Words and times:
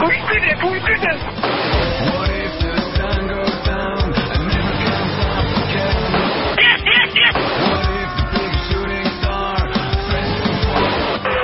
What 0.00 0.12
if 2.32 2.52
the 2.60 2.72
sun 2.96 3.20
goes 3.28 3.56
down 3.68 4.00
and 4.16 4.42
never 4.48 4.74
comes 4.80 5.16
up 5.28 5.48
again? 5.60 5.96
Yes, 6.56 6.80
yes, 6.88 7.10
yes. 7.20 7.36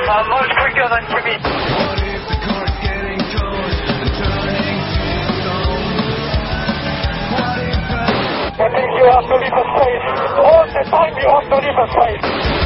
I'm 0.09 0.27
much 0.33 0.51
quicker 0.57 0.89
than. 0.89 1.05
What 1.45 2.01
if 2.01 2.23
the 2.33 2.37
getting 2.81 3.21
cold 3.37 3.77
and 3.93 4.11
turning? 4.17 4.81
What 7.37 7.61
if... 7.61 8.89
You 8.97 9.05
have 9.13 9.27
to 9.29 9.37
leave 9.37 9.53
a 9.53 9.65
space. 9.77 10.07
All 10.41 10.65
the 10.65 10.83
time 10.89 11.13
you 11.21 11.29
have 11.29 11.45
to 11.53 11.57
leave 11.61 11.77
a 11.77 11.87
space. 11.93 12.66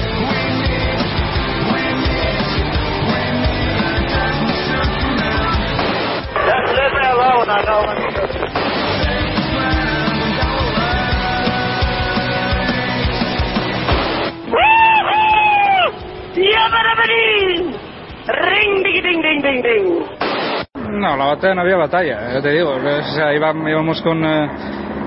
No, 20.90 21.16
la 21.16 21.24
batalla 21.24 21.54
no 21.54 21.60
había 21.62 21.76
batalla, 21.76 22.34
ya 22.34 22.42
te 22.42 22.50
digo. 22.50 22.70
O 22.70 23.14
sea, 23.14 23.34
íbamos 23.34 24.02
con, 24.02 24.24
eh, 24.24 24.50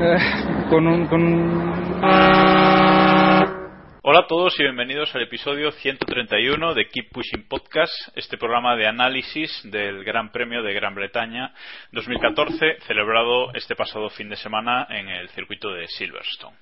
eh, 0.02 0.18
con 0.70 0.88
un... 0.88 1.08
Con... 1.08 2.73
Hola 4.14 4.26
a 4.26 4.28
todos 4.28 4.60
y 4.60 4.62
bienvenidos 4.62 5.16
al 5.16 5.24
episodio 5.24 5.72
131 5.72 6.76
de 6.76 6.88
Keep 6.88 7.10
Pushing 7.14 7.48
Podcast, 7.48 7.92
este 8.16 8.38
programa 8.38 8.76
de 8.76 8.86
análisis 8.86 9.50
del 9.64 10.04
Gran 10.04 10.32
Premio 10.32 10.62
de 10.62 10.72
Gran 10.72 10.94
Bretaña 10.94 11.52
2014, 11.94 12.78
celebrado 12.86 13.52
este 13.56 13.76
pasado 13.76 14.12
fin 14.12 14.30
de 14.30 14.36
semana 14.36 14.86
en 14.92 15.10
el 15.10 15.30
circuito 15.30 15.74
de 15.74 15.88
Silverstone. 15.88 16.56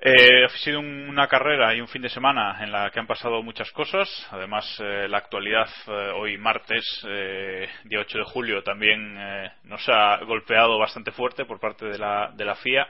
Eh, 0.00 0.44
ha 0.44 0.48
sido 0.58 0.78
un- 0.78 1.08
una 1.08 1.26
carrera 1.26 1.74
y 1.74 1.80
un 1.80 1.88
fin 1.88 2.02
de 2.02 2.08
semana 2.08 2.62
en 2.62 2.70
la 2.70 2.88
que 2.90 3.00
han 3.00 3.06
pasado 3.08 3.42
muchas 3.42 3.70
cosas. 3.72 4.08
Además, 4.30 4.64
eh, 4.80 5.08
la 5.08 5.18
actualidad 5.18 5.68
eh, 5.88 6.12
hoy 6.14 6.38
martes, 6.38 6.84
eh, 7.08 7.68
día 7.84 7.98
8 8.00 8.18
de 8.18 8.24
julio, 8.24 8.62
también 8.62 9.16
eh, 9.18 9.50
nos 9.64 9.88
ha 9.88 10.18
golpeado 10.24 10.78
bastante 10.78 11.10
fuerte 11.10 11.44
por 11.46 11.58
parte 11.58 11.86
de 11.86 11.98
la, 11.98 12.30
de 12.32 12.44
la 12.44 12.54
FIA. 12.54 12.86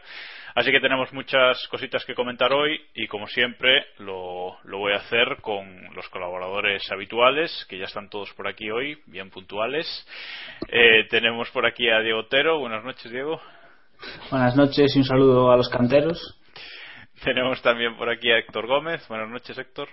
Así 0.55 0.71
que 0.71 0.81
tenemos 0.81 1.11
muchas 1.15 1.67
cositas 1.69 2.05
que 2.05 2.15
comentar 2.15 2.53
hoy 2.53 2.79
y, 2.95 3.07
como 3.07 3.27
siempre, 3.27 3.87
lo, 3.99 4.59
lo 4.65 4.79
voy 4.79 4.93
a 4.93 4.97
hacer 4.97 5.39
con 5.41 5.95
los 5.95 6.07
colaboradores 6.11 6.91
habituales, 6.91 7.65
que 7.71 7.79
ya 7.79 7.85
están 7.87 8.11
todos 8.11 8.33
por 8.35 8.49
aquí 8.49 8.71
hoy, 8.71 8.99
bien 9.07 9.31
puntuales. 9.31 9.87
Eh, 10.69 11.07
tenemos 11.09 11.49
por 11.53 11.65
aquí 11.65 11.89
a 11.89 12.01
Diego 12.01 12.21
Otero. 12.21 12.59
Buenas 12.59 12.85
noches, 12.85 13.11
Diego. 13.11 13.41
Buenas 14.31 14.55
noches 14.57 14.95
y 14.95 14.99
un 14.99 15.05
saludo 15.05 15.51
a 15.53 15.57
los 15.57 15.69
canteros. 15.69 16.38
Tenemos 17.25 17.61
también 17.63 17.97
por 17.97 18.09
aquí 18.11 18.31
a 18.31 18.39
Héctor 18.39 18.67
Gómez. 18.67 19.07
Buenas 19.09 19.29
noches, 19.29 19.57
Héctor. 19.59 19.89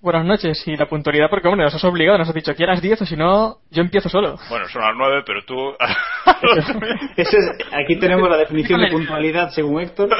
Buenas 0.00 0.24
noches, 0.24 0.66
y 0.66 0.76
la 0.76 0.86
puntualidad, 0.88 1.30
porque 1.30 1.46
hombre, 1.46 1.62
nos 1.64 1.74
has 1.76 1.84
obligado, 1.84 2.18
nos 2.18 2.28
has 2.28 2.34
dicho 2.34 2.52
que 2.56 2.64
eras 2.64 2.82
10 2.82 3.02
o 3.02 3.06
si 3.06 3.14
no, 3.14 3.58
yo 3.70 3.82
empiezo 3.82 4.08
solo. 4.08 4.36
Bueno, 4.50 4.66
son 4.68 4.82
las 4.82 4.96
nueve, 4.96 5.22
pero 5.24 5.44
tú... 5.44 5.76
Eso 7.16 7.36
es- 7.36 7.66
aquí 7.72 7.94
tenemos 8.00 8.28
la 8.28 8.36
definición 8.36 8.80
de 8.80 8.88
puntualidad 8.90 9.50
según 9.50 9.80
Héctor. 9.80 10.08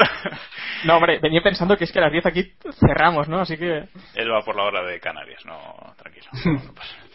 No, 0.85 0.97
hombre, 0.97 1.17
venía 1.21 1.41
pensando 1.41 1.77
que 1.77 1.85
es 1.85 1.93
que 1.93 1.99
a 1.99 2.01
las 2.01 2.11
10 2.11 2.25
aquí 2.25 2.53
cerramos, 2.77 3.29
¿no? 3.29 3.39
Así 3.39 3.55
que. 3.55 3.85
Él 4.15 4.29
va 4.29 4.41
por 4.43 4.53
la 4.57 4.63
hora 4.63 4.83
de 4.83 4.99
Canarias, 4.99 5.45
no, 5.45 5.55
tranquilo. 5.97 6.25
no 6.43 6.73
pasa 6.73 6.97
nada. 6.97 7.09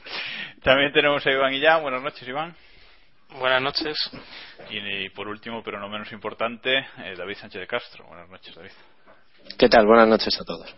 También 0.62 0.90
tenemos 0.90 1.26
a 1.26 1.30
Iván 1.30 1.52
Illán. 1.52 1.82
Buenas 1.82 2.02
noches, 2.02 2.26
Iván. 2.26 2.54
Buenas 3.38 3.60
noches. 3.60 3.94
Y, 4.70 4.78
y 4.78 5.10
por 5.10 5.28
último, 5.28 5.62
pero 5.62 5.78
no 5.78 5.90
menos 5.90 6.10
importante, 6.12 6.78
eh, 6.78 7.14
David 7.14 7.34
Sánchez 7.36 7.60
de 7.60 7.66
Castro. 7.66 8.06
Buenas 8.06 8.30
noches, 8.30 8.54
David. 8.54 8.70
¿Qué 9.58 9.68
tal? 9.68 9.86
Buenas 9.86 10.08
noches 10.08 10.40
a 10.40 10.44
todos. 10.44 10.74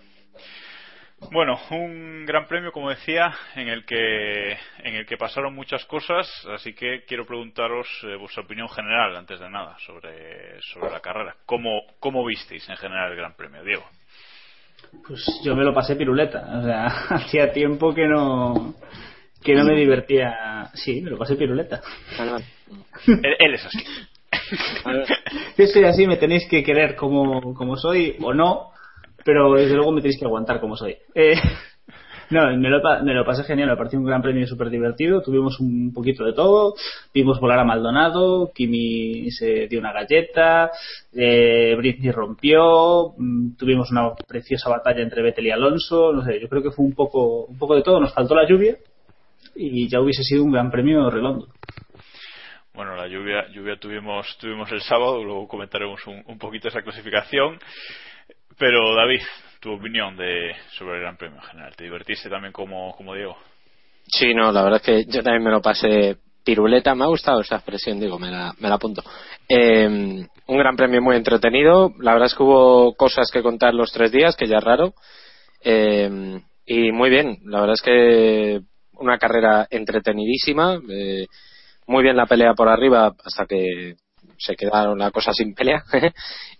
Bueno, 1.30 1.60
un 1.70 2.24
gran 2.24 2.46
premio, 2.48 2.72
como 2.72 2.88
decía, 2.88 3.32
en 3.54 3.68
el 3.68 3.84
que 3.84 4.52
en 4.52 4.94
el 4.94 5.06
que 5.06 5.18
pasaron 5.18 5.54
muchas 5.54 5.84
cosas, 5.84 6.26
así 6.54 6.72
que 6.72 7.04
quiero 7.06 7.26
preguntaros 7.26 7.86
eh, 8.04 8.16
vuestra 8.16 8.42
opinión 8.42 8.68
general, 8.70 9.14
antes 9.16 9.38
de 9.38 9.50
nada, 9.50 9.76
sobre, 9.84 10.60
sobre 10.62 10.90
la 10.90 11.00
carrera. 11.00 11.36
¿Cómo, 11.44 11.82
¿Cómo 12.00 12.24
visteis 12.24 12.66
en 12.70 12.76
general 12.76 13.10
el 13.10 13.18
gran 13.18 13.34
premio, 13.34 13.62
Diego? 13.62 13.84
Pues 15.06 15.24
yo 15.44 15.54
me 15.54 15.62
lo 15.62 15.74
pasé 15.74 15.94
piruleta. 15.94 16.58
O 16.58 16.62
sea, 16.62 16.86
hacía 17.10 17.52
tiempo 17.52 17.94
que 17.94 18.06
no 18.08 18.74
que 19.42 19.54
no 19.54 19.64
me 19.64 19.76
divertía. 19.76 20.70
Sí, 20.74 21.00
me 21.02 21.10
lo 21.10 21.18
pasé 21.18 21.36
piruleta. 21.36 21.82
Él, 23.06 23.36
él 23.38 23.54
es 23.54 23.66
así. 23.66 23.78
Yo 25.56 25.66
soy 25.66 25.84
así, 25.84 26.06
me 26.06 26.16
tenéis 26.16 26.46
que 26.48 26.62
querer 26.62 26.96
como, 26.96 27.54
como 27.54 27.76
soy 27.76 28.16
o 28.22 28.32
no, 28.32 28.70
pero 29.24 29.52
desde 29.54 29.74
luego 29.74 29.92
me 29.92 30.00
tenéis 30.00 30.18
que 30.18 30.24
aguantar 30.24 30.60
como 30.60 30.76
soy. 30.76 30.96
Eh, 31.14 31.34
no, 32.30 32.46
me 32.56 32.68
lo, 32.68 32.80
me 33.02 33.12
lo 33.12 33.24
pasé 33.24 33.42
genial, 33.42 33.70
me 33.70 33.76
pareció 33.76 33.98
un 33.98 34.04
gran 34.04 34.22
premio 34.22 34.46
súper 34.46 34.70
divertido, 34.70 35.20
tuvimos 35.20 35.58
un 35.58 35.92
poquito 35.92 36.24
de 36.24 36.32
todo, 36.32 36.74
vimos 37.12 37.40
volar 37.40 37.58
a 37.58 37.64
Maldonado, 37.64 38.52
Kimi 38.54 39.30
se 39.32 39.66
dio 39.66 39.80
una 39.80 39.92
galleta, 39.92 40.70
eh, 41.12 41.74
Britney 41.76 42.12
rompió, 42.12 43.14
mm, 43.18 43.56
tuvimos 43.56 43.90
una 43.90 44.14
preciosa 44.28 44.70
batalla 44.70 45.02
entre 45.02 45.22
Vettel 45.22 45.48
y 45.48 45.50
Alonso, 45.50 46.12
no 46.12 46.24
sé, 46.24 46.40
yo 46.40 46.48
creo 46.48 46.62
que 46.62 46.70
fue 46.70 46.84
un 46.84 46.92
poco, 46.92 47.46
un 47.46 47.58
poco 47.58 47.74
de 47.74 47.82
todo, 47.82 47.98
nos 47.98 48.14
faltó 48.14 48.36
la 48.36 48.48
lluvia 48.48 48.76
y 49.56 49.88
ya 49.88 50.00
hubiese 50.00 50.22
sido 50.22 50.44
un 50.44 50.52
gran 50.52 50.70
premio 50.70 51.10
redondo. 51.10 51.48
Bueno, 52.80 52.96
la 52.96 53.08
lluvia, 53.08 53.46
lluvia 53.52 53.76
tuvimos, 53.76 54.38
tuvimos 54.40 54.72
el 54.72 54.80
sábado, 54.80 55.22
luego 55.22 55.46
comentaremos 55.46 56.00
un, 56.06 56.38
poquito 56.38 56.68
esa 56.68 56.80
clasificación. 56.80 57.58
Pero 58.56 58.94
David, 58.94 59.20
tu 59.60 59.72
opinión 59.72 60.16
de, 60.16 60.54
sobre 60.78 60.94
el 60.94 61.00
Gran 61.02 61.18
Premio 61.18 61.36
en 61.36 61.42
general. 61.42 61.76
¿Te 61.76 61.84
divertiste 61.84 62.30
también 62.30 62.54
como, 62.54 62.96
como 62.96 63.14
Diego? 63.14 63.36
Sí, 64.06 64.32
no, 64.32 64.50
la 64.50 64.62
verdad 64.62 64.80
es 64.82 64.86
que 64.86 65.12
yo 65.12 65.22
también 65.22 65.44
me 65.44 65.50
lo 65.50 65.60
pasé 65.60 66.16
piruleta. 66.42 66.94
Me 66.94 67.04
ha 67.04 67.08
gustado 67.08 67.42
esa 67.42 67.56
expresión, 67.56 68.00
digo, 68.00 68.18
me 68.18 68.30
la, 68.30 68.54
me 68.58 68.70
la 68.70 68.76
apunto. 68.76 69.02
Eh, 69.46 69.86
un 69.86 70.58
gran 70.58 70.74
premio 70.74 71.02
muy 71.02 71.16
entretenido. 71.16 71.92
La 71.98 72.14
verdad 72.14 72.28
es 72.28 72.34
que 72.34 72.42
hubo 72.42 72.94
cosas 72.94 73.30
que 73.30 73.42
contar 73.42 73.74
los 73.74 73.92
tres 73.92 74.10
días, 74.10 74.36
que 74.36 74.48
ya 74.48 74.56
es 74.56 74.64
raro. 74.64 74.94
Eh, 75.62 76.40
y 76.64 76.92
muy 76.92 77.10
bien, 77.10 77.40
la 77.44 77.60
verdad 77.60 77.74
es 77.74 77.82
que 77.82 78.60
una 78.94 79.18
carrera 79.18 79.66
entretenidísima. 79.68 80.80
Eh, 80.88 81.26
muy 81.86 82.02
bien 82.02 82.16
la 82.16 82.26
pelea 82.26 82.54
por 82.54 82.68
arriba 82.68 83.14
hasta 83.24 83.46
que 83.46 83.96
se 84.40 84.56
quedaron 84.56 84.98
la 84.98 85.10
cosa 85.10 85.32
sin 85.32 85.54
pelea. 85.54 85.82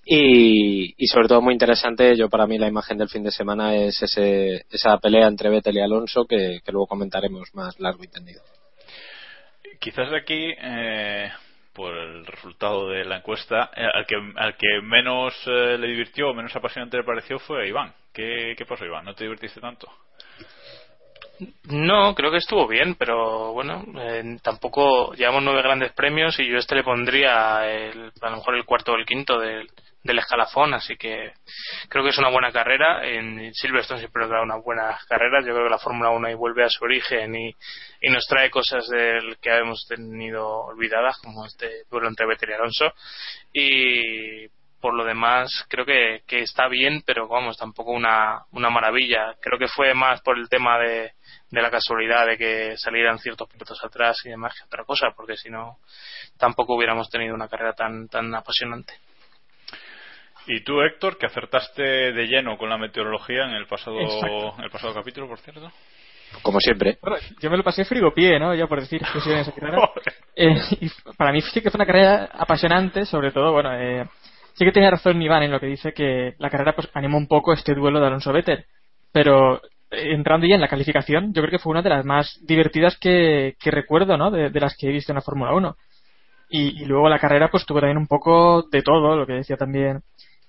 y, 0.05 0.95
y, 0.97 1.07
sobre 1.07 1.29
todo 1.29 1.41
muy 1.41 1.55
interesante, 1.55 2.17
yo 2.17 2.29
para 2.29 2.47
mí 2.47 2.59
la 2.59 2.69
imagen 2.69 2.99
del 2.99 3.09
fin 3.09 3.23
de 3.23 3.31
semana 3.31 3.75
es 3.75 4.03
ese, 4.03 4.67
esa 4.71 4.99
pelea 4.99 5.27
entre 5.27 5.51
Vettel 5.51 5.77
y 5.77 5.81
Alonso 5.81 6.27
que, 6.27 6.61
luego 6.67 6.87
comentaremos 6.87 7.49
más 7.55 7.79
largo 7.81 8.05
y 8.05 8.09
tendido. 8.09 8.43
Quizás 9.79 10.13
aquí, 10.13 10.53
eh, 10.63 11.31
por 11.73 11.97
el 11.97 12.27
resultado 12.27 12.91
de 12.91 13.05
la 13.05 13.19
encuesta, 13.19 13.71
eh, 13.75 13.87
al, 13.95 14.05
que, 14.05 14.17
al 14.37 14.57
que 14.57 14.83
menos 14.83 15.35
eh, 15.47 15.79
le 15.79 15.89
divirtió 15.89 16.35
menos 16.35 16.55
apasionante 16.55 16.99
le 16.99 17.05
pareció 17.05 17.39
fue 17.39 17.65
a 17.65 17.67
Iván. 17.67 17.95
¿Qué, 18.13 18.55
¿Qué 18.59 18.67
pasó, 18.67 18.85
Iván? 18.85 19.05
¿No 19.05 19.15
te 19.15 19.25
divertiste 19.25 19.61
tanto? 19.61 19.89
No, 21.65 22.15
creo 22.15 22.31
que 22.31 22.39
estuvo 22.39 22.67
bien, 22.69 22.95
pero 22.97 23.53
bueno, 23.53 23.85
eh, 23.99 24.39
tampoco 24.43 25.13
llevamos 25.15 25.43
nueve 25.43 25.63
grandes 25.63 25.93
premios 25.93 26.39
y 26.39 26.47
yo 26.47 26.59
este 26.59 26.75
le 26.75 26.85
pondría 26.85 27.67
el, 27.71 28.13
a 28.21 28.31
lo 28.31 28.37
mejor 28.37 28.57
el 28.57 28.65
cuarto 28.65 28.93
o 28.93 28.97
el 28.97 29.07
quinto 29.07 29.39
del, 29.39 29.69
del 30.03 30.19
escalafón, 30.19 30.73
así 30.75 30.97
que 30.97 31.33
creo 31.89 32.03
que 32.03 32.11
es 32.11 32.19
una 32.19 32.31
buena 32.31 32.53
carrera. 32.53 33.07
En 33.07 33.53
Silverstone 33.55 34.01
siempre 34.01 34.23
nos 34.23 34.31
da 34.31 34.43
unas 34.43 34.63
buenas 34.63 35.05
carreras. 35.07 35.45
Yo 35.45 35.53
creo 35.53 35.65
que 35.65 35.71
la 35.71 35.79
Fórmula 35.79 36.11
1 36.11 36.29
ahí 36.29 36.35
vuelve 36.35 36.65
a 36.65 36.71
su 36.71 36.85
origen 36.85 37.35
y, 37.37 37.55
nos 38.11 38.27
trae 38.27 38.51
cosas 38.51 38.87
del 38.89 39.39
que 39.39 39.51
hemos 39.51 39.87
tenido 39.87 40.47
olvidadas, 40.47 41.19
como 41.19 41.47
este 41.47 41.85
duelo 41.91 42.09
entre 42.09 42.27
Vettel 42.27 42.51
y 42.51 42.53
Alonso. 42.55 42.93
Y 43.53 44.60
por 44.81 44.95
lo 44.95 45.05
demás 45.05 45.65
creo 45.69 45.85
que, 45.85 46.23
que 46.27 46.41
está 46.41 46.69
bien, 46.69 47.03
pero 47.05 47.29
vamos, 47.29 47.57
tampoco 47.57 47.93
una, 47.93 48.45
una 48.53 48.71
maravilla. 48.71 49.35
Creo 49.41 49.59
que 49.59 49.69
fue 49.69 49.95
más 49.95 50.21
por 50.23 50.39
el 50.39 50.49
tema 50.49 50.79
de, 50.79 51.13
de 51.51 51.63
la 51.63 51.71
casualidad 51.71 52.27
de 52.27 52.39
que 52.39 52.77
salieran 52.77 53.19
ciertos 53.19 53.49
pilotos 53.49 53.83
atrás 53.85 54.17
y 54.25 54.31
demás 54.31 54.55
que 54.55 54.65
otra 54.65 54.85
cosa, 54.85 55.09
porque 55.15 55.37
si 55.37 55.51
no 55.51 55.79
tampoco 56.39 56.75
hubiéramos 56.77 57.11
tenido 57.11 57.35
una 57.35 57.49
carrera 57.49 57.73
tan, 57.75 58.09
tan 58.09 58.35
apasionante. 58.35 58.95
Y 60.47 60.63
tú, 60.65 60.81
Héctor, 60.81 61.19
que 61.19 61.27
acertaste 61.27 61.83
de 61.83 62.27
lleno 62.27 62.57
con 62.57 62.71
la 62.71 62.79
meteorología 62.79 63.45
en 63.45 63.53
el 63.53 63.67
pasado, 63.67 64.01
en 64.01 64.65
el 64.65 64.71
pasado 64.71 64.95
capítulo, 64.95 65.29
por 65.29 65.39
cierto. 65.39 65.71
Como 66.43 66.61
siempre. 66.61 66.99
Bueno, 67.03 67.17
yo 67.41 67.51
me 67.51 67.57
lo 67.57 67.65
pasé 67.65 67.85
frigopié, 67.85 68.39
¿no? 68.39 68.55
Ya 68.55 68.67
por 68.67 68.81
decir 68.81 69.01
que 69.01 69.41
esa 69.41 69.53
carrera. 69.55 69.91
eh, 70.37 70.57
y 70.81 70.89
para 71.17 71.33
mí 71.33 71.41
sí 71.43 71.61
que 71.61 71.71
fue 71.71 71.79
una 71.79 71.87
carrera 71.87 72.31
apasionante, 72.33 73.05
sobre 73.05 73.33
todo, 73.33 73.53
bueno, 73.53 73.73
eh, 73.75 74.09
sí 74.55 74.65
que 74.65 74.73
tenía 74.73 74.91
razón 74.91 75.21
Iván 75.21 75.43
en 75.43 75.51
lo 75.51 75.61
que 75.61 75.67
dice 75.67 75.93
que 75.93 76.35
la 76.39 76.51
carrera 76.51 76.75
pues 76.75 76.89
animó 76.95 77.19
un 77.19 77.27
poco 77.27 77.53
este 77.53 77.75
duelo 77.75 78.01
de 78.01 78.07
Alonso 78.07 78.33
Vettel. 78.33 78.65
Pero 79.13 79.61
entrando 79.91 80.47
ya 80.47 80.55
en 80.55 80.61
la 80.61 80.69
calificación, 80.69 81.33
yo 81.33 81.43
creo 81.43 81.51
que 81.51 81.59
fue 81.59 81.73
una 81.73 81.83
de 81.83 81.91
las 81.91 82.05
más 82.05 82.39
divertidas 82.43 82.97
que, 82.99 83.57
recuerdo. 83.65 84.31
De, 84.31 84.61
las 84.61 84.77
que 84.77 84.89
he 84.89 84.93
visto 84.93 85.13
en 85.13 85.17
la 85.17 85.23
Fórmula 85.23 85.55
1. 85.55 85.77
Y, 86.51 86.85
luego 86.85 87.09
la 87.09 87.19
carrera, 87.19 87.49
pues 87.49 87.65
tuvo 87.65 87.81
también 87.81 87.99
un 87.99 88.09
poco 88.09 88.65
de 88.71 88.83
todo, 88.83 89.17
lo 89.17 89.27
que 89.27 89.35
decía 89.35 89.57
también 89.57 90.03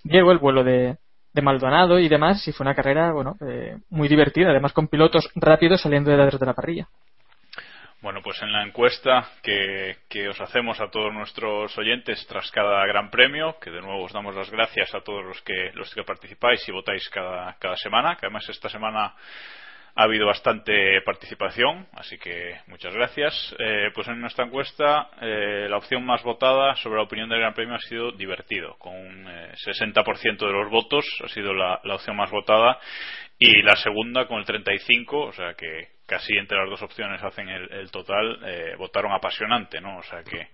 Diego, 0.04 0.32
el 0.32 0.40
vuelo 0.40 0.64
de, 0.64 0.98
de 1.34 1.42
Maldonado 1.42 2.00
y 2.00 2.10
demás, 2.10 2.48
y 2.48 2.52
fue 2.52 2.66
una 2.66 2.76
carrera, 2.76 3.12
bueno, 3.14 3.36
eh, 3.48 3.78
muy 3.90 4.08
divertida, 4.08 4.50
además 4.50 4.74
con 4.74 4.88
pilotos 4.88 5.30
rápidos 5.36 5.82
saliendo 5.82 6.10
de 6.10 6.18
detrás 6.18 6.40
de 6.40 6.46
la 6.46 6.54
parrilla. 6.54 6.88
Bueno, 8.02 8.22
pues 8.24 8.42
en 8.42 8.52
la 8.52 8.64
encuesta 8.64 9.30
que, 9.44 9.98
que, 10.10 10.28
os 10.28 10.42
hacemos 10.42 10.82
a 10.82 10.90
todos 10.90 11.14
nuestros 11.14 11.78
oyentes 11.78 12.26
tras 12.28 12.50
cada 12.50 12.84
gran 12.88 13.12
premio, 13.12 13.60
que 13.60 13.70
de 13.70 13.80
nuevo 13.80 14.04
os 14.04 14.12
damos 14.12 14.36
las 14.36 14.50
gracias 14.50 14.96
a 14.96 15.02
todos 15.02 15.24
los 15.24 15.40
que, 15.44 15.70
los 15.76 15.94
que 15.94 16.04
participáis 16.04 16.68
y 16.68 16.72
votáis 16.72 17.08
cada, 17.10 17.56
cada 17.60 17.76
semana, 17.78 18.16
que 18.16 18.26
además 18.26 18.50
esta 18.50 18.70
semana 18.70 19.14
ha 19.94 20.04
habido 20.04 20.26
bastante 20.26 21.00
participación, 21.06 21.86
así 21.94 22.18
que 22.18 22.60
muchas 22.66 22.92
gracias. 22.92 23.56
Eh, 23.60 23.92
pues 23.94 24.08
en 24.08 24.20
nuestra 24.20 24.46
encuesta, 24.46 25.10
eh, 25.22 25.68
la 25.70 25.78
opción 25.78 26.04
más 26.04 26.24
votada 26.24 26.76
sobre 26.78 26.96
la 26.96 27.04
opinión 27.04 27.30
del 27.30 27.40
Gran 27.40 27.54
Premio 27.54 27.76
ha 27.76 27.80
sido 27.80 28.12
divertido, 28.14 28.78
con 28.80 28.96
un 28.96 29.28
eh, 29.28 29.52
60% 29.64 30.38
de 30.38 30.52
los 30.52 30.72
votos 30.72 31.06
ha 31.24 31.28
sido 31.28 31.54
la, 31.54 31.80
la, 31.84 31.96
opción 31.96 32.16
más 32.16 32.32
votada 32.32 32.80
y 33.44 33.64
la 33.64 33.76
segunda 33.76 34.28
con 34.28 34.38
el 34.38 34.46
35, 34.46 35.20
o 35.20 35.34
sea 35.34 35.56
que 35.56 35.88
casi 36.06 36.38
entre 36.38 36.60
las 36.60 36.70
dos 36.70 36.84
opciones 36.84 37.24
hacen 37.24 37.50
el, 37.50 37.74
el 37.74 37.90
total, 37.90 38.40
eh, 38.46 38.76
votaron 38.78 39.12
apasionante, 39.14 39.82
¿no? 39.82 39.98
O 39.98 40.04
sea 40.04 40.24
que 40.24 40.50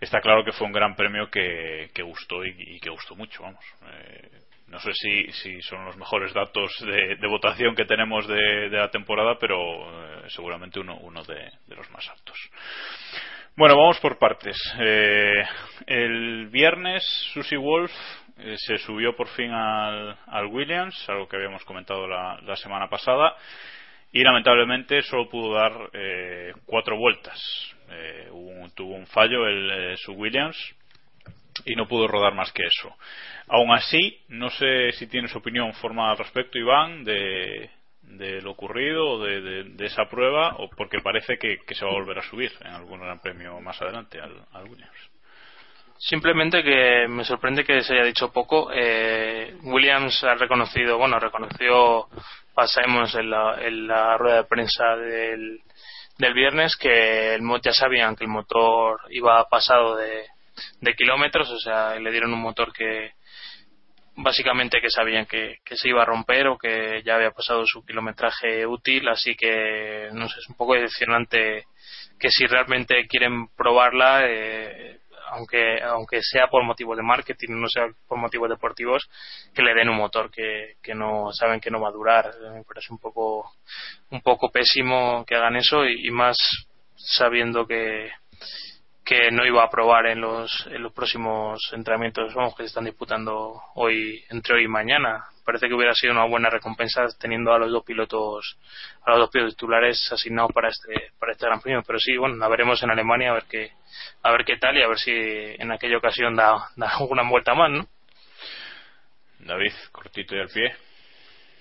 está 0.00 0.20
claro 0.20 0.44
que 0.44 0.50
fue 0.50 0.66
un 0.66 0.72
Gran 0.72 0.96
Premio 0.96 1.30
que, 1.30 1.90
que 1.94 2.02
gustó 2.02 2.44
y, 2.44 2.80
que 2.80 2.90
gustó 2.90 3.14
mucho, 3.14 3.44
vamos. 3.44 3.64
Eh, 3.92 4.28
no 4.66 4.80
sé 4.80 4.90
si, 4.92 5.30
si 5.30 5.62
son 5.62 5.84
los 5.84 5.96
mejores 5.96 6.34
datos 6.34 6.72
de, 6.80 7.14
de 7.14 7.28
votación 7.28 7.76
que 7.76 7.84
tenemos 7.84 8.26
de, 8.26 8.68
de 8.68 8.76
la 8.76 8.90
temporada, 8.90 9.38
pero 9.38 10.24
eh, 10.24 10.24
seguramente 10.26 10.80
uno, 10.80 10.96
uno 10.96 11.22
de, 11.22 11.48
de, 11.68 11.76
los 11.76 11.88
más 11.92 12.10
altos. 12.10 12.36
Bueno, 13.54 13.76
vamos 13.76 14.00
por 14.00 14.18
partes. 14.18 14.56
Eh, 14.80 15.44
el 15.86 16.48
viernes 16.48 17.04
Susie 17.34 17.58
Wolf 17.58 17.92
eh, 18.38 18.54
se 18.56 18.78
subió 18.78 19.14
por 19.14 19.28
fin 19.28 19.50
al, 19.50 20.46
Williams, 20.46 21.08
algo 21.08 21.28
que 21.28 21.36
habíamos 21.36 21.64
comentado 21.64 22.06
la, 22.06 22.56
semana 22.56 22.88
pasada, 22.88 23.34
y 24.12 24.22
lamentablemente 24.22 25.02
solo 25.02 25.28
pudo 25.28 25.54
dar 25.54 25.72
eh, 25.92 26.52
cuatro 26.66 26.96
vueltas. 26.96 27.40
Un, 28.30 28.70
tuvo 28.74 28.94
un 28.94 29.06
fallo 29.06 29.46
el, 29.46 29.98
su 29.98 30.12
Williams 30.12 30.56
y 31.66 31.74
no 31.74 31.86
pudo 31.86 32.08
rodar 32.08 32.34
más 32.34 32.52
que 32.52 32.64
eso. 32.64 32.96
Aún 33.48 33.70
así, 33.72 34.18
no 34.28 34.48
sé 34.50 34.92
si 34.92 35.06
tienes 35.06 35.34
opinión 35.36 35.72
formada 35.74 36.12
al 36.12 36.18
respecto, 36.18 36.58
Iván, 36.58 37.04
de, 37.04 37.70
de 38.02 38.40
lo 38.40 38.52
ocurrido 38.52 39.06
o 39.06 39.24
de, 39.24 39.64
de, 39.64 39.86
esa 39.86 40.06
prueba, 40.08 40.56
o 40.56 40.70
porque 40.70 41.00
parece 41.00 41.36
que, 41.38 41.58
que, 41.66 41.74
se 41.74 41.84
va 41.84 41.90
a 41.90 41.94
volver 41.94 42.18
a 42.18 42.22
subir 42.22 42.52
en 42.60 42.72
algún 42.72 43.00
gran 43.00 43.20
premio 43.20 43.60
más 43.60 43.80
adelante 43.82 44.20
al 44.20 44.64
Williams. 44.64 45.11
Simplemente 46.04 46.64
que 46.64 47.06
me 47.08 47.24
sorprende 47.24 47.64
que 47.64 47.84
se 47.84 47.94
haya 47.94 48.02
dicho 48.02 48.32
poco. 48.32 48.70
Eh, 48.74 49.54
Williams 49.62 50.24
ha 50.24 50.34
reconocido, 50.34 50.98
bueno, 50.98 51.20
reconoció 51.20 52.08
pasemos 52.52 53.14
en 53.14 53.30
la, 53.30 53.54
en 53.62 53.86
la 53.86 54.18
rueda 54.18 54.38
de 54.38 54.48
prensa 54.48 54.96
del, 54.96 55.60
del 56.18 56.34
viernes 56.34 56.76
que 56.76 57.34
el, 57.34 57.42
ya 57.62 57.72
sabían 57.72 58.16
que 58.16 58.24
el 58.24 58.30
motor 58.30 58.98
iba 59.10 59.48
pasado 59.48 59.94
de, 59.94 60.24
de 60.80 60.94
kilómetros, 60.94 61.48
o 61.48 61.58
sea, 61.60 61.94
le 61.94 62.10
dieron 62.10 62.34
un 62.34 62.40
motor 62.40 62.72
que 62.72 63.12
básicamente 64.16 64.80
que 64.80 64.90
sabían 64.90 65.26
que, 65.26 65.58
que, 65.64 65.76
se 65.76 65.88
iba 65.88 66.02
a 66.02 66.06
romper 66.06 66.48
o 66.48 66.58
que 66.58 67.00
ya 67.04 67.14
había 67.14 67.30
pasado 67.30 67.64
su 67.64 67.84
kilometraje 67.84 68.66
útil, 68.66 69.08
así 69.08 69.36
que 69.36 70.08
no 70.12 70.28
sé, 70.28 70.40
es 70.40 70.48
un 70.48 70.56
poco 70.56 70.74
decepcionante 70.74 71.66
que 72.18 72.28
si 72.28 72.44
realmente 72.46 73.06
quieren 73.06 73.46
probarla, 73.56 74.26
eh, 74.26 74.98
aunque 75.32 75.82
aunque 75.82 76.22
sea 76.22 76.46
por 76.48 76.62
motivos 76.64 76.96
de 76.96 77.02
marketing, 77.02 77.60
no 77.60 77.68
sea 77.68 77.86
por 78.06 78.18
motivos 78.18 78.48
deportivos, 78.48 79.08
que 79.54 79.62
le 79.62 79.74
den 79.74 79.88
un 79.88 79.96
motor 79.96 80.30
que, 80.30 80.76
que 80.82 80.94
no 80.94 81.32
saben 81.32 81.60
que 81.60 81.70
no 81.70 81.80
va 81.80 81.88
a 81.88 81.92
durar. 81.92 82.30
Me 82.54 82.64
parece 82.64 82.92
un 82.92 82.98
poco 82.98 83.52
un 84.10 84.20
poco 84.20 84.50
pésimo 84.50 85.24
que 85.26 85.34
hagan 85.34 85.56
eso 85.56 85.84
y, 85.84 86.06
y 86.08 86.10
más 86.10 86.38
sabiendo 86.96 87.66
que 87.66 88.10
que 89.04 89.30
no 89.32 89.44
iba 89.44 89.64
a 89.64 89.70
probar 89.70 90.06
en 90.06 90.20
los, 90.20 90.66
en 90.70 90.82
los 90.82 90.92
próximos 90.92 91.60
entrenamientos 91.72 92.34
vamos, 92.34 92.54
que 92.54 92.62
se 92.62 92.68
están 92.68 92.84
disputando 92.84 93.60
hoy 93.74 94.24
entre 94.30 94.54
hoy 94.54 94.64
y 94.64 94.68
mañana. 94.68 95.24
Parece 95.44 95.66
que 95.66 95.74
hubiera 95.74 95.92
sido 95.92 96.12
una 96.12 96.24
buena 96.24 96.50
recompensa 96.50 97.04
teniendo 97.18 97.52
a 97.52 97.58
los 97.58 97.72
dos 97.72 97.84
pilotos 97.84 98.56
a 99.04 99.10
los 99.10 99.20
dos 99.20 99.30
pilotos 99.30 99.56
titulares 99.56 100.08
asignados 100.12 100.52
para 100.52 100.68
este 100.68 101.10
para 101.18 101.32
este 101.32 101.46
Gran 101.46 101.60
Premio. 101.60 101.82
Pero 101.84 101.98
sí, 101.98 102.16
bueno, 102.16 102.36
la 102.36 102.48
veremos 102.48 102.80
en 102.82 102.90
Alemania 102.90 103.30
a 103.30 103.34
ver 103.34 103.44
qué 103.50 103.72
a 104.22 104.30
ver 104.30 104.44
qué 104.44 104.56
tal 104.56 104.78
y 104.78 104.82
a 104.82 104.88
ver 104.88 104.98
si 104.98 105.12
en 105.12 105.72
aquella 105.72 105.98
ocasión 105.98 106.36
da, 106.36 106.68
da 106.76 106.96
alguna 106.98 107.28
vuelta 107.28 107.54
más, 107.54 107.70
¿no? 107.70 107.86
David, 109.40 109.72
cortito 109.90 110.36
y 110.36 110.40
al 110.40 110.48
pie. 110.48 110.72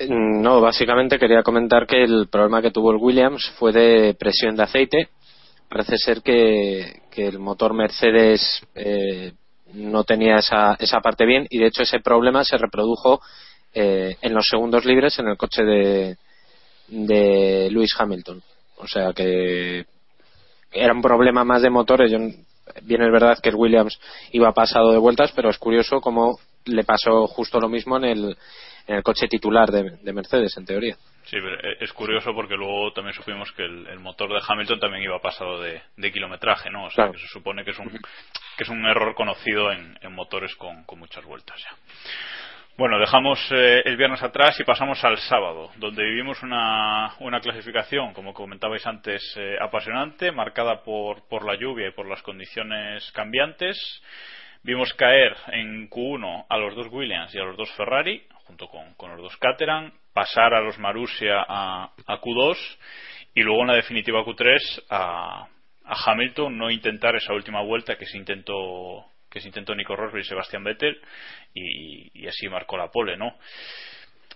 No, 0.10 0.62
básicamente 0.62 1.20
quería 1.20 1.44
comentar 1.44 1.86
que 1.86 2.04
el 2.04 2.28
problema 2.32 2.62
que 2.62 2.72
tuvo 2.72 2.92
el 2.92 2.98
Williams 2.98 3.52
fue 3.58 3.72
de 3.72 4.16
presión 4.16 4.56
de 4.56 4.64
aceite 4.64 5.10
parece 5.72 5.98
ser 5.98 6.22
que, 6.22 7.02
que 7.10 7.28
el 7.28 7.40
motor 7.40 7.74
Mercedes 7.74 8.62
eh, 8.76 9.32
no 9.74 10.04
tenía 10.04 10.36
esa, 10.38 10.76
esa 10.78 11.00
parte 11.00 11.26
bien 11.26 11.48
y 11.50 11.60
de 11.60 11.68
hecho 11.68 11.84
ese 11.84 12.02
problema 12.02 12.44
se 12.44 12.58
reprodujo 12.58 13.22
eh, 13.74 14.18
en 14.22 14.34
los 14.34 14.48
segundos 14.48 14.84
libres 14.84 15.18
en 15.20 15.30
el 15.30 15.38
coche 15.38 15.64
de, 15.64 16.18
de 16.90 17.70
Lewis 17.72 17.96
Hamilton. 17.98 18.44
O 18.80 18.88
sea 18.88 19.14
que 19.14 19.86
era 20.74 20.94
un 20.94 21.02
problema 21.02 21.46
más 21.46 21.62
de 21.62 21.70
motores. 21.70 22.12
Yo, 22.12 22.18
bien 22.18 23.02
es 23.02 23.12
verdad 23.12 23.40
que 23.42 23.50
el 23.50 23.56
Williams 23.56 23.98
iba 24.34 24.52
pasado 24.52 24.92
de 24.92 24.98
vueltas, 24.98 25.32
pero 25.34 25.50
es 25.50 25.58
curioso 25.58 26.02
cómo 26.02 26.38
le 26.66 26.84
pasó 26.84 27.28
justo 27.28 27.62
lo 27.62 27.70
mismo 27.70 27.96
en 27.96 28.04
el, 28.04 28.38
en 28.92 28.98
el 28.98 29.04
coche 29.04 29.28
titular 29.28 29.70
de, 29.72 29.98
de 30.02 30.14
Mercedes, 30.14 30.56
en 30.58 30.66
teoría. 30.66 30.96
Sí, 31.24 31.38
pero 31.40 31.56
es 31.80 31.94
curioso 31.94 32.34
porque 32.34 32.56
luego 32.56 32.92
también 32.94 33.14
supimos 33.14 33.52
que 33.54 33.64
el, 33.64 33.88
el 33.88 34.00
motor 34.00 34.30
de 34.34 34.42
Hamilton 34.46 34.80
también 34.80 35.04
iba 35.04 35.20
pasado 35.22 35.62
de, 35.62 35.82
de 35.96 36.12
kilometraje, 36.12 36.70
¿no? 36.70 36.86
O 36.86 36.90
sea, 36.90 37.06
Claro. 37.06 37.12
que 37.14 37.20
se 37.20 37.28
supone 37.28 37.64
que 37.64 37.72
es 37.72 37.80
un, 37.80 37.90
que 37.90 38.64
es 38.64 38.70
un 38.70 38.86
error 38.86 39.16
conocido 39.16 39.72
en, 39.72 39.98
en 40.02 40.14
motores 40.14 40.56
con, 40.56 40.84
con 40.84 41.00
muchas 41.00 41.24
vueltas 41.24 41.58
ya. 41.62 41.70
Bueno, 42.78 42.98
dejamos 43.00 43.40
eh, 43.52 43.82
el 43.86 43.98
viernes 43.98 44.24
atrás 44.24 44.60
y 44.60 44.64
pasamos 44.64 45.04
al 45.04 45.18
sábado, 45.20 45.70
donde 45.78 46.04
vivimos 46.04 46.42
una, 46.42 47.14
una 47.20 47.40
clasificación, 47.40 48.14
como 48.14 48.34
comentabais 48.34 48.86
antes, 48.88 49.22
eh, 49.38 49.56
apasionante, 49.62 50.32
marcada 50.32 50.82
por, 50.82 51.28
por 51.28 51.46
la 51.46 51.56
lluvia 51.56 51.90
y 51.90 51.92
por 51.92 52.08
las 52.08 52.22
condiciones 52.24 53.12
cambiantes. 53.12 53.78
Vimos 54.64 54.94
caer 54.94 55.36
en 55.52 55.90
Q1 55.90 56.46
a 56.50 56.58
los 56.58 56.76
dos 56.76 56.88
Williams 56.92 57.34
y 57.36 57.40
a 57.40 57.44
los 57.44 57.58
dos 57.58 57.70
Ferrari, 57.74 58.24
junto 58.52 58.68
con, 58.68 58.94
con 58.96 59.12
los 59.12 59.22
dos 59.22 59.38
Caterham, 59.38 59.94
pasar 60.14 60.54
a 60.54 60.60
los 60.60 60.78
Marussia 60.78 61.46
a, 61.48 61.86
a 61.86 62.22
Q2 62.22 62.58
y 63.34 63.44
luego 63.44 63.62
en 63.62 63.68
la 63.68 63.76
definitiva 63.76 64.26
Q3 64.26 64.84
a, 64.90 65.48
a 65.86 66.12
Hamilton 66.12 66.58
no 66.58 66.70
intentar 66.70 67.16
esa 67.16 67.34
última 67.34 67.62
vuelta 67.62 67.98
que 67.98 68.06
se 68.06 68.18
intentó 68.18 69.06
que 69.30 69.40
se 69.40 69.48
intentó 69.48 69.74
Nico 69.74 69.96
Rosberg 69.96 70.26
y 70.26 70.28
Sebastián 70.28 70.66
Vettel 70.66 71.00
y, 71.54 72.24
y 72.24 72.28
así 72.28 72.50
marcó 72.50 72.76
la 72.76 72.92
pole, 72.92 73.16
¿no? 73.16 73.36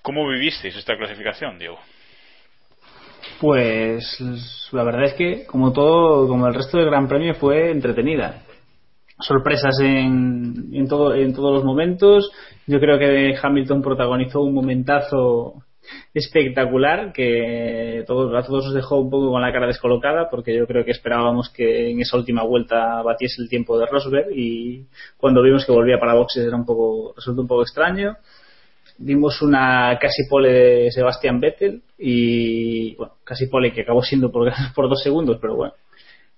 ¿Cómo 0.02 0.26
vivisteis 0.30 0.74
esta 0.78 0.96
clasificación, 0.96 1.60
Diego? 1.60 1.78
Pues 3.42 4.18
la 4.72 4.84
verdad 4.84 5.04
es 5.04 5.14
que, 5.16 5.46
como 5.46 5.74
todo, 5.74 6.30
como 6.30 6.48
el 6.48 6.54
resto 6.54 6.78
del 6.78 6.86
Gran 6.86 7.10
Premio, 7.10 7.34
fue 7.34 7.72
entretenida. 7.72 8.45
Sorpresas 9.20 9.80
en, 9.80 10.70
en, 10.74 10.88
todo, 10.88 11.14
en 11.16 11.34
todos 11.34 11.54
los 11.54 11.64
momentos. 11.64 12.32
Yo 12.68 12.80
creo 12.80 13.00
que 13.00 13.36
Hamilton 13.42 13.82
protagonizó 13.82 14.42
un 14.42 14.54
momentazo 14.54 15.64
espectacular 16.14 17.12
que 17.14 18.04
todos, 18.08 18.34
a 18.36 18.46
todos 18.46 18.66
nos 18.66 18.74
dejó 18.74 19.00
un 19.00 19.10
poco 19.10 19.32
con 19.32 19.42
la 19.42 19.52
cara 19.52 19.68
descolocada 19.68 20.30
porque 20.30 20.56
yo 20.56 20.66
creo 20.68 20.86
que 20.86 20.92
esperábamos 20.92 21.50
que 21.50 21.92
en 21.92 22.02
esa 22.02 22.18
última 22.18 22.44
vuelta 22.44 23.02
batiese 23.02 23.42
el 23.42 23.50
tiempo 23.50 23.78
de 23.78 23.86
Rosberg 23.86 24.32
y 24.34 24.86
cuando 25.18 25.42
vimos 25.42 25.66
que 25.66 25.72
volvía 25.72 26.00
para 26.00 26.14
boxes 26.14 26.46
era 26.46 26.56
un 26.56 26.66
poco 26.66 27.14
resultó 27.16 27.42
un 27.42 27.48
poco 27.48 27.64
extraño 27.64 28.18
vimos 28.98 29.42
una 29.42 29.98
casi 30.00 30.24
pole 30.30 30.52
de 30.52 30.92
Sebastián 30.92 31.40
Vettel 31.40 31.82
y 31.98 32.96
bueno 32.96 33.14
casi 33.24 33.48
pole 33.48 33.74
que 33.74 33.82
acabó 33.82 34.02
siendo 34.02 34.32
por, 34.32 34.52
por 34.76 34.90
dos 34.90 35.02
segundos 35.04 35.38
pero 35.42 35.56
bueno 35.56 35.74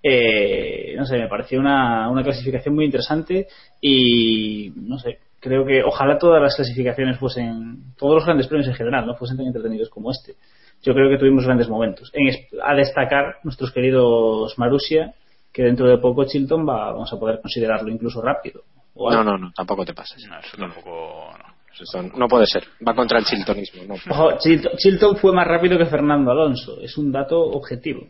eh, 0.02 0.94
no 0.96 1.04
sé 1.04 1.18
me 1.18 1.28
pareció 1.28 1.58
una, 1.60 2.08
una 2.08 2.22
clasificación 2.22 2.74
muy 2.74 2.84
interesante 2.84 3.48
y 3.80 4.72
no 4.76 4.98
sé 4.98 5.18
creo 5.40 5.64
que 5.64 5.82
ojalá 5.82 6.18
todas 6.18 6.42
las 6.42 6.56
clasificaciones 6.56 7.18
fuesen, 7.18 7.94
todos 7.96 8.16
los 8.16 8.24
grandes 8.24 8.46
premios 8.46 8.68
en 8.68 8.74
general, 8.74 9.06
no 9.06 9.14
fuesen 9.14 9.36
tan 9.36 9.46
entretenidos 9.46 9.88
como 9.88 10.10
este. 10.10 10.34
Yo 10.82 10.94
creo 10.94 11.08
que 11.10 11.18
tuvimos 11.18 11.44
grandes 11.44 11.68
momentos. 11.68 12.10
En, 12.12 12.34
a 12.62 12.74
destacar 12.74 13.36
nuestros 13.44 13.72
queridos 13.72 14.56
Marussia, 14.58 15.14
que 15.52 15.62
dentro 15.62 15.88
de 15.88 15.98
poco 15.98 16.24
Chilton 16.24 16.68
va, 16.68 16.92
vamos 16.92 17.12
a 17.12 17.18
poder 17.18 17.40
considerarlo 17.40 17.90
incluso 17.90 18.20
rápido. 18.20 18.62
O 18.94 19.10
no, 19.10 19.22
no, 19.22 19.38
no, 19.38 19.52
tampoco 19.54 19.84
te 19.84 19.94
pases. 19.94 20.26
No, 20.28 20.38
eso 20.38 20.56
tampoco. 20.56 21.32
No. 21.38 21.58
Eso 21.80 22.02
no 22.02 22.26
puede 22.26 22.46
ser. 22.46 22.64
Va 22.86 22.92
contra 22.92 23.18
el 23.18 23.24
Chiltonismo. 23.24 23.84
No. 23.84 23.94
Ojo, 24.10 24.38
Chilton, 24.38 24.72
Chilton 24.76 25.16
fue 25.16 25.32
más 25.32 25.46
rápido 25.46 25.78
que 25.78 25.86
Fernando 25.86 26.32
Alonso. 26.32 26.80
Es 26.80 26.98
un 26.98 27.12
dato 27.12 27.40
objetivo. 27.40 28.08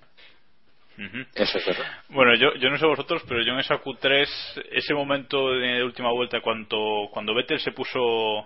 Uh 0.99 1.03
-huh. 1.03 1.27
Eso 1.37 1.59
es 1.59 1.67
verdad. 1.67 1.87
Bueno, 2.09 2.35
yo, 2.35 2.55
yo 2.57 2.71
no 2.71 2.77
sé 2.77 2.85
vosotros, 2.85 3.23
pero 3.29 3.43
yo 3.43 3.53
en 3.53 3.61
esa 3.61 3.81
Q3, 3.81 4.27
ese 4.73 4.95
momento 4.95 5.53
de 5.53 5.85
última 5.85 6.11
vuelta, 6.11 6.41
cuando, 6.41 7.09
cuando 7.13 7.35
Vettel 7.35 7.61
se 7.61 7.71
puso, 7.71 8.45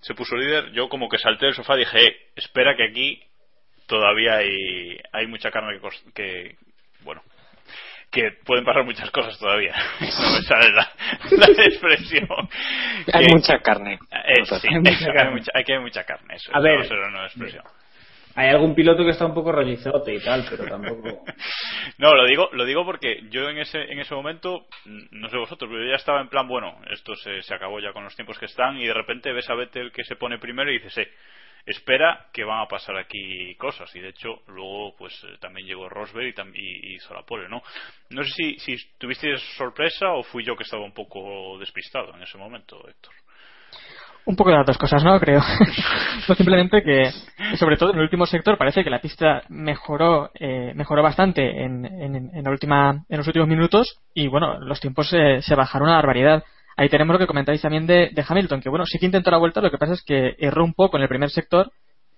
se 0.00 0.14
puso 0.14 0.34
líder, 0.36 0.72
yo 0.72 0.88
como 0.88 1.08
que 1.10 1.18
salté 1.18 1.46
del 1.46 1.54
sofá 1.54 1.76
y 1.76 1.80
dije, 1.80 2.06
eh, 2.06 2.16
espera 2.36 2.74
que 2.74 2.84
aquí 2.84 3.22
todavía 3.86 4.36
hay, 4.36 4.98
hay 5.12 5.26
mucha 5.26 5.50
carne 5.50 5.78
que, 5.78 6.12
que, 6.14 6.56
bueno, 7.02 7.22
que 8.10 8.32
pueden 8.44 8.64
pasar 8.64 8.84
muchas 8.84 9.10
cosas 9.10 9.38
todavía. 9.38 9.74
no 10.00 10.32
me 10.32 10.42
sale 10.42 10.72
la, 10.72 10.90
la 11.30 11.64
expresión. 11.64 12.28
Hay 13.12 13.26
que, 13.26 13.34
mucha 13.34 13.58
carne. 13.58 13.98
Eh, 14.10 14.44
sí, 14.46 14.68
hay, 14.68 14.80
mucha 14.80 15.12
carne. 15.12 15.20
Hay, 15.20 15.30
mucha, 15.78 16.00
hay 16.00 16.04
carne. 16.04 16.34
Eso, 16.34 16.50
a 16.54 16.60
ver, 16.60 16.80
eso 16.80 16.94
no 16.94 17.06
es 17.06 17.12
una 17.12 17.26
expresión. 17.26 17.64
Hay 18.34 18.48
algún 18.48 18.74
piloto 18.74 19.04
que 19.04 19.10
está 19.10 19.26
un 19.26 19.34
poco 19.34 19.52
rollizote 19.52 20.14
y 20.14 20.20
tal, 20.20 20.46
pero 20.48 20.64
tampoco. 20.64 21.24
no, 21.98 22.14
lo 22.14 22.26
digo, 22.26 22.48
lo 22.52 22.64
digo 22.64 22.84
porque 22.84 23.22
yo 23.30 23.48
en 23.48 23.58
ese, 23.58 23.82
en 23.82 23.98
ese 23.98 24.14
momento, 24.14 24.66
no 24.84 25.28
sé 25.28 25.36
vosotros, 25.36 25.68
pero 25.70 25.82
yo 25.82 25.90
ya 25.90 25.96
estaba 25.96 26.20
en 26.20 26.28
plan, 26.28 26.46
bueno, 26.46 26.80
esto 26.90 27.14
se, 27.16 27.42
se 27.42 27.54
acabó 27.54 27.80
ya 27.80 27.92
con 27.92 28.04
los 28.04 28.14
tiempos 28.14 28.38
que 28.38 28.46
están, 28.46 28.76
y 28.76 28.86
de 28.86 28.94
repente 28.94 29.32
ves 29.32 29.50
a 29.50 29.54
Vettel 29.54 29.92
que 29.92 30.04
se 30.04 30.16
pone 30.16 30.38
primero 30.38 30.70
y 30.70 30.74
dices, 30.74 30.98
eh, 30.98 31.10
espera 31.66 32.28
que 32.32 32.44
van 32.44 32.60
a 32.60 32.68
pasar 32.68 32.96
aquí 32.96 33.54
cosas. 33.56 33.94
Y 33.96 34.00
de 34.00 34.10
hecho, 34.10 34.42
luego, 34.46 34.94
pues 34.96 35.12
también 35.40 35.66
llegó 35.66 35.88
Rosberg 35.88 36.28
y, 36.28 36.58
y, 36.58 36.92
y 36.92 36.94
hizo 36.94 37.12
la 37.14 37.22
pole, 37.22 37.48
¿no? 37.48 37.62
No 38.10 38.22
sé 38.24 38.30
si, 38.30 38.58
si 38.58 38.76
tuvisteis 38.98 39.40
sorpresa 39.56 40.12
o 40.12 40.22
fui 40.22 40.44
yo 40.44 40.56
que 40.56 40.64
estaba 40.64 40.84
un 40.84 40.94
poco 40.94 41.58
despistado 41.58 42.14
en 42.14 42.22
ese 42.22 42.38
momento, 42.38 42.76
Héctor. 42.88 43.14
Un 44.30 44.36
poco 44.36 44.50
de 44.50 44.58
las 44.58 44.66
dos 44.66 44.78
cosas, 44.78 45.02
¿no? 45.02 45.18
Creo. 45.18 45.40
simplemente 46.36 46.84
que, 46.84 47.10
sobre 47.56 47.76
todo 47.76 47.90
en 47.90 47.96
el 47.96 48.04
último 48.04 48.26
sector, 48.26 48.56
parece 48.56 48.84
que 48.84 48.90
la 48.90 49.00
pista 49.00 49.42
mejoró 49.48 50.30
eh, 50.38 50.72
mejoró 50.76 51.02
bastante 51.02 51.64
en, 51.64 51.84
en, 51.84 52.30
en, 52.32 52.44
la 52.44 52.50
última, 52.50 53.04
en 53.08 53.18
los 53.18 53.26
últimos 53.26 53.48
minutos 53.48 53.98
y, 54.14 54.28
bueno, 54.28 54.60
los 54.60 54.78
tiempos 54.78 55.08
se, 55.08 55.42
se 55.42 55.56
bajaron 55.56 55.88
a 55.88 55.96
barbaridad. 55.96 56.44
Ahí 56.76 56.88
tenemos 56.88 57.12
lo 57.12 57.18
que 57.18 57.26
comentáis 57.26 57.60
también 57.60 57.88
de, 57.88 58.10
de, 58.12 58.24
Hamilton, 58.26 58.60
que, 58.60 58.68
bueno, 58.68 58.86
sí 58.86 59.00
que 59.00 59.06
intentó 59.06 59.32
la 59.32 59.38
vuelta, 59.38 59.60
lo 59.60 59.72
que 59.72 59.78
pasa 59.78 59.94
es 59.94 60.02
que 60.04 60.36
erró 60.38 60.64
un 60.64 60.74
poco 60.74 60.96
en 60.96 61.02
el 61.02 61.08
primer 61.08 61.30
sector 61.30 61.72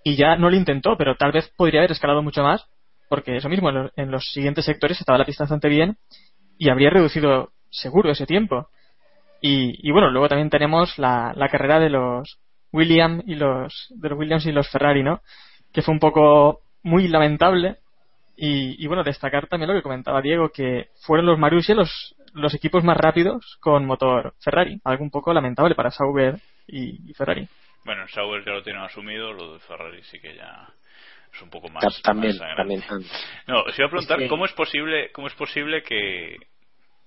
y 0.05 0.15
ya 0.15 0.37
no 0.37 0.51
lo 0.51 0.57
intentó, 0.57 0.99
pero 0.99 1.17
tal 1.17 1.33
vez 1.33 1.51
podría 1.57 1.81
haber 1.81 1.93
escalado 1.93 2.23
mucho 2.23 2.43
más, 2.43 2.67
porque 3.09 3.37
eso 3.37 3.49
mismo, 3.49 3.71
en 3.71 3.75
los, 3.75 3.93
en 3.97 4.11
los 4.11 4.25
siguientes 4.33 4.67
sectores 4.67 5.01
estaba 5.01 5.17
la 5.17 5.25
pista 5.25 5.45
bastante 5.45 5.71
bien 5.71 5.97
y 6.59 6.69
habría 6.69 6.91
reducido 6.91 7.53
seguro 7.71 8.11
ese 8.11 8.27
tiempo. 8.27 8.69
Y, 9.43 9.87
y, 9.87 9.91
bueno, 9.91 10.11
luego 10.11 10.29
también 10.29 10.49
tenemos 10.49 10.97
la, 10.99 11.33
la 11.37 11.49
carrera 11.49 11.79
de 11.81 11.91
los 11.91 12.39
Williams 12.73 13.25
y 13.27 13.35
los 13.35 13.89
de 13.91 14.09
los 14.09 14.19
Williams 14.19 14.47
y 14.47 14.53
los 14.53 14.71
Ferrari, 14.71 15.03
¿no? 15.03 15.21
Que 15.73 15.83
fue 15.83 15.93
un 15.93 16.01
poco 16.01 16.61
muy 16.83 17.09
lamentable. 17.09 17.77
Y, 18.35 18.83
y 18.83 18.87
bueno, 18.87 19.05
destacar 19.05 19.47
también 19.47 19.69
lo 19.69 19.77
que 19.77 19.83
comentaba 19.83 20.23
Diego, 20.23 20.49
que 20.49 20.89
fueron 21.05 21.27
los 21.27 21.39
Marussia 21.39 21.75
los, 21.75 22.15
los 22.33 22.55
equipos 22.55 22.83
más 22.83 22.97
rápidos 22.97 23.59
con 23.61 23.85
motor 23.85 24.33
Ferrari. 24.41 24.81
Algo 24.85 25.05
un 25.05 25.11
poco 25.11 25.35
lamentable 25.35 25.75
para 25.75 25.91
Sauber 25.91 26.41
y, 26.67 27.11
y 27.11 27.15
Ferrari. 27.15 27.47
Bueno, 27.85 28.07
Sauber 28.09 28.45
ya 28.45 28.53
lo 28.53 28.63
tienen 28.63 28.83
asumido, 28.83 29.33
lo 29.33 29.55
de 29.55 29.59
Ferrari 29.61 30.03
sí 30.05 30.21
que 30.21 30.35
ya 30.37 30.69
es 31.33 31.43
un 31.43 31.51
poco 31.51 31.69
más. 31.69 31.83
También, 32.03 32.37
más 32.39 32.57
también. 32.57 32.83
No, 33.47 33.63
os 33.63 33.79
iba 33.79 33.87
a 33.87 33.91
preguntar 33.91 34.19
es 34.19 34.25
que... 34.25 34.29
cómo 34.29 34.45
es 34.45 34.53
posible, 34.53 35.11
cómo 35.13 35.27
es 35.27 35.35
posible 35.35 35.83
que 35.83 36.37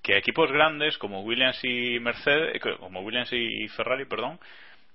que 0.06 0.16
equipos 0.16 0.52
grandes 0.52 1.00
como 1.00 1.22
Williams 1.22 1.60
y 1.64 2.00
Mercedes, 2.00 2.62
como 2.80 3.02
Williams 3.02 3.34
y 3.34 3.68
Ferrari, 3.70 4.06
perdón, 4.06 4.40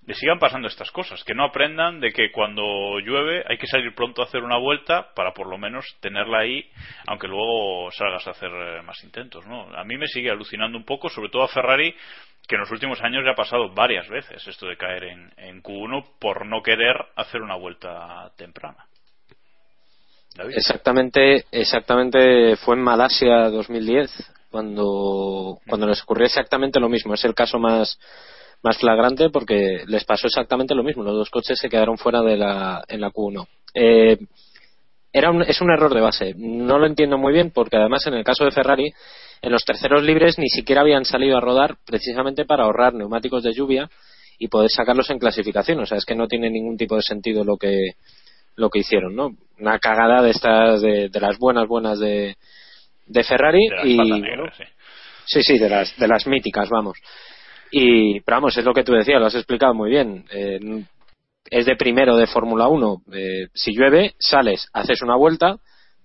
le 0.06 0.14
sigan 0.14 0.38
pasando 0.38 0.68
estas 0.68 0.90
cosas, 0.92 1.24
que 1.24 1.34
no 1.34 1.44
aprendan 1.44 1.98
de 1.98 2.12
que 2.12 2.30
cuando 2.30 3.00
llueve 3.00 3.44
hay 3.48 3.58
que 3.58 3.66
salir 3.66 3.92
pronto 3.92 4.22
a 4.22 4.26
hacer 4.26 4.44
una 4.44 4.56
vuelta 4.56 5.12
para 5.14 5.34
por 5.34 5.48
lo 5.48 5.58
menos 5.58 5.84
tenerla 6.00 6.38
ahí, 6.38 6.64
aunque 7.08 7.26
luego 7.26 7.90
salgas 7.90 8.26
a 8.28 8.30
hacer 8.30 8.50
más 8.84 9.02
intentos, 9.02 9.44
¿no? 9.46 9.64
A 9.76 9.82
mí 9.82 9.98
me 9.98 10.06
sigue 10.06 10.30
alucinando 10.30 10.78
un 10.78 10.84
poco, 10.84 11.08
sobre 11.08 11.28
todo 11.28 11.42
a 11.42 11.48
Ferrari, 11.48 11.92
que 12.46 12.54
en 12.54 12.60
los 12.60 12.70
últimos 12.70 13.02
años 13.02 13.24
ya 13.24 13.32
ha 13.32 13.36
pasado 13.36 13.68
varias 13.74 14.08
veces 14.08 14.46
esto 14.46 14.66
de 14.66 14.76
caer 14.76 15.04
en, 15.04 15.32
en 15.36 15.60
Q1 15.60 16.18
por 16.20 16.46
no 16.46 16.62
querer 16.62 16.94
hacer 17.16 17.42
una 17.42 17.56
vuelta 17.56 18.30
temprana. 18.36 18.86
Exactamente, 20.54 21.46
exactamente 21.50 22.54
fue 22.56 22.76
en 22.76 22.82
Malasia 22.82 23.50
2010 23.50 24.39
cuando, 24.50 25.58
cuando 25.66 25.86
les 25.86 26.02
ocurrió 26.02 26.26
exactamente 26.26 26.80
lo 26.80 26.88
mismo. 26.88 27.14
Es 27.14 27.24
el 27.24 27.34
caso 27.34 27.58
más, 27.58 27.98
más 28.62 28.76
flagrante 28.78 29.30
porque 29.30 29.84
les 29.86 30.04
pasó 30.04 30.26
exactamente 30.26 30.74
lo 30.74 30.82
mismo. 30.82 31.02
Los 31.02 31.14
dos 31.14 31.30
coches 31.30 31.58
se 31.58 31.68
quedaron 31.68 31.96
fuera 31.96 32.20
de 32.22 32.36
la, 32.36 32.84
en 32.88 33.00
la 33.00 33.10
Q1. 33.10 33.46
Eh, 33.74 34.18
era 35.12 35.30
un, 35.30 35.42
es 35.42 35.60
un 35.60 35.70
error 35.70 35.94
de 35.94 36.00
base. 36.00 36.34
No 36.36 36.78
lo 36.78 36.86
entiendo 36.86 37.18
muy 37.18 37.32
bien 37.32 37.50
porque 37.50 37.76
además 37.76 38.06
en 38.06 38.14
el 38.14 38.24
caso 38.24 38.44
de 38.44 38.50
Ferrari, 38.50 38.92
en 39.42 39.52
los 39.52 39.64
terceros 39.64 40.02
libres 40.02 40.38
ni 40.38 40.48
siquiera 40.48 40.82
habían 40.82 41.04
salido 41.04 41.36
a 41.36 41.40
rodar 41.40 41.76
precisamente 41.86 42.44
para 42.44 42.64
ahorrar 42.64 42.94
neumáticos 42.94 43.42
de 43.42 43.52
lluvia 43.52 43.90
y 44.38 44.48
poder 44.48 44.70
sacarlos 44.70 45.10
en 45.10 45.18
clasificación. 45.18 45.80
O 45.80 45.86
sea, 45.86 45.98
es 45.98 46.04
que 46.04 46.14
no 46.14 46.26
tiene 46.26 46.50
ningún 46.50 46.76
tipo 46.76 46.96
de 46.96 47.02
sentido 47.02 47.44
lo 47.44 47.56
que, 47.56 47.92
lo 48.56 48.70
que 48.70 48.80
hicieron, 48.80 49.14
¿no? 49.14 49.30
Una 49.58 49.78
cagada 49.78 50.22
de 50.22 50.30
estas, 50.30 50.80
de, 50.80 51.08
de 51.08 51.20
las 51.20 51.38
buenas, 51.38 51.66
buenas 51.66 51.98
de, 51.98 52.36
de 53.10 53.24
Ferrari 53.24 53.68
de 53.68 53.88
y 53.88 54.22
sí. 55.26 55.42
sí 55.42 55.58
de 55.58 55.68
las 55.68 55.96
de 55.96 56.08
las 56.08 56.26
míticas 56.26 56.68
vamos. 56.70 56.98
Y 57.72 58.20
pero 58.20 58.36
vamos 58.36 58.56
es 58.56 58.64
lo 58.64 58.72
que 58.72 58.84
tú 58.84 58.92
decías 58.92 59.20
lo 59.20 59.26
has 59.26 59.34
explicado 59.34 59.74
muy 59.74 59.90
bien. 59.90 60.24
Eh, 60.30 60.84
es 61.50 61.66
de 61.66 61.76
primero 61.76 62.16
de 62.16 62.26
Fórmula 62.26 62.68
1 62.68 63.02
eh, 63.12 63.48
si 63.52 63.72
llueve 63.74 64.14
sales 64.18 64.68
haces 64.72 65.02
una 65.02 65.16
vuelta. 65.16 65.56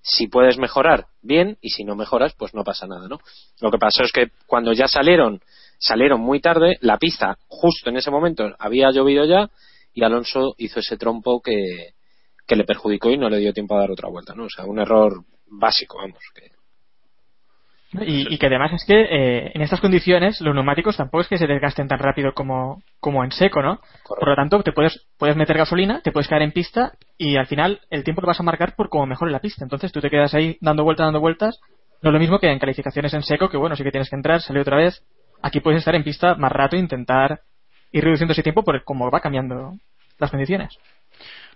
Si 0.08 0.28
puedes 0.28 0.60
mejorar 0.60 1.06
bien. 1.22 1.58
Y 1.62 1.70
si 1.70 1.84
no 1.84 1.96
mejoras 1.96 2.34
pues 2.38 2.54
no 2.54 2.64
pasa 2.64 2.88
nada 2.88 3.08
no 3.08 3.20
lo 3.62 3.72
que 3.72 3.78
pasó 3.78 4.04
es 4.04 4.12
que 4.12 4.30
cuando 4.48 4.74
ya 4.74 4.88
salieron 4.88 5.42
salieron 5.78 6.22
muy 6.22 6.40
tarde, 6.40 6.78
la 6.82 6.98
pista 6.98 7.38
justo 7.48 7.90
en 7.90 7.98
ese 7.98 8.10
momento 8.10 8.56
había 8.58 8.90
llovido 8.92 9.26
ya 9.26 9.50
y 9.94 10.04
Alonso 10.04 10.56
hizo 10.58 10.80
ese 10.80 10.98
trompo 10.98 11.42
que, 11.42 11.94
que 12.48 12.56
le 12.56 12.64
perjudicó 12.64 13.12
y 13.12 13.18
no 13.18 13.30
le 13.30 13.40
dio 13.40 13.54
tiempo 13.54 13.76
a 13.76 13.82
dar 13.82 13.92
otra 13.92 14.10
vuelta, 14.10 14.34
¿no? 14.36 14.46
O 14.46 14.50
sea, 14.50 14.66
un 14.66 14.80
error 14.80 15.24
básico, 15.48 15.98
vamos. 15.98 16.20
Que... 16.34 16.55
Y, 18.02 18.34
y 18.34 18.38
que 18.38 18.48
además 18.48 18.74
es 18.74 18.86
que 18.86 19.02
eh, 19.02 19.52
en 19.54 19.62
estas 19.62 19.80
condiciones 19.80 20.42
los 20.42 20.54
neumáticos 20.54 20.98
tampoco 20.98 21.22
es 21.22 21.28
que 21.28 21.38
se 21.38 21.48
desgasten 21.48 21.88
tan 21.88 22.00
rápido 22.00 22.34
como, 22.34 22.82
como 23.00 23.24
en 23.24 23.32
seco, 23.32 23.62
¿no? 23.62 23.80
Por 24.08 24.28
lo 24.28 24.36
tanto, 24.36 24.62
te 24.64 24.72
puedes, 24.72 25.08
puedes 25.18 25.36
meter 25.36 25.58
gasolina, 25.58 26.02
te 26.02 26.12
puedes 26.12 26.28
caer 26.28 26.42
en 26.42 26.52
pista 26.52 26.94
y 27.18 27.38
al 27.38 27.48
final 27.48 27.82
el 27.90 28.04
tiempo 28.04 28.22
lo 28.22 28.28
vas 28.28 28.40
a 28.40 28.44
marcar 28.44 28.76
por 28.76 28.90
cómo 28.90 29.06
mejore 29.06 29.32
la 29.32 29.40
pista. 29.40 29.64
Entonces 29.64 29.92
tú 29.92 30.02
te 30.02 30.10
quedas 30.10 30.34
ahí 30.34 30.58
dando 30.62 30.84
vueltas, 30.84 31.06
dando 31.06 31.20
vueltas. 31.20 31.60
No 32.02 32.10
es 32.10 32.14
lo 32.14 32.20
mismo 32.20 32.40
que 32.40 32.52
en 32.52 32.60
calificaciones 32.60 33.14
en 33.14 33.24
seco, 33.24 33.50
que 33.50 33.58
bueno, 33.58 33.76
sí 33.76 33.84
que 33.84 33.92
tienes 33.92 34.10
que 34.10 34.16
entrar, 34.16 34.42
salir 34.42 34.62
otra 34.62 34.78
vez. 34.78 35.04
Aquí 35.42 35.60
puedes 35.60 35.80
estar 35.80 35.96
en 35.96 36.04
pista 36.04 36.36
más 36.36 36.52
rato 36.52 36.76
e 36.76 36.80
intentar 36.80 37.42
ir 37.92 38.04
reduciendo 38.04 38.34
ese 38.34 38.44
tiempo 38.44 38.64
por 38.64 38.84
cómo 38.84 39.10
va 39.10 39.22
cambiando 39.22 39.74
las 40.18 40.32
condiciones. 40.32 40.78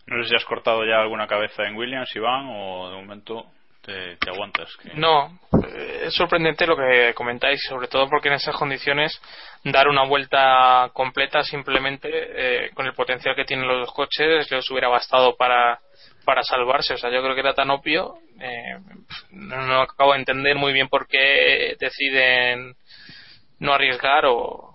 No 0.08 0.24
sé 0.24 0.30
si 0.30 0.36
has 0.36 0.46
cortado 0.46 0.86
ya 0.86 1.02
alguna 1.02 1.28
cabeza 1.28 1.68
en 1.68 1.76
Williams, 1.76 2.16
Iván, 2.16 2.48
o 2.50 2.90
de 2.90 2.96
momento 2.96 3.46
te, 3.82 4.18
aguantas. 4.30 4.70
No, 4.96 5.40
eh, 5.68 6.04
es 6.06 6.14
sorprendente 6.14 6.68
lo 6.68 6.76
que 6.76 7.14
comentáis, 7.16 7.62
sobre 7.68 7.88
todo 7.88 8.10
porque 8.10 8.28
en 8.28 8.36
esas 8.36 8.56
condiciones 8.56 9.20
dar 9.64 9.88
una 9.88 10.06
vuelta 10.06 10.90
completa 10.94 11.44
simplemente 11.44 12.10
eh, 12.12 12.72
con 12.74 12.86
el 12.86 12.94
potencial 12.94 13.36
que 13.36 13.46
tienen 13.46 13.68
los 13.68 13.88
dos 13.88 13.94
coches 13.94 14.50
les 14.50 14.72
hubiera 14.72 14.88
bastado 14.88 15.36
para, 15.36 15.80
para 16.26 16.44
salvarse. 16.44 16.94
O 16.94 16.98
sea, 16.98 17.10
yo 17.10 17.22
creo 17.22 17.34
que 17.34 17.42
era 17.42 17.54
tan 17.54 17.70
obvio. 17.72 18.18
eh, 18.40 18.78
no, 19.32 19.66
no 19.66 19.82
acabo 19.82 20.14
de 20.14 20.20
entender 20.20 20.56
muy 20.56 20.74
bien 20.74 20.90
por 20.90 21.08
qué 21.08 21.76
deciden 21.80 22.76
no 23.60 23.74
arriesgar 23.74 24.26
o, 24.26 24.69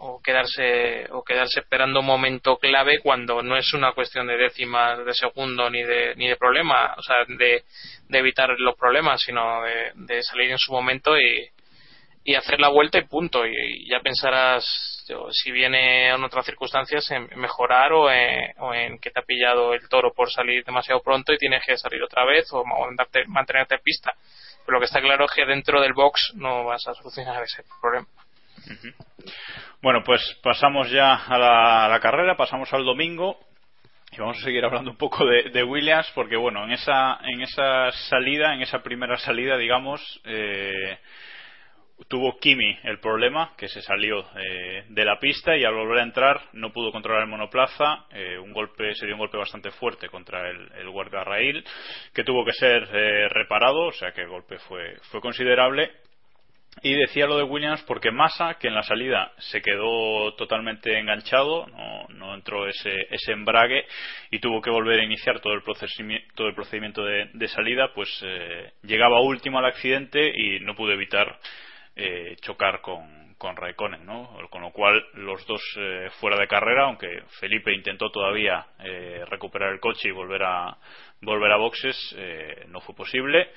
o 0.00 0.20
quedarse 0.22 1.06
o 1.10 1.22
quedarse 1.22 1.60
esperando 1.60 2.00
un 2.00 2.06
momento 2.06 2.56
clave 2.58 3.00
cuando 3.00 3.42
no 3.42 3.56
es 3.56 3.72
una 3.74 3.92
cuestión 3.92 4.26
de 4.26 4.36
décimas 4.36 5.04
de 5.04 5.14
segundo 5.14 5.70
ni 5.70 5.82
de 5.82 6.14
ni 6.16 6.28
de 6.28 6.36
problema 6.36 6.94
o 6.96 7.02
sea 7.02 7.16
de, 7.28 7.64
de 8.08 8.18
evitar 8.18 8.50
los 8.58 8.76
problemas 8.76 9.22
sino 9.22 9.62
de, 9.62 9.92
de 9.94 10.22
salir 10.22 10.50
en 10.50 10.58
su 10.58 10.72
momento 10.72 11.16
y, 11.18 11.48
y 12.24 12.34
hacer 12.34 12.58
la 12.58 12.68
vuelta 12.68 12.98
y 12.98 13.04
punto. 13.04 13.46
Y, 13.46 13.86
ya 13.88 14.00
pensarás 14.00 15.04
yo, 15.06 15.28
si 15.30 15.52
viene 15.52 16.08
en 16.08 16.24
otras 16.24 16.46
circunstancias 16.46 17.08
en 17.10 17.28
mejorar 17.36 17.92
o 17.92 18.10
en, 18.10 18.52
o 18.58 18.72
en 18.72 18.98
que 18.98 19.10
te 19.10 19.20
ha 19.20 19.22
pillado 19.22 19.74
el 19.74 19.86
toro 19.88 20.12
por 20.14 20.32
salir 20.32 20.64
demasiado 20.64 21.02
pronto 21.02 21.32
y 21.32 21.38
tienes 21.38 21.62
que 21.64 21.76
salir 21.76 22.02
otra 22.02 22.24
vez 22.24 22.50
o 22.52 22.64
mandarte- 22.64 23.26
mantenerte 23.26 23.74
en 23.76 23.82
pista. 23.82 24.14
Pero 24.64 24.76
lo 24.76 24.80
que 24.80 24.86
está 24.86 25.02
claro 25.02 25.26
es 25.26 25.32
que 25.32 25.44
dentro 25.44 25.80
del 25.80 25.92
box 25.92 26.32
no 26.36 26.64
vas 26.64 26.86
a 26.88 26.94
solucionar 26.94 27.42
ese 27.42 27.62
problema 27.80 28.08
Bueno, 29.84 30.02
pues 30.02 30.40
pasamos 30.42 30.90
ya 30.90 31.12
a 31.14 31.88
la, 31.90 32.00
carrera, 32.00 32.38
pasamos 32.38 32.72
al 32.72 32.86
domingo 32.86 33.38
y 34.10 34.16
vamos 34.16 34.38
a 34.38 34.44
seguir 34.44 34.64
hablando 34.64 34.90
un 34.90 34.96
poco 34.96 35.26
de, 35.26 35.62
Williams 35.62 36.10
porque 36.14 36.36
bueno, 36.36 36.64
en 36.64 36.70
esa 36.70 37.18
en 37.22 37.42
esa 37.42 37.90
salida, 38.08 38.54
en 38.54 38.62
esa 38.62 38.82
primera 38.82 39.18
salida, 39.18 39.58
digamos, 39.58 40.22
eh, 40.24 40.96
tuvo 42.08 42.38
Kimi 42.38 42.78
el 42.84 42.98
problema 42.98 43.52
que 43.58 43.68
se 43.68 43.82
salió 43.82 44.24
eh, 44.38 44.86
de 44.88 45.04
la 45.04 45.18
pista 45.18 45.54
y 45.54 45.64
al 45.64 45.74
volver 45.74 45.98
a 45.98 46.04
entrar 46.04 46.40
no 46.54 46.72
pudo 46.72 46.90
controlar 46.90 47.24
el 47.24 47.28
monoplaza, 47.28 48.06
eh, 48.10 48.38
un 48.38 48.54
golpe 48.54 48.94
se 48.94 49.04
dio 49.04 49.16
un 49.16 49.20
golpe 49.20 49.36
bastante 49.36 49.70
fuerte 49.70 50.08
contra 50.08 50.48
el, 50.48 50.66
el 50.78 51.64
que 52.14 52.24
tuvo 52.24 52.42
que 52.42 52.54
ser 52.54 52.88
eh, 52.90 53.28
reparado, 53.28 53.88
o 53.88 53.92
sea 53.92 54.12
que 54.12 54.22
el 54.22 54.28
golpe 54.28 54.56
fue 54.60 54.96
fue 55.10 55.20
considerable 55.20 55.90
y 56.82 56.94
decía 56.94 57.26
lo 57.26 57.36
de 57.36 57.44
Williams 57.44 57.82
porque 57.86 58.10
Massa, 58.10 58.54
que 58.54 58.68
en 58.68 58.74
la 58.74 58.82
salida 58.82 59.32
se 59.38 59.62
quedó 59.62 60.34
totalmente 60.34 60.98
enganchado, 60.98 61.66
no, 61.66 62.06
no 62.08 62.34
entró 62.34 62.66
ese, 62.68 62.92
ese 63.10 63.32
embrague 63.32 63.84
y 64.30 64.38
tuvo 64.38 64.60
que 64.60 64.70
volver 64.70 65.00
a 65.00 65.04
iniciar 65.04 65.40
todo 65.40 65.54
el, 65.54 65.62
todo 66.34 66.48
el 66.48 66.54
procedimiento 66.54 67.04
de, 67.04 67.30
de 67.32 67.48
salida, 67.48 67.92
pues 67.94 68.08
eh, 68.22 68.72
llegaba 68.82 69.20
último 69.20 69.58
al 69.58 69.66
accidente 69.66 70.32
y 70.34 70.60
no 70.60 70.74
pudo 70.74 70.92
evitar 70.92 71.38
eh, 71.96 72.36
chocar 72.40 72.80
con, 72.80 73.23
con 73.38 73.56
Raikkonen, 73.56 74.04
¿no? 74.04 74.36
Con 74.50 74.62
lo 74.62 74.70
cual 74.70 75.04
los 75.14 75.46
dos 75.46 75.62
eh, 75.76 76.08
fuera 76.20 76.38
de 76.38 76.48
carrera, 76.48 76.84
aunque 76.84 77.08
Felipe 77.40 77.72
intentó 77.72 78.10
todavía 78.10 78.66
eh, 78.80 79.24
recuperar 79.28 79.72
el 79.72 79.80
coche 79.80 80.08
y 80.08 80.12
volver 80.12 80.42
a 80.42 80.76
volver 81.20 81.52
a 81.52 81.56
boxes, 81.56 81.96
eh, 82.16 82.64
no 82.68 82.80
fue 82.80 82.94
posible. 82.94 83.50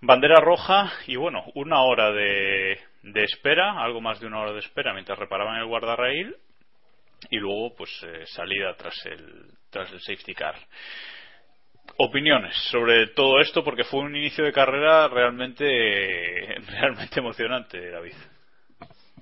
Bandera 0.00 0.40
roja 0.40 0.92
y 1.06 1.16
bueno, 1.16 1.44
una 1.54 1.82
hora 1.82 2.10
de, 2.10 2.78
de 3.02 3.24
espera, 3.24 3.82
algo 3.82 4.00
más 4.00 4.18
de 4.20 4.26
una 4.26 4.40
hora 4.40 4.52
de 4.52 4.60
espera 4.60 4.92
mientras 4.92 5.18
reparaban 5.18 5.56
el 5.56 5.66
guardarraíl 5.66 6.34
y 7.28 7.36
luego 7.36 7.74
pues 7.76 7.90
eh, 8.02 8.24
salida 8.26 8.74
tras 8.76 8.94
el 9.06 9.46
tras 9.70 9.92
el 9.92 10.00
safety 10.00 10.34
car. 10.34 10.54
Opiniones 11.98 12.54
sobre 12.70 13.08
todo 13.08 13.40
esto 13.40 13.62
porque 13.62 13.84
fue 13.84 14.00
un 14.00 14.16
inicio 14.16 14.44
de 14.44 14.52
carrera 14.52 15.08
realmente 15.08 15.64
realmente 16.68 17.20
emocionante, 17.20 17.90
David. 17.90 18.14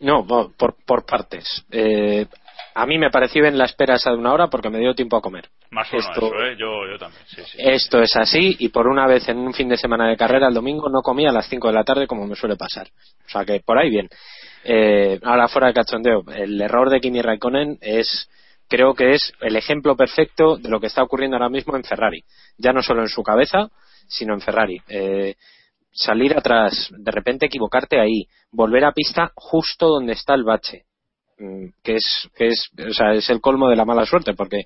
No, 0.01 0.27
por, 0.27 0.75
por 0.85 1.05
partes. 1.05 1.65
Eh, 1.71 2.27
a 2.75 2.87
mí 2.87 2.99
me 2.99 3.11
pareció 3.11 3.43
bien 3.43 3.59
la 3.59 3.65
espera 3.65 3.97
esa 3.97 4.11
de 4.11 4.17
una 4.17 4.33
hora 4.33 4.49
porque 4.49 4.71
me 4.71 4.79
dio 4.79 4.95
tiempo 4.95 5.17
a 5.17 5.21
comer. 5.21 5.49
Más 5.71 5.93
Esto- 5.93 6.27
eso, 6.27 6.43
¿eh? 6.45 6.57
Yo, 6.59 6.87
yo 6.91 6.99
también, 6.99 7.23
sí, 7.27 7.43
sí. 7.45 7.59
Esto 7.59 8.01
es 8.01 8.15
así 8.17 8.57
y 8.59 8.69
por 8.69 8.87
una 8.87 9.07
vez 9.07 9.29
en 9.29 9.39
un 9.39 9.53
fin 9.53 9.69
de 9.69 9.77
semana 9.77 10.09
de 10.09 10.17
carrera 10.17 10.49
el 10.49 10.55
domingo 10.55 10.89
no 10.89 11.03
comía 11.03 11.31
a 11.31 11.33
las 11.33 11.49
5 11.49 11.69
de 11.69 11.75
la 11.75 11.85
tarde 11.85 12.07
como 12.07 12.27
me 12.27 12.37
suele 12.37 12.57
pasar. 12.57 12.87
O 13.27 13.29
sea 13.31 13.45
que 13.45 13.61
por 13.61 13.79
ahí 13.79 13.91
bien. 13.91 14.09
Eh, 14.65 15.19
ahora 15.25 15.49
fuera 15.49 15.69
de 15.69 15.75
cachondeo, 15.75 16.25
el 16.35 16.61
error 16.61 16.89
de 16.91 17.01
Kimi 17.01 17.21
Raikkonen 17.23 17.79
es 17.81 18.29
creo 18.69 18.95
que 18.95 19.13
es 19.13 19.33
el 19.41 19.57
ejemplo 19.57 19.97
perfecto 19.97 20.57
de 20.57 20.69
lo 20.69 20.79
que 20.81 20.87
está 20.89 21.03
ocurriendo 21.03 21.37
ahora 21.37 21.49
mismo 21.49 21.75
en 21.77 21.85
Ferrari. 21.85 22.23
Ya 22.59 22.73
no 22.73 22.83
solo 22.83 23.03
en 23.03 23.09
su 23.09 23.23
cabeza, 23.23 23.69
sino 24.09 24.35
en 24.35 24.41
Ferrari. 24.41 24.81
Eh, 24.89 25.35
salir 25.93 26.37
atrás, 26.37 26.91
de 26.97 27.11
repente 27.11 27.47
equivocarte 27.47 28.01
ahí, 28.01 28.27
volver 28.51 28.85
a 28.85 28.93
pista 28.93 29.33
justo 29.35 29.89
donde 29.89 30.13
está 30.13 30.35
el 30.35 30.45
bache, 30.45 30.87
Mm, 31.39 31.69
que 31.85 31.95
es, 31.95 32.29
que 32.37 32.49
es, 32.49 32.69
o 32.89 32.93
sea, 32.93 33.13
es 33.13 33.31
el 33.31 33.41
colmo 33.41 33.69
de 33.69 33.77
la 33.77 33.85
mala 33.85 34.05
suerte, 34.05 34.35
porque 34.35 34.63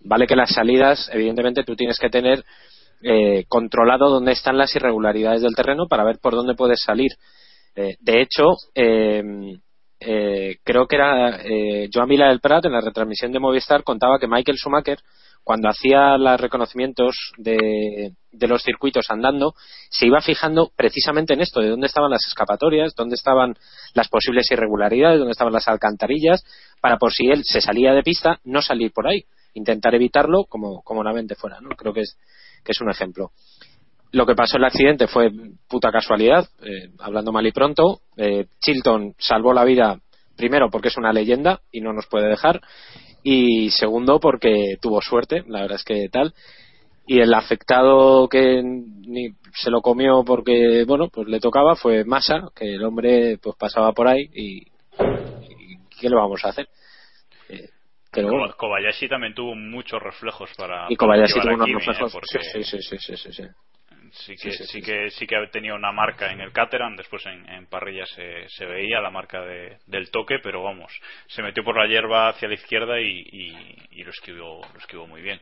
vale 0.00 0.26
que 0.26 0.36
las 0.36 0.50
salidas, 0.50 1.10
evidentemente, 1.12 1.64
tú 1.64 1.76
tienes 1.76 1.98
que 1.98 2.08
tener 2.08 2.44
eh, 3.02 3.44
controlado 3.48 4.08
dónde 4.08 4.32
están 4.32 4.56
las 4.56 4.74
irregularidades 4.74 5.42
del 5.42 5.54
terreno 5.54 5.86
para 5.86 6.04
ver 6.04 6.18
por 6.20 6.34
dónde 6.34 6.54
puedes 6.54 6.82
salir. 6.82 7.12
Eh, 7.76 7.96
de 8.00 8.22
hecho, 8.22 8.44
eh, 8.74 9.22
eh, 10.06 10.58
creo 10.62 10.86
que 10.86 10.96
era 10.96 11.40
eh, 11.42 11.88
Joan 11.92 12.08
Vila 12.08 12.28
del 12.28 12.40
Prat 12.40 12.64
en 12.66 12.72
la 12.72 12.80
retransmisión 12.80 13.32
de 13.32 13.40
Movistar 13.40 13.82
contaba 13.82 14.18
que 14.18 14.28
Michael 14.28 14.58
Schumacher 14.58 14.98
cuando 15.42 15.68
hacía 15.68 16.16
los 16.16 16.40
reconocimientos 16.40 17.32
de, 17.36 18.12
los 18.32 18.62
circuitos 18.62 19.06
andando 19.10 19.54
se 19.90 20.06
iba 20.06 20.20
fijando 20.20 20.72
precisamente 20.76 21.34
en 21.34 21.40
esto 21.40 21.60
de 21.60 21.68
dónde 21.68 21.86
estaban 21.86 22.10
las 22.10 22.26
escapatorias 22.26 22.94
dónde 22.94 23.14
estaban 23.14 23.54
las 23.94 24.08
posibles 24.08 24.50
irregularidades 24.50 25.18
dónde 25.18 25.32
estaban 25.32 25.52
las 25.52 25.68
alcantarillas 25.68 26.44
para 26.80 26.98
por 26.98 27.12
si 27.12 27.28
él 27.28 27.42
se 27.44 27.60
salía 27.60 27.92
de 27.92 28.02
pista 28.02 28.40
no 28.44 28.62
salir 28.62 28.92
por 28.92 29.06
ahí 29.06 29.24
intentar 29.54 29.94
evitarlo 29.94 30.44
como 30.44 30.82
comúnmente 30.82 31.34
fuera 31.34 31.60
¿no? 31.60 31.70
creo 31.70 31.92
que 31.94 32.00
es 32.02 32.18
que 32.64 32.72
es 32.72 32.80
un 32.80 32.90
ejemplo 32.90 33.30
lo 34.14 34.26
que 34.26 34.34
pasó 34.34 34.56
en 34.56 34.62
el 34.62 34.66
accidente 34.68 35.06
fue 35.08 35.30
puta 35.68 35.90
casualidad, 35.90 36.46
eh, 36.62 36.88
hablando 37.00 37.32
mal 37.32 37.46
y 37.46 37.52
pronto. 37.52 38.00
Eh, 38.16 38.46
Chilton 38.60 39.14
salvó 39.18 39.52
la 39.52 39.64
vida, 39.64 39.98
primero 40.36 40.70
porque 40.70 40.88
es 40.88 40.96
una 40.96 41.12
leyenda 41.12 41.60
y 41.72 41.80
no 41.80 41.92
nos 41.92 42.06
puede 42.06 42.28
dejar, 42.28 42.60
y 43.22 43.70
segundo 43.70 44.20
porque 44.20 44.76
tuvo 44.80 45.00
suerte, 45.00 45.42
la 45.48 45.62
verdad 45.62 45.76
es 45.76 45.84
que 45.84 46.08
tal. 46.10 46.32
Y 47.06 47.20
el 47.20 47.34
afectado 47.34 48.28
que 48.28 48.62
ni 48.62 49.30
se 49.52 49.70
lo 49.70 49.82
comió 49.82 50.24
porque, 50.24 50.84
bueno, 50.86 51.08
pues 51.12 51.28
le 51.28 51.38
tocaba 51.40 51.74
fue 51.76 52.04
Massa, 52.04 52.48
que 52.54 52.74
el 52.74 52.84
hombre 52.84 53.36
pues 53.42 53.56
pasaba 53.58 53.92
por 53.92 54.08
ahí 54.08 54.22
y, 54.32 54.58
y 54.62 55.78
¿qué 56.00 56.08
le 56.08 56.16
vamos 56.16 56.42
a 56.44 56.48
hacer? 56.48 56.66
Eh, 57.48 57.68
pero 58.10 58.28
bueno, 58.28 58.48
Ko- 58.52 58.56
Kobayashi 58.56 59.08
también 59.08 59.34
tuvo 59.34 59.54
muchos 59.54 60.00
reflejos 60.02 60.50
para 60.56 60.86
y 60.88 60.96
Kobayashi 60.96 61.34
para 61.40 61.42
tuvo 61.52 61.54
unos 61.56 61.68
¿eh? 61.68 61.74
reflejos. 61.74 62.12
porque 62.12 62.38
Sí, 62.52 62.64
sí, 62.64 62.80
sí, 62.82 62.98
sí, 62.98 63.16
sí, 63.16 63.32
sí. 63.32 63.42
Sí 64.14 64.36
que 64.36 64.52
Sí, 64.52 64.64
sí, 64.66 64.80
que 64.82 65.10
sí. 65.10 65.26
que 65.26 65.36
tenía 65.52 65.74
una 65.74 65.92
marca 65.92 66.30
en 66.32 66.40
el 66.40 66.52
Caterham 66.52 66.96
después 66.96 67.24
en, 67.26 67.48
en 67.48 67.66
parrilla 67.66 68.06
se, 68.06 68.48
se 68.48 68.64
veía 68.64 69.00
la 69.00 69.10
marca 69.10 69.40
de- 69.42 69.78
del 69.86 70.10
toque 70.10 70.38
pero 70.42 70.62
vamos 70.62 70.92
se 71.26 71.42
metió 71.42 71.64
por 71.64 71.76
la 71.76 71.86
hierba 71.86 72.28
hacia 72.28 72.48
la 72.48 72.54
izquierda 72.54 73.00
y, 73.00 73.26
y- 73.32 73.76
y 73.92 74.04
lo 74.04 74.10
esquivó 74.10 74.60
lo 74.72 74.78
esquivó 74.78 75.06
muy 75.06 75.20
bien. 75.22 75.40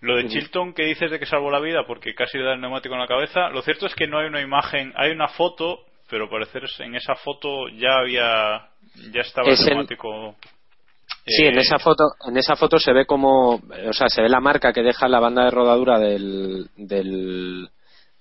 Lo 0.00 0.16
de. 0.16 0.26
Chilton 0.28 0.74
que 0.74 0.84
dices 0.84 1.10
de 1.10 1.18
que 1.18 1.24
salvó 1.26 1.50
la 1.50 1.60
vida 1.60 1.86
porque 1.86 2.14
casi 2.14 2.36
le 2.36 2.44
da 2.44 2.52
el 2.54 2.60
neumático 2.60 2.94
en 2.94 3.00
la 3.00 3.06
cabeza. 3.06 3.48
Lo 3.48 3.62
cierto 3.62 3.86
es 3.86 3.94
que 3.94 4.06
no 4.06 4.18
hay 4.18 4.26
una 4.26 4.40
imagen 4.42 4.92
hay 4.96 5.10
una 5.12 5.28
foto 5.28 5.80
pero 6.10 6.28
parecer 6.28 6.64
en 6.80 6.94
esa 6.94 7.14
foto 7.14 7.68
ya 7.68 7.98
había 8.00 8.68
ya 9.12 9.20
estaba 9.22 9.48
Es 9.48 9.60
el 9.60 9.68
el- 9.68 9.72
neumático 9.74 10.36
Sí, 11.26 11.46
en 11.46 11.56
eh, 11.56 11.60
esa 11.62 11.78
foto, 11.78 12.04
en 12.28 12.36
esa 12.36 12.54
foto 12.54 12.78
se 12.78 12.92
ve 12.92 13.06
como, 13.06 13.54
o 13.54 13.92
sea, 13.92 14.08
se 14.08 14.20
ve 14.20 14.28
la 14.28 14.40
marca 14.40 14.72
que 14.74 14.82
deja 14.82 15.08
la 15.08 15.20
banda 15.20 15.44
de 15.44 15.50
rodadura 15.50 15.98
del, 15.98 16.68
del, 16.76 17.68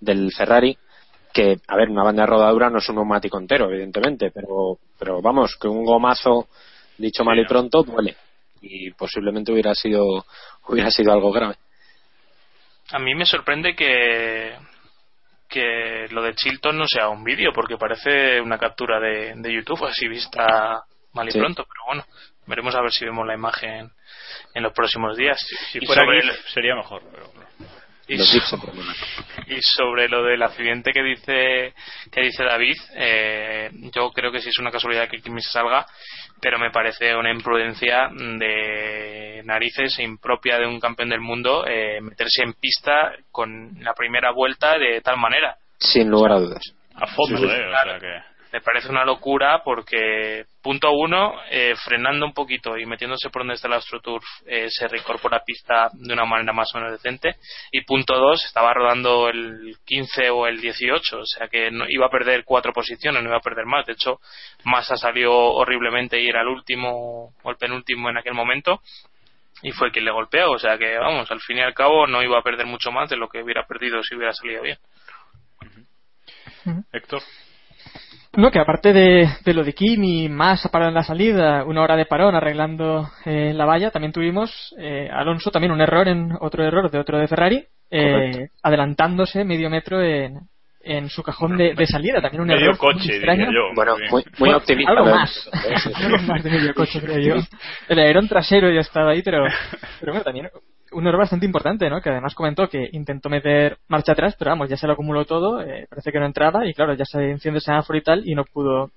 del 0.03 0.31
Ferrari 0.31 0.77
que, 1.33 1.57
a 1.67 1.75
ver, 1.75 1.89
una 1.89 2.03
banda 2.03 2.23
de 2.23 2.27
rodadura 2.27 2.69
no 2.69 2.77
es 2.77 2.87
un 2.89 2.95
neumático 2.97 3.39
entero, 3.39 3.65
evidentemente, 3.69 4.29
pero, 4.31 4.77
pero 4.99 5.19
vamos, 5.21 5.57
que 5.59 5.67
un 5.67 5.83
gomazo, 5.83 6.47
dicho 6.97 7.23
mal 7.23 7.39
y 7.39 7.45
pronto, 7.45 7.81
duele. 7.83 8.15
Y 8.61 8.91
posiblemente 8.91 9.51
hubiera 9.51 9.73
sido, 9.73 10.25
hubiera 10.67 10.91
sido 10.91 11.11
algo 11.11 11.31
grave. 11.31 11.55
A 12.91 12.99
mí 12.99 13.15
me 13.15 13.25
sorprende 13.25 13.75
que, 13.75 14.55
que 15.49 16.07
lo 16.11 16.21
de 16.21 16.35
Chilton 16.35 16.77
no 16.77 16.87
sea 16.87 17.09
un 17.09 17.23
vídeo, 17.23 17.51
porque 17.53 17.77
parece 17.77 18.39
una 18.41 18.57
captura 18.59 18.99
de, 18.99 19.33
de 19.35 19.53
YouTube 19.53 19.85
así 19.85 20.07
vista 20.07 20.83
mal 21.13 21.27
y 21.27 21.31
Sí. 21.31 21.39
pronto, 21.39 21.63
pero 21.63 21.85
bueno, 21.87 22.05
veremos 22.45 22.75
a 22.75 22.81
ver 22.81 22.91
si 22.91 23.05
vemos 23.05 23.25
la 23.25 23.33
imagen 23.35 23.89
en 24.53 24.63
los 24.63 24.73
próximos 24.73 25.17
días. 25.17 25.39
Si 25.71 25.79
fuera 25.85 26.03
el- 26.03 26.31
sería 26.53 26.75
mejor. 26.75 27.01
Pero, 27.11 27.31
y, 28.07 28.17
so- 28.17 28.57
sobre 29.61 30.09
lo 30.09 30.23
del 30.23 30.41
accidente 30.43 30.91
que 30.91 31.03
dice 31.03 31.73
que 32.11 32.21
dice 32.21 32.43
David, 32.43 32.75
eh, 32.95 33.69
yo 33.93 34.11
creo 34.11 34.31
que 34.31 34.39
sí 34.41 34.49
es 34.49 34.59
una 34.59 34.71
casualidad 34.71 35.09
que 35.09 35.21
Kimi 35.21 35.41
se 35.41 35.51
salga, 35.51 35.85
pero 36.41 36.59
me 36.59 36.71
parece 36.71 37.15
una 37.15 37.31
imprudencia 37.31 38.09
de 38.13 39.41
narices 39.45 39.99
impropia 39.99 40.57
de 40.59 40.67
un 40.67 40.79
campeón 40.79 41.09
del 41.09 41.21
mundo 41.21 41.65
eh, 41.67 41.99
meterse 42.01 42.43
en 42.43 42.53
pista 42.53 43.13
con 43.31 43.71
la 43.81 43.93
primera 43.93 44.31
vuelta 44.31 44.77
de 44.77 45.01
tal 45.01 45.17
manera. 45.17 45.55
Sin 45.79 46.09
lugar 46.09 46.33
a 46.33 46.39
dudas. 46.39 46.61
a 46.95 47.07
fondo, 47.07 47.37
Sí, 47.37 47.45
¿eh? 47.45 47.47
O 47.67 47.83
sea 47.83 47.99
que. 47.99 48.32
Me 48.53 48.61
parece 48.61 48.87
una 48.89 49.03
locura 49.03 49.63
porque, 49.63 50.45
punto 50.61 50.91
uno, 50.91 51.41
eh, 51.49 51.73
frenando 51.75 52.23
un 52.23 52.35
poquito 52.35 52.77
y 52.77 52.85
metiéndose 52.85 53.31
por 53.31 53.41
donde 53.41 53.55
está 53.55 53.67
el 53.67 53.73
AstroTurf, 53.73 54.23
eh, 54.45 54.67
se 54.69 54.87
reincorpora 54.87 55.37
a 55.37 55.43
pista 55.43 55.89
de 55.91 56.13
una 56.13 56.23
manera 56.23 56.53
más 56.53 56.69
o 56.75 56.77
menos 56.77 56.91
decente. 56.91 57.37
Y 57.71 57.81
punto 57.81 58.15
dos, 58.15 58.45
estaba 58.45 58.71
rodando 58.71 59.27
el 59.27 59.75
15 59.83 60.29
o 60.29 60.45
el 60.45 60.61
18, 60.61 61.17
o 61.17 61.25
sea 61.25 61.47
que 61.47 61.71
no, 61.71 61.85
iba 61.89 62.05
a 62.05 62.11
perder 62.11 62.43
cuatro 62.45 62.71
posiciones, 62.73 63.23
no 63.23 63.29
iba 63.29 63.39
a 63.39 63.41
perder 63.41 63.65
más. 63.65 63.87
De 63.87 63.93
hecho, 63.93 64.19
Massa 64.65 64.97
salió 64.97 65.33
horriblemente 65.33 66.21
y 66.21 66.27
era 66.27 66.41
el 66.41 66.47
último 66.49 67.33
o 67.41 67.49
el 67.49 67.57
penúltimo 67.57 68.11
en 68.11 68.17
aquel 68.17 68.35
momento. 68.35 68.81
Y 69.63 69.71
fue 69.71 69.89
quien 69.89 70.05
le 70.05 70.11
golpeó, 70.11 70.51
o 70.51 70.59
sea 70.59 70.77
que, 70.77 70.95
vamos, 70.99 71.31
al 71.31 71.41
fin 71.41 71.57
y 71.57 71.61
al 71.61 71.73
cabo 71.73 72.05
no 72.05 72.21
iba 72.21 72.37
a 72.37 72.43
perder 72.43 72.67
mucho 72.67 72.91
más 72.91 73.09
de 73.09 73.17
lo 73.17 73.29
que 73.29 73.41
hubiera 73.41 73.65
perdido 73.65 74.03
si 74.03 74.13
hubiera 74.13 74.33
salido 74.33 74.61
bien. 74.61 74.77
Héctor. 76.91 77.23
No, 78.35 78.49
que 78.49 78.59
aparte 78.59 78.93
de, 78.93 79.29
de 79.45 79.53
lo 79.53 79.63
de 79.63 79.73
Kimi, 79.73 80.27
más 80.27 80.67
parado 80.71 80.89
en 80.89 80.95
la 80.95 81.03
salida, 81.03 81.63
una 81.65 81.81
hora 81.83 81.95
de 81.95 82.05
parón 82.07 82.33
arreglando 82.33 83.07
eh, 83.25 83.53
la 83.53 83.65
valla, 83.65 83.91
también 83.91 84.11
tuvimos 84.11 84.73
eh, 84.79 85.07
Alonso 85.11 85.51
también 85.51 85.71
un 85.71 85.81
error 85.81 86.07
en 86.07 86.31
otro 86.39 86.63
error 86.65 86.89
de 86.89 86.97
otro 86.97 87.19
de 87.19 87.27
Ferrari, 87.27 87.63
eh, 87.91 88.47
adelantándose 88.63 89.43
medio 89.43 89.69
metro 89.69 90.01
en, 90.01 90.39
en 90.81 91.09
su 91.09 91.21
cajón 91.21 91.57
de, 91.57 91.75
de 91.75 91.85
salida, 91.85 92.21
también 92.21 92.41
un 92.41 92.47
Medio 92.47 92.65
error 92.71 92.77
coche, 92.79 93.05
extraño. 93.17 93.45
diría 93.45 93.53
yo. 93.69 93.75
Bueno, 93.75 93.95
Muy 93.97 94.09
muy, 94.09 94.23
Bueno, 94.39 94.57
optimista. 94.57 94.91
algo 94.93 95.05
más. 95.05 95.49
Algo 96.03 96.17
más 96.23 96.43
de 96.43 96.49
medio 96.49 96.73
coche, 96.73 97.01
creo 97.01 97.19
yo. 97.19 97.35
El 97.87 97.99
alerón 97.99 98.27
trasero 98.27 98.71
ya 98.71 98.79
estaba 98.81 99.11
ahí, 99.11 99.21
pero, 99.21 99.45
pero 99.99 100.11
bueno, 100.11 100.23
también 100.23 100.49
un 100.93 101.06
error 101.08 101.19
bastante 101.19 101.45
importante, 101.45 101.89
¿no? 101.89 102.01
Que 102.01 102.10
además 102.10 102.36
comentó 102.36 102.67
que 102.69 102.89
intentó 102.91 103.29
meter 103.29 103.77
marcha 103.88 104.12
atrás, 104.13 104.36
pero 104.38 104.51
vamos, 104.51 104.69
ya 104.69 104.77
se 104.77 104.88
lo 104.88 104.93
acumuló 104.93 105.25
todo, 105.25 105.62
eh, 105.62 105.88
parece 105.89 106.12
que 106.12 106.19
no 106.19 106.25
entraba 106.25 106.65
y 106.65 106.73
claro, 106.73 106.93
ya 106.93 107.06
se 107.06 107.29
enciende 107.32 107.58
el 107.58 107.63
semáforo 107.63 107.97
y 107.97 108.01
tal 108.03 108.27
y 108.27 108.36
no 108.36 108.43
pudo 108.45 108.91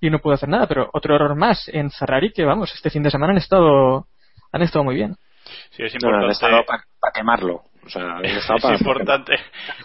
y 0.00 0.10
no 0.10 0.18
pudo 0.18 0.34
hacer 0.34 0.48
nada, 0.48 0.66
pero 0.66 0.90
otro 0.92 1.14
error 1.14 1.34
más 1.34 1.68
en 1.68 1.90
Ferrari 1.90 2.30
que 2.32 2.44
vamos, 2.44 2.72
este 2.74 2.90
fin 2.90 3.02
de 3.02 3.10
semana 3.10 3.32
han 3.32 3.38
estado 3.38 4.06
han 4.52 4.62
estado 4.62 4.84
muy 4.84 4.94
bien. 4.94 5.16
Sí, 5.70 5.82
es 5.82 5.94
No, 6.02 6.10
no, 6.10 6.16
han 6.16 6.22
importante. 6.24 6.32
estado 6.32 6.64
para 7.00 7.12
quemarlo. 7.12 7.62
O 7.84 7.88
sea, 7.90 8.16
han 8.16 8.24
estado 8.24 8.56
es 8.56 8.62
para- 8.62 8.76
importante. 8.76 9.32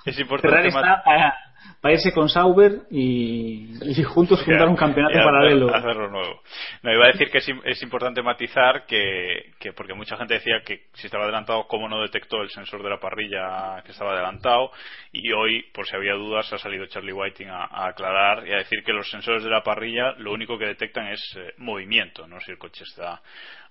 Es 0.05 0.19
importante. 0.19 0.55
Ferrari 0.55 0.67
está 0.69 1.03
para, 1.03 1.35
para 1.81 1.93
irse 1.93 2.11
con 2.11 2.27
Sauber 2.27 2.81
y, 2.91 3.69
y 3.81 4.03
juntos 4.03 4.43
fundar 4.43 4.67
un 4.67 4.75
campeonato 4.75 5.13
y 5.15 5.17
hacer- 5.17 5.25
paralelo. 5.31 5.73
hacerlo 5.73 6.09
nuevo. 6.09 6.41
No, 6.83 6.93
iba 6.93 7.05
a 7.05 7.11
decir 7.11 7.29
que 7.31 7.37
es, 7.37 7.49
es 7.65 7.81
importante 7.83 8.21
matizar 8.21 8.85
que, 8.85 9.51
que, 9.59 9.71
porque 9.73 9.93
mucha 9.93 10.17
gente 10.17 10.33
decía 10.33 10.61
que 10.65 10.87
si 10.93 11.07
estaba 11.07 11.23
adelantado, 11.23 11.67
cómo 11.67 11.87
no 11.87 12.01
detectó 12.01 12.41
el 12.41 12.49
sensor 12.49 12.83
de 12.83 12.89
la 12.89 12.99
parrilla 12.99 13.81
que 13.85 13.91
estaba 13.91 14.11
adelantado. 14.13 14.71
Y 15.13 15.31
hoy, 15.31 15.63
por 15.73 15.87
si 15.87 15.95
había 15.95 16.13
dudas, 16.15 16.51
ha 16.51 16.57
salido 16.57 16.85
Charlie 16.87 17.13
Whiting 17.13 17.49
a, 17.49 17.63
a 17.65 17.87
aclarar 17.87 18.45
y 18.47 18.51
a 18.51 18.57
decir 18.57 18.83
que 18.83 18.91
los 18.93 19.09
sensores 19.09 19.43
de 19.43 19.49
la 19.49 19.63
parrilla 19.63 20.11
lo 20.17 20.33
único 20.33 20.57
que 20.59 20.65
detectan 20.65 21.07
es 21.07 21.21
eh, 21.37 21.53
movimiento, 21.57 22.27
no 22.27 22.39
si 22.41 22.51
el 22.51 22.57
coche 22.57 22.83
está 22.83 23.21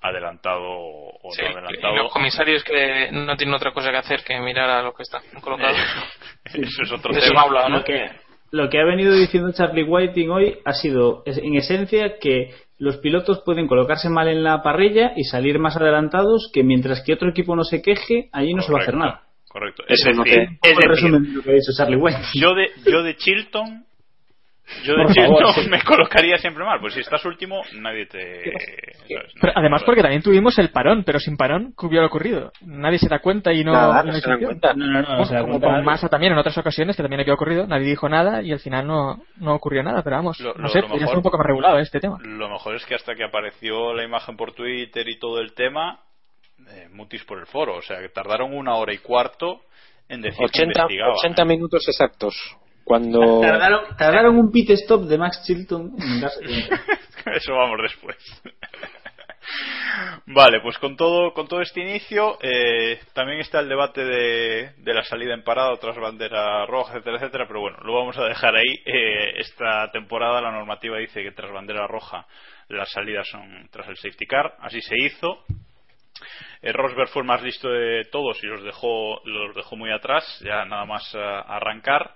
adelantado 0.00 0.62
o 0.64 1.30
Sí, 1.32 1.42
no 1.42 1.48
y 1.48 1.52
adelantado. 1.52 1.96
los 1.96 2.12
comisarios 2.12 2.62
que 2.64 3.10
no 3.12 3.36
tienen 3.36 3.54
otra 3.54 3.72
cosa 3.72 3.90
que 3.90 3.96
hacer 3.96 4.22
que 4.24 4.38
mirar 4.40 4.70
a 4.70 4.82
lo 4.82 4.94
que 4.94 5.02
está 5.02 5.20
colocado. 5.40 5.76
Eso 6.44 6.82
es 6.82 6.92
otro 6.92 7.12
tema. 7.12 7.42
habla, 7.42 7.68
¿no? 7.68 7.78
Lo 7.78 7.84
que, 7.84 8.07
lo 8.50 8.68
que 8.68 8.80
ha 8.80 8.84
venido 8.84 9.12
diciendo 9.14 9.52
Charlie 9.52 9.84
Whiting 9.84 10.30
hoy 10.30 10.58
ha 10.64 10.72
sido, 10.72 11.22
en 11.26 11.54
esencia, 11.56 12.18
que 12.20 12.50
los 12.78 12.98
pilotos 12.98 13.42
pueden 13.44 13.66
colocarse 13.66 14.08
mal 14.08 14.28
en 14.28 14.44
la 14.44 14.62
parrilla 14.62 15.12
y 15.16 15.24
salir 15.24 15.58
más 15.58 15.76
adelantados, 15.76 16.50
que 16.52 16.62
mientras 16.62 17.02
que 17.02 17.12
otro 17.12 17.30
equipo 17.30 17.56
no 17.56 17.64
se 17.64 17.82
queje, 17.82 18.28
allí 18.32 18.54
no 18.54 18.62
se 18.62 18.72
va 18.72 18.78
a 18.78 18.82
hacer 18.82 18.96
nada. 18.96 19.22
Correcto. 19.48 19.82
Eso 19.88 20.10
es 20.10 20.16
decir, 20.16 20.42
es 20.62 20.76
decir, 20.76 20.88
resumen 20.88 21.22
de 21.22 21.28
lo 21.30 21.42
que 21.42 21.50
ha 21.50 21.54
dicho 21.54 21.72
Charlie 21.76 21.96
Whiting. 21.96 22.22
yo 22.34 22.54
de 22.54 22.68
yo 22.84 23.02
de 23.02 23.16
Chilton 23.16 23.84
yo 24.84 24.94
de 24.96 25.08
sí. 25.12 25.68
me 25.70 25.82
colocaría 25.82 26.36
siempre 26.38 26.64
mal 26.64 26.78
pues 26.80 26.94
si 26.94 27.00
estás 27.00 27.24
último 27.24 27.62
nadie 27.74 28.06
te 28.06 28.42
¿sabes? 29.08 29.32
Pero 29.40 29.52
además 29.56 29.82
porque 29.84 30.02
también 30.02 30.22
tuvimos 30.22 30.58
el 30.58 30.70
parón, 30.70 31.04
pero 31.04 31.18
sin 31.18 31.36
parón, 31.36 31.74
¿qué 31.78 31.86
hubiera 31.86 32.06
ocurrido? 32.06 32.52
Nadie 32.62 32.98
se 32.98 33.08
da 33.08 33.20
cuenta 33.20 33.52
y 33.52 33.64
no, 33.64 33.72
Nada, 33.72 34.02
no 34.02 34.12
hay 34.12 34.20
se 34.20 34.26
sanción. 34.26 34.50
cuenta. 34.50 34.74
No, 34.74 34.86
no, 34.86 35.02
no, 35.02 35.16
no 35.18 35.24
se 35.24 35.34
da 35.34 35.40
como 35.42 35.60
con. 35.60 35.84
Massa 35.84 36.08
también 36.08 36.32
en 36.32 36.38
otras 36.38 36.58
ocasiones 36.58 36.96
que 36.96 37.02
también 37.02 37.20
había 37.20 37.34
ocurrido, 37.34 37.66
nadie 37.66 37.86
dijo 37.86 38.08
nada 38.08 38.42
y 38.42 38.52
al 38.52 38.60
final 38.60 38.86
no, 38.86 39.22
no 39.36 39.54
ocurrió 39.54 39.82
nada, 39.82 40.02
pero 40.02 40.16
vamos, 40.16 40.38
Lo- 40.40 40.54
no 40.54 40.62
lo- 40.64 40.68
sé, 40.68 40.80
lo 40.80 40.88
podría 40.88 41.00
mejor- 41.00 41.10
ser 41.12 41.16
un 41.18 41.22
poco 41.22 41.38
más 41.38 41.46
regulado 41.46 41.78
este 41.78 42.00
tema. 42.00 42.18
lo 42.22 42.48
mejor 42.48 42.74
es 42.76 42.84
que 42.84 42.94
hasta 42.94 43.14
que 43.14 43.24
apareció 43.24 43.94
la 43.94 44.04
imagen 44.04 44.36
por 44.36 44.52
Twitter 44.52 45.08
y 45.08 45.18
todo 45.18 45.40
el 45.40 45.54
tema 45.54 46.00
eh, 46.68 46.88
mutis 46.92 47.24
por 47.24 47.38
el 47.38 47.46
foro 47.46 47.76
o 47.76 47.82
sea 47.82 47.98
que 48.00 48.08
tardaron 48.08 48.52
una 48.52 48.74
hora 48.74 48.92
y 48.92 48.98
cuarto 48.98 49.60
en 50.08 50.20
decir 50.20 50.38
que 50.38 50.44
80, 50.62 50.80
investigaban 50.82 51.14
80 51.18 51.44
minutos 51.44 51.84
exactos. 51.88 52.34
Cuando. 52.88 53.20
Tardaron, 53.42 53.96
tardaron 53.96 54.38
un 54.38 54.50
pit 54.50 54.70
stop 54.70 55.02
de 55.02 55.18
Max 55.18 55.42
Chilton 55.44 55.94
en 55.98 56.24
Eso 57.34 57.52
vamos 57.52 57.78
después. 57.82 58.16
Vale, 60.26 60.60
pues 60.60 60.78
con 60.78 60.96
todo, 60.96 61.32
con 61.32 61.48
todo 61.48 61.62
este 61.62 61.80
inicio, 61.80 62.38
eh, 62.42 63.00
también 63.14 63.40
está 63.40 63.60
el 63.60 63.68
debate 63.68 64.04
de, 64.04 64.72
de 64.76 64.94
la 64.94 65.02
salida 65.02 65.34
en 65.34 65.42
parada 65.42 65.76
tras 65.78 65.98
bandera 65.98 66.66
roja, 66.66 66.94
etcétera, 66.94 67.16
etcétera, 67.16 67.46
pero 67.46 67.60
bueno, 67.60 67.78
lo 67.82 67.94
vamos 67.94 68.16
a 68.18 68.24
dejar 68.24 68.54
ahí. 68.56 68.74
Eh, 68.84 69.38
esta 69.38 69.90
temporada 69.90 70.42
la 70.42 70.52
normativa 70.52 70.98
dice 70.98 71.22
que 71.22 71.32
tras 71.32 71.50
bandera 71.50 71.86
roja 71.86 72.26
las 72.68 72.90
salidas 72.90 73.26
son 73.28 73.68
tras 73.70 73.88
el 73.88 73.96
safety 73.96 74.26
car, 74.26 74.54
así 74.60 74.80
se 74.82 74.96
hizo. 74.98 75.44
Eh, 76.60 76.72
Rosberg 76.72 77.08
fue 77.08 77.22
el 77.22 77.28
más 77.28 77.42
listo 77.42 77.68
de 77.68 78.04
todos 78.10 78.42
y 78.42 78.46
los 78.46 78.62
dejó, 78.62 79.20
los 79.24 79.54
dejó 79.54 79.76
muy 79.76 79.92
atrás, 79.92 80.24
ya 80.44 80.64
nada 80.64 80.84
más 80.84 81.14
eh, 81.14 81.18
arrancar. 81.18 82.14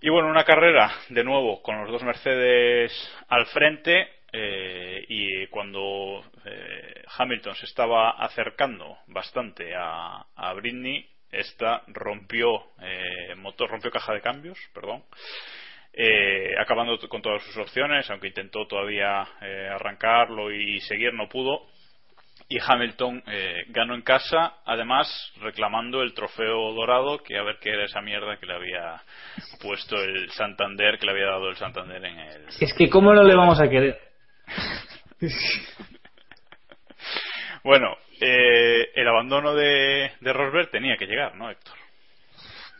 Y 0.00 0.10
bueno, 0.10 0.28
una 0.28 0.44
carrera 0.44 0.92
de 1.08 1.24
nuevo 1.24 1.62
con 1.62 1.80
los 1.80 1.90
dos 1.90 2.02
Mercedes 2.02 2.92
al 3.28 3.46
frente 3.46 4.06
eh, 4.30 5.04
y 5.08 5.46
cuando 5.46 6.22
eh, 6.44 7.02
Hamilton 7.16 7.54
se 7.54 7.64
estaba 7.64 8.10
acercando 8.10 8.98
bastante 9.06 9.74
a, 9.74 10.26
a 10.36 10.52
Britney, 10.52 11.08
esta 11.30 11.82
rompió 11.88 12.72
eh, 12.82 13.34
motor, 13.36 13.70
rompió 13.70 13.90
caja 13.90 14.12
de 14.12 14.20
cambios, 14.20 14.58
perdón, 14.74 15.02
eh, 15.94 16.50
acabando 16.60 16.98
con 17.08 17.22
todas 17.22 17.42
sus 17.44 17.56
opciones, 17.56 18.08
aunque 18.10 18.28
intentó 18.28 18.66
todavía 18.66 19.26
eh, 19.40 19.70
arrancarlo 19.72 20.52
y 20.52 20.78
seguir, 20.80 21.14
no 21.14 21.26
pudo. 21.26 21.68
Y 22.48 22.58
Hamilton 22.64 23.24
eh, 23.26 23.64
ganó 23.68 23.94
en 23.96 24.02
casa, 24.02 24.54
además 24.64 25.08
reclamando 25.40 26.02
el 26.02 26.14
trofeo 26.14 26.72
dorado, 26.74 27.18
que 27.18 27.36
a 27.36 27.42
ver 27.42 27.56
qué 27.60 27.70
era 27.70 27.84
esa 27.84 28.00
mierda 28.00 28.36
que 28.36 28.46
le 28.46 28.54
había 28.54 29.02
puesto 29.60 29.96
el 29.96 30.30
Santander, 30.30 30.96
que 30.98 31.06
le 31.06 31.12
había 31.12 31.26
dado 31.26 31.48
el 31.48 31.56
Santander 31.56 32.04
en 32.04 32.18
el. 32.18 32.42
Es 32.60 32.72
que, 32.72 32.88
¿cómo 32.88 33.12
no 33.12 33.24
le 33.24 33.34
vamos 33.34 33.60
a 33.60 33.68
querer? 33.68 33.98
Bueno, 37.64 37.96
eh, 38.20 38.90
el 38.94 39.08
abandono 39.08 39.52
de, 39.52 40.12
de 40.20 40.32
Rosberg 40.32 40.70
tenía 40.70 40.96
que 40.96 41.06
llegar, 41.06 41.34
¿no, 41.34 41.50
Héctor? 41.50 41.74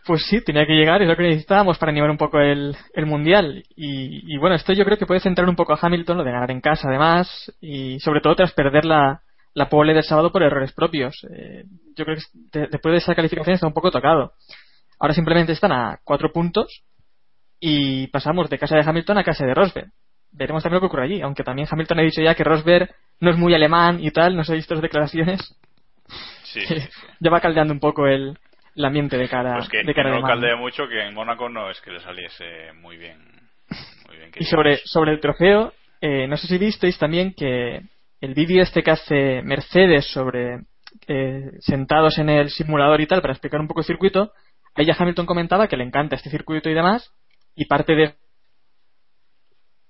Pues 0.07 0.25
sí, 0.31 0.45
tenía 0.45 0.65
que 0.65 0.75
llegar, 0.75 1.03
es 1.03 1.09
lo 1.09 1.17
que 1.17 1.25
necesitábamos 1.25 1.77
para 1.77 1.91
animar 1.91 2.09
un 2.09 2.17
poco 2.17 2.39
el, 2.39 2.77
el 2.95 3.07
mundial. 3.07 3.65
Y, 3.75 4.33
y 4.33 4.39
bueno, 4.39 4.55
esto 4.55 4.73
yo 4.73 4.85
creo 4.85 4.97
que 4.97 5.07
puede 5.07 5.19
centrar 5.19 5.49
un 5.49 5.57
poco 5.57 5.73
a 5.73 5.79
Hamilton, 5.83 6.19
lo 6.19 6.23
de 6.23 6.31
ganar 6.31 6.53
en 6.53 6.61
casa 6.61 6.87
además, 6.89 7.53
y 7.61 7.99
sobre 7.99 8.21
todo 8.21 8.37
tras 8.37 8.53
perder 8.53 8.85
la, 8.85 9.23
la 9.57 9.71
pole 9.71 9.95
del 9.95 10.03
sábado 10.05 10.31
por 10.31 10.43
errores 10.43 10.73
propios. 10.75 11.17
Eh, 11.35 11.65
yo 11.97 12.05
creo 12.05 12.17
que 12.19 12.59
de- 12.59 12.67
después 12.69 12.93
de 12.93 12.99
esa 12.99 13.15
calificación 13.15 13.55
está 13.55 13.67
un 13.67 13.73
poco 13.73 13.91
tocado. 13.91 14.35
Ahora 15.01 15.15
simplemente 15.15 15.53
están 15.53 15.73
a 15.73 15.99
cuatro 16.05 16.31
puntos 16.31 16.83
y 17.59 18.07
pasamos 18.09 18.51
de 18.51 18.59
casa 18.59 18.77
de 18.77 18.83
Hamilton 18.87 19.19
a 19.19 19.25
casa 19.25 19.47
de 19.47 19.55
Rosberg. 19.55 19.89
Veremos 20.33 20.63
también 20.63 20.77
lo 20.77 20.81
que 20.81 20.87
ocurre 20.89 21.05
allí, 21.05 21.23
aunque 21.23 21.43
también 21.43 21.67
Hamilton 21.71 21.99
ha 22.01 22.03
dicho 22.03 22.21
ya 22.21 22.35
que 22.35 22.45
Rosberg 22.45 22.91
no 23.21 23.31
es 23.31 23.39
muy 23.39 23.55
alemán 23.55 23.99
y 24.03 24.11
tal, 24.11 24.37
no 24.37 24.45
sé, 24.45 24.57
las 24.57 24.81
declaraciones. 24.83 25.41
Sí. 26.45 26.61
ya 27.21 27.31
va 27.31 27.41
caldeando 27.41 27.73
un 27.75 27.81
poco 27.81 28.07
el, 28.07 28.39
el 28.77 28.85
ambiente 28.85 29.19
de 29.19 29.29
cara, 29.29 29.57
Pues 29.57 29.69
que, 29.69 29.83
de 29.83 29.93
cara 29.95 30.11
no 30.11 30.21
mano. 30.23 30.29
caldea 30.35 30.57
mucho 30.57 30.87
que 30.89 31.03
en 31.05 31.13
Mónaco 31.13 31.49
no 31.51 31.71
es 31.71 31.79
que 31.83 31.91
le 31.91 32.01
saliese 32.01 32.73
muy 32.81 32.97
bien. 32.97 33.19
Muy 34.09 34.17
bien 34.17 34.31
que 34.31 34.43
Y 34.43 34.47
sobre, 34.47 34.77
sobre 34.85 35.13
el 35.13 35.21
trofeo, 35.21 35.75
eh, 36.01 36.27
no 36.29 36.37
sé 36.39 36.47
si 36.47 36.57
visteis 36.57 36.97
también 36.99 37.35
que 37.35 37.83
el 38.21 38.35
vídeo 38.35 38.63
este 38.63 38.83
que 38.83 38.91
hace 38.91 39.43
Mercedes 39.43 40.07
sobre 40.13 40.61
eh, 41.09 41.53
sentados 41.61 42.19
en 42.19 42.31
el 42.31 42.51
simulador 42.51 43.01
y 43.01 43.07
tal 43.07 43.21
para 43.21 43.33
explicar 43.33 43.61
un 43.61 43.69
poco 43.69 43.81
el 43.81 43.87
circuito, 43.87 44.33
ya 44.77 44.95
Hamilton 44.99 45.27
comentaba 45.27 45.69
que 45.69 45.77
le 45.77 45.85
encanta 45.85 46.17
este 46.17 46.31
circuito 46.31 46.69
y 46.69 46.75
demás, 46.75 47.11
y 47.55 47.65
parte 47.65 47.95
de 47.95 48.15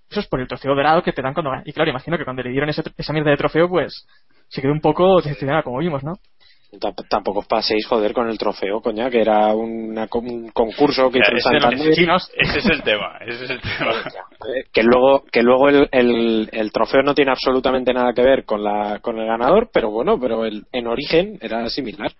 eso 0.08 0.20
es 0.20 0.26
por 0.28 0.40
el 0.40 0.46
trofeo 0.46 0.74
dorado 0.74 1.02
que 1.02 1.12
te 1.12 1.22
dan 1.22 1.34
cuando. 1.34 1.50
Y 1.64 1.72
claro, 1.72 1.90
imagino 1.90 2.16
que 2.16 2.24
cuando 2.24 2.42
le 2.42 2.50
dieron 2.50 2.68
ese- 2.68 2.82
esa 2.96 3.12
mierda 3.12 3.30
de 3.30 3.36
trofeo, 3.36 3.68
pues 3.68 4.06
se 4.48 4.62
quedó 4.62 4.72
un 4.72 4.80
poco 4.80 5.16
decepcionada, 5.16 5.62
como 5.64 5.78
vimos, 5.78 6.04
¿no? 6.04 6.14
Tamp- 6.80 7.06
Tampoco 7.08 7.40
os 7.40 7.46
paséis, 7.46 7.86
joder, 7.86 8.12
con 8.12 8.28
el 8.28 8.38
trofeo, 8.38 8.80
coña, 8.80 9.10
que 9.10 9.20
era 9.20 9.54
una 9.54 10.08
un 10.12 10.48
concurso 10.50 11.10
que 11.10 11.18
hizo 11.18 11.30
el 11.30 11.36
ese, 11.38 11.50
no- 11.52 11.60
Santander. 11.60 11.88
ese- 11.90 12.58
es 12.58 12.66
el 12.66 12.82
tema. 12.82 13.18
Ese 13.26 13.44
es 13.44 13.50
el 13.50 13.60
tema. 13.60 13.92
Que 14.72 14.82
luego 14.82 15.24
que 15.32 15.42
luego 15.42 15.68
el, 15.68 15.88
el, 15.90 16.48
el 16.52 16.72
trofeo 16.72 17.02
no 17.02 17.14
tiene 17.14 17.32
absolutamente 17.32 17.92
nada 17.92 18.12
que 18.12 18.22
ver 18.22 18.44
con 18.44 18.62
la 18.62 19.00
con 19.00 19.18
el 19.18 19.26
ganador 19.26 19.70
pero 19.72 19.90
bueno 19.90 20.20
pero 20.20 20.44
el, 20.44 20.64
en 20.72 20.86
origen 20.86 21.38
era 21.40 21.68
similar 21.68 22.12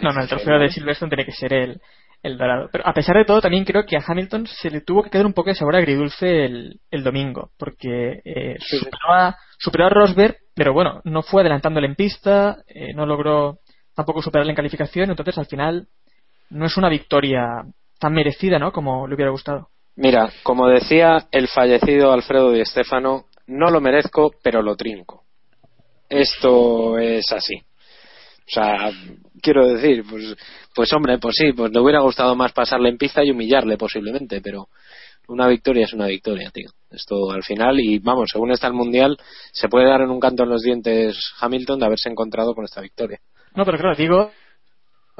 No, 0.00 0.10
no, 0.12 0.22
el 0.22 0.28
trofeo 0.28 0.58
de 0.58 0.70
Silverstone 0.70 1.10
tiene 1.10 1.24
que 1.26 1.32
ser 1.32 1.52
el, 1.52 1.80
el 2.22 2.38
dorado. 2.38 2.68
Pero 2.72 2.86
a 2.86 2.92
pesar 2.94 3.16
de 3.16 3.24
todo, 3.26 3.40
también 3.40 3.64
creo 3.64 3.84
que 3.84 3.96
a 3.96 4.02
Hamilton 4.06 4.46
se 4.46 4.70
le 4.70 4.80
tuvo 4.80 5.02
que 5.02 5.10
quedar 5.10 5.26
un 5.26 5.34
poco 5.34 5.50
de 5.50 5.54
sabor 5.56 5.76
agridulce 5.76 6.46
el, 6.46 6.80
el 6.90 7.04
domingo, 7.04 7.50
porque 7.58 8.20
eh, 8.24 8.56
superó, 8.60 9.12
a, 9.12 9.36
superó 9.58 9.86
a 9.86 9.90
Rosberg, 9.90 10.36
pero 10.54 10.72
bueno, 10.72 11.00
no 11.04 11.22
fue 11.22 11.42
adelantándole 11.42 11.86
en 11.88 11.94
pista, 11.96 12.56
eh, 12.66 12.94
no 12.94 13.04
logró 13.06 13.58
tampoco 13.94 14.22
superarle 14.22 14.50
en 14.52 14.56
calificación, 14.56 15.10
entonces 15.10 15.38
al 15.38 15.46
final 15.46 15.86
no 16.50 16.66
es 16.66 16.76
una 16.76 16.88
victoria 16.88 17.64
tan 17.98 18.12
merecida, 18.12 18.58
¿no? 18.58 18.72
Como 18.72 19.06
le 19.06 19.14
hubiera 19.14 19.30
gustado. 19.30 19.68
mira 19.96 20.30
como 20.42 20.68
decía 20.68 21.28
el 21.30 21.46
fallecido 21.48 22.12
Alfredo 22.12 22.50
Di 22.50 22.64
Stefano 22.64 23.26
no 23.46 23.70
lo 23.70 23.80
merezco 23.80 24.32
pero 24.42 24.60
lo 24.60 24.74
trinco 24.74 25.22
esto 26.08 26.98
es 26.98 27.30
así 27.30 27.54
o 27.56 28.50
sea 28.54 28.90
quiero 29.40 29.68
decir 29.68 30.04
pues 30.10 30.34
pues 30.74 30.92
hombre 30.92 31.18
pues 31.18 31.36
sí 31.38 31.52
pues 31.52 31.70
le 31.72 31.80
hubiera 31.80 32.00
gustado 32.00 32.34
más 32.34 32.52
pasarle 32.52 32.88
en 32.88 32.98
pista 32.98 33.22
y 33.24 33.30
humillarle 33.30 33.76
posiblemente 33.78 34.40
pero 34.40 34.66
una 35.28 35.46
victoria 35.46 35.84
es 35.84 35.92
una 35.92 36.06
victoria 36.08 36.50
tío 36.50 36.70
esto 36.90 37.30
al 37.30 37.44
final 37.44 37.78
y 37.78 38.00
vamos 38.00 38.30
según 38.32 38.50
está 38.50 38.66
el 38.66 38.74
mundial 38.74 39.16
se 39.52 39.68
puede 39.68 39.88
dar 39.88 40.00
en 40.00 40.10
un 40.10 40.18
canto 40.18 40.42
en 40.42 40.50
los 40.50 40.62
dientes 40.62 41.16
Hamilton 41.40 41.78
de 41.78 41.86
haberse 41.86 42.08
encontrado 42.08 42.52
con 42.54 42.64
esta 42.64 42.80
victoria 42.80 43.20
No, 43.54 43.64
pero 43.64 43.78
claro, 43.78 43.94
digo, 43.94 44.32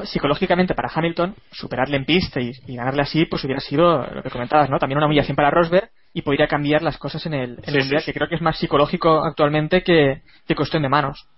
psicológicamente 0.03 0.75
para 0.75 0.91
Hamilton, 0.93 1.35
superarle 1.53 1.97
en 1.97 2.05
pista 2.05 2.41
y, 2.41 2.53
y 2.67 2.77
ganarle 2.77 3.03
así, 3.03 3.27
pues 3.27 3.45
hubiera 3.45 3.61
sido 3.61 4.05
lo 4.07 4.23
que 4.23 4.31
comentabas, 4.31 4.69
¿no? 4.69 4.79
También 4.79 4.99
una 4.99 5.07
humillación 5.07 5.37
para 5.37 5.51
Rosberg 5.51 5.91
y 6.13 6.23
podría 6.23 6.49
cambiar 6.49 6.83
las 6.83 6.99
cosas 6.99 7.25
en 7.27 7.35
el, 7.35 7.59
en 7.63 7.75
el 7.75 7.81
Mundial, 7.81 8.03
sí, 8.03 8.07
que 8.07 8.15
creo 8.15 8.29
que 8.29 8.37
es 8.37 8.43
más 8.43 8.59
psicológico 8.59 9.25
actualmente 9.25 9.83
que, 9.83 10.23
que 10.47 10.55
cuestión 10.55 10.83
de 10.83 10.89
manos. 10.89 11.29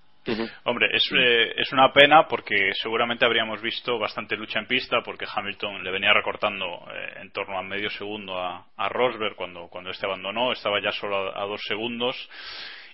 Hombre, 0.64 0.88
es, 0.92 1.08
eh, 1.16 1.52
es 1.56 1.72
una 1.72 1.92
pena 1.92 2.26
porque 2.26 2.72
seguramente 2.82 3.24
habríamos 3.24 3.62
visto 3.62 3.96
bastante 3.96 4.36
lucha 4.36 4.58
en 4.58 4.66
pista 4.66 5.00
porque 5.04 5.24
Hamilton 5.32 5.84
le 5.84 5.90
venía 5.92 6.12
recortando 6.12 6.66
eh, 6.66 7.20
en 7.20 7.30
torno 7.30 7.56
a 7.56 7.62
medio 7.62 7.88
segundo 7.90 8.36
a, 8.36 8.66
a 8.76 8.88
Rosberg 8.88 9.36
cuando, 9.36 9.68
cuando 9.68 9.90
este 9.90 10.06
abandonó, 10.06 10.52
estaba 10.52 10.82
ya 10.82 10.90
solo 10.90 11.32
a, 11.32 11.42
a 11.42 11.46
dos 11.46 11.60
segundos 11.68 12.16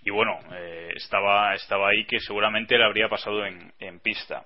y 0.05 0.11
bueno, 0.11 0.39
eh, 0.53 0.93
estaba, 0.97 1.55
estaba 1.55 1.89
ahí 1.89 2.05
que 2.07 2.19
seguramente 2.21 2.77
le 2.77 2.85
habría 2.85 3.09
pasado 3.09 3.47
en, 3.47 3.73
en 3.79 4.01
pista. 4.01 4.45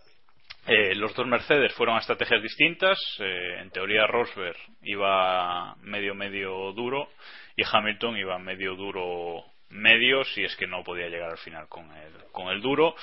Eh, 0.66 0.94
los 0.96 1.14
dos 1.14 1.26
Mercedes 1.26 1.72
fueron 1.74 1.96
a 1.96 2.00
estrategias 2.00 2.42
distintas. 2.42 2.98
eh, 3.20 3.60
en 3.60 3.70
teoría 3.70 4.06
Rosberg 4.06 4.56
iba 4.82 5.76
medio 5.82 6.14
medio 6.14 6.72
duro 6.72 7.08
y 7.56 7.62
Hamilton 7.70 8.16
iba 8.18 8.38
medio 8.38 8.74
duro 8.74 9.44
medio 9.70 10.24
si 10.24 10.44
es 10.44 10.54
que 10.56 10.66
no 10.66 10.84
podía 10.84 11.08
llegar 11.08 11.30
al 11.30 11.38
final 11.38 11.68
con 11.68 11.90
el, 11.92 12.12
con 12.32 12.48
el 12.48 12.60
duro. 12.60 12.94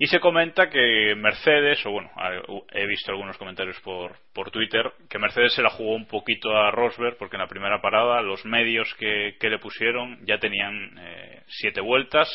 Y 0.00 0.06
se 0.06 0.20
comenta 0.20 0.70
que 0.70 1.14
Mercedes, 1.16 1.84
o 1.84 1.90
bueno, 1.90 2.08
he 2.70 2.86
visto 2.86 3.10
algunos 3.10 3.36
comentarios 3.36 3.80
por, 3.80 4.14
por 4.32 4.52
Twitter, 4.52 4.92
que 5.10 5.18
Mercedes 5.18 5.54
se 5.54 5.62
la 5.62 5.70
jugó 5.70 5.96
un 5.96 6.06
poquito 6.06 6.56
a 6.56 6.70
Rosberg 6.70 7.16
porque 7.16 7.34
en 7.34 7.42
la 7.42 7.48
primera 7.48 7.80
parada 7.80 8.22
los 8.22 8.44
medios 8.44 8.94
que, 8.94 9.36
que 9.40 9.50
le 9.50 9.58
pusieron 9.58 10.24
ya 10.24 10.38
tenían 10.38 10.96
eh, 11.00 11.42
siete 11.48 11.80
vueltas, 11.80 12.28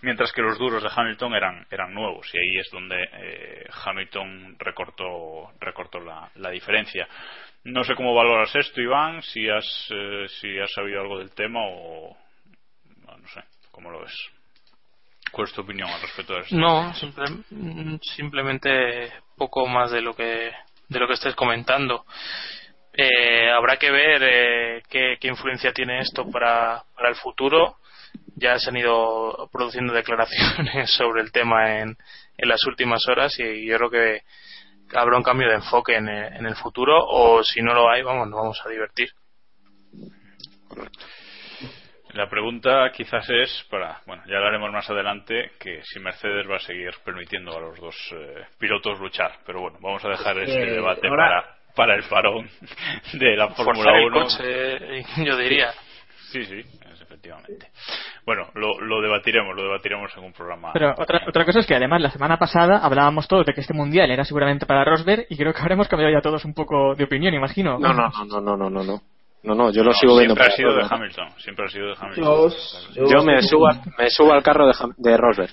mientras 0.00 0.32
que 0.32 0.40
los 0.40 0.58
duros 0.58 0.82
de 0.82 0.88
Hamilton 0.94 1.34
eran, 1.34 1.66
eran 1.70 1.92
nuevos 1.92 2.34
y 2.34 2.38
ahí 2.38 2.60
es 2.60 2.70
donde 2.70 3.06
eh, 3.12 3.66
Hamilton 3.84 4.56
recortó, 4.58 5.52
recortó 5.60 6.00
la, 6.00 6.30
la 6.36 6.48
diferencia. 6.48 7.06
No 7.64 7.84
sé 7.84 7.94
cómo 7.94 8.14
valoras 8.14 8.56
esto, 8.56 8.80
Iván, 8.80 9.20
si 9.22 9.50
has, 9.50 9.88
eh, 9.90 10.24
si 10.40 10.58
has 10.58 10.72
sabido 10.72 11.02
algo 11.02 11.18
del 11.18 11.32
tema 11.32 11.60
o 11.62 12.16
no, 13.22 13.28
sé, 13.28 13.40
¿cómo 13.70 13.90
lo 13.90 14.00
ves? 14.00 14.14
¿Cuál 15.30 15.46
es 15.48 15.54
tu 15.54 15.62
opinión 15.62 15.88
al 15.88 16.00
respecto 16.02 16.34
de 16.34 16.40
esto? 16.40 16.56
No, 16.56 16.92
simple- 16.94 17.30
mm, 17.50 17.96
simplemente 18.02 19.12
poco 19.36 19.66
más 19.66 19.90
de 19.90 20.02
lo 20.02 20.14
que 20.14 20.52
de 20.88 20.98
lo 21.00 21.06
que 21.06 21.14
estés 21.14 21.34
comentando. 21.34 22.04
Eh, 22.92 23.50
habrá 23.50 23.78
que 23.78 23.90
ver 23.90 24.22
eh, 24.22 24.82
qué, 24.90 25.16
qué 25.18 25.28
influencia 25.28 25.72
tiene 25.72 26.00
esto 26.00 26.28
para, 26.30 26.82
para 26.94 27.08
el 27.08 27.14
futuro. 27.16 27.76
Ya 28.36 28.58
se 28.58 28.68
han 28.68 28.76
ido 28.76 29.48
produciendo 29.50 29.92
declaraciones 29.94 30.90
sobre 30.90 31.22
el 31.22 31.32
tema 31.32 31.78
en, 31.78 31.96
en 32.36 32.48
las 32.48 32.62
últimas 32.66 33.08
horas 33.08 33.38
y 33.38 33.64
yo 33.66 33.78
creo 33.78 33.90
que 33.90 34.22
habrá 34.94 35.16
un 35.16 35.22
cambio 35.22 35.48
de 35.48 35.54
enfoque 35.54 35.94
en, 35.96 36.08
el- 36.08 36.34
en 36.36 36.44
el 36.44 36.56
futuro 36.56 36.98
o 37.02 37.42
si 37.42 37.62
no 37.62 37.72
lo 37.72 37.88
hay, 37.90 38.02
vamos, 38.02 38.28
nos 38.28 38.38
vamos 38.38 38.60
a 38.66 38.68
divertir. 38.68 39.08
La 42.14 42.28
pregunta 42.28 42.90
quizás 42.92 43.28
es 43.30 43.66
para, 43.70 44.00
bueno, 44.06 44.22
ya 44.26 44.36
hablaremos 44.36 44.70
más 44.70 44.88
adelante, 44.90 45.52
que 45.58 45.80
si 45.82 45.98
Mercedes 45.98 46.46
va 46.50 46.56
a 46.56 46.60
seguir 46.60 46.90
permitiendo 47.04 47.56
a 47.56 47.60
los 47.60 47.78
dos 47.80 47.96
eh, 48.12 48.44
pilotos 48.58 49.00
luchar. 49.00 49.32
Pero 49.46 49.62
bueno, 49.62 49.78
vamos 49.80 50.04
a 50.04 50.08
dejar 50.10 50.38
este 50.38 50.62
Eh, 50.62 50.72
debate 50.74 51.08
ahora- 51.08 51.42
para, 51.42 51.56
para 51.74 51.94
el 51.94 52.02
parón 52.04 52.48
de 53.14 53.36
la 53.36 53.48
Fórmula 53.48 53.92
Forzar 53.92 53.96
el 53.96 54.06
1. 54.06 54.20
coche, 54.20 55.02
yo 55.24 55.36
diría. 55.38 55.70
Sí, 56.32 56.44
sí, 56.44 56.62
efectivamente. 57.02 57.68
Bueno, 58.24 58.48
lo, 58.54 58.78
lo 58.80 59.00
debatiremos, 59.02 59.54
lo 59.56 59.64
debatiremos 59.64 60.16
en 60.16 60.24
un 60.24 60.32
programa. 60.32 60.70
Pero 60.72 60.94
otra, 60.96 61.22
otra 61.26 61.44
cosa 61.44 61.60
es 61.60 61.66
que 61.66 61.74
además 61.74 62.00
la 62.00 62.10
semana 62.10 62.38
pasada 62.38 62.78
hablábamos 62.78 63.28
todos 63.28 63.44
de 63.46 63.52
que 63.52 63.60
este 63.62 63.74
mundial 63.74 64.10
era 64.10 64.24
seguramente 64.24 64.64
para 64.64 64.84
Rosberg 64.84 65.26
y 65.28 65.36
creo 65.36 65.52
que 65.52 65.60
habremos 65.60 65.88
cambiado 65.88 66.12
ya 66.12 66.22
todos 66.22 66.44
un 66.46 66.54
poco 66.54 66.94
de 66.94 67.04
opinión, 67.04 67.34
imagino. 67.34 67.78
No, 67.78 67.92
no, 67.92 68.08
no, 68.26 68.40
no, 68.40 68.56
no, 68.56 68.70
no, 68.70 68.82
no, 68.84 69.00
no. 69.42 69.54
No, 69.54 69.64
no, 69.64 69.70
yo 69.72 69.82
lo 69.82 69.90
No, 69.90 69.94
sigo 69.94 70.16
viendo. 70.16 70.34
Siempre 70.36 70.52
ha 70.52 70.56
sido 70.56 70.74
de. 70.76 70.86
Hamilton, 70.88 71.28
siempre 71.38 71.64
ha 71.64 71.68
sido 71.68 71.86
de 71.88 71.94
Hamilton. 71.98 72.52
Yo- 72.94 73.04
Yo 73.10 73.24
me 73.24 73.42
subo, 73.42 73.66
al- 73.68 73.80
me 73.98 74.08
subo 74.10 74.32
al 74.32 74.42
carro 74.42 74.66
de, 74.66 74.72
Ham- 74.72 74.94
de 74.96 75.16
Rosberg. 75.16 75.50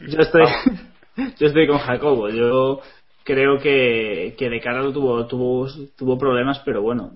Yo 0.00 0.18
estoy, 0.20 0.42
yo 1.38 1.46
estoy 1.46 1.66
con 1.66 1.78
Jacobo. 1.78 2.28
Yo 2.28 2.80
creo 3.24 3.58
que, 3.58 4.34
que 4.38 4.48
de 4.48 4.60
cara 4.60 4.82
lo 4.82 4.92
tuvo, 4.92 5.26
tuvo, 5.26 5.66
tuvo 5.96 6.16
problemas, 6.18 6.60
pero 6.64 6.82
bueno, 6.82 7.12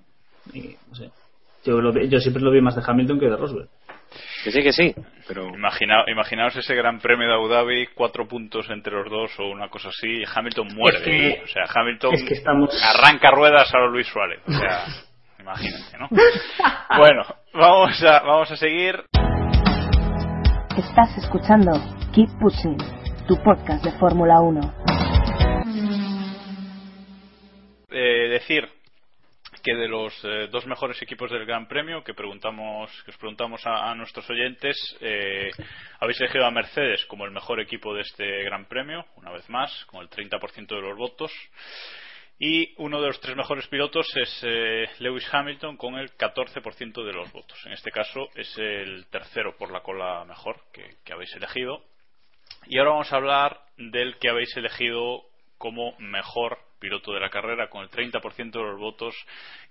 y, 0.52 0.74
no 0.88 0.94
sé. 0.94 1.10
Yo, 1.64 1.80
lo 1.80 1.92
yo 2.04 2.18
siempre 2.18 2.42
lo 2.42 2.50
vi 2.50 2.60
más 2.62 2.76
de 2.76 2.82
Hamilton 2.86 3.18
que 3.20 3.26
de 3.26 3.36
Rosberg. 3.36 3.68
Que 4.42 4.50
sí, 4.50 4.62
que 4.62 4.72
sí, 4.72 4.94
pero... 5.26 5.48
Imagina- 5.54 6.04
imaginaos 6.10 6.56
ese 6.56 6.74
gran 6.74 6.98
premio 6.98 7.28
de 7.28 7.34
Abu 7.34 7.48
Dhabi, 7.48 7.88
cuatro 7.94 8.26
puntos 8.26 8.66
entre 8.70 8.94
los 8.94 9.10
dos 9.10 9.30
o 9.38 9.48
una 9.48 9.68
cosa 9.68 9.90
así, 9.90 10.08
y 10.08 10.24
Hamilton 10.34 10.68
muerde. 10.74 10.98
Es 10.98 11.04
que- 11.04 11.10
ahí. 11.10 11.42
o 11.44 11.46
sea, 11.46 11.64
Hamilton 11.74 12.14
es 12.14 12.24
que 12.24 12.34
estamos- 12.34 12.70
arranca 12.82 13.30
ruedas 13.30 13.72
a 13.74 13.78
lo 13.78 13.88
Luis 13.90 14.06
Suárez. 14.06 14.40
O 14.46 14.52
sea, 14.52 14.84
imagínate, 15.40 15.98
¿no? 15.98 16.08
bueno, 16.96 17.22
vamos 17.52 18.02
a, 18.02 18.20
vamos 18.20 18.50
a 18.50 18.56
seguir. 18.56 19.04
Estás 20.76 21.16
escuchando 21.18 21.72
Keep 22.12 22.28
Pushing, 22.40 22.78
tu 23.26 23.36
podcast 23.42 23.84
de 23.84 23.92
Fórmula 23.98 24.40
1. 24.40 24.60
Eh, 27.90 28.28
decir 28.28 28.68
que 29.62 29.74
de 29.74 29.88
los 29.88 30.14
eh, 30.24 30.48
dos 30.50 30.66
mejores 30.66 31.00
equipos 31.02 31.30
del 31.30 31.44
Gran 31.44 31.66
Premio 31.66 32.04
que 32.04 32.14
preguntamos 32.14 32.90
que 33.04 33.10
os 33.10 33.16
preguntamos 33.16 33.66
a, 33.66 33.90
a 33.90 33.94
nuestros 33.94 34.28
oyentes 34.30 34.76
eh, 35.00 35.50
habéis 35.98 36.20
elegido 36.20 36.46
a 36.46 36.50
Mercedes 36.50 37.04
como 37.06 37.24
el 37.24 37.32
mejor 37.32 37.60
equipo 37.60 37.92
de 37.92 38.02
este 38.02 38.44
Gran 38.44 38.66
Premio 38.66 39.04
una 39.16 39.32
vez 39.32 39.48
más 39.50 39.84
con 39.86 40.02
el 40.02 40.10
30% 40.10 40.68
de 40.68 40.80
los 40.80 40.96
votos 40.96 41.32
y 42.38 42.74
uno 42.76 43.00
de 43.00 43.08
los 43.08 43.20
tres 43.20 43.36
mejores 43.36 43.66
pilotos 43.68 44.06
es 44.16 44.40
eh, 44.42 44.86
Lewis 45.00 45.26
Hamilton 45.32 45.76
con 45.76 45.96
el 45.96 46.16
14% 46.16 47.04
de 47.04 47.12
los 47.12 47.32
votos 47.32 47.58
en 47.66 47.72
este 47.72 47.90
caso 47.90 48.28
es 48.34 48.56
el 48.58 49.06
tercero 49.06 49.56
por 49.56 49.72
la 49.72 49.80
cola 49.80 50.24
mejor 50.24 50.60
que, 50.72 50.96
que 51.04 51.12
habéis 51.12 51.34
elegido 51.34 51.82
y 52.66 52.78
ahora 52.78 52.90
vamos 52.90 53.12
a 53.12 53.16
hablar 53.16 53.60
del 53.76 54.18
que 54.18 54.28
habéis 54.28 54.56
elegido 54.56 55.24
como 55.58 55.94
mejor 55.98 56.58
piloto 56.78 57.12
de 57.12 57.20
la 57.20 57.30
carrera 57.30 57.68
con 57.68 57.82
el 57.82 57.90
30% 57.90 58.52
de 58.52 58.62
los 58.62 58.78
votos, 58.78 59.14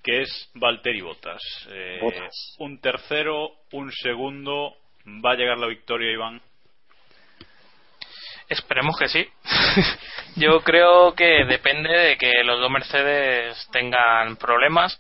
que 0.04 0.22
es 0.22 0.52
Valtteri 0.56 1.02
Bottas. 1.02 1.42
Eh, 1.70 2.00
Bottas. 2.02 2.56
Un 2.60 2.80
tercero, 2.80 3.52
un 3.72 3.92
segundo, 3.92 4.76
va 5.06 5.32
a 5.32 5.36
llegar 5.36 5.58
la 5.58 5.68
victoria, 5.68 6.12
Iván. 6.12 6.42
Esperemos 8.50 8.98
que 8.98 9.10
sí. 9.10 9.28
Yo 10.36 10.62
creo 10.62 11.14
que 11.16 11.46
depende 11.46 11.90
de 11.90 12.18
que 12.18 12.44
los 12.44 12.60
dos 12.60 12.72
Mercedes 12.72 13.68
tengan 13.72 14.38
problemas 14.38 15.00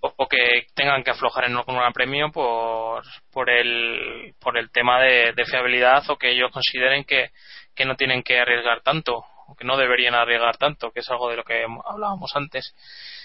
o, 0.00 0.28
que 0.28 0.66
tengan 0.74 1.02
que 1.02 1.10
aflojar 1.10 1.44
en 1.44 1.56
un 1.56 1.64
gran 1.66 1.92
premio 1.92 2.30
por, 2.30 3.02
por, 3.32 3.50
el, 3.50 4.34
por 4.40 4.58
el 4.58 4.70
tema 4.70 5.00
de, 5.00 5.34
fiabilidad 5.46 6.08
o 6.08 6.16
que 6.16 6.30
ellos 6.30 6.50
consideren 6.52 7.04
que, 7.04 7.30
que 7.74 7.84
no 7.84 7.96
tienen 7.96 8.22
que 8.22 8.40
arriesgar 8.40 8.80
tanto 8.82 9.24
o 9.46 9.54
que 9.56 9.64
no 9.64 9.76
deberían 9.76 10.14
arriesgar 10.14 10.56
tanto, 10.58 10.90
que 10.90 11.00
es 11.00 11.10
algo 11.10 11.28
de 11.28 11.36
lo 11.36 11.44
que 11.44 11.64
hablábamos 11.84 12.30
antes. 12.36 12.74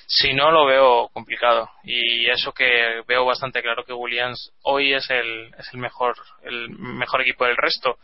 Si 0.08 0.34
no, 0.34 0.52
lo 0.52 0.66
veo 0.66 1.10
complicado. 1.10 1.70
Y 1.84 2.28
eso 2.30 2.52
que 2.52 3.02
veo 3.08 3.26
bastante 3.26 3.62
claro 3.62 3.84
que 3.84 3.94
Williams 3.94 4.52
hoy 4.64 4.94
es 4.94 5.10
el, 5.10 5.54
es 5.58 5.72
el 5.74 5.80
mejor, 5.80 6.16
el 6.44 6.70
mejor 6.70 7.22
equipo 7.22 7.46
del 7.46 7.58
resto 7.58 7.98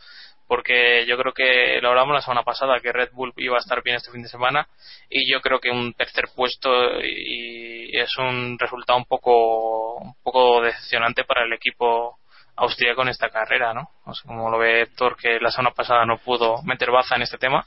porque 0.52 1.06
yo 1.06 1.16
creo 1.16 1.32
que 1.32 1.80
lo 1.80 1.88
hablamos 1.88 2.12
la 2.12 2.20
semana 2.20 2.42
pasada 2.42 2.78
que 2.78 2.92
Red 2.92 3.12
Bull 3.14 3.32
iba 3.38 3.56
a 3.56 3.60
estar 3.60 3.82
bien 3.82 3.96
este 3.96 4.10
fin 4.10 4.20
de 4.20 4.28
semana 4.28 4.68
y 5.08 5.32
yo 5.32 5.40
creo 5.40 5.58
que 5.58 5.70
un 5.70 5.94
tercer 5.94 6.26
puesto 6.36 6.68
y 7.02 7.98
es 7.98 8.10
un 8.18 8.58
resultado 8.58 8.98
un 8.98 9.06
poco 9.06 9.96
un 9.96 10.14
poco 10.22 10.60
decepcionante 10.60 11.24
para 11.24 11.46
el 11.46 11.54
equipo 11.54 12.18
austríaco 12.54 13.00
en 13.00 13.08
esta 13.08 13.30
carrera, 13.30 13.72
¿no? 13.72 13.88
No 14.04 14.12
sé 14.12 14.28
cómo 14.28 14.50
lo 14.50 14.58
ve 14.58 14.82
Héctor 14.82 15.16
que 15.16 15.40
la 15.40 15.50
semana 15.50 15.74
pasada 15.74 16.04
no 16.04 16.18
pudo 16.18 16.62
meter 16.64 16.90
baza 16.90 17.16
en 17.16 17.22
este 17.22 17.38
tema. 17.38 17.64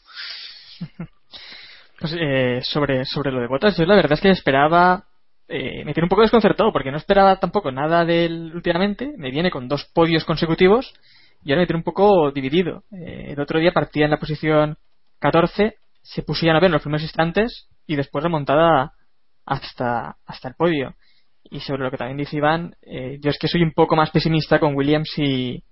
Pues 1.97 2.13
eh, 2.19 2.59
sobre 2.61 3.05
sobre 3.05 3.31
lo 3.31 3.39
de 3.39 3.47
botas, 3.47 3.77
yo 3.77 3.85
la 3.85 3.95
verdad 3.95 4.11
es 4.11 4.21
que 4.21 4.29
esperaba 4.29 5.05
eh, 5.47 5.83
me 5.85 5.93
tiene 5.93 6.05
un 6.05 6.09
poco 6.09 6.23
desconcertado 6.23 6.71
porque 6.71 6.91
no 6.91 6.97
esperaba 6.97 7.39
tampoco 7.39 7.71
nada 7.71 8.05
del 8.05 8.51
últimamente. 8.53 9.13
Me 9.17 9.31
viene 9.31 9.49
con 9.49 9.67
dos 9.69 9.85
podios 9.85 10.25
consecutivos 10.25 10.93
y 11.45 11.51
ahora 11.51 11.61
me 11.61 11.67
tiene 11.67 11.77
un 11.77 11.83
poco 11.83 12.31
dividido. 12.31 12.83
Eh, 12.91 13.27
el 13.29 13.39
otro 13.39 13.59
día 13.59 13.71
partía 13.71 14.05
en 14.05 14.11
la 14.11 14.17
posición 14.17 14.77
14, 15.19 15.75
se 16.01 16.23
pusían 16.23 16.55
a 16.55 16.59
ver 16.59 16.67
en 16.67 16.73
los 16.73 16.81
primeros 16.81 17.03
instantes 17.03 17.67
y 17.85 17.95
después 17.95 18.23
remontada 18.23 18.93
hasta, 19.45 20.17
hasta 20.25 20.47
el 20.49 20.55
podio. 20.55 20.95
Y 21.43 21.59
sobre 21.59 21.83
lo 21.83 21.91
que 21.91 21.97
también 21.97 22.17
dice 22.17 22.37
Iván, 22.37 22.75
eh, 22.81 23.19
yo 23.21 23.29
es 23.29 23.37
que 23.37 23.47
soy 23.47 23.61
un 23.61 23.73
poco 23.73 23.95
más 23.95 24.09
pesimista 24.09 24.59
con 24.59 24.75
Williams 24.75 25.13
y, 25.17 25.63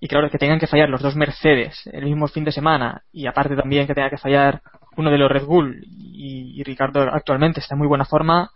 y 0.00 0.08
claro, 0.08 0.28
que 0.28 0.36
tengan 0.36 0.60
que 0.60 0.66
fallar 0.66 0.90
los 0.90 1.00
dos 1.00 1.16
Mercedes 1.16 1.88
el 1.90 2.04
mismo 2.04 2.28
fin 2.28 2.44
de 2.44 2.52
semana 2.52 3.02
y 3.10 3.26
aparte 3.26 3.56
también 3.56 3.86
que 3.86 3.94
tenga 3.94 4.10
que 4.10 4.18
fallar 4.18 4.60
uno 4.96 5.10
de 5.10 5.16
los 5.16 5.30
Red 5.30 5.44
Bull 5.44 5.82
y, 5.88 6.62
Ricardo 6.64 7.02
actualmente 7.10 7.60
está 7.60 7.74
en 7.74 7.78
muy 7.78 7.88
buena 7.88 8.04
forma, 8.04 8.50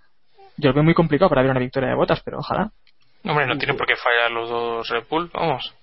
yo 0.56 0.68
lo 0.68 0.74
veo 0.74 0.84
muy 0.84 0.94
complicado 0.94 1.30
para 1.30 1.42
ver 1.42 1.50
una 1.50 1.60
victoria 1.60 1.88
de 1.88 1.96
botas, 1.96 2.20
pero 2.22 2.38
ojalá. 2.38 2.70
Hombre, 3.24 3.46
no 3.46 3.56
tiene 3.58 3.74
por 3.74 3.86
qué 3.86 3.94
fallar 3.96 4.30
los 4.30 4.48
dos 4.48 4.88
Red 4.88 5.04
Bull, 5.08 5.30
vamos. 5.32 5.74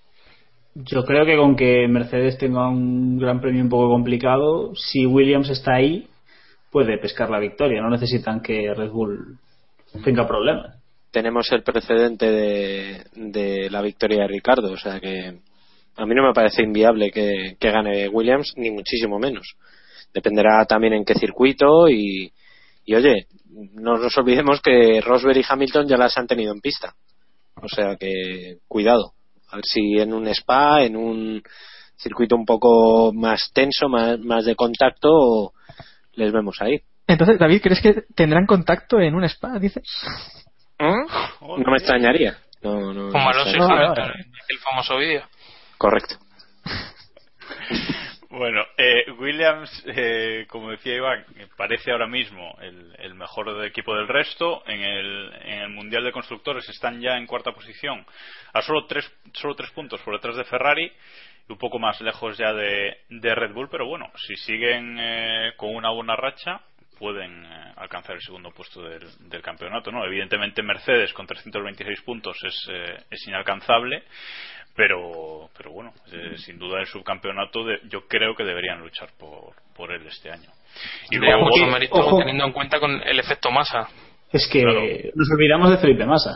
Yo 0.76 1.04
creo 1.06 1.26
que 1.26 1.38
con 1.38 1.56
que 1.56 1.88
Mercedes 1.88 2.38
tenga 2.38 2.68
un 2.68 3.20
gran 3.20 3.40
premio 3.40 3.62
un 3.62 3.70
poco 3.70 3.90
complicado, 3.90 4.74
si 4.76 5.06
Williams 5.06 5.50
está 5.50 5.76
ahí, 5.76 6.08
puede 6.72 6.98
pescar 6.98 7.30
la 7.30 7.40
victoria. 7.40 7.82
No 7.82 7.90
necesitan 7.90 8.42
que 8.42 8.74
Red 8.74 8.90
Bull 8.90 9.38
tenga 10.04 10.28
problemas. 10.28 10.76
Tenemos 11.12 11.52
el 11.52 11.62
precedente 11.62 12.32
de, 12.32 13.70
la 13.70 13.82
victoria 13.84 14.24
de 14.24 14.28
Ricardo, 14.28 14.72
o 14.72 14.78
sea 14.78 15.00
que 15.00 15.38
a 15.96 16.06
mí 16.08 16.16
no 16.16 16.26
me 16.26 16.34
parece 16.34 16.64
inviable 16.64 17.12
que, 17.12 17.56
gane 17.60 18.08
Williams, 18.10 18.54
ni 18.58 18.72
muchísimo 18.72 19.20
menos. 19.20 19.56
Dependerá 20.12 20.66
también 20.66 20.94
en 20.94 21.06
qué 21.06 21.14
circuito 21.14 21.88
y, 21.88 22.32
y 22.86 22.96
oye, 22.96 23.28
no 23.76 23.98
nos 23.98 24.18
olvidemos 24.18 24.60
que 24.60 25.02
Rosberg 25.02 25.38
y 25.38 25.46
Hamilton 25.48 25.88
ya 25.88 25.98
las 25.98 26.18
han 26.18 26.26
tenido 26.26 26.52
en 26.52 26.62
pista. 26.62 26.96
O 27.62 27.70
sea 27.70 27.96
que 27.96 28.58
cuidado. 28.68 29.13
A 29.54 29.58
ver 29.58 29.66
si 29.66 30.00
en 30.00 30.12
un 30.14 30.28
spa, 30.30 30.82
en 30.82 30.96
un 30.96 31.44
circuito 31.96 32.36
un 32.36 32.44
poco 32.44 33.14
más 33.14 33.52
tenso, 33.54 33.88
más, 33.88 34.18
más 34.18 34.46
de 34.46 34.56
contacto, 34.56 35.54
les 36.14 36.32
vemos 36.32 36.60
ahí. 36.60 36.82
Entonces, 37.06 37.38
David, 37.38 37.62
¿crees 37.62 37.80
que 37.80 38.02
tendrán 38.16 38.48
contacto 38.48 39.00
en 39.00 39.14
un 39.14 39.24
spa, 39.26 39.60
dices? 39.60 39.84
¿Eh? 40.80 40.92
No 41.40 41.72
me 41.72 41.78
extrañaría. 41.78 42.36
No, 42.64 42.94
no, 42.94 43.12
Como 43.12 43.30
Alonso 43.30 43.56
y 43.56 44.54
el 44.54 44.60
famoso 44.60 44.98
vídeo. 44.98 45.22
Correcto. 45.78 46.16
Bueno, 48.36 48.66
eh, 48.78 49.12
Williams, 49.20 49.84
eh, 49.86 50.48
como 50.50 50.72
decía 50.72 50.96
Iván, 50.96 51.24
parece 51.56 51.92
ahora 51.92 52.08
mismo 52.08 52.58
el, 52.62 53.14
mejor 53.14 53.64
equipo 53.64 53.96
del 53.96 54.08
resto. 54.08 54.64
En 54.66 54.82
el, 54.82 55.32
en 55.44 55.60
el, 55.60 55.70
Mundial 55.70 56.04
de 56.04 56.12
Constructores 56.12 56.68
están 56.68 57.00
ya 57.00 57.16
en 57.16 57.28
cuarta 57.28 57.52
posición, 57.52 58.04
a 58.52 58.62
solo 58.64 58.88
tres, 58.88 59.08
solo 59.34 59.54
tres 59.54 59.70
puntos 59.70 60.02
por 60.02 60.16
detrás 60.16 60.36
de 60.36 60.46
Ferrari 60.46 60.92
y 61.48 61.52
un 61.52 61.60
poco 61.60 61.78
más 61.78 62.02
lejos 62.02 62.36
ya 62.36 62.54
de, 62.54 62.98
Red 63.08 63.54
Bull. 63.54 63.70
Pero 63.70 63.86
bueno, 63.86 64.12
si 64.16 64.36
siguen 64.36 64.98
eh, 65.00 65.54
con 65.56 65.76
una 65.76 65.92
buena 65.92 66.16
racha, 66.16 66.60
pueden 66.98 67.46
alcanzar 67.76 68.16
el 68.16 68.22
segundo 68.24 68.50
puesto 68.50 68.82
del, 68.82 69.42
campeonato. 69.44 69.92
¿no? 69.92 70.04
Evidentemente, 70.06 70.64
Mercedes 70.64 71.14
con 71.14 71.28
326 71.28 72.02
puntos 72.02 72.36
es, 72.44 72.68
es 73.12 73.28
inalcanzable 73.28 74.06
pero 74.76 75.50
pero 75.56 75.72
bueno 75.72 75.94
eh, 76.12 76.38
sin 76.38 76.58
duda 76.58 76.80
el 76.80 76.88
subcampeonato 76.88 77.60
yo 77.90 78.08
creo 78.08 78.36
que 78.36 78.44
deberían 78.44 78.80
luchar 78.80 79.10
por, 79.18 79.54
por 79.76 79.92
él 79.92 80.06
este 80.08 80.32
año. 80.32 80.50
Y 81.12 81.18
luego 81.18 81.46
mucho 81.46 81.66
mérito 81.68 82.18
teniendo 82.18 82.46
en 82.46 82.52
cuenta 82.52 82.80
con 82.80 83.02
el 83.02 83.20
efecto 83.20 83.52
masa. 83.52 83.88
Es 84.32 84.50
que 84.52 84.64
nos 85.14 85.30
olvidamos 85.32 85.70
de 85.70 85.78
Felipe 85.78 86.06
Massa. 86.06 86.32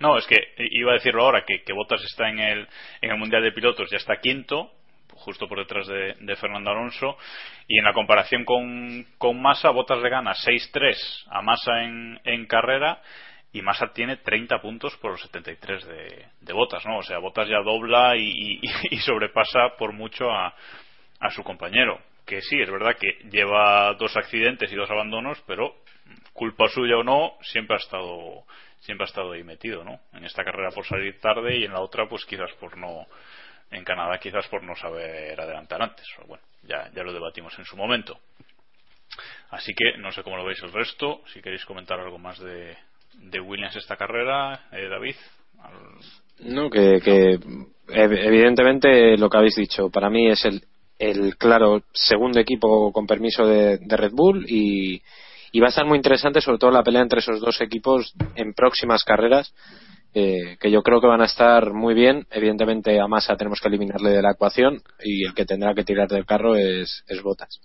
No 0.00 0.16
es 0.18 0.26
que 0.26 0.36
iba 0.58 0.92
a 0.92 0.94
decirlo 0.94 1.22
ahora 1.24 1.44
que, 1.44 1.62
que 1.62 1.72
Bottas 1.72 2.02
está 2.04 2.28
en 2.28 2.38
el 2.38 2.68
en 3.00 3.10
el 3.10 3.18
mundial 3.18 3.42
de 3.42 3.52
pilotos 3.52 3.90
ya 3.90 3.96
está 3.96 4.20
quinto 4.20 4.70
justo 5.16 5.48
por 5.48 5.58
detrás 5.58 5.86
de, 5.86 6.14
de 6.20 6.36
Fernando 6.36 6.70
Alonso. 6.70 7.16
Y 7.66 7.78
en 7.78 7.84
la 7.84 7.92
comparación 7.92 8.44
con, 8.44 9.04
con 9.18 9.40
Massa 9.40 9.70
Bottas 9.70 10.00
le 10.00 10.08
gana 10.08 10.32
6-3 10.32 11.24
a 11.28 11.42
Massa 11.42 11.82
en, 11.82 12.20
en 12.24 12.46
carrera 12.46 13.00
y 13.56 13.62
Massa 13.62 13.86
tiene 13.88 14.18
30 14.18 14.60
puntos 14.60 14.94
por 14.98 15.12
los 15.12 15.22
73 15.22 15.86
de, 15.86 16.26
de 16.42 16.52
Botas, 16.52 16.84
¿no? 16.84 16.98
O 16.98 17.02
sea, 17.02 17.18
Botas 17.18 17.48
ya 17.48 17.62
dobla 17.64 18.14
y, 18.18 18.60
sobrepasa 18.98 19.76
por 19.78 19.92
mucho 19.92 20.30
a, 20.30 20.54
a, 21.20 21.30
su 21.30 21.42
compañero. 21.42 21.98
Que 22.26 22.42
sí, 22.42 22.60
es 22.60 22.70
verdad 22.70 22.96
que 23.00 23.28
lleva 23.30 23.94
dos 23.94 24.14
accidentes 24.14 24.70
y 24.70 24.76
dos 24.76 24.90
abandonos, 24.90 25.42
pero 25.46 25.76
culpa 26.34 26.68
suya 26.68 26.98
o 26.98 27.02
no, 27.02 27.32
siempre 27.40 27.76
ha 27.76 27.78
estado 27.78 28.44
siempre 28.80 29.04
ha 29.04 29.08
estado 29.08 29.32
ahí 29.32 29.42
metido, 29.42 29.82
¿no? 29.82 30.00
En 30.12 30.24
esta 30.24 30.44
carrera 30.44 30.70
por 30.70 30.84
salir 30.84 31.18
tarde 31.18 31.56
y 31.56 31.64
en 31.64 31.72
la 31.72 31.80
otra, 31.80 32.06
pues 32.06 32.26
quizás 32.26 32.52
por 32.60 32.76
no 32.76 33.06
en 33.70 33.84
Canadá 33.84 34.18
quizás 34.18 34.46
por 34.48 34.62
no 34.62 34.76
saber 34.76 35.40
adelantar 35.40 35.80
antes. 35.80 36.06
Bueno, 36.26 36.44
ya, 36.62 36.90
ya 36.94 37.02
lo 37.02 37.12
debatimos 37.12 37.58
en 37.58 37.64
su 37.64 37.76
momento. 37.76 38.20
Así 39.50 39.72
que 39.74 39.96
no 39.96 40.12
sé 40.12 40.22
cómo 40.22 40.36
lo 40.36 40.44
veis 40.44 40.62
el 40.62 40.72
resto. 40.72 41.22
Si 41.32 41.40
queréis 41.40 41.64
comentar 41.64 41.98
algo 41.98 42.18
más 42.18 42.38
de, 42.38 42.76
de 43.16 43.40
Williams 43.40 43.76
esta 43.76 43.96
carrera, 43.96 44.68
eh, 44.72 44.88
David? 44.88 45.16
No, 46.40 46.70
que, 46.70 47.38
evidentemente 47.88 49.16
lo 49.16 49.28
que 49.28 49.36
habéis 49.36 49.56
dicho, 49.56 49.90
para 49.90 50.10
mí 50.10 50.28
es 50.28 50.44
el, 50.44 50.62
el 50.98 51.36
claro 51.36 51.82
segundo 51.92 52.40
equipo 52.40 52.92
con 52.92 53.06
permiso 53.06 53.46
de, 53.46 53.78
Red 53.78 54.12
Bull 54.12 54.46
y, 54.48 55.02
va 55.60 55.66
a 55.66 55.68
estar 55.70 55.86
muy 55.86 55.96
interesante 55.96 56.42
sobre 56.42 56.58
todo 56.58 56.70
la 56.70 56.82
pelea 56.82 57.00
entre 57.00 57.20
esos 57.20 57.40
dos 57.40 57.62
equipos 57.62 58.14
en 58.34 58.52
próximas 58.52 59.04
carreras 59.04 59.54
eh, 60.12 60.58
que 60.60 60.70
yo 60.70 60.82
creo 60.82 61.00
que 61.00 61.06
van 61.06 61.22
a 61.22 61.26
estar 61.26 61.72
muy 61.72 61.94
bien 61.94 62.26
evidentemente 62.30 63.00
a 63.00 63.08
Massa 63.08 63.38
tenemos 63.38 63.60
que 63.60 63.68
eliminarle 63.68 64.10
de 64.10 64.20
la 64.20 64.32
ecuación 64.32 64.82
y 65.02 65.24
el 65.24 65.32
que 65.32 65.46
tendrá 65.46 65.74
que 65.74 65.84
tirar 65.84 66.08
del 66.08 66.26
carro 66.26 66.56
es, 66.56 67.04
es 67.08 67.22
Botas 67.22 67.58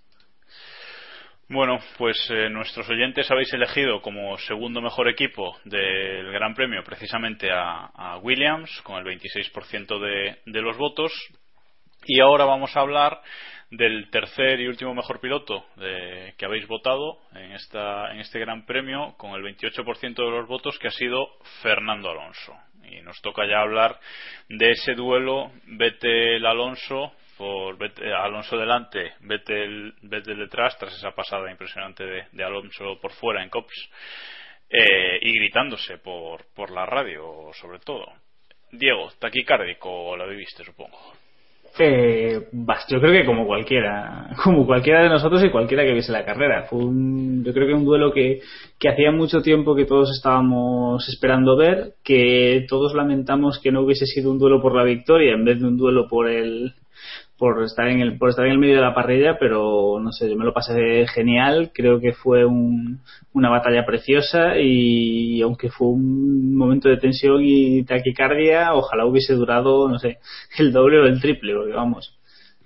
bueno, 1.51 1.79
pues 1.97 2.17
eh, 2.29 2.49
nuestros 2.49 2.89
oyentes 2.89 3.29
habéis 3.29 3.51
elegido 3.53 4.01
como 4.01 4.37
segundo 4.37 4.81
mejor 4.81 5.09
equipo 5.09 5.57
del 5.65 6.31
Gran 6.31 6.53
Premio 6.55 6.83
precisamente 6.83 7.49
a, 7.51 8.17
Williams 8.21 8.81
con 8.83 8.97
el 8.97 9.19
26% 9.19 9.99
de, 9.99 10.37
de 10.45 10.61
los 10.61 10.77
votos. 10.77 11.11
Y 12.05 12.21
ahora 12.21 12.45
vamos 12.45 12.75
a 12.75 12.79
hablar 12.79 13.21
del 13.69 14.09
tercer 14.09 14.59
y 14.59 14.67
último 14.67 14.93
mejor 14.93 15.19
piloto 15.19 15.65
que 15.77 16.45
habéis 16.45 16.67
votado 16.67 17.19
en, 17.33 17.53
esta, 17.53 18.11
en 18.11 18.19
este 18.19 18.39
Gran 18.39 18.65
Premio 18.65 19.15
con 19.17 19.31
el 19.31 19.43
28% 19.43 20.15
de 20.15 20.31
los 20.31 20.47
votos 20.47 20.77
que 20.77 20.87
ha 20.87 20.91
sido 20.91 21.27
Fernando 21.61 22.09
Alonso. 22.09 22.53
Y 22.83 23.01
nos 23.01 23.21
toca 23.21 23.45
ya 23.47 23.61
hablar 23.61 23.97
de 24.49 24.71
ese 24.71 24.93
duelo 24.93 25.51
Vettel-Alonso 25.67 27.13
por 27.41 27.75
eh, 27.83 28.13
Alonso 28.13 28.55
delante, 28.55 29.13
Vettel, 29.21 29.95
detrás, 30.01 30.77
tras 30.77 30.95
esa 30.95 31.09
pasada 31.09 31.49
impresionante 31.49 32.03
de, 32.31 32.43
Alonso 32.43 32.99
por 33.01 33.11
fuera 33.13 33.41
en 33.41 33.49
Cops, 33.49 33.89
eh, 34.69 35.17
y 35.21 35.39
gritándose 35.39 35.97
por, 35.97 36.45
por 36.53 36.69
la 36.69 36.85
radio, 36.85 37.49
sobre 37.59 37.79
todo. 37.79 38.05
Diego, 38.71 39.09
taquicárdico 39.17 40.15
la 40.15 40.27
viviste, 40.27 40.63
supongo. 40.63 40.99
Eh, 41.79 42.47
yo 42.89 42.99
creo 42.99 43.11
que 43.11 43.25
como 43.25 43.47
cualquiera, 43.47 44.29
como 44.43 44.67
cualquiera 44.67 45.01
de 45.01 45.09
nosotros 45.09 45.43
y 45.43 45.49
cualquiera 45.49 45.83
que 45.83 45.93
viese 45.93 46.11
la 46.11 46.23
carrera. 46.23 46.67
Fue 46.69 46.77
un, 46.77 47.43
yo 47.43 47.53
creo 47.53 47.65
que 47.65 47.73
un 47.73 47.85
duelo 47.85 48.13
que, 48.13 48.41
que 48.77 48.89
hacía 48.89 49.11
mucho 49.11 49.41
tiempo 49.41 49.75
que 49.75 49.85
todos 49.85 50.11
estábamos 50.11 51.09
esperando 51.09 51.57
ver, 51.57 51.95
que 52.03 52.67
todos 52.69 52.93
lamentamos 52.93 53.59
que 53.59 53.71
no 53.71 53.81
hubiese 53.81 54.05
sido 54.05 54.31
un 54.31 54.37
duelo 54.37 54.61
por 54.61 54.75
la 54.75 54.83
victoria 54.83 55.33
en 55.33 55.43
vez 55.43 55.59
de 55.59 55.65
un 55.65 55.77
duelo 55.77 56.07
por 56.07 56.29
el, 56.29 56.75
por 57.41 57.63
estar 57.63 57.87
en 57.87 58.01
el 58.01 58.19
por 58.19 58.29
estar 58.29 58.45
en 58.45 58.51
el 58.51 58.59
medio 58.59 58.75
de 58.75 58.81
la 58.81 58.93
parrilla 58.93 59.39
pero 59.39 59.99
no 59.99 60.11
sé 60.11 60.29
yo 60.29 60.35
me 60.35 60.45
lo 60.45 60.53
pasé 60.53 61.07
genial. 61.07 61.71
Creo 61.73 61.99
que 61.99 62.13
fue 62.13 62.45
un, 62.45 62.99
una 63.33 63.49
batalla 63.49 63.83
preciosa 63.83 64.59
y, 64.59 65.41
aunque 65.41 65.71
fue 65.71 65.87
un 65.87 66.55
momento 66.55 66.87
de 66.87 66.97
tensión 66.97 67.41
y 67.41 67.83
taquicardia 67.83 68.75
ojalá 68.75 69.07
hubiese 69.07 69.33
durado 69.33 69.89
no 69.89 69.97
sé 69.97 70.19
el 70.59 70.71
doble 70.71 70.99
o 70.99 71.05
el 71.05 71.19
triple 71.19 71.55
porque 71.55 71.73
vamos 71.73 72.15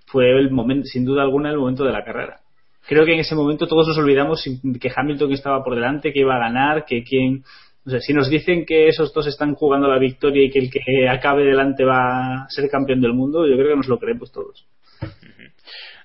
fue 0.07 0.37
el 0.37 0.51
momento 0.51 0.87
sin 0.87 1.05
duda 1.05 1.23
alguna 1.23 1.51
el 1.51 1.57
momento 1.57 1.85
de 1.85 1.93
la 1.93 2.03
carrera. 2.03 2.41
Creo 2.85 3.05
que 3.05 3.13
en 3.13 3.21
ese 3.21 3.33
momento 3.33 3.67
todos 3.67 3.87
nos 3.87 3.97
olvidamos 3.97 4.43
que 4.43 4.91
Hamilton 4.93 5.31
estaba 5.31 5.63
por 5.63 5.75
delante 5.75 6.11
que 6.11 6.19
iba 6.19 6.35
a 6.35 6.39
ganar 6.39 6.83
que 6.83 7.05
quien 7.05 7.45
o 7.85 7.89
sea, 7.89 7.99
si 7.99 8.13
nos 8.13 8.29
dicen 8.29 8.65
que 8.65 8.87
esos 8.87 9.13
dos 9.13 9.27
están 9.27 9.53
jugando 9.53 9.87
la 9.87 9.99
victoria 9.99 10.43
y 10.43 10.49
que 10.49 10.59
el 10.59 10.71
que 10.71 11.07
acabe 11.07 11.43
delante 11.43 11.83
va 11.83 12.43
a 12.43 12.49
ser 12.49 12.69
campeón 12.69 12.99
del 12.99 13.13
mundo, 13.13 13.47
yo 13.47 13.55
creo 13.55 13.69
que 13.69 13.75
nos 13.75 13.87
lo 13.87 13.99
creemos 13.99 14.31
todos. 14.31 14.65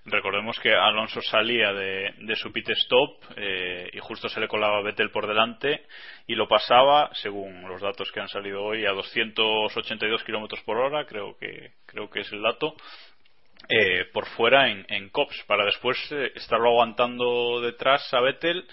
Recordemos 0.05 0.59
que 0.61 0.75
Alonso 0.75 1.23
salía 1.23 1.73
de, 1.73 2.37
su 2.37 2.53
pit 2.53 2.69
stop 2.71 3.23
eh, 3.37 3.91
y 3.93 3.99
justo 3.99 4.29
se 4.29 4.41
le 4.41 4.49
colaba 4.49 4.83
Vettel 4.83 5.11
por 5.11 5.27
delante 5.27 5.87
y 6.27 6.35
lo 6.35 6.49
pasaba, 6.49 7.11
según 7.15 7.69
los 7.69 7.81
datos 7.81 8.11
que 8.13 8.21
han 8.21 8.29
salido 8.29 8.63
hoy, 8.63 8.85
a 8.87 8.93
282 8.93 10.25
kilómetros 10.25 10.63
por 10.63 10.79
hora, 10.79 11.07
creo 11.07 11.37
que, 11.39 11.73
creo 11.87 12.11
que 12.11 12.21
es 12.21 12.33
el 12.33 12.43
dato, 12.43 12.75
eh, 13.69 14.07
por 14.13 14.27
fuera 14.27 14.71
en, 14.71 14.85
en 14.89 15.11
COPS, 15.11 15.45
para 15.47 15.65
después 15.65 15.97
eh, 16.11 16.33
estarlo 16.35 16.71
aguantando 16.71 17.61
detrás 17.61 18.13
a 18.13 18.21
Vettel 18.21 18.67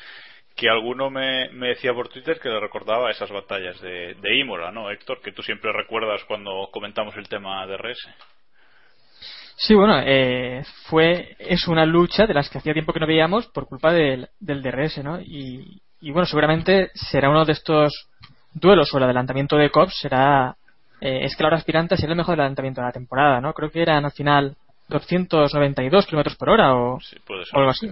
que 0.58 0.70
alguno 0.70 1.12
me, 1.12 1.50
decía 1.50 1.94
por 1.94 2.10
Twitter 2.10 2.40
que 2.40 2.50
le 2.50 2.60
recordaba 2.60 3.12
esas 3.12 3.30
batallas 3.30 3.80
de, 3.80 4.16
de 4.16 4.40
Imola, 4.40 4.72
¿no, 4.72 4.90
Héctor? 4.90 5.22
Que 5.22 5.32
tú 5.32 5.44
siempre 5.44 5.72
recuerdas 5.72 6.24
cuando 6.28 6.70
comentamos 6.72 7.16
el 7.16 7.30
tema 7.30 7.66
de 7.68 7.78
RS. 7.78 8.10
Sí, 9.56 9.76
bueno, 9.76 10.00
eh, 10.04 10.64
fue, 10.86 11.36
es 11.40 11.68
una 11.68 11.86
lucha 11.86 12.26
de 12.26 12.34
las 12.34 12.50
que 12.50 12.58
hacía 12.58 12.74
tiempo 12.74 12.92
que 12.92 13.00
no 13.00 13.08
veíamos 13.08 13.48
por 13.48 13.68
culpa 13.68 13.94
del, 13.94 14.30
del 14.40 14.62
DRS, 14.62 15.04
¿no? 15.04 15.20
Y, 15.22 15.82
bueno, 16.02 16.26
seguramente 16.26 16.90
será 16.94 17.30
uno 17.30 17.46
de 17.46 17.54
estos 17.54 18.10
duelos 18.54 18.94
o 18.94 18.98
el 18.98 19.04
adelantamiento 19.04 19.58
de 19.58 19.70
Cops 19.70 20.00
será, 20.00 20.56
eh, 21.02 21.20
es 21.24 21.36
que 21.36 21.44
la 21.44 21.48
hora 21.48 21.58
aspirante 21.58 21.98
será 21.98 22.12
el 22.12 22.18
mejor 22.18 22.40
adelantamiento 22.40 22.82
de 22.82 22.88
la 22.88 22.94
temporada, 22.94 23.42
¿no? 23.42 23.54
Creo 23.54 23.70
que 23.70 23.82
eran 23.82 24.06
al 24.06 24.12
final 24.12 24.56
292 24.90 26.06
kilómetros 26.06 26.36
por 26.36 26.50
hora 26.50 26.76
o, 26.76 27.00
algo 27.54 27.70
así. 27.70 27.92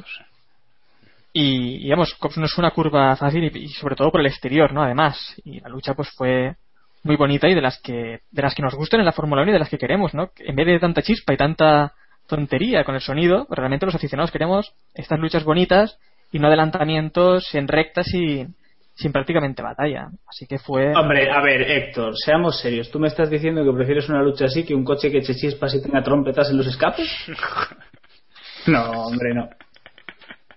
Y, 1.38 1.80
digamos, 1.80 2.14
Cops 2.14 2.38
no 2.38 2.46
es 2.46 2.58
una 2.58 2.72
curva 2.72 3.14
fácil 3.18 3.44
y, 3.44 3.68
sobre 3.68 3.98
todo 3.98 4.10
por 4.10 4.22
el 4.22 4.28
exterior, 4.28 4.72
¿no? 4.72 4.82
Además, 4.82 5.36
y 5.44 5.60
la 5.60 5.68
lucha 5.68 5.94
pues 5.94 6.10
fue 6.12 6.56
muy 7.04 7.18
bonita 7.18 7.50
y 7.50 7.54
de 7.54 7.60
las 7.60 7.78
que 7.82 8.22
de 8.32 8.42
las 8.42 8.56
que 8.56 8.62
nos 8.62 8.74
gustan 8.74 9.02
en 9.02 9.06
la 9.06 9.12
Fórmula 9.12 9.42
1 9.42 9.52
y 9.52 9.54
de 9.54 9.60
las 9.60 9.68
que 9.68 9.78
queremos, 9.78 10.14
¿no? 10.14 10.30
En 10.38 10.56
vez 10.56 10.66
de 10.66 10.80
tanta 10.80 11.02
chispa 11.02 11.34
y 11.34 11.38
tanta 11.38 11.92
tontería 12.26 12.86
con 12.86 12.96
el 12.96 13.02
sonido, 13.02 13.48
pues 13.48 13.58
realmente 13.58 13.86
los 13.86 13.96
aficionados 13.96 14.32
queremos 14.32 14.74
estas 14.94 15.20
luchas 15.20 15.44
bonitas 15.44 16.00
y 16.32 16.40
no 16.40 16.48
adelantamientos 16.48 17.54
en 17.54 17.68
rectas 17.68 18.08
y 18.14 18.48
sin 18.94 19.12
prácticamente 19.12 19.62
batalla. 19.62 20.08
Así 20.30 20.48
que 20.48 20.58
fue. 20.58 20.96
Hombre, 20.96 21.30
a 21.30 21.42
ver, 21.42 21.70
Héctor, 21.70 22.14
seamos 22.16 22.62
serios. 22.62 22.90
¿Tú 22.90 22.98
me 22.98 23.10
estás 23.10 23.30
diciendo 23.30 23.62
que 23.66 23.76
prefieres 23.76 24.08
una 24.08 24.24
lucha 24.24 24.46
así 24.46 24.64
que 24.64 24.74
un 24.74 24.86
coche 24.86 25.12
que 25.12 25.18
eche 25.18 25.36
chispas 25.36 25.76
y 25.76 25.82
tenga 25.82 26.02
trompetas 26.02 26.50
en 26.50 26.56
los 26.56 26.68
escapes? 26.68 27.10
no, 28.68 28.90
hombre, 28.92 29.34
no. 29.34 29.50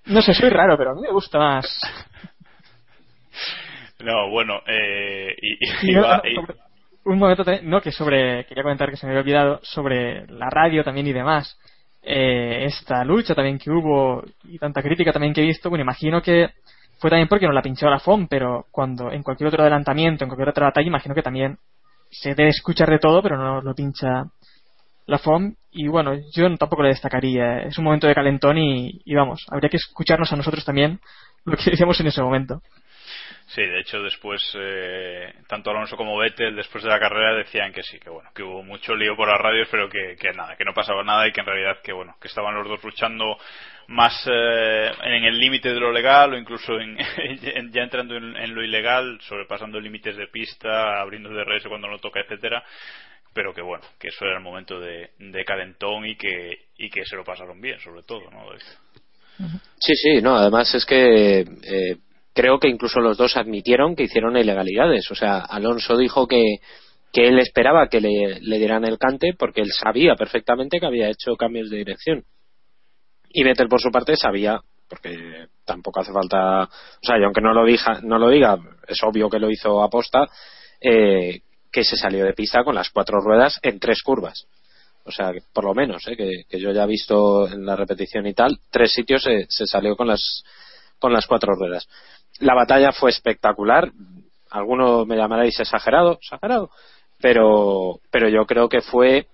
No 0.08 0.22
sé, 0.22 0.34
soy 0.34 0.48
raro, 0.50 0.76
pero 0.76 0.92
a 0.92 0.94
mí 0.94 1.02
me 1.02 1.12
gusta 1.12 1.38
más. 1.38 1.80
No, 4.00 4.30
bueno, 4.30 4.60
eh, 4.66 5.36
y, 5.82 5.96
un 7.04 7.18
momento 7.18 7.44
no 7.62 7.80
que 7.80 7.90
sobre 7.90 8.44
quería 8.44 8.62
comentar 8.62 8.90
que 8.90 8.96
se 8.96 9.06
me 9.06 9.12
había 9.12 9.22
olvidado 9.22 9.60
sobre 9.62 10.26
la 10.28 10.48
radio 10.50 10.84
también 10.84 11.06
y 11.06 11.12
demás. 11.12 11.58
Eh, 12.02 12.64
esta 12.64 13.04
lucha 13.04 13.34
también 13.34 13.58
que 13.58 13.70
hubo 13.70 14.22
y 14.44 14.58
tanta 14.58 14.82
crítica 14.82 15.12
también 15.12 15.34
que 15.34 15.42
he 15.42 15.46
visto, 15.46 15.68
bueno, 15.68 15.82
imagino 15.82 16.22
que 16.22 16.50
fue 16.98 17.10
también 17.10 17.28
porque 17.28 17.46
no 17.46 17.52
la 17.52 17.62
pinchó 17.62 17.90
la 17.90 17.98
FOM, 17.98 18.28
pero 18.28 18.66
cuando 18.70 19.10
en 19.10 19.22
cualquier 19.22 19.48
otro 19.48 19.62
adelantamiento, 19.62 20.24
en 20.24 20.28
cualquier 20.28 20.50
otra 20.50 20.66
batalla, 20.66 20.86
imagino 20.86 21.14
que 21.14 21.22
también 21.22 21.58
se 22.10 22.34
debe 22.34 22.50
escuchar 22.50 22.88
de 22.88 22.98
todo, 22.98 23.22
pero 23.22 23.36
no 23.36 23.60
lo 23.60 23.74
pincha 23.74 24.24
la 25.08 25.18
FOM 25.18 25.54
y 25.72 25.88
bueno, 25.88 26.14
yo 26.34 26.54
tampoco 26.56 26.82
le 26.82 26.90
destacaría. 26.90 27.60
Es 27.62 27.78
un 27.78 27.84
momento 27.84 28.06
de 28.06 28.14
calentón 28.14 28.58
y, 28.58 29.02
vamos, 29.14 29.44
habría 29.50 29.70
que 29.70 29.78
escucharnos 29.78 30.32
a 30.32 30.36
nosotros 30.36 30.64
también 30.64 31.00
lo 31.44 31.56
que 31.56 31.70
decíamos 31.70 31.98
en 32.00 32.08
ese 32.08 32.22
momento. 32.22 32.60
Sí, 33.46 33.62
de 33.62 33.80
hecho 33.80 34.02
después 34.02 34.42
eh, 34.54 35.32
tanto 35.48 35.70
Alonso 35.70 35.96
como 35.96 36.18
Vettel 36.18 36.54
después 36.54 36.84
de 36.84 36.90
la 36.90 37.00
carrera 37.00 37.34
decían 37.34 37.72
que 37.72 37.82
sí, 37.82 37.98
que 37.98 38.10
bueno, 38.10 38.28
que 38.34 38.42
hubo 38.42 38.62
mucho 38.62 38.94
lío 38.94 39.16
por 39.16 39.28
las 39.28 39.40
radios, 39.40 39.66
pero 39.70 39.88
que, 39.88 40.14
nada, 40.36 40.54
que 40.56 40.66
no 40.66 40.74
pasaba 40.74 41.02
nada 41.02 41.26
y 41.26 41.32
que 41.32 41.40
en 41.40 41.46
realidad 41.46 41.78
que 41.82 41.94
bueno, 41.94 42.14
que 42.20 42.28
estaban 42.28 42.54
los 42.54 42.68
dos 42.68 42.84
luchando 42.84 43.38
más 43.86 44.12
eh, 44.30 44.90
en 45.02 45.24
el 45.24 45.38
límite 45.38 45.72
de 45.72 45.80
lo 45.80 45.90
legal 45.90 46.34
o 46.34 46.36
incluso 46.36 46.78
en, 46.78 46.98
ya 47.72 47.82
entrando 47.82 48.14
en, 48.14 48.54
lo 48.54 48.62
ilegal, 48.62 49.18
sobrepasando 49.22 49.80
límites 49.80 50.18
de 50.18 50.26
pista, 50.26 51.00
abriendo 51.00 51.30
DRS 51.30 51.66
cuando 51.66 51.88
no 51.88 51.98
toca, 51.98 52.20
etcétera 52.20 52.62
pero 53.32 53.54
que 53.54 53.62
bueno, 53.62 53.84
que 53.98 54.08
eso 54.08 54.24
era 54.24 54.38
el 54.38 54.42
momento 54.42 54.80
de, 54.80 55.10
de 55.18 55.44
calentón 55.44 56.06
y 56.06 56.16
que, 56.16 56.66
y 56.76 56.90
que 56.90 57.04
se 57.04 57.16
lo 57.16 57.24
pasaron 57.24 57.60
bien, 57.60 57.78
sobre 57.80 58.02
todo, 58.02 58.30
¿no? 58.30 58.50
Sí, 59.78 59.94
sí, 59.94 60.20
no, 60.20 60.36
además 60.36 60.74
es 60.74 60.84
que 60.84 61.40
eh, 61.40 61.96
creo 62.34 62.58
que 62.58 62.68
incluso 62.68 63.00
los 63.00 63.16
dos 63.16 63.36
admitieron 63.36 63.94
que 63.94 64.04
hicieron 64.04 64.36
ilegalidades. 64.36 65.10
O 65.10 65.14
sea, 65.14 65.40
Alonso 65.40 65.96
dijo 65.96 66.26
que, 66.26 66.56
que 67.12 67.28
él 67.28 67.38
esperaba 67.38 67.88
que 67.88 68.00
le, 68.00 68.40
le 68.40 68.58
dieran 68.58 68.84
el 68.84 68.98
cante 68.98 69.34
porque 69.38 69.60
él 69.60 69.70
sabía 69.72 70.14
perfectamente 70.14 70.80
que 70.80 70.86
había 70.86 71.08
hecho 71.08 71.36
cambios 71.36 71.70
de 71.70 71.78
dirección. 71.78 72.24
Y 73.30 73.44
Vettel, 73.44 73.68
por 73.68 73.80
su 73.80 73.90
parte, 73.90 74.16
sabía, 74.16 74.60
porque 74.88 75.46
tampoco 75.64 76.00
hace 76.00 76.12
falta. 76.12 76.62
O 76.64 77.02
sea, 77.02 77.18
y 77.18 77.24
aunque 77.24 77.40
no 77.40 77.52
lo, 77.52 77.64
diga, 77.64 78.00
no 78.02 78.18
lo 78.18 78.30
diga, 78.30 78.56
es 78.86 79.02
obvio 79.02 79.28
que 79.28 79.38
lo 79.38 79.50
hizo 79.50 79.82
aposta, 79.82 80.26
eh, 80.80 81.40
que 81.70 81.84
se 81.84 81.96
salió 81.96 82.24
de 82.24 82.32
pista 82.32 82.64
con 82.64 82.74
las 82.74 82.90
cuatro 82.90 83.20
ruedas 83.20 83.58
en 83.62 83.78
tres 83.78 84.02
curvas. 84.02 84.46
O 85.04 85.10
sea, 85.10 85.32
por 85.52 85.64
lo 85.64 85.74
menos, 85.74 86.06
¿eh? 86.06 86.16
que, 86.16 86.58
yo 86.58 86.70
ya 86.72 86.84
he 86.84 86.86
visto 86.86 87.48
en 87.48 87.64
la 87.64 87.76
repetición 87.76 88.26
y 88.26 88.34
tal, 88.34 88.58
tres 88.70 88.92
sitios 88.92 89.22
se, 89.22 89.46
se, 89.48 89.66
salió 89.66 89.96
con 89.96 90.06
las, 90.06 90.44
con 90.98 91.12
las 91.12 91.26
cuatro 91.26 91.54
ruedas. 91.54 91.88
La 92.40 92.54
batalla 92.54 92.92
fue 92.92 93.10
espectacular. 93.10 93.90
Algunos 94.50 95.06
me 95.06 95.16
llamaréis 95.16 95.58
exagerado, 95.60 96.18
exagerado, 96.20 96.70
pero, 97.20 98.00
pero 98.10 98.28
yo 98.28 98.44
creo 98.46 98.68
que 98.68 98.82
fue, 98.82 99.26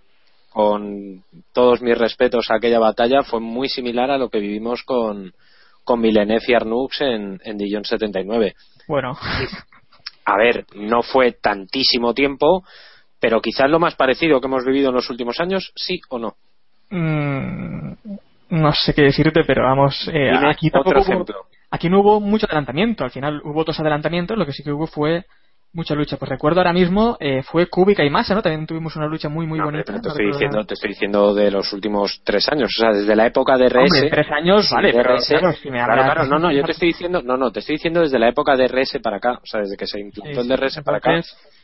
con 0.50 1.24
todos 1.52 1.82
mis 1.82 1.98
respetos 1.98 2.50
a 2.50 2.56
aquella 2.56 2.78
batalla, 2.78 3.22
fue 3.22 3.40
muy 3.40 3.68
similar 3.68 4.10
a 4.10 4.18
lo 4.18 4.28
que 4.28 4.38
vivimos 4.38 4.84
con, 4.84 5.32
con 5.82 6.00
Villeneuve 6.00 6.44
y 6.46 6.54
Arnux 6.54 7.00
en, 7.00 7.40
en 7.44 7.58
Dijon 7.58 7.84
79. 7.84 8.54
Bueno 8.86 9.16
a 10.24 10.36
ver, 10.36 10.66
no 10.74 11.02
fue 11.02 11.32
tantísimo 11.32 12.14
tiempo, 12.14 12.64
pero 13.20 13.40
quizás 13.40 13.70
lo 13.70 13.78
más 13.78 13.94
parecido 13.94 14.40
que 14.40 14.46
hemos 14.46 14.64
vivido 14.64 14.88
en 14.88 14.94
los 14.94 15.10
últimos 15.10 15.40
años, 15.40 15.72
sí 15.76 16.00
o 16.08 16.18
no. 16.18 16.34
Mm, 16.90 17.92
no 18.50 18.72
sé 18.72 18.94
qué 18.94 19.02
decirte, 19.02 19.42
pero 19.46 19.64
vamos, 19.64 20.08
eh, 20.12 20.30
aquí 20.46 20.70
otro 20.72 21.00
ejemplo. 21.00 21.46
aquí 21.70 21.88
no 21.88 22.00
hubo 22.00 22.20
mucho 22.20 22.46
adelantamiento, 22.46 23.04
al 23.04 23.10
final 23.10 23.40
hubo 23.44 23.60
otros 23.60 23.80
adelantamientos, 23.80 24.36
lo 24.36 24.46
que 24.46 24.52
sí 24.52 24.62
que 24.62 24.72
hubo 24.72 24.86
fue 24.86 25.24
mucha 25.74 25.94
lucha. 25.94 26.16
Pues 26.16 26.28
recuerdo 26.28 26.60
ahora 26.60 26.72
mismo 26.72 27.16
eh, 27.20 27.42
fue 27.42 27.66
Cúbica 27.66 28.04
y 28.04 28.10
Massa, 28.10 28.34
¿no? 28.34 28.42
También 28.42 28.66
tuvimos 28.66 28.96
una 28.96 29.06
lucha 29.06 29.28
muy, 29.28 29.46
muy 29.46 29.60
bonita. 29.60 30.00
Te 30.00 30.08
estoy, 30.08 30.26
diciendo, 30.28 30.64
te 30.64 30.74
estoy 30.74 30.90
diciendo 30.90 31.34
de 31.34 31.50
los 31.50 31.72
últimos 31.72 32.20
tres 32.24 32.48
años, 32.48 32.70
o 32.78 32.80
sea, 32.80 32.92
desde 32.92 33.14
la 33.14 33.26
época 33.26 33.56
de 33.58 33.68
RS. 33.68 33.92
Hombre, 33.92 34.10
tres 34.10 34.26
años, 34.30 34.70
vale, 34.70 34.92
pero 34.92 35.16
claro, 35.62 36.26
no, 36.26 36.38
no, 36.38 36.52
yo 36.52 36.62
te 36.64 36.72
estoy 36.72 36.88
diciendo, 36.88 37.20
no, 37.22 37.36
no, 37.36 37.50
te 37.50 37.60
estoy 37.60 37.76
diciendo 37.76 38.00
desde 38.00 38.18
la 38.18 38.28
época 38.28 38.56
de 38.56 38.68
RS 38.68 39.00
para 39.00 39.16
acá, 39.16 39.40
o 39.42 39.46
sea, 39.46 39.60
desde 39.60 39.76
que 39.76 39.86
se 39.86 40.00
implantó 40.00 40.40
el 40.40 40.48
DRS 40.48 40.82
para 40.82 40.98
acá. 40.98 41.20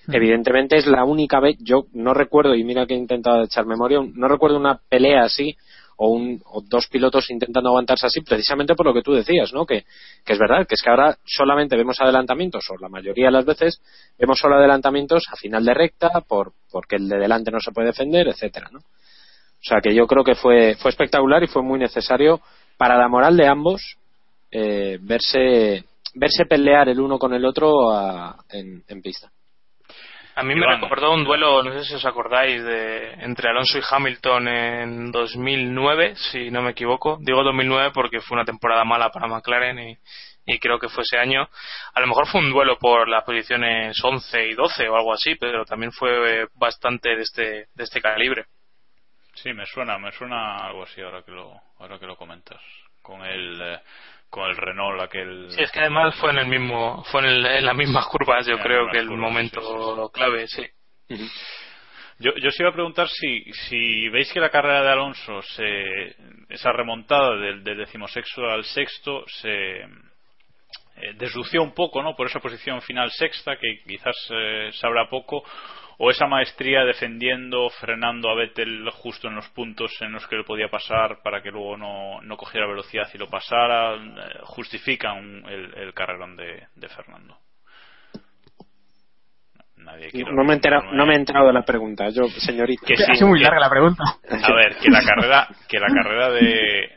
Mm. 0.06 0.14
Evidentemente 0.14 0.76
es 0.76 0.86
la 0.86 1.04
única 1.04 1.40
vez, 1.40 1.56
yo 1.61 1.84
no 1.92 2.14
recuerdo, 2.14 2.54
y 2.54 2.64
mira 2.64 2.86
que 2.86 2.94
he 2.94 2.98
intentado 2.98 3.44
echar 3.44 3.66
memoria, 3.66 4.00
no 4.14 4.28
recuerdo 4.28 4.56
una 4.56 4.80
pelea 4.88 5.24
así 5.24 5.56
o, 6.03 6.09
un, 6.09 6.40
o 6.46 6.62
dos 6.62 6.88
pilotos 6.88 7.28
intentando 7.28 7.68
aguantarse 7.68 8.07
así, 8.07 8.22
precisamente 8.22 8.74
por 8.74 8.86
lo 8.86 8.94
que 8.94 9.03
tú 9.03 9.12
decías, 9.12 9.53
¿no? 9.53 9.66
Que, 9.66 9.84
es 10.26 10.38
verdad, 10.38 10.66
que 10.66 10.74
es 10.74 10.82
que 10.82 10.88
ahora 10.88 11.18
solamente 11.26 11.76
vemos 11.76 12.01
adelantamientos, 12.01 12.64
o 12.70 12.78
la 12.80 12.88
mayoría 12.88 13.26
de 13.26 13.32
las 13.32 13.44
veces 13.44 13.82
vemos 14.18 14.38
solo 14.38 14.57
adelantamientos 14.57 15.24
a 15.30 15.36
final 15.36 15.62
de 15.62 15.74
recta, 15.74 16.09
por, 16.26 16.53
porque 16.70 16.96
el 16.96 17.07
de 17.07 17.18
delante 17.18 17.51
no 17.51 17.61
se 17.61 17.72
puede 17.72 17.88
defender, 17.88 18.28
etcétera, 18.28 18.70
¿no? 18.72 18.78
O 18.78 19.62
sea 19.62 19.82
que 19.82 19.94
yo 19.94 20.07
creo 20.07 20.24
que 20.24 20.34
fue, 20.34 20.74
fue 20.76 20.90
espectacular 20.90 21.42
y 21.42 21.48
fue 21.48 21.62
muy 21.62 21.78
necesario 21.78 22.40
para 22.78 22.96
la 22.96 23.09
moral 23.09 23.36
de 23.36 23.46
ambos 23.46 23.98
eh, 24.51 24.98
verse, 25.03 25.84
verse 26.14 26.46
pelear 26.46 26.88
el 26.88 26.98
uno 26.98 27.18
con 27.18 27.34
el 27.34 27.44
otro 27.44 27.92
en, 28.48 28.82
en 28.88 29.03
pista. 29.03 29.30
A 30.41 30.43
mí 30.43 30.55
me 30.55 30.66
recordó 30.66 31.12
un 31.12 31.22
duelo, 31.22 31.62
no 31.62 31.70
sé 31.70 31.84
si 31.84 31.95
os 31.97 32.07
acordáis, 32.07 32.64
de 32.64 33.12
entre 33.24 33.51
Alonso 33.51 33.76
y 33.76 33.82
Hamilton 33.86 34.49
en 34.49 35.12
2009, 35.12 36.14
si 36.16 36.51
no 36.51 36.62
me 36.62 36.70
equivoco. 36.70 37.18
Digo 37.20 37.45
2009 37.45 37.91
porque 37.93 38.22
fue 38.22 38.36
una 38.36 38.47
temporada 38.47 38.82
mala 38.82 39.11
para 39.11 39.26
McLaren 39.26 39.99
y, 40.47 40.59
creo 40.59 40.78
que 40.78 40.88
fue 40.88 41.03
ese 41.03 41.18
año. 41.18 41.47
A 41.93 42.01
lo 42.01 42.07
mejor 42.07 42.26
fue 42.26 42.41
un 42.41 42.51
duelo 42.51 42.78
por 42.78 43.07
las 43.07 43.22
posiciones 43.22 44.03
11 44.03 44.47
y 44.47 44.55
12 44.55 44.88
o 44.88 44.97
algo 44.97 45.12
así, 45.12 45.34
pero 45.34 45.66
también 45.66 45.93
fue 45.93 46.49
bastante 46.55 47.14
de 47.16 47.22
este, 47.22 47.43
de 47.74 47.84
este 47.84 48.01
calibre. 48.01 48.47
Sí, 49.34 49.53
me 49.53 49.66
suena, 49.66 49.99
me 49.99 50.11
suena 50.11 50.57
algo 50.57 50.84
así 50.84 51.03
ahora 51.03 51.22
que 51.22 51.32
lo, 51.32 51.53
ahora 51.80 51.99
que 51.99 52.07
lo 52.07 52.16
comentas. 52.16 52.62
Con 53.03 53.22
el, 53.26 53.61
eh, 53.61 53.80
con 54.31 54.49
el 54.49 54.57
Renault 54.57 55.01
aquel. 55.03 55.51
Sí, 55.51 55.62
es 55.62 55.70
que 55.72 55.81
además 55.81 56.14
fue 56.16 56.31
en 56.31 56.39
el 56.39 56.47
mismo, 56.47 57.03
fue 57.11 57.20
en, 57.22 57.26
el- 57.26 57.47
en 57.47 57.66
las 57.66 57.74
mismas 57.76 58.07
curvas, 58.07 58.47
yo 58.47 58.55
En 58.57 58.62
creo 58.62 58.89
que 58.91 58.99
el 58.99 59.09
curvas, 59.09 59.20
momento 59.20 60.11
clave, 60.12 60.47
sí. 60.47 60.66
Yo, 62.18 62.33
yo 62.37 62.49
os 62.49 62.61
iba 62.61 62.68
a 62.68 62.72
preguntar 62.74 63.09
si, 63.09 63.45
si 63.68 64.09
veis 64.11 64.31
que 64.33 64.41
la 64.41 64.51
carrera 64.51 64.83
de 64.83 64.91
Alonso, 64.91 65.41
se, 65.43 66.14
esa 66.51 66.70
remontada 66.70 67.37
del, 67.37 67.64
del 67.64 67.78
decimosexto 67.78 68.45
al 68.49 68.62
sexto, 68.64 69.24
se 69.26 69.51
eh, 69.83 69.87
deslució 71.14 71.62
un 71.62 71.72
poco, 71.72 72.03
¿no? 72.03 72.14
Por 72.14 72.26
esa 72.26 72.41
posición 72.41 72.83
final 72.83 73.11
sexta, 73.11 73.57
que 73.57 73.81
quizás 73.87 74.14
eh, 74.31 74.70
sabrá 74.74 75.09
poco, 75.09 75.43
o 76.03 76.11
esa 76.11 76.26
maestría 76.26 76.82
defendiendo, 76.86 77.68
frenando 77.78 78.30
a 78.30 78.34
Vettel 78.34 78.88
justo 78.90 79.28
en 79.28 79.34
los 79.34 79.46
puntos 79.51 79.92
en 80.01 80.12
los 80.12 80.26
que 80.26 80.36
le 80.36 80.44
podía 80.44 80.68
pasar 80.68 81.18
para 81.22 81.42
que 81.42 81.51
luego 81.51 81.76
no, 81.76 82.22
no 82.22 82.36
cogiera 82.38 82.66
velocidad 82.66 83.07
y 83.12 83.18
lo 83.18 83.28
pasara, 83.28 83.96
eh, 83.96 83.98
justifican 84.44 85.44
el, 85.46 85.74
el 85.76 85.92
carrerón 85.92 86.36
de, 86.36 86.66
de 86.74 86.88
Fernando. 86.88 87.36
Nadie 89.76 90.11
No 90.30 90.44
me, 90.44 90.53
he 90.53 90.57
enterado, 90.57 90.92
no 90.92 91.07
me 91.07 91.14
he 91.14 91.16
enterado 91.18 91.46
de 91.48 91.53
la 91.55 91.62
pregunta, 91.64 92.09
yo, 92.11 92.28
señorita. 92.28 92.82
Que 92.86 92.96
sí, 92.96 93.24
muy 93.24 93.38
que- 93.38 93.44
larga 93.44 93.61
la 93.61 93.70
pregunta. 93.70 94.03
A 94.30 94.53
ver, 94.55 94.76
que 94.76 94.90
la 94.90 95.03
carrera, 95.03 95.48
que 95.68 95.78
la 95.80 95.86
carrera 95.88 96.30
de 96.30 96.90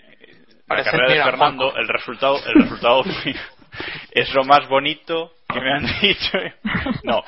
la 0.67 0.83
carrera 0.83 1.13
de 1.13 1.23
Fernando, 1.23 1.75
el 1.75 1.87
resultado, 1.87 2.37
el 2.45 2.53
resultado 2.63 3.03
es 4.11 4.33
lo 4.33 4.43
más 4.43 4.67
bonito 4.67 5.31
que 5.47 5.59
me 5.61 5.71
han 5.73 5.85
dicho. 6.01 6.37
No, 7.03 7.23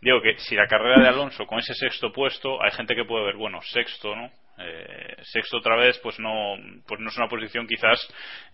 digo 0.00 0.20
que 0.20 0.38
si 0.38 0.54
la 0.54 0.66
carrera 0.66 1.02
de 1.02 1.08
Alonso 1.08 1.46
con 1.46 1.58
ese 1.58 1.74
sexto 1.74 2.12
puesto, 2.12 2.62
hay 2.62 2.70
gente 2.72 2.94
que 2.94 3.04
puede 3.04 3.26
ver, 3.26 3.36
bueno, 3.36 3.60
sexto, 3.62 4.14
¿no? 4.14 4.30
Eh, 4.58 5.16
sexto 5.22 5.58
otra 5.58 5.76
vez, 5.76 5.98
pues 5.98 6.18
no, 6.18 6.56
pues 6.86 7.00
no 7.00 7.08
es 7.08 7.16
una 7.16 7.28
posición 7.28 7.66
quizás 7.66 7.98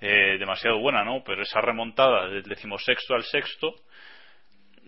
eh, 0.00 0.36
demasiado 0.38 0.78
buena, 0.78 1.04
¿no? 1.04 1.22
Pero 1.24 1.42
esa 1.42 1.60
remontada 1.60 2.28
del 2.28 2.42
decimosexto 2.42 3.14
al 3.14 3.22
sexto, 3.22 3.74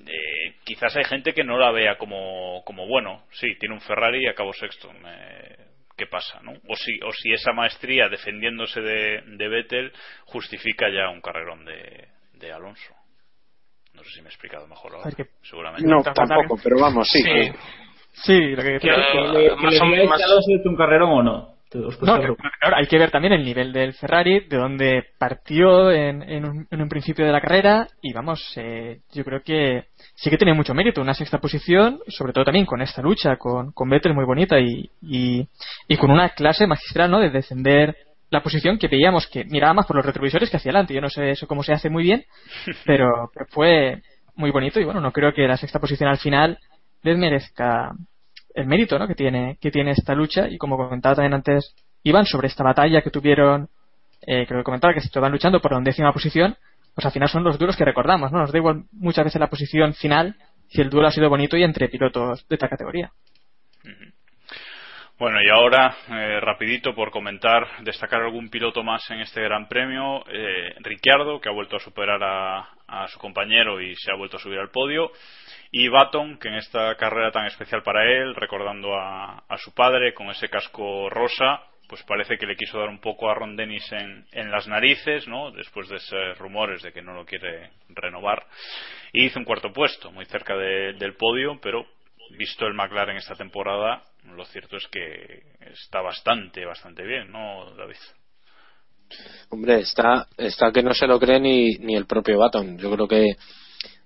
eh, 0.07 0.57
quizás 0.65 0.95
hay 0.97 1.05
gente 1.05 1.33
que 1.33 1.45
no 1.45 1.59
la 1.59 1.71
vea 1.73 1.97
como, 1.97 2.63
como 2.65 2.87
bueno. 2.87 3.27
Sí, 3.33 3.57
tiene 3.59 3.75
un 3.75 3.81
Ferrari 3.81 4.25
y 4.25 4.29
acabó 4.29 4.53
sexto. 4.53 4.93
Eh, 4.93 5.57
¿Qué 5.97 6.07
pasa? 6.07 6.41
¿no? 6.43 6.53
O, 6.69 6.77
si, 6.77 7.01
o 7.03 7.13
si 7.13 7.33
esa 7.33 7.53
maestría 7.53 8.11
defendiéndose 8.11 8.83
de, 8.83 9.49
Vettel 9.49 9.93
justifica 10.27 10.91
ya 10.91 11.09
un 11.09 11.23
carrerón 11.23 11.65
de 11.65 12.53
Alonso. 12.53 13.06
No 13.97 14.05
sé 14.05 14.11
si 14.11 14.21
me 14.21 14.27
he 14.29 14.31
explicado 14.31 14.67
mejor 14.69 14.93
ahora. 14.95 15.09
Es 15.09 15.15
que- 15.17 15.27
Seguramente. 15.43 15.89
No, 15.89 16.03
tampoco, 16.03 16.59
pero 16.63 16.77
vamos, 16.81 17.09
sí. 17.09 17.19
Sí. 17.19 17.25
que- 17.25 17.53
Sí, 18.13 18.41
lo 18.41 18.63
que 18.63 18.79
Que, 18.79 18.79
¿Que 18.79 18.89
le, 18.89 19.49
que 19.57 20.07
más 20.07 20.21
o- 20.21 20.25
Alonso 20.25 20.51
hizo 20.51 20.69
un 20.71 20.77
carrerón 20.77 21.11
o 21.11 21.23
no? 21.23 21.57
No, 21.75 21.99
claro, 22.01 22.77
hay 22.77 22.87
que 22.87 22.97
ver 22.97 23.11
también 23.11 23.35
el 23.35 23.45
nivel 23.45 23.71
del 23.73 23.93
Ferrari, 23.93 24.41
de 24.49 24.57
donde 24.57 25.05
partió 25.19 25.91
en, 25.91 26.23
en 26.23 26.45
un, 26.47 26.67
en 26.71 26.81
un 26.81 26.89
principio 26.89 27.27
de 27.27 27.33
la 27.33 27.41
carrera 27.43 27.89
y 28.01 28.15
vamos, 28.15 28.41
eh, 28.57 29.01
yo 29.13 29.25
creo 29.25 29.43
que 29.43 29.85
sí 30.15 30.31
que 30.31 30.39
tiene 30.39 30.55
mucho 30.55 30.73
mérito, 30.73 31.03
una 31.03 31.13
sexta 31.13 31.39
posición, 31.39 31.99
sobre 32.09 32.33
todo 32.33 32.45
también 32.45 32.65
con 32.65 32.81
esta 32.81 33.03
lucha 33.03 33.37
con, 33.37 33.73
con 33.73 33.91
Vettel 33.91 34.15
muy 34.15 34.25
bonita 34.25 34.59
y, 34.59 34.89
y, 35.03 35.47
y 35.89 35.97
con 35.99 36.11
una 36.11 36.31
clase 36.31 36.67
magistral, 36.67 37.11
¿no? 37.11 37.19
De 37.21 37.31
defender 37.31 37.95
la 38.31 38.43
posición 38.43 38.79
que 38.79 38.89
veíamos 38.89 39.27
que 39.27 39.45
miraba 39.45 39.75
más 39.75 39.87
por 39.87 39.97
los 39.97 40.07
retrovisores 40.07 40.51
que 40.51 40.57
hacia 40.57 40.71
adelante. 40.71 40.95
Yo 40.95 41.01
no 41.01 41.11
sé 41.11 41.31
eso 41.31 41.47
cómo 41.47 41.63
se 41.63 41.73
hace 41.73 41.91
muy 41.91 42.03
bien, 42.03 42.25
pero, 42.85 43.31
pero 43.33 43.47
fue 43.51 44.03
muy 44.35 44.51
bonito 44.51 44.81
y 44.81 44.85
bueno, 44.85 45.01
no 45.01 45.13
creo 45.13 45.33
que 45.33 45.49
la 45.49 45.57
sexta 45.57 45.81
posición 45.81 46.09
al 46.09 46.19
final 46.19 46.59
les 47.03 47.17
merezca 47.17 47.93
el 48.55 48.67
mérito 48.67 48.99
¿no? 48.99 49.07
que 49.07 49.15
tiene 49.15 49.59
que 49.61 49.71
tiene 49.71 49.93
esta 49.93 50.15
lucha 50.15 50.49
y 50.49 50.59
como 50.59 50.77
comentaba 50.77 51.15
también 51.15 51.35
antes 51.35 51.75
Iván 52.03 52.27
sobre 52.27 52.49
esta 52.49 52.65
batalla 52.65 53.03
que 53.03 53.11
tuvieron 53.11 53.69
eh, 54.27 54.47
creo 54.47 54.61
que 54.61 54.65
comentaba 54.65 54.95
que 54.95 55.01
se 55.01 55.07
estaban 55.07 55.31
luchando 55.31 55.61
por 55.61 55.73
la 55.73 55.79
undécima 55.79 56.13
posición 56.13 56.57
pues 56.95 57.05
al 57.05 57.13
final 57.13 57.29
son 57.29 57.45
los 57.45 57.59
duelos 57.59 57.77
que 57.77 57.85
recordamos 57.85 58.33
no 58.33 58.39
nos 58.39 58.53
da 58.53 58.59
igual 58.59 58.85
muchas 58.93 59.25
veces 59.25 59.41
la 59.41 59.49
posición 59.49 59.95
final 59.95 60.37
si 60.69 60.81
el 60.81 60.91
duelo 60.91 61.09
ha 61.09 61.13
sido 61.13 61.29
bonito 61.29 61.57
y 61.57 61.63
entre 61.63 61.89
pilotos 61.89 62.47
de 62.49 62.55
esta 62.57 62.69
categoría 62.69 63.13
Bueno, 65.19 65.39
y 65.43 65.49
ahora, 65.49 65.97
eh, 66.11 66.41
rapidito 66.41 66.95
por 66.95 67.11
comentar, 67.11 67.67
destacar 67.81 68.21
algún 68.21 68.51
piloto 68.51 68.85
más 68.85 69.11
en 69.11 69.21
este 69.21 69.41
Gran 69.41 69.67
Premio. 69.67 70.23
Eh, 70.29 70.75
Ricciardo, 70.81 71.41
que 71.41 71.49
ha 71.49 71.53
vuelto 71.53 71.77
a 71.77 71.81
superar 71.81 72.23
a, 72.23 73.09
su 73.09 73.19
compañero 73.19 73.81
y 73.81 73.97
se 73.97 74.13
ha 74.13 74.15
vuelto 74.15 74.37
a 74.37 74.41
subir 74.41 74.59
al 74.59 74.69
podio. 74.69 75.11
Y 75.71 75.89
Baton, 75.89 76.39
que 76.39 76.49
en 76.49 76.57
esta 76.57 76.95
carrera 76.97 77.31
tan 77.31 77.47
especial 77.47 77.83
para 77.83 78.05
él, 78.05 78.35
recordando 78.35 78.95
a, 78.95 79.43
su 79.57 79.73
padre 79.73 80.13
con 80.13 80.29
ese 80.29 80.51
casco 80.51 81.09
rosa, 81.09 81.63
pues 81.89 82.03
parece 82.03 82.37
que 82.37 82.47
le 82.47 82.55
quiso 82.55 82.79
dar 82.79 82.91
un 82.91 83.01
poco 83.01 83.31
a 83.31 83.35
Ron 83.35 83.57
Dennis 83.57 83.91
en, 83.93 84.51
las 84.51 84.69
narices, 84.69 85.27
¿no? 85.27 85.51
Después 85.51 85.89
de 85.89 85.97
esos 85.97 86.37
rumores 86.39 86.83
de 86.83 86.93
que 86.93 87.01
no 87.01 87.15
lo 87.15 87.25
quiere 87.25 87.71
renovar. 87.89 88.45
Y 89.15 89.25
hizo 89.25 89.39
un 89.39 89.47
cuarto 89.47 89.73
puesto, 89.73 90.13
muy 90.13 90.27
cerca 90.27 90.55
de- 90.57 90.93
del 90.93 91.15
podio, 91.15 91.59
pero 91.63 91.87
visto 92.37 92.67
el 92.67 92.75
McLaren 92.75 93.17
esta 93.17 93.35
temporada, 93.35 94.03
lo 94.35 94.45
cierto 94.47 94.77
es 94.77 94.87
que 94.89 95.43
está 95.61 96.01
bastante, 96.01 96.65
bastante 96.65 97.05
bien, 97.05 97.31
¿no, 97.31 97.75
David? 97.77 97.97
Hombre, 99.51 99.81
está, 99.81 100.27
está 100.37 100.73
que 100.73 100.83
no 100.83 100.93
se 100.93 101.07
lo 101.07 101.21
cree 101.21 101.39
ni, 101.39 101.77
ni 101.77 101.95
el 101.95 102.07
propio 102.07 102.39
Baton. 102.39 102.77
Yo 102.79 102.91
creo 102.91 103.07
que 103.07 103.37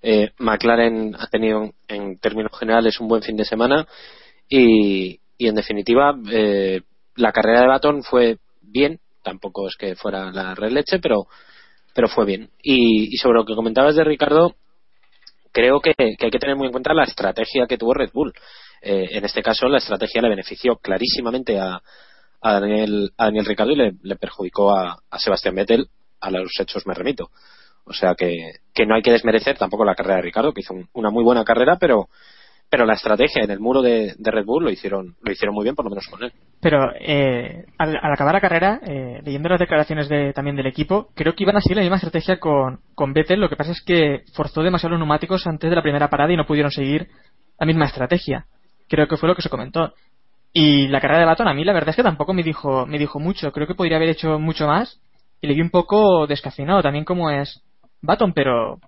eh, 0.03 0.31
McLaren 0.39 1.15
ha 1.19 1.27
tenido, 1.29 1.71
en 1.89 2.19
términos 2.19 2.53
generales, 2.59 3.01
un 3.01 3.09
buen 3.09 3.23
fin 3.23 3.37
de 3.37 3.45
semana 3.45 3.87
y, 4.49 5.19
y 5.39 5.49
en 5.49 5.55
definitiva, 5.55 6.15
eh, 6.31 6.83
la 7.17 7.33
carrera 7.33 7.63
de 7.63 7.69
Baton 7.69 8.03
fue 8.03 8.39
bien. 8.61 9.01
Tampoco 9.23 9.69
es 9.69 9.77
que 9.77 9.97
fuera 9.97 10.31
la 10.31 10.55
red 10.55 10.71
leche, 10.71 10.99
pero, 10.99 11.27
pero 11.95 12.09
fue 12.09 12.25
bien. 12.25 12.51
Y, 12.63 13.15
y 13.15 13.17
sobre 13.17 13.39
lo 13.39 13.45
que 13.45 13.55
comentabas 13.55 13.95
de 13.97 14.05
Ricardo, 14.05 14.55
creo 15.53 15.81
que, 15.81 15.95
que 15.95 16.25
hay 16.27 16.31
que 16.31 16.39
tener 16.39 16.57
muy 16.57 16.67
en 16.67 16.73
cuenta 16.73 16.95
la 16.95 17.05
estrategia 17.05 17.67
que 17.67 17.79
tuvo 17.79 17.95
Red 17.95 18.11
Bull. 18.13 18.33
Eh, 18.83 19.09
en 19.13 19.25
este 19.25 19.43
caso, 19.43 19.69
la 19.69 19.79
estrategia 19.79 20.23
le 20.23 20.29
benefició 20.31 20.77
clarísimamente 20.77 21.59
a, 21.59 21.81
a 22.41 22.61
Daniel, 22.61 23.13
a 23.17 23.27
Daniel 23.27 23.45
Ricciardo 23.45 23.73
y 23.73 23.77
le, 24.03 24.17
perjudicó 24.17 24.75
a, 24.75 24.99
Sebastián 25.19 25.55
Vettel. 25.55 25.89
A 26.21 26.31
los 26.31 26.53
hechos 26.61 26.87
me 26.87 26.95
remito. 26.95 27.31
O 27.85 27.93
sea 27.95 28.15
que, 28.15 28.37
que 28.75 28.85
no 28.87 28.95
hay 28.95 29.03
que 29.03 29.11
desmerecer 29.13 29.57
tampoco 29.57 29.85
la 29.85 29.95
carrera 29.95 30.17
de 30.17 30.23
Ricardo, 30.23 30.53
que 30.53 30.61
hizo 30.61 30.75
un- 30.75 30.89
una 30.93 31.11
muy 31.11 31.25
buena 31.25 31.45
carrera, 31.45 31.77
pero, 31.81 32.09
pero 32.69 32.85
la 32.85 32.93
estrategia 32.93 33.43
en 33.43 33.51
el 33.51 33.59
muro 33.59 33.81
de, 33.81 34.15
de 34.19 34.31
Red 34.31 34.45
Bull 34.45 34.65
lo 34.65 34.71
hicieron, 34.71 35.17
lo 35.23 35.33
hicieron 35.33 35.55
muy 35.55 35.65
bien, 35.65 35.75
por 35.75 35.87
lo 35.87 35.91
menos 35.91 36.07
con 36.07 36.23
él. 36.23 36.33
Pero 36.61 36.91
eh, 37.01 37.65
al, 37.79 37.97
al 37.97 38.13
acabar 38.13 38.35
la 38.35 38.41
carrera, 38.43 38.81
eh, 38.87 39.21
leyendo 39.25 39.49
las 39.49 39.59
declaraciones 39.61 40.09
de, 40.11 40.33
también 40.35 40.57
del 40.57 40.67
equipo, 40.67 41.09
creo 41.15 41.35
que 41.35 41.43
iban 41.45 41.57
a 41.57 41.61
seguir 41.63 41.77
la 41.79 41.83
misma 41.83 41.97
estrategia 41.97 42.39
con, 42.39 42.81
con 42.95 43.15
Vettel. 43.15 43.41
Lo 43.41 43.49
que 43.49 43.57
pasa 43.57 43.73
es 43.73 43.83
que 43.83 44.25
forzó 44.35 44.63
demasiado 44.63 44.91
los 44.91 44.99
neumáticos 45.01 45.47
antes 45.47 45.71
de 45.71 45.77
la 45.77 45.83
primera 45.83 46.11
parada 46.11 46.33
y 46.33 46.37
no 46.37 46.47
pudieron 46.47 46.71
seguir 46.71 47.09
la 47.59 47.67
misma 47.67 47.87
estrategia. 47.87 48.45
Creo 48.91 49.09
que 49.09 49.17
fue 49.17 49.29
lo 49.29 49.35
que 49.35 49.43
se 49.43 49.49
comentó. 49.49 49.95
Y 50.53 50.89
la 50.89 51.01
carrera 51.01 51.21
de 51.21 51.27
Baton 51.27 51.49
a 51.49 51.55
mí 51.55 51.65
la 51.65 51.73
verdad 51.73 51.91
es 51.91 51.97
que 51.97 52.03
tampoco 52.03 52.35
me 52.35 52.43
dijo, 52.43 52.85
me 52.85 52.99
dijo 52.99 53.21
mucho. 53.21 53.53
Creo 53.53 53.67
que 53.67 53.75
podría 53.75 53.97
haber 53.97 54.11
hecho 54.11 54.39
mucho 54.39 54.67
más. 54.67 55.01
Y 55.41 55.47
le 55.47 55.55
vi 55.55 55.63
un 55.63 55.71
poco 55.71 56.27
descacinado 56.27 56.83
también 56.83 57.05
como 57.05 57.31
es 57.31 57.63
Baton, 58.03 58.33
pero 58.35 58.79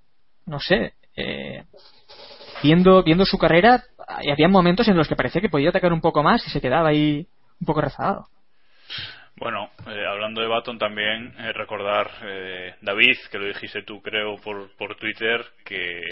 no 0.45 0.59
sé. 0.59 0.95
Eh, 1.17 1.65
viendo, 2.63 3.03
viendo 3.03 3.25
su 3.25 3.39
carrera, 3.39 3.85
había 4.31 4.49
momentos 4.49 4.89
en 4.89 4.97
los 4.97 5.09
que 5.09 5.17
parecía 5.17 5.41
que 5.41 5.49
podía 5.49 5.71
atacar 5.71 5.93
un 5.93 6.01
poco 6.01 6.23
más 6.23 6.47
y 6.47 6.51
se 6.51 6.61
quedaba 6.61 6.89
ahí 6.89 7.27
un 7.61 7.67
poco 7.67 7.81
rezagado. 7.81 8.27
Bueno, 9.37 9.71
eh, 9.87 10.07
hablando 10.07 10.41
de 10.41 10.47
Baton 10.47 10.79
también, 10.79 11.35
eh, 11.39 11.53
recordar, 11.53 12.11
eh, 12.23 12.75
David, 12.83 13.17
que 13.31 13.39
lo 13.39 13.47
dijiste 13.47 13.83
tú 13.83 14.01
creo 14.03 14.37
por, 14.37 14.71
por 14.77 14.95
Twitter, 14.97 15.45
que 15.65 16.03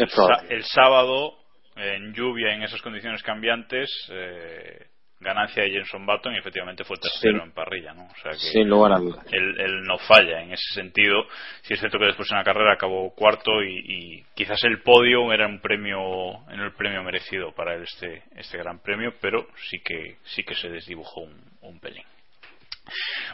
el 0.49 0.65
sábado, 0.65 1.35
en 1.77 2.13
lluvia, 2.15 2.53
en 2.55 2.63
esas 2.63 2.81
condiciones 2.83 3.23
cambiantes, 3.23 3.91
eh, 4.11 4.87
ganancia 5.23 5.63
de 5.63 5.71
Jenson 5.71 6.07
Button 6.07 6.35
y 6.35 6.39
efectivamente 6.39 6.83
fue 6.85 6.97
tercero 6.97 7.39
Sí. 7.41 7.45
en 7.45 7.53
parrilla, 7.53 7.93
¿no? 7.93 8.05
O 8.05 8.15
sea 8.23 8.33
que 8.33 8.39
Sin 8.39 8.69
lugar 8.71 8.93
a 8.93 8.99
dudas. 8.99 9.27
él, 9.33 9.55
él 9.61 9.83
no 9.83 9.99
falla 9.99 10.41
en 10.43 10.53
ese 10.53 10.75
sentido. 10.75 11.27
Si 11.63 11.75
es 11.75 11.81
cierto 11.81 11.99
que 11.99 12.07
después 12.07 12.31
en 12.31 12.39
la 12.39 12.45
carrera 12.45 12.73
acabó 12.73 13.15
cuarto 13.15 13.63
y, 13.63 13.77
y 13.87 14.25
quizás 14.35 14.63
el 14.65 14.81
podio 14.83 15.31
era 15.33 15.47
un 15.47 15.61
premio, 15.61 16.49
en 16.51 16.61
el 16.61 16.73
premio 16.73 17.03
merecido 17.03 17.53
para 17.55 17.75
él 17.75 17.83
este, 17.83 18.23
este 18.37 18.57
gran 18.59 18.79
premio, 18.81 19.13
pero 19.21 19.47
sí 19.69 19.79
que, 19.85 20.17
sí 20.25 20.43
que 20.43 20.55
se 20.55 20.71
desdibujó 20.71 21.21
un, 21.21 21.39
un 21.63 21.79
pelín. 21.81 22.05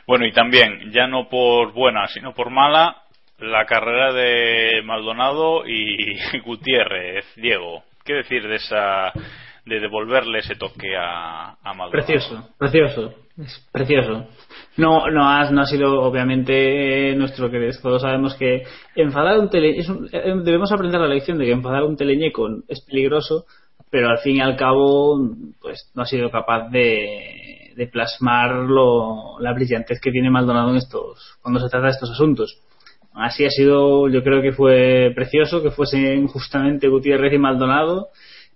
Bueno, 0.07 0.27
y 0.27 0.33
también, 0.33 0.91
ya 0.93 1.07
no 1.07 1.29
por 1.29 1.73
buena, 1.73 2.07
sino 2.09 2.35
por 2.35 2.51
mala, 2.51 3.03
la 3.39 3.65
carrera 3.65 4.13
de 4.13 4.83
Maldonado 4.83 5.67
y 5.67 6.17
Gutiérrez, 6.45 7.25
Diego. 7.37 7.85
¿Qué 8.07 8.15
decir 8.15 8.47
de 8.47 8.55
esa, 8.55 9.13
de 9.65 9.81
devolverle 9.81 10.39
ese 10.39 10.55
toque 10.55 10.97
a, 10.97 11.57
a 11.61 11.75
Maldonado? 11.75 11.91
Precioso, 11.91 12.49
precioso, 12.57 13.15
es 13.37 13.69
precioso. 13.73 14.29
No, 14.77 15.11
no, 15.11 15.29
has, 15.29 15.51
no 15.51 15.63
ha 15.63 15.67
sido 15.67 16.03
obviamente 16.03 17.17
nuestro 17.17 17.51
que 17.51 17.71
todos 17.83 18.03
sabemos 18.03 18.37
que 18.37 18.63
enfadar 18.95 19.39
un 19.41 19.51
tele, 19.51 19.79
es 19.81 19.91
eh, 20.13 20.35
debemos 20.45 20.71
aprender 20.71 21.01
la 21.01 21.09
lección 21.09 21.37
de 21.37 21.47
que 21.47 21.53
enfadar 21.53 21.83
un 21.83 21.97
teleñeco 21.97 22.49
es 22.69 22.81
peligroso, 22.83 23.45
pero 23.91 24.09
al 24.09 24.19
fin 24.19 24.37
y 24.37 24.41
al 24.41 24.57
cabo 24.57 25.19
pues 25.61 25.91
no 25.97 26.03
ha 26.03 26.07
sido 26.07 26.31
capaz 26.31 26.69
de, 26.71 27.73
de 27.75 27.87
plasmar 27.89 28.55
lo, 28.55 29.41
la 29.41 29.53
brillantez 29.53 30.01
que 30.01 30.13
tiene 30.13 30.31
Maldonado 30.31 30.71
en 30.71 30.77
estos, 30.77 31.39
cuando 31.43 31.59
se 31.59 31.69
trata 31.69 31.87
de 31.87 31.93
estos 31.93 32.11
asuntos. 32.13 32.63
Así 33.17 33.45
ha 33.47 33.51
sido, 33.51 34.09
yo 34.09 34.23
creo 34.23 34.43
que 34.43 34.53
fue 34.53 35.11
precioso 35.15 35.63
que 35.63 35.71
fuesen 35.71 36.27
justamente 36.29 36.89
Gutiérrez 36.89 37.33
y 37.33 37.39
Maldonado 37.39 38.09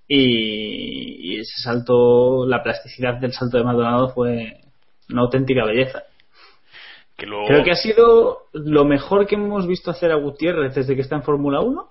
y, 0.07 1.35
y 1.35 1.41
ese 1.41 1.63
salto, 1.63 2.45
la 2.47 2.63
plasticidad 2.63 3.15
del 3.21 3.33
salto 3.33 3.57
de 3.57 3.65
Maldonado 3.65 4.11
fue 4.11 4.59
una 5.11 5.23
auténtica 5.23 5.65
belleza. 5.65 6.03
Que 7.17 7.27
luego- 7.27 7.47
Creo 7.47 7.65
que 7.65 7.71
ha 7.71 7.77
sido 7.77 8.39
lo 8.53 8.85
mejor 8.85 9.27
que 9.27 9.35
hemos 9.37 9.67
visto 9.67 9.91
hacer 9.91 10.13
a 10.13 10.17
Gutiérrez 10.17 10.75
desde 10.75 10.95
que 10.95 11.03
está 11.03 11.17
en 11.17 11.23
Fórmula 11.23 11.61
1. 11.61 11.89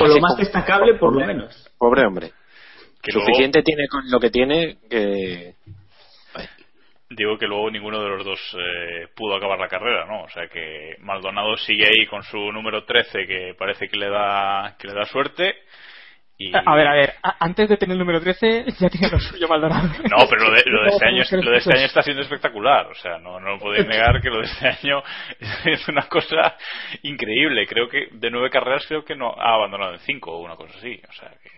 O 0.00 0.06
lo 0.06 0.20
más 0.20 0.36
destacable, 0.36 0.94
por 0.94 1.14
lo 1.14 1.26
menos. 1.26 1.68
Pobre 1.78 2.06
hombre. 2.06 2.30
Que 3.02 3.12
luego- 3.12 3.26
Suficiente 3.26 3.62
tiene 3.62 3.86
con 3.88 4.10
lo 4.10 4.18
que 4.18 4.30
tiene 4.30 4.78
que. 4.88 5.54
Digo 7.10 7.36
que 7.38 7.46
luego 7.46 7.70
ninguno 7.70 8.02
de 8.02 8.08
los 8.08 8.24
dos 8.24 8.40
eh, 8.58 9.08
pudo 9.14 9.36
acabar 9.36 9.58
la 9.58 9.68
carrera, 9.68 10.06
¿no? 10.06 10.22
O 10.22 10.28
sea 10.30 10.48
que 10.48 10.96
Maldonado 11.00 11.56
sigue 11.58 11.86
ahí 11.86 12.06
con 12.06 12.22
su 12.22 12.38
número 12.50 12.84
13 12.84 13.26
que 13.26 13.54
parece 13.58 13.88
que 13.88 13.96
le 13.98 14.08
da 14.08 14.74
que 14.78 14.88
le 14.88 14.94
da 14.94 15.04
suerte 15.04 15.54
y 16.36 16.50
A 16.56 16.74
ver, 16.74 16.86
a 16.88 16.94
ver, 16.94 17.12
a- 17.22 17.36
antes 17.44 17.68
de 17.68 17.76
tener 17.76 17.92
el 17.92 17.98
número 18.00 18.20
13 18.20 18.64
ya 18.80 18.88
tiene 18.88 19.08
lo 19.10 19.20
suyo 19.20 19.46
Maldonado. 19.46 19.86
No, 20.10 20.26
pero 20.28 20.48
lo 20.48 20.50
de, 20.50 20.62
lo 20.66 20.82
de 20.82 20.88
este 20.88 21.06
año, 21.06 21.22
lo 21.44 21.50
de 21.52 21.58
este 21.58 21.76
año 21.78 21.86
está 21.86 22.02
siendo 22.02 22.22
espectacular. 22.22 22.86
O 22.86 22.94
sea, 22.96 23.18
no, 23.18 23.38
no 23.38 23.58
podéis 23.60 23.86
negar 23.86 24.20
que 24.20 24.30
lo 24.30 24.38
de 24.38 24.46
este 24.46 24.66
año 24.66 25.00
es 25.66 25.86
una 25.88 26.08
cosa 26.08 26.56
increíble. 27.02 27.66
Creo 27.68 27.88
que 27.88 28.08
de 28.10 28.30
nueve 28.30 28.50
carreras 28.50 28.84
creo 28.88 29.04
que 29.04 29.14
no 29.14 29.30
ha 29.38 29.54
abandonado 29.54 29.92
en 29.92 30.00
cinco 30.00 30.32
o 30.32 30.40
una 30.42 30.56
cosa 30.56 30.76
así. 30.78 31.00
O 31.08 31.12
sea, 31.12 31.28
que 31.40 31.50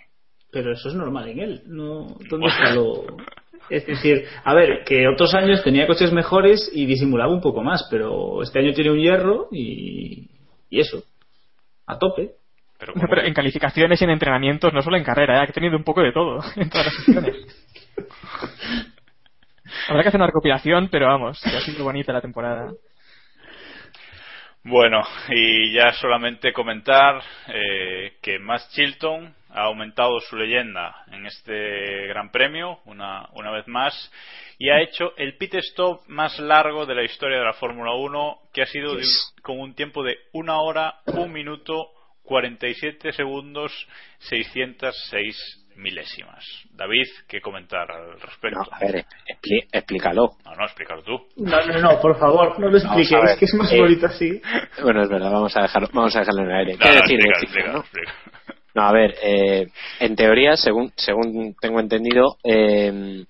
Pero 0.57 0.73
eso 0.73 0.89
es 0.89 0.95
normal 0.95 1.29
en 1.29 1.39
él. 1.39 1.63
No, 1.67 2.17
¿Dónde 2.31 2.47
está 2.47 2.75
lo.? 2.75 3.05
Es 3.69 3.85
decir, 3.85 4.25
a 4.43 4.55
ver, 4.55 4.85
que 4.87 5.07
otros 5.07 5.35
años 5.35 5.63
tenía 5.63 5.87
coches 5.87 6.15
mejores 6.15 6.71
y 6.73 6.87
disimulaba 6.87 7.31
un 7.31 7.43
poco 7.43 7.63
más, 7.63 7.87
pero 7.91 8.43
este 8.43 8.61
año 8.61 8.73
tiene 8.73 8.91
un 8.91 8.99
hierro 8.99 9.49
y, 9.53 10.31
y 10.71 10.81
eso. 10.81 11.03
A 11.87 11.99
tope. 11.99 12.31
No, 12.95 13.05
pero 13.07 13.27
en 13.27 13.35
calificaciones 13.35 14.01
y 14.01 14.05
en 14.05 14.11
entrenamientos, 14.11 14.73
no 14.73 14.81
solo 14.81 14.97
en 14.97 15.05
carrera, 15.05 15.41
¿eh? 15.41 15.47
ha 15.47 15.53
tenido 15.53 15.77
un 15.77 15.85
poco 15.85 16.01
de 16.01 16.13
todo 16.13 16.41
en 16.57 16.71
todas 16.71 16.87
las 16.87 16.95
sesiones. 16.95 17.37
Habrá 19.89 20.03
que 20.05 20.09
hacer 20.09 20.19
una 20.19 20.29
recopilación, 20.29 20.89
pero 20.91 21.07
vamos, 21.09 21.39
que 21.43 21.55
ha 21.55 21.61
sido 21.61 21.85
bonita 21.85 22.15
la 22.15 22.23
temporada. 22.23 22.73
Bueno, 24.69 25.01
y 25.29 25.75
ya 25.75 25.93
solamente 25.93 26.53
comentar 26.53 27.23
eh, 27.47 28.15
que 28.21 28.41
Max 28.41 28.69
Chilton 28.73 29.33
ha 29.57 29.63
aumentado 29.65 30.21
su 30.21 30.37
leyenda 30.37 30.95
en 31.11 31.25
este 31.27 32.07
Gran 32.09 32.31
Premio 32.31 32.81
una, 32.85 33.27
una 33.33 33.51
vez 33.51 33.67
más 33.67 34.13
y 34.59 34.69
ha 34.71 34.81
hecho 34.83 35.13
el 35.17 35.37
pit 35.39 35.55
stop 35.55 36.03
más 36.09 36.39
largo 36.39 36.85
de 36.87 36.95
la 36.95 37.03
historia 37.05 37.39
de 37.39 37.45
la 37.45 37.55
Fórmula 37.55 37.93
1 37.95 38.39
que 38.53 38.63
ha 38.63 38.67
sido 38.67 38.95
de 38.95 39.03
con 39.43 39.59
un 39.59 39.75
tiempo 39.75 40.03
de 40.03 40.17
una 40.33 40.59
hora, 40.61 40.97
un 41.07 41.33
minuto, 41.33 41.89
47 42.25 43.13
segundos, 43.13 43.73
606 44.21 45.63
milésimas. 45.77 46.45
David, 46.73 47.07
¿qué 47.29 47.41
comentar 47.41 47.91
al 47.91 48.21
respecto? 48.21 48.59
No, 48.61 48.67
a 48.71 48.79
ver, 48.81 49.05
expli- 49.29 49.69
explícalo. 49.73 50.31
No, 50.45 50.55
no, 50.55 50.65
explícalo 50.65 51.03
tú. 51.03 51.27
No, 51.37 51.65
no, 51.67 51.79
no, 51.81 52.01
por 52.01 52.19
favor, 52.19 52.59
no 52.59 52.69
lo 52.71 52.79
expliquéis, 52.79 53.11
ver. 53.11 53.39
que 53.39 53.45
es 53.45 53.55
más 53.55 53.71
Eh, 53.73 53.81
bonito 53.81 54.07
así. 54.07 54.41
Bueno, 54.83 55.03
es 55.03 55.09
verdad, 55.09 55.31
vamos 55.31 55.57
a 55.57 55.63
dejarlo, 55.63 55.89
vamos 55.93 56.17
a 56.17 56.21
dejarlo 56.21 56.43
en 56.43 56.51
el 56.51 56.57
aire. 56.57 56.73
No, 56.75 56.79
¿Qué 56.79 56.89
no, 56.89 56.95
decir 56.95 57.19
Chilton, 57.19 57.43
explícalo, 57.43 57.73
no? 57.75 57.81
explícalo. 57.81 58.36
No, 58.77 58.83
a 58.83 58.93
ver, 58.93 59.14
eh, 59.22 59.68
en 60.01 60.16
teoría, 60.16 60.55
según, 60.55 60.93
según 60.97 61.57
tengo 61.59 61.81
entendido, 61.81 62.37
eh, 62.45 63.24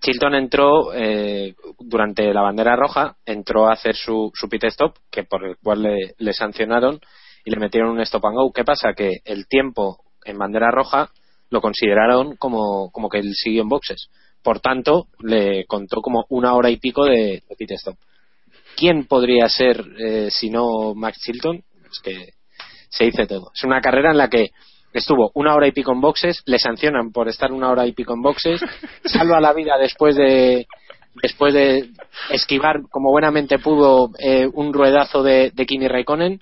Chilton 0.00 0.34
entró 0.34 0.92
eh, 0.92 1.54
durante 1.78 2.34
la 2.34 2.42
bandera 2.42 2.74
roja, 2.74 3.14
entró 3.24 3.68
a 3.68 3.74
hacer 3.74 3.94
su, 3.94 4.32
su 4.34 4.48
pit 4.48 4.64
stop, 4.64 4.96
que 5.12 5.22
por 5.22 5.44
el 5.44 5.58
cual 5.58 5.86
le, 6.18 6.32
sancionaron 6.32 6.98
y 7.44 7.52
le 7.52 7.60
metieron 7.60 7.90
un 7.90 8.00
stop 8.00 8.26
and 8.26 8.34
go. 8.34 8.52
¿Qué 8.52 8.64
pasa? 8.64 8.94
Que 8.94 9.20
el 9.24 9.46
tiempo 9.46 10.02
en 10.24 10.38
bandera 10.38 10.72
roja 10.72 11.12
lo 11.50 11.60
consideraron 11.60 12.34
como, 12.34 12.90
como 12.90 13.08
que 13.08 13.18
él 13.18 13.34
siguió 13.34 13.62
en 13.62 13.68
boxes. 13.68 14.08
Por 14.42 14.58
tanto, 14.58 15.06
le 15.20 15.66
contó 15.66 16.00
como 16.00 16.24
una 16.30 16.54
hora 16.54 16.68
y 16.68 16.78
pico 16.78 17.04
de, 17.04 17.44
de 17.48 17.56
pit 17.56 17.70
stop. 17.70 17.96
¿Quién 18.76 19.04
podría 19.04 19.48
ser 19.48 19.86
eh, 20.00 20.32
si 20.32 20.50
no 20.50 20.94
Max 20.96 21.20
Chilton? 21.20 21.62
Es 21.88 22.00
que 22.00 22.41
se 22.92 23.04
dice 23.04 23.26
todo. 23.26 23.50
Es 23.54 23.64
una 23.64 23.80
carrera 23.80 24.10
en 24.12 24.18
la 24.18 24.28
que 24.28 24.50
estuvo 24.92 25.30
una 25.34 25.54
hora 25.54 25.66
y 25.66 25.72
pico 25.72 25.92
en 25.92 26.00
boxes, 26.02 26.42
le 26.44 26.58
sancionan 26.58 27.10
por 27.12 27.26
estar 27.28 27.50
una 27.50 27.70
hora 27.70 27.86
y 27.86 27.92
pico 27.92 28.12
en 28.12 28.20
boxes, 28.22 28.60
salva 29.04 29.40
la 29.40 29.52
vida 29.54 29.78
después 29.78 30.14
de 30.14 30.66
después 31.22 31.52
de 31.54 31.90
esquivar 32.30 32.80
como 32.90 33.10
buenamente 33.10 33.58
pudo 33.58 34.10
eh, 34.18 34.48
un 34.52 34.72
ruedazo 34.72 35.22
de, 35.22 35.50
de 35.54 35.66
Kimi 35.66 35.86
Raikkonen 35.88 36.40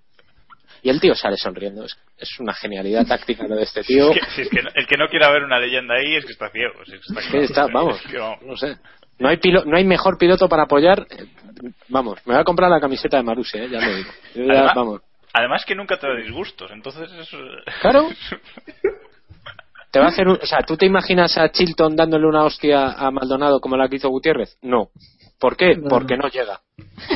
y 0.83 0.89
el 0.91 1.01
tío 1.01 1.15
sale 1.15 1.37
sonriendo. 1.37 1.85
Es, 1.85 1.97
es 2.19 2.39
una 2.41 2.55
genialidad 2.55 3.07
táctica 3.07 3.47
lo 3.49 3.57
de 3.57 3.63
este 3.65 3.83
tío. 3.85 4.11
Es 4.13 4.19
que- 4.21 4.31
si 4.35 4.43
es 4.43 4.49
que 4.49 4.63
no- 4.63 4.71
el 4.75 4.87
que 4.87 4.97
no 4.97 5.09
quiera 5.09 5.31
ver 5.31 5.43
una 5.45 5.59
leyenda 5.59 5.95
ahí 5.95 6.17
es 6.17 6.25
que 6.25 6.33
está 6.33 6.51
ciego. 6.51 6.75
si 6.87 6.95
es 6.95 7.01
que 7.01 7.07
está 7.09 7.21
claro. 7.23 7.45
está- 7.45 7.67
vamos, 7.73 8.01
Es 8.05 8.11
que 8.11 8.19
vamos. 8.19 8.43
no 8.43 8.57
sé. 8.57 8.77
No 9.19 9.29
hay, 9.29 9.37
pilo- 9.37 9.65
no 9.67 9.77
hay 9.77 9.85
mejor 9.85 10.17
piloto 10.19 10.49
para 10.49 10.63
apoyar. 10.65 11.07
eh, 11.11 11.27
Vamos, 11.89 12.19
me 12.25 12.33
voy 12.35 12.41
a 12.41 12.45
comprar 12.45 12.71
la 12.71 12.81
camiseta 12.81 13.19
de 13.19 13.23
Marussi, 13.23 13.59
eh, 13.59 13.69
ya 13.71 13.81
lo 13.81 13.95
digo. 13.97 14.11
Ya, 14.35 14.43
Además- 14.53 14.75
vamos. 14.75 15.01
Además 15.33 15.65
que 15.65 15.75
nunca 15.75 15.97
te 15.99 16.07
da 16.09 16.15
disgustos, 16.17 16.71
entonces 16.73 17.11
es... 17.13 17.29
Claro. 17.81 18.09
Te 19.93 19.99
va 19.99 20.07
a 20.07 20.09
hacer 20.11 20.29
un- 20.29 20.39
o 20.41 20.47
sea, 20.47 20.61
¿tú 20.63 20.77
te 20.77 20.87
imaginas 20.87 21.37
a 21.37 21.51
Chilton 21.51 21.97
dándole 21.97 22.25
una 22.27 22.45
hostia 22.45 22.93
a 22.93 23.11
Maldonado 23.11 23.61
como 23.61 23.77
la 23.77 23.89
que 23.89 23.97
hizo 23.97 24.09
Gutiérrez? 24.09 24.57
No. 24.63 24.91
¿Por 25.41 25.57
qué? 25.57 25.75
No, 25.75 25.89
porque 25.89 26.17
no. 26.17 26.29
llega. 26.29 26.61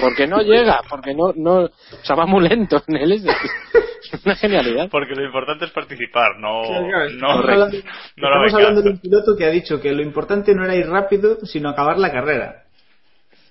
Porque 0.01 0.27
no 0.27 0.41
llega, 0.43 0.81
porque 0.89 1.15
no, 1.15 1.33
no, 1.37 1.67
o 1.67 1.71
sea, 2.03 2.17
va 2.17 2.27
muy 2.27 2.49
lento 2.49 2.83
en 2.89 2.97
él. 2.97 3.13
Es 3.13 4.25
una 4.25 4.35
genialidad. 4.37 4.89
Porque 4.91 5.15
lo 5.15 5.25
importante 5.25 5.67
es 5.67 5.71
participar, 5.71 6.39
no... 6.41 6.63
Claro, 6.63 6.87
claro, 6.89 7.11
no, 7.11 7.29
estamos 7.29 7.45
hablando, 7.49 7.77
no 8.17 8.29
la 8.31 8.47
estamos 8.47 8.55
hablando 8.55 8.83
de 8.83 8.91
un 8.91 8.99
piloto 8.99 9.37
que 9.37 9.45
ha 9.45 9.51
dicho 9.51 9.81
que 9.81 9.93
lo 9.93 10.03
importante 10.03 10.53
no 10.55 10.65
era 10.65 10.75
ir 10.75 10.89
rápido, 10.89 11.39
sino 11.45 11.69
acabar 11.69 11.99
la 11.99 12.11
carrera. 12.11 12.64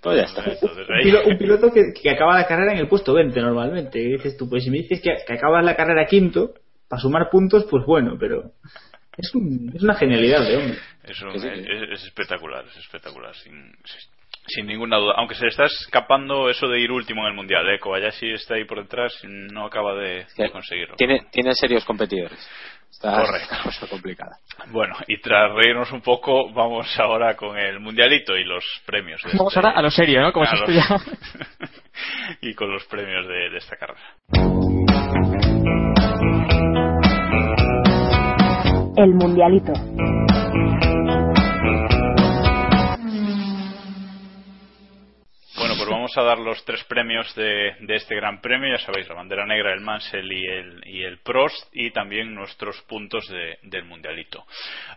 Pues 0.04 0.18
ya 0.18 0.24
está. 0.24 0.44
Entonces, 0.52 0.88
Un, 0.90 0.96
ahí- 0.96 1.04
pilo- 1.06 1.26
un 1.26 1.38
piloto 1.38 1.72
que, 1.72 1.94
que 2.00 2.10
acaba 2.12 2.36
la 2.38 2.46
carrera 2.46 2.74
en 2.74 2.80
el 2.80 2.88
puesto 2.88 3.14
20 3.14 3.40
normalmente. 3.42 4.00
Y 4.00 4.12
dices 4.14 4.36
tú, 4.38 4.50
pues 4.50 4.64
si 4.64 4.70
me 4.70 4.78
dices 4.80 5.02
que, 5.02 5.16
que 5.26 5.34
acabas 5.34 5.64
la 5.64 5.76
carrera 5.76 6.06
quinto, 6.06 6.54
para 6.88 7.02
sumar 7.02 7.30
puntos, 7.32 7.66
pues 7.70 7.86
bueno, 7.86 8.18
pero 8.20 8.52
es, 9.18 9.34
un- 9.34 9.72
es 9.74 9.82
una 9.82 9.96
genialidad 9.96 10.46
de 10.48 10.58
hombre. 10.58 10.78
Es, 11.04 11.22
un- 11.22 11.32
es 11.94 12.04
espectacular, 12.04 12.66
es 12.66 12.78
espectacular, 12.78 13.34
sin, 13.36 13.72
sin 14.48 14.68
ninguna 14.68 14.98
duda. 14.98 15.14
Aunque 15.18 15.36
se 15.36 15.44
le 15.44 15.50
está 15.50 15.66
escapando 15.66 16.50
eso 16.50 16.68
de 16.68 16.80
ir 16.82 16.92
último 16.92 17.22
en 17.22 17.28
el 17.30 17.34
Mundial, 17.34 17.68
¿eh? 17.70 17.80
Kobayashi 17.80 18.32
está 18.34 18.56
ahí 18.56 18.66
por 18.66 18.82
detrás 18.82 19.14
y 19.24 19.28
no 19.28 19.66
acaba 19.66 19.96
de, 19.96 20.26
de 20.38 20.52
conseguirlo. 20.52 20.96
Tiene, 20.98 21.26
tiene 21.32 21.54
serios 21.56 21.86
competidores. 21.86 22.38
Está 22.94 23.12
Correcto. 23.26 23.48
una 23.56 23.64
cosa 23.64 23.88
complicada. 23.88 24.38
Bueno, 24.68 24.96
y 25.08 25.20
tras 25.20 25.52
reírnos 25.54 25.92
un 25.92 26.02
poco, 26.02 26.54
vamos 26.54 26.88
ahora 27.00 27.36
con 27.36 27.58
el 27.58 27.80
Mundialito 27.80 28.38
y 28.38 28.44
los 28.46 28.64
premios. 28.86 29.20
de 29.24 29.32
Vamos 29.38 29.52
este- 29.56 29.66
ahora 29.68 29.78
a 29.80 29.82
lo 29.82 29.90
serio, 29.92 30.22
¿no? 30.22 30.32
Como 30.32 30.46
si 30.46 30.56
los- 30.58 30.70
ya... 30.70 30.98
y 32.42 32.54
con 32.54 32.72
los 32.72 32.86
premios 32.86 33.28
de, 33.28 33.50
de 33.50 33.58
esta 33.58 33.76
carrera. 33.76 34.02
El 38.96 39.16
Mundialito. 39.16 39.74
Vamos 45.94 46.18
a 46.18 46.24
dar 46.24 46.38
los 46.40 46.64
tres 46.66 46.84
premios 46.86 47.34
de, 47.36 47.76
de 47.80 47.96
este 47.96 48.16
gran 48.16 48.42
premio. 48.42 48.70
Ya 48.72 48.84
sabéis, 48.86 49.08
la 49.08 49.16
bandera 49.16 49.46
negra, 49.46 49.74
el 49.74 49.82
Mansell 49.82 50.32
y 50.32 50.46
el, 50.48 50.82
y 50.88 51.04
el 51.04 51.20
Prost, 51.20 51.70
y 51.74 51.92
también 51.92 52.34
nuestros 52.34 52.82
puntos 52.84 53.28
de- 53.30 53.58
del 53.64 53.86
Mundialito. 53.86 54.46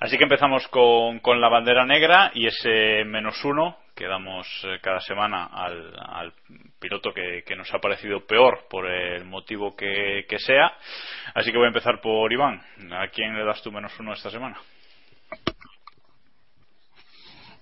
Así 0.00 0.16
que 0.18 0.24
empezamos 0.24 0.66
con, 0.68 1.20
con 1.20 1.40
la 1.40 1.48
bandera 1.48 1.84
negra 1.86 2.30
y 2.34 2.46
ese 2.46 3.04
menos 3.04 3.42
uno 3.44 3.78
que 3.94 4.06
damos 4.06 4.46
eh, 4.64 4.78
cada 4.82 5.00
semana 5.00 5.46
al, 5.46 5.94
al 5.98 6.32
piloto 6.78 7.12
que, 7.14 7.42
que 7.46 7.56
nos 7.56 7.72
ha 7.72 7.78
parecido 7.78 8.26
peor 8.26 8.66
por 8.68 8.90
el 8.90 9.24
motivo 9.24 9.74
que, 9.74 10.24
sea. 10.38 10.72
Así 11.34 11.50
que 11.50 11.56
voy 11.56 11.64
a 11.64 11.68
empezar 11.68 12.00
por 12.02 12.30
Iván. 12.30 12.60
¿A 12.92 13.08
quién 13.08 13.34
le 13.34 13.44
das 13.44 13.62
tú 13.62 13.72
menos 13.72 13.98
uno 13.98 14.12
esta 14.12 14.28
semana? 14.30 14.58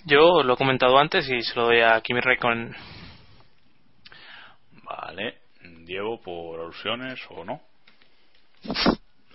Yo 0.07 0.43
lo 0.43 0.55
he 0.55 0.57
comentado 0.57 0.99
antes 0.99 1.30
y 1.30 1.41
se 1.41 1.55
lo 1.59 1.66
doy 1.66 1.80
a 1.80 2.01
Kimi 2.01 2.20
Raikkonen. 2.20 2.74
Vale. 5.01 5.35
Diego, 5.85 6.21
por 6.21 6.61
alusiones 6.61 7.21
o 7.31 7.45
no. 7.45 7.61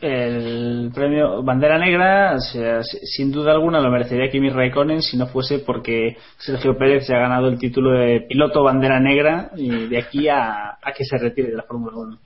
El 0.01 0.91
premio 0.95 1.43
Bandera 1.43 1.77
Negra, 1.77 2.35
o 2.35 2.39
sea, 2.39 2.81
si- 2.83 2.99
sin 3.05 3.31
duda 3.31 3.51
alguna, 3.51 3.81
lo 3.81 3.91
merecería 3.91 4.31
Kimi 4.31 4.49
Raikkonen 4.49 5.01
si 5.01 5.17
no 5.17 5.27
fuese 5.27 5.59
porque 5.59 6.15
Sergio 6.37 6.77
Pérez 6.77 7.05
se 7.05 7.13
ha 7.13 7.19
ganado 7.19 7.49
el 7.49 7.59
título 7.59 7.91
de 7.99 8.21
piloto 8.21 8.63
Bandera 8.63 8.99
Negra 8.99 9.49
y 9.57 9.87
de 9.87 9.97
aquí 9.97 10.29
a, 10.29 10.77
a 10.81 10.93
que 10.95 11.03
se 11.03 11.17
retire 11.17 11.49
de 11.49 11.57
la 11.57 11.63
Fórmula 11.63 11.97
1. 11.97 12.17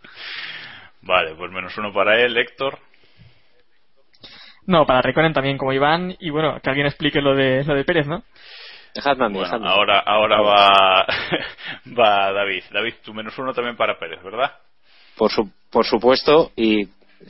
Vale, 1.02 1.34
pues 1.36 1.52
menos 1.52 1.76
uno 1.78 1.92
para 1.92 2.22
él, 2.22 2.38
Héctor. 2.38 2.78
No, 4.68 4.86
para 4.86 5.02
Reconen 5.02 5.34
también 5.34 5.58
como 5.58 5.74
Iván 5.74 6.16
y 6.20 6.30
bueno, 6.30 6.60
que 6.62 6.70
alguien 6.70 6.86
explique 6.88 7.22
lo 7.22 7.36
de 7.36 7.64
lo 7.66 7.74
de 7.74 7.84
Pérez, 7.84 8.06
¿no? 8.08 8.24
Dejadme 8.94 9.26
a 9.26 9.30
mí, 9.30 9.36
Bueno, 9.36 9.46
dejadme. 9.48 9.68
ahora, 9.68 10.00
ahora 10.00 10.41
va, 10.41 11.06
va 12.00 12.32
David. 12.32 12.64
David, 12.72 12.94
tu 13.04 13.14
menos 13.14 13.38
uno 13.38 13.54
también 13.54 13.76
para 13.76 13.98
Pérez, 13.98 14.22
¿verdad? 14.24 14.52
Por, 15.18 15.32
su- 15.32 15.50
por 15.72 15.86
supuesto, 15.86 16.52
y 16.56 16.86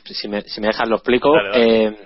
si 0.05 0.27
me, 0.27 0.41
si 0.41 0.59
me 0.61 0.67
dejan 0.67 0.89
lo 0.89 0.97
explico. 0.97 1.33
Dale, 1.33 1.49
dale. 1.49 1.85
eh, 1.85 1.97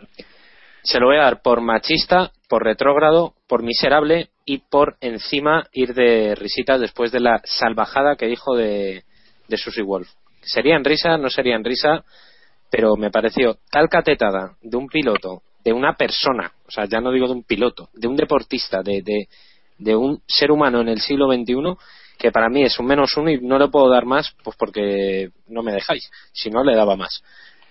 se 0.84 0.99
lo 0.99 1.08
voy 1.08 1.18
a 1.18 1.24
dar 1.24 1.41
por 1.41 1.62
machista, 1.62 2.32
por 2.47 2.64
retrógrado, 2.64 3.34
por 3.47 3.64
miserable 3.64 4.30
y 4.45 4.60
por 4.60 4.95
encima 5.01 5.68
ir 5.74 5.93
de 5.93 6.36
risitas 6.36 6.80
después 6.80 7.12
de 7.12 7.20
la 7.20 7.41
salvajada 7.43 8.16
que 8.16 8.28
dijo 8.28 8.55
de, 8.55 9.03
de 9.47 9.58
Susie 9.58 9.84
Wolf. 9.84 10.08
¿Sería 10.41 10.76
en 10.78 10.86
risa? 10.86 11.18
No 11.18 11.30
sería 11.30 11.55
en 11.55 11.66
risa, 11.66 12.05
pero 12.72 12.95
me 12.95 13.12
pareció 13.12 13.58
tal 13.70 13.89
catetada 13.89 14.55
de 14.62 14.78
un 14.78 14.88
piloto, 14.88 15.41
de 15.66 15.74
una 15.74 15.95
persona, 15.95 16.53
o 16.66 16.72
sea, 16.72 16.86
ya 16.86 17.01
no 17.01 17.12
digo 17.12 17.28
de 17.28 17.34
un 17.34 17.43
piloto, 17.43 17.89
de 17.93 18.08
un 18.08 18.16
deportista, 18.16 18.82
de, 18.82 19.01
de, 19.01 19.28
de 19.78 19.95
un 19.95 20.21
ser 20.28 20.51
humano 20.51 20.82
en 20.82 20.89
el 20.89 21.01
siglo 21.01 21.32
XXI, 21.32 21.78
que 22.17 22.32
para 22.32 22.49
mí 22.49 22.63
es 22.63 22.80
un 22.80 22.88
menos 22.88 23.15
uno 23.17 23.30
y 23.30 23.39
no 23.39 23.59
le 23.59 23.67
puedo 23.67 23.89
dar 23.89 24.05
más, 24.05 24.36
pues 24.43 24.55
porque 24.57 25.30
no 25.47 25.61
me 25.61 25.71
dejáis, 25.71 26.09
si 26.34 26.49
no 26.49 26.63
le 26.63 26.75
daba 26.75 26.95
más. 26.95 27.23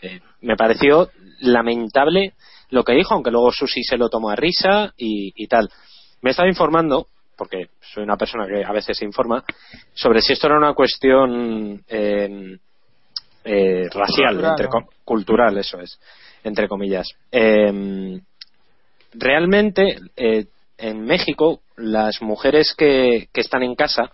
Eh, 0.02 0.20
me 0.42 0.56
pareció 0.56 1.10
lamentable 1.40 2.34
lo 2.70 2.84
que 2.84 2.94
dijo, 2.94 3.14
aunque 3.14 3.30
luego 3.30 3.52
Susi 3.52 3.82
se 3.82 3.96
lo 3.96 4.08
tomó 4.08 4.30
a 4.30 4.36
risa 4.36 4.92
y, 4.96 5.32
y 5.34 5.46
tal. 5.46 5.68
Me 6.22 6.30
estaba 6.30 6.48
informando, 6.48 7.08
porque 7.36 7.68
soy 7.80 8.02
una 8.04 8.16
persona 8.16 8.46
que 8.46 8.64
a 8.64 8.72
veces 8.72 8.96
se 8.96 9.04
informa, 9.04 9.44
sobre 9.94 10.20
si 10.20 10.32
esto 10.32 10.46
era 10.46 10.58
una 10.58 10.74
cuestión 10.74 11.84
eh, 11.88 12.58
eh, 13.44 13.88
racial, 13.92 14.34
Cultural, 14.34 14.50
entre 14.50 14.68
cultural, 15.04 15.58
eso 15.58 15.80
es, 15.80 15.98
entre 16.42 16.68
comillas. 16.68 17.08
Eh, 17.30 18.20
realmente, 19.14 19.98
eh, 20.16 20.46
en 20.78 21.02
México, 21.04 21.60
las 21.76 22.20
mujeres 22.22 22.74
que, 22.76 23.28
que 23.32 23.40
están 23.40 23.62
en 23.62 23.74
casa, 23.74 24.10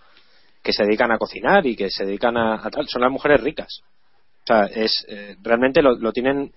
que 0.63 0.73
se 0.73 0.83
dedican 0.83 1.11
a 1.11 1.17
cocinar 1.17 1.65
y 1.65 1.75
que 1.75 1.89
se 1.89 2.05
dedican 2.05 2.37
a, 2.37 2.55
a 2.65 2.69
tal, 2.69 2.87
son 2.87 3.01
las 3.01 3.11
mujeres 3.11 3.41
ricas. 3.41 3.81
O 4.43 4.45
sea, 4.45 4.65
es, 4.65 5.05
eh, 5.07 5.37
realmente 5.41 5.81
lo, 5.81 5.95
lo 5.95 6.11
tienen 6.11 6.51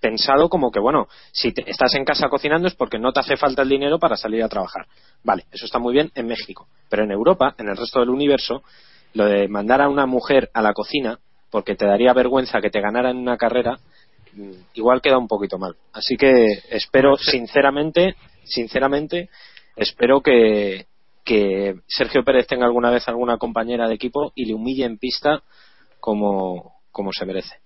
pensado 0.00 0.48
como 0.48 0.70
que, 0.70 0.78
bueno, 0.78 1.08
si 1.32 1.52
te- 1.52 1.68
estás 1.68 1.92
en 1.94 2.04
casa 2.04 2.28
cocinando 2.28 2.68
es 2.68 2.74
porque 2.74 3.00
no 3.00 3.12
te 3.12 3.18
hace 3.20 3.36
falta 3.36 3.62
el 3.62 3.68
dinero 3.68 3.98
para 3.98 4.16
salir 4.16 4.42
a 4.44 4.48
trabajar. 4.48 4.86
Vale, 5.24 5.44
eso 5.50 5.64
está 5.66 5.80
muy 5.80 5.92
bien 5.92 6.10
en 6.14 6.26
México. 6.26 6.68
Pero 6.88 7.02
en 7.04 7.10
Europa, 7.10 7.54
en 7.58 7.68
el 7.68 7.76
resto 7.76 7.98
del 8.00 8.10
universo, 8.10 8.62
lo 9.14 9.24
de 9.26 9.48
mandar 9.48 9.80
a 9.82 9.88
una 9.88 10.06
mujer 10.06 10.50
a 10.54 10.62
la 10.62 10.72
cocina 10.72 11.18
porque 11.50 11.74
te 11.74 11.84
daría 11.86 12.12
vergüenza 12.14 12.60
que 12.60 12.70
te 12.70 12.80
ganara 12.80 13.10
en 13.10 13.18
una 13.18 13.36
carrera, 13.36 13.76
mm, 14.34 14.52
igual 14.74 15.02
queda 15.02 15.18
un 15.18 15.28
poquito 15.28 15.58
mal. 15.58 15.74
Así 15.92 16.16
que 16.16 16.46
espero, 16.70 17.16
sinceramente, 17.16 18.14
sinceramente, 18.44 19.28
espero 19.76 20.20
que, 20.20 20.86
Sergio 21.86 22.24
Pérez 22.24 22.46
tenga 22.46 22.66
alguna 22.66 22.90
vez 22.90 23.08
alguna 23.08 23.38
compañera 23.38 23.88
de 23.88 23.94
equipo 23.94 24.32
y 24.34 24.44
le 24.44 24.54
humille 24.54 24.84
en 24.84 24.98
pista 24.98 25.42
como, 26.00 26.74
como 26.90 27.10
se 27.12 27.24
merece. 27.24 27.60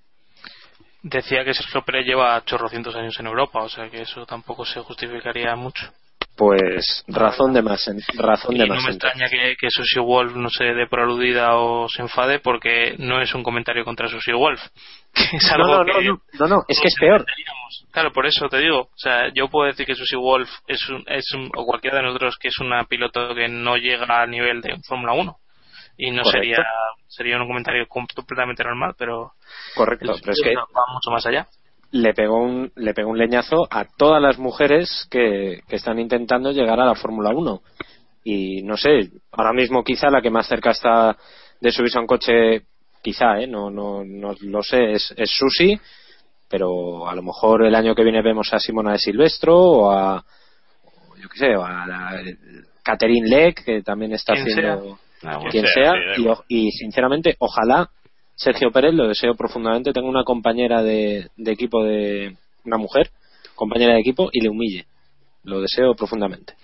Decía 1.03 1.45
que 1.45 1.55
Sergio 1.55 1.83
Pérez 1.83 2.07
lleva 2.07 2.43
chorrocientos 2.45 2.95
años 2.97 3.19
en 3.19 3.27
Europa, 3.27 3.63
o 3.63 3.69
sea 3.69 3.89
que 3.89 4.03
eso 4.03 4.27
tampoco 4.27 4.65
se 4.65 4.81
justificaría 4.81 5.55
mucho. 5.57 5.93
Pues 6.37 7.03
razón 7.09 7.55
de 7.55 7.63
más, 7.63 7.89
razón 8.15 8.55
Y 8.55 8.59
de 8.59 8.67
no 8.67 8.75
más. 8.75 8.85
me 8.85 8.91
entonces. 8.93 8.95
extraña 9.23 9.29
que, 9.31 9.57
que 9.57 9.69
Susie 9.71 10.01
Wolf 10.03 10.35
no 10.37 10.51
se 10.51 10.65
dé 10.65 10.87
por 10.87 11.01
aludida 11.01 11.57
o 11.57 11.89
se 11.89 12.03
enfade 12.03 12.41
porque 12.41 12.95
no 12.99 13.23
es 13.23 13.35
un 13.35 13.43
comentario 13.43 13.85
contra 13.85 14.07
Susie 14.09 14.35
Wolf. 14.35 14.61
Que 15.15 15.37
es 15.39 15.51
No, 15.57 15.65
algo 15.65 15.79
no, 15.79 15.85
que 15.87 15.93
no, 16.05 16.13
no, 16.13 16.21
no, 16.41 16.47
no, 16.57 16.65
es 16.69 16.79
que 16.79 16.89
es 16.89 16.95
peor. 17.01 17.25
Claro, 17.91 18.13
por 18.13 18.27
eso 18.27 18.49
te 18.51 18.59
digo. 18.59 18.81
O 18.83 18.89
sea, 18.99 19.33
yo 19.33 19.49
puedo 19.49 19.67
decir 19.67 19.87
que 19.87 19.95
Susie 19.95 20.19
Wolf 20.19 20.51
es 20.67 20.87
un, 20.91 21.03
es 21.07 21.25
un- 21.33 21.51
o 21.57 21.65
cualquiera 21.65 21.97
de 21.97 22.03
nosotros 22.03 22.37
que 22.39 22.49
es 22.49 22.59
una 22.61 22.85
piloto 22.85 23.35
que 23.35 23.49
no 23.49 23.77
llega 23.79 24.05
al 24.21 24.31
nivel 24.31 24.61
de 24.61 24.77
Fórmula 24.87 25.15
1. 25.15 25.37
Y 25.97 26.11
no 26.11 26.23
Correcto. 26.23 26.41
sería 26.43 26.59
sería 27.09 27.39
un 27.39 27.47
comentario 27.49 27.87
com- 27.89 28.07
completamente 28.15 28.63
normal, 28.63 28.93
pero 28.99 29.33
Correcto, 29.75 30.13
pero 30.21 30.33
es 30.33 30.41
que 30.45 30.55
va 30.55 30.67
mucho 30.93 31.11
más 31.11 31.25
allá. 31.25 31.47
Le 31.93 32.15
pegó 32.15 32.37
un, 32.39 32.73
le 32.77 32.95
pegó 32.95 33.11
un 33.11 33.19
leñazo 33.19 33.67
a 33.71 33.85
todas 33.85 34.21
las 34.21 34.39
mujeres 34.39 35.07
que, 35.11 35.61
que 35.69 35.77
están 35.77 35.99
intentando 35.99 36.53
llegar 36.53 36.81
a 36.81 36.87
la 36.87 36.95
Fórmula 36.95 37.31
1. 37.31 37.63
Y 38.25 38.63
no 38.63 38.77
sé, 38.77 39.11
ahora 39.33 39.53
mismo 39.53 39.85
quizá 39.85 40.11
la 40.11 40.21
que 40.21 40.31
más 40.31 40.49
cerca 40.49 40.71
está 40.71 41.17
de 41.61 41.71
subirse 41.71 41.99
a 41.99 42.01
un 42.01 42.07
coche, 42.07 42.63
quizá, 43.03 43.41
¿eh? 43.41 43.47
no, 43.47 43.71
no, 43.71 44.05
no 44.05 44.35
lo 44.41 44.63
sé, 44.63 44.93
es, 44.93 45.15
es 45.17 45.31
Susi, 45.31 45.79
pero 46.49 47.09
a 47.09 47.15
lo 47.15 47.23
mejor 47.23 47.65
el 47.65 47.75
año 47.75 47.95
que 47.95 48.03
viene 48.03 48.23
vemos 48.23 48.53
a 48.53 48.59
Simona 48.59 48.93
de 48.93 48.99
Silvestro 48.99 49.57
o 49.57 49.91
a, 49.93 50.17
o 50.85 51.17
yo 51.17 51.29
qué 51.29 51.39
sé, 51.39 51.57
o 51.57 51.65
a 51.65 51.87
la, 51.87 52.21
Catherine 52.83 53.29
Leck, 53.29 53.65
que 53.65 53.83
también 53.83 54.13
está 54.13 54.35
haciendo 54.35 54.97
sea. 55.21 55.33
Ah, 55.33 55.41
quien 55.51 55.67
sea, 55.67 55.93
y 56.47 56.71
sinceramente, 56.71 57.37
ojalá 57.39 57.91
Sergio 58.37 58.71
Pérez, 58.71 58.95
lo 58.95 59.09
deseo 59.09 59.35
profundamente, 59.35 59.93
tenga 59.93 60.09
una 60.09 60.23
compañera 60.25 60.83
de, 60.83 61.29
de 61.37 61.53
equipo 61.53 61.83
de 61.83 62.37
una 62.65 62.77
mujer, 62.77 63.09
compañera 63.55 63.95
de 63.95 64.01
equipo, 64.01 64.29
y 64.33 64.43
le 64.43 64.49
humille. 64.51 64.85
Lo 65.45 65.61
deseo 65.61 65.95
profundamente. 65.95 66.55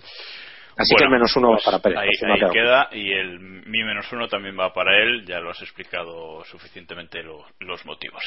Así 0.77 0.95
que 0.97 1.05
el 1.05 1.11
menos 1.11 1.35
uno 1.37 1.49
pues 1.49 1.63
va 1.63 1.65
para 1.65 1.79
Pérez. 1.83 1.99
Ahí, 1.99 2.09
queda 2.53 2.89
y 2.93 3.13
el 3.13 3.39
mi 3.41 3.85
menos 3.85 4.11
uno 4.13 4.27
también 4.29 4.59
va 4.59 4.73
para 4.73 5.03
él. 5.03 5.25
Ya 5.27 5.39
lo 5.41 5.51
has 5.51 5.61
explicado 5.63 6.45
suficientemente 6.45 7.23
lo- 7.23 7.45
los 7.61 7.85
motivos. 7.85 8.23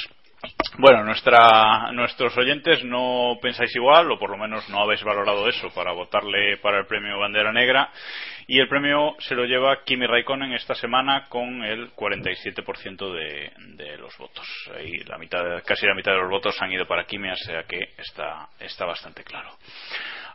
Bueno, 0.77 1.03
nuestra, 1.03 1.91
nuestros 1.93 2.37
oyentes 2.37 2.83
no 2.83 3.37
pensáis 3.41 3.73
igual, 3.75 4.11
o 4.11 4.19
por 4.19 4.29
lo 4.29 4.37
menos 4.37 4.67
no 4.69 4.81
habéis 4.81 5.03
valorado 5.03 5.47
eso 5.47 5.69
para 5.73 5.93
votarle 5.93 6.57
para 6.57 6.79
el 6.79 6.85
premio 6.85 7.17
Bandera 7.17 7.53
Negra. 7.53 7.89
Y 8.47 8.59
el 8.59 8.67
premio 8.67 9.15
se 9.19 9.35
lo 9.35 9.45
lleva 9.45 9.83
Kimi 9.83 10.05
Raikkonen 10.05 10.53
esta 10.53 10.75
semana 10.75 11.27
con 11.29 11.63
el 11.63 11.91
47% 11.93 13.13
de, 13.13 13.51
de 13.75 13.97
los 13.97 14.15
votos. 14.17 14.45
Ahí 14.77 14.91
la 15.07 15.17
mitad, 15.17 15.63
casi 15.65 15.87
la 15.87 15.95
mitad 15.95 16.11
de 16.11 16.19
los 16.19 16.29
votos 16.29 16.61
han 16.61 16.71
ido 16.71 16.85
para 16.85 17.05
Kimi, 17.05 17.29
o 17.29 17.35
sea 17.35 17.63
que 17.63 17.93
está, 17.97 18.49
está 18.59 18.85
bastante 18.85 19.23
claro. 19.23 19.49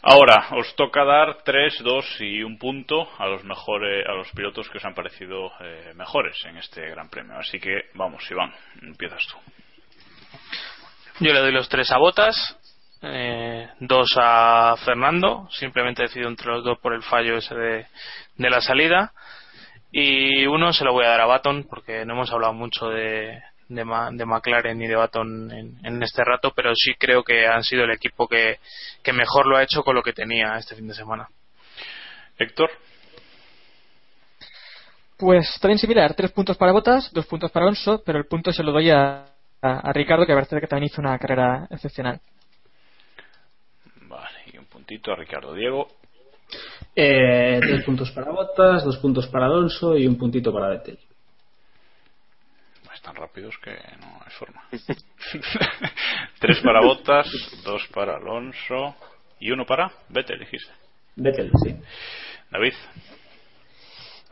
Ahora, 0.03 0.49
os 0.53 0.75
toca 0.77 1.05
dar 1.05 1.43
3, 1.45 1.83
2 1.85 2.21
y 2.21 2.43
un 2.43 2.57
punto 2.57 3.11
a 3.19 3.27
los 3.27 3.45
mejores, 3.45 4.07
a 4.09 4.13
los 4.13 4.31
pilotos 4.31 4.69
que 4.71 4.79
os 4.79 4.85
han 4.85 4.95
parecido 4.95 5.53
eh, 5.61 5.93
mejores 5.95 6.37
en 6.47 6.57
este 6.57 6.89
Gran 6.89 7.11
Premio. 7.11 7.37
Así 7.37 7.61
que 7.61 7.91
vamos, 7.95 8.29
Iván, 8.31 8.51
empiezas 8.81 9.21
tú. 9.31 9.60
Yo 11.21 11.33
le 11.33 11.41
doy 11.41 11.53
los 11.53 11.69
tres 11.69 11.91
a 11.93 11.99
Botas, 11.99 12.57
eh, 13.03 13.69
dos 13.81 14.15
a 14.17 14.75
Fernando, 14.85 15.49
simplemente 15.51 16.03
decido 16.03 16.29
entre 16.29 16.49
los 16.49 16.65
dos 16.65 16.79
por 16.79 16.95
el 16.95 17.03
fallo 17.03 17.37
ese 17.37 17.55
de, 17.55 17.87
de 18.37 18.51
la 18.51 18.61
salida, 18.61 19.13
y 19.93 20.47
uno 20.47 20.73
se 20.73 20.85
lo 20.85 20.93
voy 20.93 21.05
a 21.05 21.11
dar 21.11 21.21
a 21.21 21.27
Baton 21.27 21.67
porque 21.69 22.05
no 22.07 22.15
hemos 22.15 22.33
hablado 22.33 22.55
mucho 22.55 22.89
de, 22.89 23.43
de, 23.69 23.85
Ma- 23.85 24.11
de 24.11 24.25
McLaren 24.25 24.79
ni 24.79 24.87
de 24.87 24.97
Baton 24.97 25.51
en, 25.53 25.79
en 25.85 26.03
este 26.03 26.25
rato, 26.25 26.53
pero 26.57 26.73
sí 26.75 26.95
creo 26.99 27.23
que 27.23 27.47
han 27.47 27.65
sido 27.65 27.85
el 27.85 27.91
equipo 27.91 28.27
que, 28.27 28.59
que 29.03 29.13
mejor 29.13 29.47
lo 29.47 29.57
ha 29.59 29.63
hecho 29.63 29.83
con 29.83 29.95
lo 29.95 30.03
que 30.03 30.13
tenía 30.15 30.57
este 30.57 30.75
fin 30.75 30.89
de 30.89 30.95
semana. 30.95 31.29
Héctor, 32.39 32.71
Pues 35.19 35.59
también 35.61 35.79
similar, 35.79 36.15
tres 36.15 36.33
puntos 36.33 36.57
para 36.57 36.73
Botas, 36.73 37.13
dos 37.13 37.27
puntos 37.27 37.51
para 37.51 37.67
Alonso, 37.67 38.03
pero 38.07 38.17
el 38.19 38.25
punto 38.27 38.53
se 38.53 38.63
lo 38.63 38.73
doy 38.73 38.89
a, 38.91 39.27
a- 39.63 39.81
a 39.91 39.93
Ricardo, 39.93 40.27
que 40.27 40.35
parece 40.35 40.61
que 40.61 40.67
también 40.67 40.91
hizo 40.93 41.01
una 41.01 41.19
carrera 41.19 41.67
excepcional. 41.71 42.21
vale, 44.09 44.39
y 44.53 44.59
un 44.59 44.65
puntito 44.67 45.13
a 45.13 45.17
Ricardo 45.17 45.55
Diego. 45.55 45.89
Eh, 46.97 47.61
tres 47.61 47.85
puntos 47.85 48.11
para 48.11 48.33
Bottas, 48.33 48.85
dos 48.85 48.97
puntos 48.99 49.29
para 49.29 49.47
Alonso 49.47 49.97
y 49.97 50.07
un 50.07 50.17
puntito 50.19 50.53
para 50.53 50.69
Vettel. 50.69 50.99
Están 52.93 53.15
rápidos 53.15 53.57
que 53.65 53.71
no 54.01 54.21
hay 54.23 54.31
forma. 54.39 54.63
Tres 56.39 56.61
para 56.61 56.81
Bottas, 56.83 57.27
dos 57.65 57.87
para 57.95 58.17
Alonso 58.17 58.95
y 59.39 59.51
uno 59.53 59.65
para 59.65 59.91
Vettel, 60.11 60.41
dijiste. 60.41 60.71
Vettel, 61.17 61.51
sí. 61.65 61.77
David, 62.51 62.75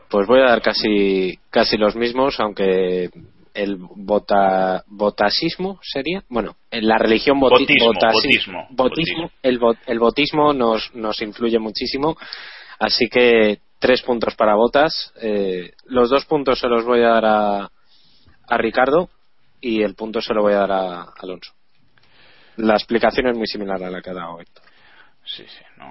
Pues 0.09 0.27
voy 0.27 0.41
a 0.41 0.49
dar 0.49 0.61
casi, 0.61 1.39
casi 1.49 1.77
los 1.77 1.95
mismos, 1.95 2.39
aunque 2.39 3.09
el 3.53 3.77
bota, 3.77 4.83
botasismo 4.87 5.79
sería, 5.81 6.23
bueno, 6.29 6.55
en 6.71 6.87
la 6.87 6.97
religión 6.97 7.39
boti- 7.39 7.59
Botismo, 7.61 7.93
botasi- 7.93 8.13
botismo, 8.13 8.67
botismo, 8.71 9.21
botismo. 9.23 9.31
el, 9.43 9.59
bot- 9.59 9.79
el 9.85 9.99
botismo 9.99 10.53
nos, 10.53 10.93
nos 10.95 11.21
influye 11.21 11.59
muchísimo, 11.59 12.17
así 12.79 13.07
que 13.09 13.59
tres 13.79 14.01
puntos 14.01 14.35
para 14.35 14.55
botas, 14.55 15.13
eh, 15.21 15.71
los 15.85 16.09
dos 16.09 16.25
puntos 16.25 16.59
se 16.59 16.67
los 16.67 16.83
voy 16.85 17.01
a 17.01 17.09
dar 17.09 17.25
a, 17.25 17.69
a 18.47 18.57
Ricardo 18.57 19.09
y 19.61 19.81
el 19.83 19.95
punto 19.95 20.21
se 20.21 20.33
lo 20.33 20.41
voy 20.41 20.53
a 20.53 20.59
dar 20.67 20.71
a 20.71 21.01
Alonso. 21.19 21.53
La 22.57 22.73
explicación 22.73 23.27
es 23.27 23.37
muy 23.37 23.47
similar 23.47 23.81
a 23.83 23.89
la 23.89 24.01
que 24.01 24.09
ha 24.09 24.13
dado 24.13 24.39
Héctor. 24.41 24.63
Sí, 25.25 25.43
sí, 25.47 25.63
no, 25.77 25.85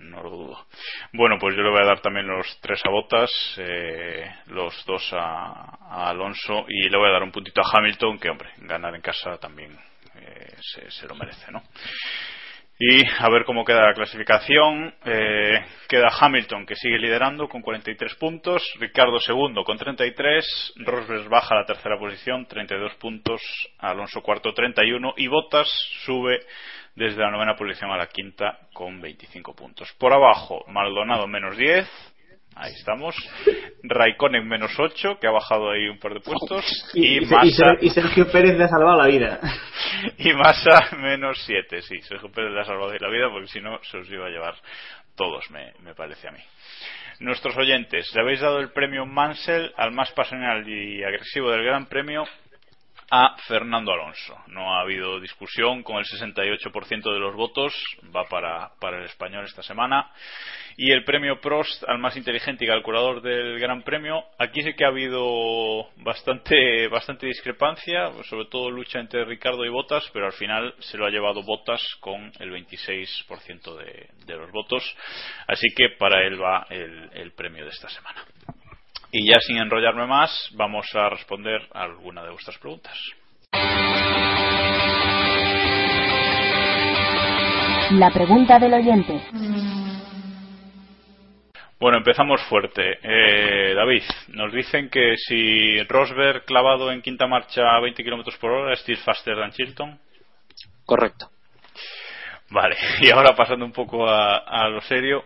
no 0.00 0.22
lo 0.22 0.30
dudo. 0.30 0.66
Bueno, 1.12 1.36
pues 1.38 1.54
yo 1.54 1.62
le 1.62 1.70
voy 1.70 1.82
a 1.82 1.86
dar 1.86 2.00
también 2.00 2.26
los 2.26 2.58
tres 2.60 2.80
a 2.84 2.90
Botas, 2.90 3.30
eh, 3.58 4.28
los 4.46 4.84
dos 4.86 5.12
a, 5.12 6.08
Alonso 6.08 6.64
y 6.68 6.88
le 6.88 6.96
voy 6.96 7.08
a 7.08 7.12
dar 7.12 7.22
un 7.22 7.32
puntito 7.32 7.60
a 7.60 7.78
Hamilton, 7.78 8.18
que 8.18 8.30
hombre, 8.30 8.50
ganar 8.58 8.94
en 8.94 9.02
casa 9.02 9.36
también 9.38 9.76
eh, 10.16 10.54
se, 10.88 11.06
lo 11.06 11.14
merece, 11.14 11.50
¿no? 11.52 11.62
Y 12.82 13.02
a 13.18 13.28
ver 13.28 13.44
cómo 13.44 13.62
queda 13.62 13.84
la 13.84 13.92
clasificación. 13.92 14.94
Eh, 15.04 15.62
queda 15.86 16.08
Hamilton, 16.18 16.64
que 16.64 16.76
sigue 16.76 16.98
liderando 16.98 17.46
con 17.46 17.60
43 17.60 18.14
puntos. 18.14 18.62
Ricardo 18.78 19.20
segundo 19.20 19.64
con 19.64 19.76
33. 19.76 20.72
Rosberg 20.76 21.28
baja 21.28 21.54
a 21.54 21.58
la 21.58 21.66
tercera 21.66 21.98
posición, 21.98 22.46
32 22.46 22.94
puntos. 22.94 23.42
Alonso 23.80 24.22
cuarto, 24.22 24.54
31. 24.54 25.12
Y 25.18 25.28
Bottas 25.28 25.68
sube 26.06 26.40
desde 27.00 27.22
la 27.22 27.30
novena 27.30 27.56
posición 27.56 27.90
a 27.90 27.96
la 27.96 28.08
quinta 28.08 28.58
con 28.74 29.00
25 29.00 29.54
puntos. 29.54 29.90
Por 29.98 30.12
abajo, 30.12 30.66
Maldonado 30.68 31.26
menos 31.26 31.56
10. 31.56 31.88
Ahí 32.56 32.74
estamos. 32.74 33.16
Raikkonen 33.82 34.46
menos 34.46 34.78
8, 34.78 35.16
que 35.18 35.26
ha 35.26 35.30
bajado 35.30 35.70
ahí 35.70 35.88
un 35.88 35.98
par 35.98 36.12
de 36.12 36.20
puestos. 36.20 36.62
Y, 36.92 37.06
Y, 37.06 37.22
y, 37.22 37.26
Massa, 37.26 37.76
y 37.80 37.88
Sergio 37.88 38.30
Pérez 38.30 38.58
le 38.58 38.64
ha 38.64 38.68
salvado 38.68 38.98
la 38.98 39.06
vida. 39.06 39.40
y 40.18 40.34
Massa 40.34 40.94
menos 40.98 41.42
7. 41.46 41.80
Sí, 41.80 42.02
Sergio 42.02 42.30
Pérez 42.30 42.52
le 42.52 42.60
ha 42.60 42.64
salvado 42.64 42.92
la 42.92 43.08
vida 43.08 43.30
porque 43.30 43.48
si 43.48 43.62
no 43.62 43.82
se 43.82 43.96
os 43.96 44.10
iba 44.10 44.26
a 44.26 44.30
llevar 44.30 44.56
todos, 45.16 45.50
me, 45.50 45.72
me 45.82 45.94
parece 45.94 46.28
a 46.28 46.32
mí. 46.32 46.40
Nuestros 47.20 47.56
oyentes, 47.56 48.14
le 48.14 48.20
habéis 48.20 48.40
dado 48.40 48.58
el 48.58 48.72
premio 48.72 49.06
Mansell 49.06 49.72
al 49.78 49.92
más 49.92 50.12
pasional 50.12 50.68
y 50.68 51.02
agresivo 51.02 51.50
del 51.50 51.64
Gran 51.64 51.86
Premio 51.86 52.24
a 53.10 53.36
Fernando 53.48 53.92
Alonso. 53.92 54.38
No 54.46 54.74
ha 54.74 54.82
habido 54.82 55.20
discusión 55.20 55.82
con 55.82 55.96
el 55.96 56.04
68% 56.04 57.12
de 57.12 57.18
los 57.18 57.34
votos, 57.34 57.74
va 58.14 58.24
para, 58.28 58.70
para 58.80 58.98
el 58.98 59.04
español 59.04 59.44
esta 59.44 59.62
semana. 59.62 60.10
Y 60.76 60.92
el 60.92 61.04
premio 61.04 61.40
Prost 61.40 61.82
al 61.88 61.98
más 61.98 62.16
inteligente 62.16 62.64
y 62.64 62.68
calculador 62.68 63.20
del 63.20 63.58
Gran 63.58 63.82
Premio, 63.82 64.24
aquí 64.38 64.62
sí 64.62 64.74
que 64.74 64.84
ha 64.84 64.88
habido 64.88 65.90
bastante, 65.96 66.88
bastante 66.88 67.26
discrepancia, 67.26 68.12
sobre 68.28 68.46
todo 68.46 68.70
lucha 68.70 69.00
entre 69.00 69.24
Ricardo 69.24 69.64
y 69.64 69.68
Bottas, 69.68 70.08
pero 70.12 70.26
al 70.26 70.32
final 70.32 70.74
se 70.78 70.96
lo 70.96 71.04
ha 71.04 71.10
llevado 71.10 71.42
Bottas 71.42 71.82
con 71.98 72.32
el 72.38 72.50
26% 72.52 73.76
de, 73.76 74.08
de 74.24 74.36
los 74.36 74.50
votos. 74.52 74.82
Así 75.48 75.66
que 75.76 75.90
para 75.98 76.24
él 76.26 76.40
va 76.40 76.66
el, 76.70 77.10
el 77.12 77.32
premio 77.32 77.64
de 77.64 77.70
esta 77.70 77.88
semana. 77.88 78.24
Y 79.12 79.28
ya 79.28 79.40
sin 79.40 79.56
enrollarme 79.58 80.06
más, 80.06 80.50
vamos 80.54 80.86
a 80.94 81.08
responder 81.08 81.60
a 81.72 81.82
alguna 81.82 82.22
de 82.22 82.30
vuestras 82.30 82.56
preguntas. 82.58 82.96
La 87.92 88.10
pregunta 88.12 88.58
del 88.60 88.74
oyente. 88.74 89.20
Bueno, 91.80 91.98
empezamos 91.98 92.40
fuerte. 92.42 92.98
Eh, 93.02 93.74
David, 93.74 94.02
nos 94.28 94.52
dicen 94.52 94.88
que 94.90 95.16
si 95.16 95.82
Rosberg 95.84 96.44
clavado 96.44 96.92
en 96.92 97.02
quinta 97.02 97.26
marcha 97.26 97.62
a 97.74 97.80
20 97.80 98.04
km 98.04 98.38
por 98.38 98.50
hora 98.50 98.74
es 98.74 98.80
still 98.80 98.98
faster 98.98 99.34
than 99.34 99.50
Chilton. 99.50 99.98
Correcto. 100.84 101.30
Vale, 102.50 102.76
y 103.00 103.10
ahora 103.10 103.34
pasando 103.34 103.64
un 103.64 103.72
poco 103.72 104.08
a, 104.08 104.36
a 104.36 104.68
lo 104.68 104.80
serio, 104.82 105.24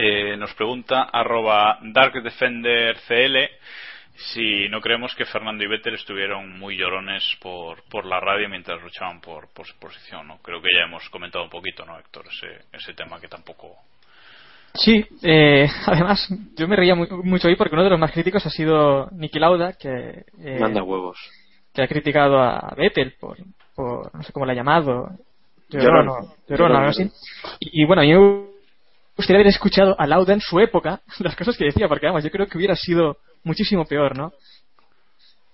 eh, 0.00 0.36
nos 0.36 0.54
pregunta 0.54 1.02
arroba 1.12 1.78
darkdefendercl 1.82 3.36
si 4.32 4.68
no 4.68 4.80
creemos 4.80 5.14
que 5.14 5.24
Fernando 5.24 5.62
y 5.62 5.68
Vettel 5.68 5.94
estuvieron 5.94 6.58
muy 6.58 6.76
llorones 6.76 7.22
por, 7.40 7.82
por 7.88 8.04
la 8.04 8.18
radio 8.20 8.48
mientras 8.48 8.82
luchaban 8.82 9.20
por, 9.20 9.48
por 9.52 9.64
su 9.66 9.78
posición. 9.78 10.26
¿no? 10.26 10.38
Creo 10.38 10.60
que 10.60 10.68
ya 10.76 10.86
hemos 10.86 11.08
comentado 11.10 11.44
un 11.44 11.50
poquito, 11.50 11.84
¿no, 11.86 11.96
Héctor? 11.98 12.24
Ese, 12.26 12.64
ese 12.72 12.94
tema 12.94 13.20
que 13.20 13.28
tampoco. 13.28 13.76
Sí, 14.74 15.04
eh, 15.22 15.68
además 15.86 16.28
yo 16.56 16.66
me 16.66 16.74
reía 16.76 16.94
muy- 16.96 17.08
mucho 17.22 17.46
hoy 17.48 17.54
porque 17.56 17.74
uno 17.74 17.84
de 17.84 17.90
los 17.90 17.98
más 18.00 18.10
críticos 18.12 18.44
ha 18.44 18.50
sido 18.50 19.08
Niki 19.12 19.38
Lauda, 19.38 19.74
que, 19.74 20.24
eh, 20.42 20.58
Manda 20.60 20.82
huevos. 20.82 21.18
que 21.72 21.82
ha 21.82 21.88
criticado 21.88 22.40
a 22.42 22.74
Vettel 22.76 23.14
por, 23.20 23.36
por 23.76 24.12
no 24.14 24.22
sé 24.24 24.32
cómo 24.32 24.46
le 24.46 24.52
ha 24.52 24.56
llamado, 24.56 25.10
Llorón. 25.70 26.76
así. 26.86 27.04
Y, 27.60 27.82
y 27.82 27.84
bueno, 27.84 28.02
a 28.02 28.04
mí 28.04 28.12
me 28.12 28.47
gustaría 29.18 29.40
haber 29.40 29.48
escuchado 29.48 29.96
a 29.98 30.06
Lauda 30.06 30.32
en 30.32 30.40
su 30.40 30.60
época 30.60 31.00
las 31.18 31.36
cosas 31.36 31.56
que 31.56 31.64
decía, 31.64 31.88
porque 31.88 32.06
vamos, 32.06 32.24
yo 32.24 32.30
creo 32.30 32.46
que 32.46 32.56
hubiera 32.56 32.76
sido 32.76 33.18
muchísimo 33.44 33.84
peor, 33.84 34.16
¿no? 34.16 34.32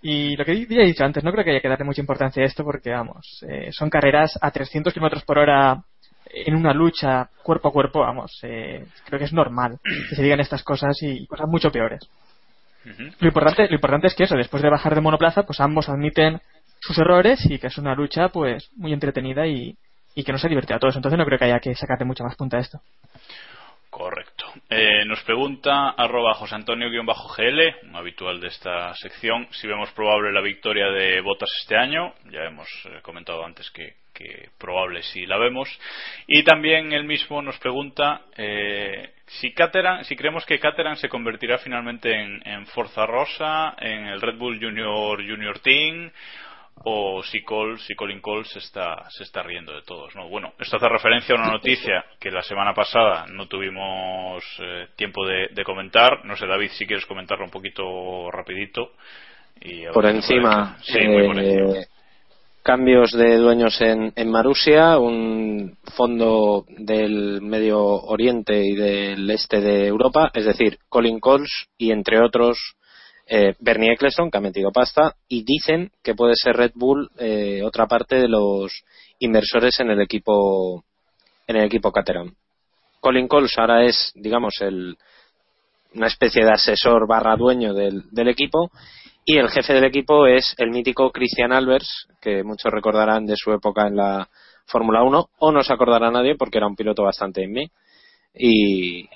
Y 0.03 0.37
lo 0.37 0.45
que 0.45 0.67
ya 0.67 0.83
he 0.83 0.87
dicho 0.87 1.03
antes, 1.03 1.25
no 1.25 1.33
creo 1.33 1.45
que 1.45 1.51
haya 1.51 1.61
que 1.61 1.69
darle 1.69 1.87
mucha 1.87 2.03
importancia 2.03 2.43
a 2.43 2.47
esto 2.47 2.63
porque, 2.63 2.91
vamos, 2.91 3.43
eh, 3.49 3.73
son 3.73 3.89
carreras 3.89 4.39
a 4.41 4.51
300 4.51 4.93
kilómetros 4.93 5.25
por 5.25 5.39
hora 5.39 5.83
en 6.27 6.55
una 6.55 6.75
lucha 6.75 7.31
cuerpo 7.43 7.69
a 7.69 7.73
cuerpo, 7.73 8.01
vamos, 8.01 8.39
eh, 8.43 8.85
creo 9.07 9.19
que 9.19 9.25
es 9.25 9.33
normal 9.33 9.79
que 10.11 10.17
se 10.17 10.23
digan 10.23 10.41
estas 10.41 10.63
cosas 10.63 10.97
y 11.03 11.27
cosas 11.27 11.49
mucho 11.49 11.71
peores. 11.71 12.07
Lo 13.19 13.29
importante, 13.29 13.67
lo 13.67 13.75
importante 13.77 14.09
es 14.09 14.15
que 14.15 14.25
eso, 14.25 14.37
después 14.37 14.63
de 14.63 14.69
bajar 14.69 14.95
de 14.95 15.01
monoplaza, 15.01 15.45
pues 15.45 15.59
ambos 15.61 15.89
admiten 15.89 16.43
sus 16.81 16.99
errores 16.99 17.41
y 17.47 17.59
que 17.59 17.69
es 17.69 17.79
una 17.79 17.95
lucha, 17.95 18.29
pues, 18.29 18.71
muy 18.77 18.93
entretenida 18.93 19.47
y, 19.47 19.75
y 20.15 20.23
que 20.23 20.33
no 20.33 20.39
se 20.39 20.49
divierte 20.49 20.75
a 20.75 20.79
todos. 20.79 20.97
Entonces 20.97 21.19
no 21.19 21.25
creo 21.25 21.39
que 21.39 21.47
haya 21.47 21.61
que 21.61 21.75
sacarle 21.75 22.05
mucha 22.05 22.25
más 22.25 22.37
punta 22.37 22.59
a 22.59 22.61
esto. 22.61 22.81
Correcto. 23.95 24.47
Eh, 24.69 25.05
nos 25.05 25.23
pregunta 25.23 25.91
arroba 25.91 26.35
José 26.35 26.57
Antonio-GL, 26.57 27.87
un 27.89 27.95
habitual 27.95 28.41
de 28.41 28.49
esta 28.49 28.93
sección, 28.95 29.47
si 29.53 29.69
vemos 29.69 29.93
probable 29.93 30.33
la 30.33 30.41
victoria 30.41 30.89
de 30.89 31.21
Botas 31.21 31.49
este 31.61 31.77
año. 31.77 32.13
Ya 32.25 32.41
hemos 32.41 32.69
eh, 32.87 32.99
comentado 33.03 33.45
antes 33.45 33.71
que, 33.71 33.95
probable 34.59 35.05
si 35.05 35.27
la 35.27 35.39
vemos. 35.39 35.69
Y 36.27 36.43
también 36.43 36.93
él 36.93 37.05
mismo 37.05 37.41
nos 37.41 37.57
pregunta 37.59 38.23
eh, 38.37 39.13
si 39.27 39.55
Caterham, 39.55 40.03
si 40.03 40.17
creemos 40.17 40.45
que 40.45 40.59
Caterham 40.59 40.97
se 40.97 41.09
convertirá 41.09 41.59
finalmente 41.59 42.13
en, 42.21 42.43
en 42.49 42.67
Forza 42.67 43.07
Rosa, 43.07 43.77
en 43.79 44.07
el 44.07 44.21
Red 44.21 44.39
Bull 44.39 44.59
Junior 44.59 45.19
Junior 45.19 45.61
Team 45.61 46.11
o 46.85 47.23
si 47.23 47.43
Cole, 47.43 47.79
si 47.79 47.95
Colin 47.95 48.21
Cole 48.21 48.45
se 48.45 48.59
está, 48.59 49.09
se 49.11 49.23
está 49.23 49.43
riendo 49.43 49.73
de 49.73 49.83
todos. 49.83 50.15
¿no? 50.17 50.29
Bueno, 50.29 50.53
esto 50.59 50.77
hace 50.77 50.89
referencia 50.89 51.35
a 51.35 51.39
una 51.39 51.51
noticia 51.53 52.05
que 52.21 52.31
la 52.31 52.43
semana 52.43 52.75
pasada 52.75 53.27
no 53.31 53.47
tuvimos 53.47 54.45
eh, 54.61 54.89
tiempo 54.97 55.25
de, 55.27 55.49
de 55.53 55.65
comentar. 55.65 56.25
No 56.25 56.37
sé, 56.37 56.47
David, 56.47 56.71
si 56.73 56.87
quieres 56.87 57.07
comentarlo 57.07 57.45
un 57.45 57.51
poquito 57.51 58.31
rapidito. 58.31 58.93
Y 59.61 59.87
Por 59.87 60.05
encima, 60.07 60.77
muy 61.07 61.27
por 61.27 61.39
eh, 61.39 61.55
encima. 61.55 61.85
cambios 62.63 63.13
de 63.13 63.37
dueños 63.37 63.81
en, 63.81 64.13
en 64.17 64.31
Marusia, 64.31 64.99
un 64.99 65.79
fondo 65.97 66.65
del 66.69 67.41
Medio 67.41 67.79
Oriente 67.83 68.63
y 68.65 68.75
del 68.75 69.31
este 69.31 69.61
de 69.61 69.87
Europa, 69.87 70.31
es 70.35 70.45
decir, 70.45 70.79
Colin 70.89 71.21
Coles 71.21 71.69
y 71.79 71.93
entre 71.93 72.21
otros 72.21 72.59
eh, 73.27 73.55
Bernie 73.59 73.93
Eccleston, 73.93 74.31
que 74.31 74.39
ha 74.39 74.41
metido 74.41 74.71
pasta, 74.71 75.15
y 75.29 75.45
dicen 75.45 75.91
que 76.03 76.15
puede 76.15 76.35
ser 76.37 76.57
Red 76.57 76.73
Bull 76.75 77.11
eh, 77.19 77.63
otra 77.63 77.87
parte 77.87 78.17
de 78.17 78.29
los 78.29 78.85
inversores 79.19 79.81
en 79.81 79.91
el 79.91 80.01
equipo 80.01 80.85
en 81.47 81.57
el 81.57 81.65
equipo 81.65 81.93
Caterham. 81.93 82.35
Colin 83.01 83.29
Coles 83.29 83.53
ahora 83.59 83.85
es, 83.85 84.13
digamos, 84.15 84.55
el, 84.61 84.97
una 85.95 86.07
especie 86.07 86.45
de 86.45 86.53
asesor 86.53 87.07
barra 87.07 87.37
dueño 87.37 87.75
del, 87.75 88.29
equipo 88.29 88.71
y 89.27 89.37
el 89.37 89.51
jefe 89.51 89.75
del 89.75 89.85
equipo 89.85 90.27
es 90.27 90.55
el 90.59 90.71
mítico 90.71 91.11
Christian 91.11 91.53
Albers, 91.53 92.09
que 92.21 92.43
muchos 92.43 92.73
recordarán 92.73 93.27
de 93.27 93.37
su 93.37 93.53
época 93.53 93.87
en 93.87 93.97
la 93.97 94.29
Fórmula 94.67 95.03
1, 95.03 95.29
o 95.39 95.53
no 95.53 95.63
se 95.63 95.73
acordará 95.73 96.11
nadie 96.11 96.35
porque 96.37 96.59
era 96.59 96.67
un 96.67 96.77
piloto 96.77 97.03
bastante 97.03 97.43
en 97.45 97.53
mí. 97.53 97.71
Y 98.35 99.07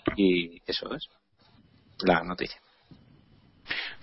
eso 0.66 0.94
es 0.94 1.08
la 2.04 2.22
noticia. 2.22 2.60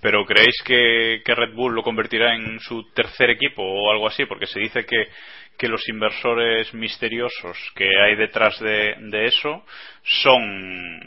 Pero 0.01 0.25
¿creéis 0.25 0.55
que, 0.63 1.21
que 1.25 1.35
Red 1.35 1.53
Bull 1.55 1.73
lo 1.75 1.83
convertirá 1.83 2.35
en 2.35 2.59
su 2.59 2.83
tercer 2.93 3.29
equipo 3.31 3.61
o 3.63 3.91
algo 3.91 4.07
así? 4.07 4.25
Porque 4.25 4.47
se 4.47 4.59
dice 4.59 4.85
que, 4.85 5.07
que 5.57 5.67
los 5.67 5.87
inversores 5.89 6.73
misteriosos 6.73 7.57
que 7.75 7.87
hay 8.03 8.15
detrás 8.15 8.59
de, 8.59 8.95
de 8.99 9.25
eso 9.27 9.63
son. 10.03 10.99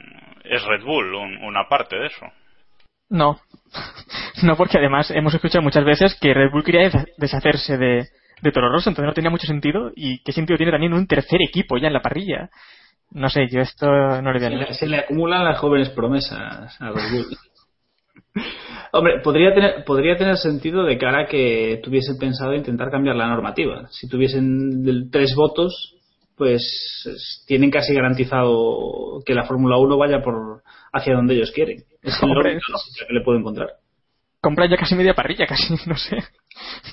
es 0.44 0.62
Red 0.64 0.82
Bull, 0.84 1.14
un- 1.14 1.44
una 1.44 1.68
parte 1.68 1.96
de 1.96 2.06
eso. 2.06 2.26
No, 3.10 3.40
no 4.42 4.56
porque 4.56 4.78
además 4.78 5.10
hemos 5.10 5.34
escuchado 5.34 5.62
muchas 5.62 5.84
veces 5.84 6.18
que 6.20 6.34
Red 6.34 6.50
Bull 6.50 6.64
quería 6.64 6.90
desha- 6.90 7.06
deshacerse 7.16 7.76
de, 7.78 8.06
de 8.42 8.52
Toro 8.52 8.70
Rosso, 8.70 8.90
entonces 8.90 9.06
no 9.08 9.14
tenía 9.14 9.30
mucho 9.30 9.46
sentido. 9.46 9.92
¿Y 9.94 10.22
qué 10.22 10.32
sentido 10.32 10.56
tiene 10.56 10.72
también 10.72 10.92
un 10.94 11.06
tercer 11.06 11.40
equipo 11.42 11.76
ya 11.78 11.86
en 11.88 11.92
la 11.94 12.02
parrilla? 12.02 12.50
No 13.10 13.30
sé, 13.30 13.48
yo 13.48 13.60
esto 13.62 13.86
no 14.20 14.32
le 14.32 14.38
veo 14.38 14.50
Se 14.50 14.56
le, 14.56 14.74
se 14.74 14.86
le 14.86 14.98
acumulan 14.98 15.42
las 15.44 15.58
jóvenes 15.58 15.88
promesas 15.90 16.78
a 16.80 16.90
Red 16.90 17.10
Bull. 17.12 17.26
Hombre, 18.92 19.20
podría 19.22 19.54
tener, 19.54 19.84
podría 19.84 20.16
tener 20.16 20.36
sentido 20.36 20.84
de 20.84 20.98
cara 20.98 21.22
a 21.22 21.26
que 21.26 21.80
tuviesen 21.82 22.18
pensado 22.18 22.54
intentar 22.54 22.90
cambiar 22.90 23.16
la 23.16 23.28
normativa. 23.28 23.86
Si 23.90 24.08
tuviesen 24.08 25.10
tres 25.10 25.34
votos, 25.36 25.94
pues 26.36 26.62
es- 27.06 27.44
tienen 27.46 27.70
casi 27.70 27.92
garantizado 27.94 29.20
que 29.26 29.34
la 29.34 29.44
Fórmula 29.44 29.76
1 29.76 29.98
vaya 29.98 30.22
por 30.22 30.62
hacia 30.92 31.14
donde 31.14 31.34
ellos 31.34 31.50
quieren. 31.50 31.78
Es 32.02 32.22
Hombre, 32.22 32.52
única 32.52 32.66
lógica 32.70 33.06
que 33.06 33.14
le 33.14 33.22
puedo 33.22 33.38
encontrar. 33.38 33.68
Compran 34.40 34.70
ya 34.70 34.76
casi 34.76 34.94
media 34.94 35.14
parrilla, 35.14 35.46
casi, 35.46 35.74
no 35.86 35.96
sé. 35.96 36.16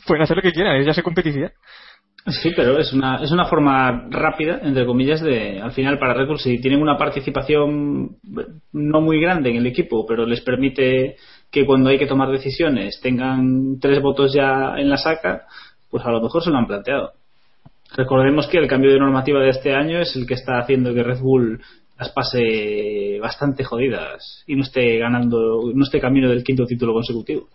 Pueden 0.07 0.23
hacer 0.23 0.35
lo 0.37 0.43
que 0.43 0.51
quieran, 0.51 0.83
ya 0.83 0.93
se 0.93 1.03
competicidad. 1.03 1.51
Sí, 2.27 2.53
pero 2.55 2.79
es 2.79 2.91
una, 2.91 3.17
es 3.23 3.31
una 3.31 3.45
forma 3.45 4.07
rápida, 4.09 4.59
entre 4.63 4.87
comillas, 4.87 5.21
de, 5.21 5.61
al 5.61 5.73
final 5.73 5.99
para 5.99 6.15
Red 6.15 6.27
Bull, 6.27 6.39
si 6.39 6.59
tienen 6.59 6.81
una 6.81 6.97
participación 6.97 8.17
no 8.71 9.01
muy 9.01 9.21
grande 9.21 9.51
en 9.51 9.57
el 9.57 9.67
equipo, 9.67 10.07
pero 10.07 10.25
les 10.25 10.41
permite 10.41 11.17
que 11.55 11.65
cuando 11.65 11.89
hay 11.89 11.97
que 11.97 12.05
tomar 12.05 12.29
decisiones 12.29 12.99
tengan 13.01 13.79
tres 13.79 14.01
votos 14.01 14.33
ya 14.33 14.75
en 14.77 14.89
la 14.89 14.97
saca, 14.97 15.47
pues 15.89 16.05
a 16.05 16.11
lo 16.11 16.21
mejor 16.21 16.43
se 16.43 16.49
lo 16.49 16.57
han 16.57 16.67
planteado. 16.67 17.13
Recordemos 17.95 18.45
que 18.47 18.57
el 18.57 18.67
cambio 18.67 18.91
de 18.91 18.99
normativa 18.99 19.39
de 19.39 19.51
este 19.51 19.73
año 19.73 20.01
es 20.01 20.13
el 20.17 20.27
que 20.27 20.33
está 20.33 20.59
haciendo 20.59 20.93
que 20.93 21.01
Red 21.01 21.21
Bull 21.21 21.61
las 21.97 22.09
pase 22.09 23.19
bastante 23.21 23.63
jodidas 23.63 24.43
y 24.45 24.57
no 24.57 24.63
esté 24.63 24.97
ganando, 24.97 25.71
no 25.73 25.83
esté 25.85 26.01
camino 26.01 26.27
del 26.27 26.43
quinto 26.43 26.65
título 26.65 26.91
consecutivo. 26.91 27.47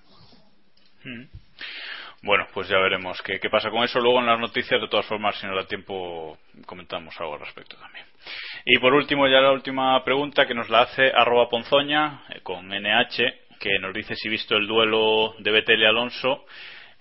Mm. 1.04 1.24
Bueno, 2.22 2.46
pues 2.54 2.68
ya 2.68 2.78
veremos 2.78 3.20
qué, 3.20 3.38
qué, 3.38 3.50
pasa 3.50 3.70
con 3.70 3.84
eso. 3.84 4.00
Luego 4.00 4.20
en 4.20 4.26
las 4.26 4.40
noticias, 4.40 4.80
de 4.80 4.88
todas 4.88 5.04
formas, 5.04 5.36
si 5.38 5.46
nos 5.46 5.56
da 5.56 5.66
tiempo, 5.66 6.38
comentamos 6.64 7.14
algo 7.20 7.34
al 7.34 7.40
respecto 7.40 7.76
también. 7.76 8.06
Y 8.64 8.78
por 8.78 8.94
último, 8.94 9.28
ya 9.28 9.42
la 9.42 9.52
última 9.52 10.02
pregunta 10.04 10.46
que 10.46 10.54
nos 10.54 10.70
la 10.70 10.82
hace 10.82 11.10
arroba 11.14 11.50
ponzoña 11.50 12.22
eh, 12.30 12.40
con 12.42 12.68
NH, 12.68 13.49
que 13.60 13.78
nos 13.78 13.94
dice 13.94 14.16
si 14.16 14.28
visto 14.28 14.56
el 14.56 14.66
duelo 14.66 15.34
de 15.38 15.50
Betel 15.50 15.82
y 15.82 15.84
Alonso, 15.84 16.46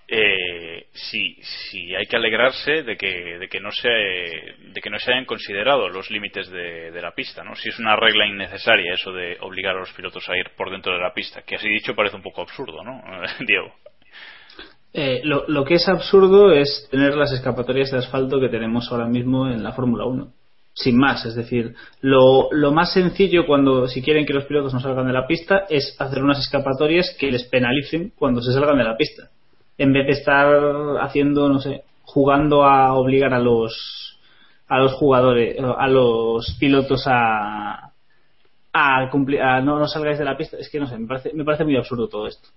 eh, 0.06 0.88
si, 0.92 1.36
si 1.40 1.94
hay 1.94 2.04
que 2.04 2.16
alegrarse 2.16 2.82
de 2.82 2.96
que, 2.96 3.38
de 3.38 3.48
que 3.48 3.60
no 3.60 3.70
se 3.70 3.88
de 3.88 4.80
que 4.82 4.90
no 4.90 4.98
se 4.98 5.12
hayan 5.12 5.24
considerado 5.24 5.88
los 5.88 6.10
límites 6.10 6.50
de, 6.50 7.00
la 7.00 7.12
pista, 7.12 7.42
¿no? 7.42 7.54
Si 7.54 7.68
es 7.68 7.78
una 7.78 7.96
regla 7.96 8.26
innecesaria 8.26 8.94
eso 8.94 9.12
de 9.12 9.38
obligar 9.40 9.76
a 9.76 9.80
los 9.80 9.92
pilotos 9.92 10.28
a 10.28 10.36
ir 10.36 10.50
por 10.56 10.70
dentro 10.70 10.92
de 10.92 11.00
la 11.00 11.14
pista, 11.14 11.42
que 11.42 11.54
así 11.56 11.68
dicho 11.68 11.94
parece 11.94 12.16
un 12.16 12.22
poco 12.22 12.42
absurdo, 12.42 12.82
¿no? 12.82 13.00
Diego. 13.46 13.72
Eh, 14.92 15.20
lo, 15.22 15.46
lo, 15.46 15.64
que 15.64 15.74
es 15.74 15.88
absurdo 15.88 16.52
es 16.52 16.88
tener 16.90 17.14
las 17.14 17.32
escapatorias 17.32 17.92
de 17.92 17.98
asfalto 17.98 18.40
que 18.40 18.48
tenemos 18.48 18.90
ahora 18.90 19.06
mismo 19.06 19.48
en 19.48 19.62
la 19.62 19.72
Fórmula 19.72 20.04
1. 20.04 20.39
Sin 20.82 20.96
más, 20.96 21.26
es 21.26 21.34
decir, 21.34 21.74
lo, 22.00 22.48
lo, 22.52 22.72
más 22.72 22.92
sencillo 22.92 23.46
cuando, 23.46 23.86
si 23.86 24.02
quieren 24.02 24.24
que 24.24 24.32
los 24.32 24.44
pilotos 24.44 24.72
no 24.72 24.80
salgan 24.80 25.06
de 25.06 25.12
la 25.12 25.26
pista, 25.26 25.64
es 25.68 25.94
hacer 25.98 26.22
unas 26.22 26.38
escapatorias 26.38 27.14
que 27.18 27.30
les 27.30 27.44
penalicen 27.44 28.12
cuando 28.16 28.40
se 28.40 28.52
salgan 28.52 28.78
de 28.78 28.84
la 28.84 28.96
pista. 28.96 29.28
En 29.76 29.92
vez 29.92 30.06
de 30.06 30.12
estar 30.12 30.48
haciendo, 31.00 31.48
no 31.48 31.58
sé, 31.58 31.82
jugando 32.04 32.64
a 32.64 32.94
obligar 32.94 33.34
a 33.34 33.38
los, 33.38 34.18
a 34.68 34.78
los 34.78 34.92
jugadores, 34.94 35.56
a 35.58 35.88
los 35.88 36.56
pilotos 36.58 37.04
a, 37.06 37.92
a 38.72 39.08
cumplir, 39.10 39.42
a 39.42 39.60
no, 39.60 39.78
no 39.78 39.86
salgáis 39.86 40.18
de 40.18 40.24
la 40.24 40.36
pista. 40.36 40.56
Es 40.56 40.70
que 40.70 40.80
no 40.80 40.86
sé, 40.86 40.98
me 40.98 41.06
parece, 41.06 41.32
me 41.34 41.44
parece 41.44 41.64
muy 41.64 41.76
absurdo 41.76 42.08
todo 42.08 42.26
esto. 42.26 42.48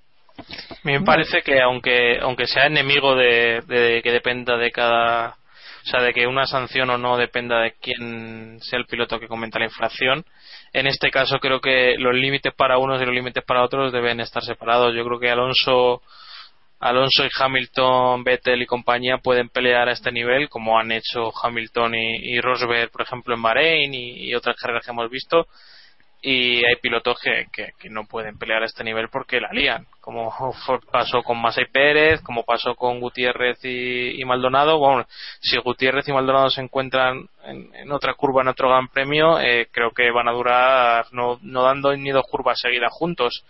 Me 0.83 1.01
parece 1.01 1.41
que 1.41 1.61
aunque 1.61 2.19
aunque 2.19 2.47
sea 2.47 2.65
enemigo 2.65 3.15
de, 3.15 4.01
que 4.03 4.11
dependa 4.11 4.57
de 4.57 4.71
cada 4.71 5.35
o 5.83 5.85
sea 5.85 6.01
de 6.01 6.13
que 6.13 6.27
una 6.27 6.45
sanción 6.45 6.89
o 6.89 6.97
no 6.97 7.17
dependa 7.17 7.59
de 7.59 7.73
quién 7.73 8.59
sea 8.61 8.79
el 8.79 8.85
piloto 8.85 9.19
que 9.19 9.27
cometa 9.27 9.59
la 9.59 9.65
infracción. 9.65 10.23
En 10.71 10.87
este 10.87 11.11
caso 11.11 11.39
creo 11.39 11.59
que 11.59 11.95
los 11.97 12.15
límites 12.15 12.53
para 12.55 12.77
unos 12.77 13.01
y 13.01 13.05
los 13.05 13.13
límites 13.13 13.43
para 13.43 13.63
otros 13.63 13.91
deben 13.91 14.21
estar 14.21 14.43
separados. 14.43 14.95
Yo 14.95 15.03
creo 15.03 15.19
que 15.19 15.29
Alonso 15.29 16.01
Alonso 16.79 17.25
y 17.25 17.29
Hamilton 17.37 18.23
Vettel 18.23 18.61
y 18.61 18.65
compañía 18.65 19.17
pueden 19.17 19.49
pelear 19.49 19.89
a 19.89 19.93
este 19.93 20.11
nivel 20.11 20.49
como 20.49 20.79
han 20.79 20.91
hecho 20.91 21.31
Hamilton 21.41 21.95
y, 21.95 22.35
y 22.35 22.41
Rosberg 22.41 22.91
por 22.91 23.01
ejemplo 23.01 23.35
en 23.35 23.41
Bahrein 23.41 23.93
y 23.93 24.33
otras 24.35 24.55
carreras 24.57 24.85
que 24.85 24.91
hemos 24.91 25.09
visto 25.09 25.47
y 26.25 26.65
hay 26.65 26.77
pilotos 26.81 27.19
que, 27.19 27.47
que, 27.51 27.89
no 27.89 28.05
pueden 28.05 28.37
pelear 28.37 28.63
a 28.63 28.65
este 28.65 28.85
nivel 28.85 29.09
porque 29.09 29.41
la 29.41 29.51
lían, 29.51 29.85
como 29.99 30.33
pasó 30.91 31.21
con 31.21 31.41
Masai 31.41 31.65
Pérez, 31.69 32.21
como 32.21 32.43
pasó 32.43 32.75
con 32.75 33.01
Gutiérrez 33.01 33.59
y, 33.65 34.21
y, 34.21 34.23
Maldonado. 34.23 34.79
Bueno, 34.79 35.05
si 35.41 35.57
Gutiérrez 35.57 36.07
y 36.07 36.13
Maldonado 36.13 36.49
se 36.49 36.61
encuentran 36.61 37.27
en, 37.43 37.75
en 37.75 37.91
otra 37.91 38.13
curva, 38.13 38.41
en 38.41 38.47
otro 38.47 38.69
gran 38.69 38.87
premio, 38.87 39.37
eh, 39.37 39.67
creo 39.69 39.91
que 39.91 40.11
van 40.11 40.29
a 40.29 40.31
durar 40.31 41.07
no, 41.11 41.39
no 41.41 41.61
dando 41.63 41.93
ni 41.97 42.11
dos 42.11 42.25
curvas 42.31 42.57
seguidas 42.57 42.93
juntos. 42.93 43.43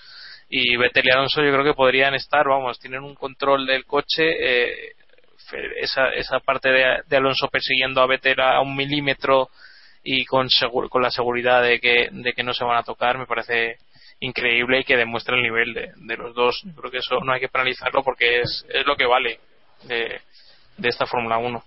Y 0.49 0.75
Vettel 0.75 1.05
y 1.05 1.11
Alonso 1.11 1.43
yo 1.43 1.51
creo 1.51 1.63
que 1.63 1.75
podrían 1.75 2.15
estar, 2.15 2.47
vamos, 2.47 2.79
tienen 2.79 3.03
un 3.03 3.13
control 3.13 3.67
del 3.67 3.85
coche, 3.85 4.23
eh, 4.23 4.93
esa, 5.79 6.09
esa 6.09 6.39
parte 6.39 6.69
de, 6.69 7.03
de 7.07 7.17
Alonso 7.17 7.49
persiguiendo 7.49 8.01
a 8.01 8.07
Vettel 8.07 8.41
a 8.41 8.61
un 8.61 8.75
milímetro 8.75 9.49
y 10.03 10.25
con, 10.25 10.47
la 11.01 11.11
seguridad 11.11 11.63
de 11.63 11.79
que, 11.79 12.09
de 12.11 12.33
que 12.33 12.43
no 12.43 12.53
se 12.53 12.65
van 12.65 12.77
a 12.77 12.83
tocar 12.83 13.17
me 13.17 13.25
parece 13.25 13.77
increíble 14.19 14.79
y 14.79 14.83
que 14.83 14.97
demuestra 14.97 15.35
el 15.35 15.43
nivel 15.43 15.73
de, 15.73 15.91
de 15.95 16.17
los 16.17 16.35
dos. 16.35 16.61
Yo 16.63 16.73
creo 16.75 16.91
que 16.91 16.97
eso 16.99 17.19
no 17.21 17.31
hay 17.31 17.39
que 17.39 17.49
penalizarlo 17.49 18.03
porque 18.03 18.41
es, 18.41 18.65
es 18.69 18.85
lo 18.85 18.95
que 18.95 19.05
vale 19.05 19.39
de, 19.87 20.21
esta 20.83 21.05
Fórmula 21.05 21.37
1. 21.37 21.63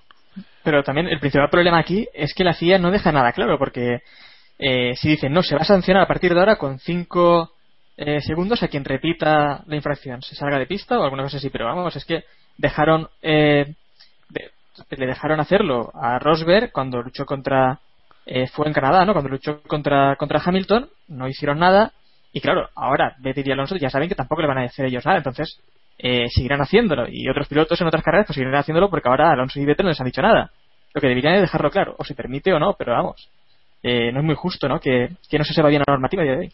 Pero 0.62 0.82
también 0.82 1.06
el 1.08 1.20
principal 1.20 1.48
problema 1.48 1.78
aquí 1.78 2.06
es 2.12 2.34
que 2.34 2.44
la 2.44 2.54
FIA 2.54 2.78
no 2.78 2.90
deja 2.90 3.12
nada 3.12 3.32
claro 3.32 3.58
porque 3.58 4.00
eh, 4.58 4.94
si 4.96 5.10
dicen 5.10 5.32
no, 5.32 5.42
se 5.42 5.54
va 5.54 5.62
a 5.62 5.66
sancionar 5.66 6.02
a 6.02 6.08
partir 6.08 6.34
de 6.34 6.40
ahora 6.40 6.56
con 6.56 6.78
5 6.78 7.52
eh, 7.96 8.20
segundos 8.20 8.62
a 8.62 8.68
quien 8.68 8.84
repita 8.84 9.62
la 9.66 9.76
infracción, 9.76 10.22
se 10.22 10.34
salga 10.34 10.58
de 10.58 10.66
pista 10.66 10.98
o 10.98 11.04
alguna 11.04 11.22
cosa 11.22 11.38
así, 11.38 11.48
pero 11.50 11.66
vamos, 11.66 11.96
es 11.96 12.04
que 12.04 12.24
dejaron 12.58 13.08
eh, 13.22 13.74
le 14.90 15.06
dejaron 15.06 15.40
hacerlo 15.40 15.90
a 15.94 16.18
Rosberg 16.18 16.72
cuando 16.72 17.02
luchó 17.02 17.24
contra 17.24 17.80
eh, 18.26 18.48
fue 18.48 18.66
en 18.66 18.72
Canadá, 18.72 19.04
¿no? 19.04 19.12
Cuando 19.12 19.30
luchó 19.30 19.62
contra, 19.62 20.16
contra 20.16 20.42
Hamilton, 20.44 20.90
no 21.08 21.28
hicieron 21.28 21.60
nada. 21.60 21.92
Y 22.32 22.40
claro, 22.40 22.68
ahora 22.74 23.14
Vettel 23.20 23.46
y 23.46 23.52
Alonso 23.52 23.76
ya 23.76 23.88
saben 23.88 24.08
que 24.08 24.16
tampoco 24.16 24.42
le 24.42 24.48
van 24.48 24.58
a 24.58 24.64
hacer 24.64 24.86
ellos 24.86 25.06
nada. 25.06 25.18
Entonces, 25.18 25.60
eh, 25.98 26.28
seguirán 26.28 26.60
haciéndolo. 26.60 27.06
Y 27.08 27.28
otros 27.28 27.46
pilotos 27.46 27.80
en 27.80 27.86
otras 27.86 28.02
carreras 28.02 28.26
pues 28.26 28.34
seguirán 28.34 28.56
haciéndolo 28.56 28.90
porque 28.90 29.08
ahora 29.08 29.30
Alonso 29.30 29.60
y 29.60 29.64
Vettel 29.64 29.84
no 29.84 29.90
les 29.90 30.00
han 30.00 30.06
dicho 30.06 30.22
nada. 30.22 30.50
Lo 30.92 31.00
que 31.00 31.06
deberían 31.06 31.34
es 31.34 31.42
dejarlo 31.42 31.70
claro. 31.70 31.94
O 31.98 32.04
se 32.04 32.14
permite 32.14 32.52
o 32.52 32.58
no, 32.58 32.74
pero 32.76 32.92
vamos. 32.92 33.30
Eh, 33.82 34.10
no 34.10 34.18
es 34.18 34.24
muy 34.24 34.34
justo, 34.34 34.68
¿no? 34.68 34.80
Que, 34.80 35.08
no 35.08 35.44
se 35.44 35.54
sepa 35.54 35.68
bien 35.68 35.84
la 35.86 35.92
normativa 35.92 36.24
de 36.24 36.36
hoy. 36.36 36.52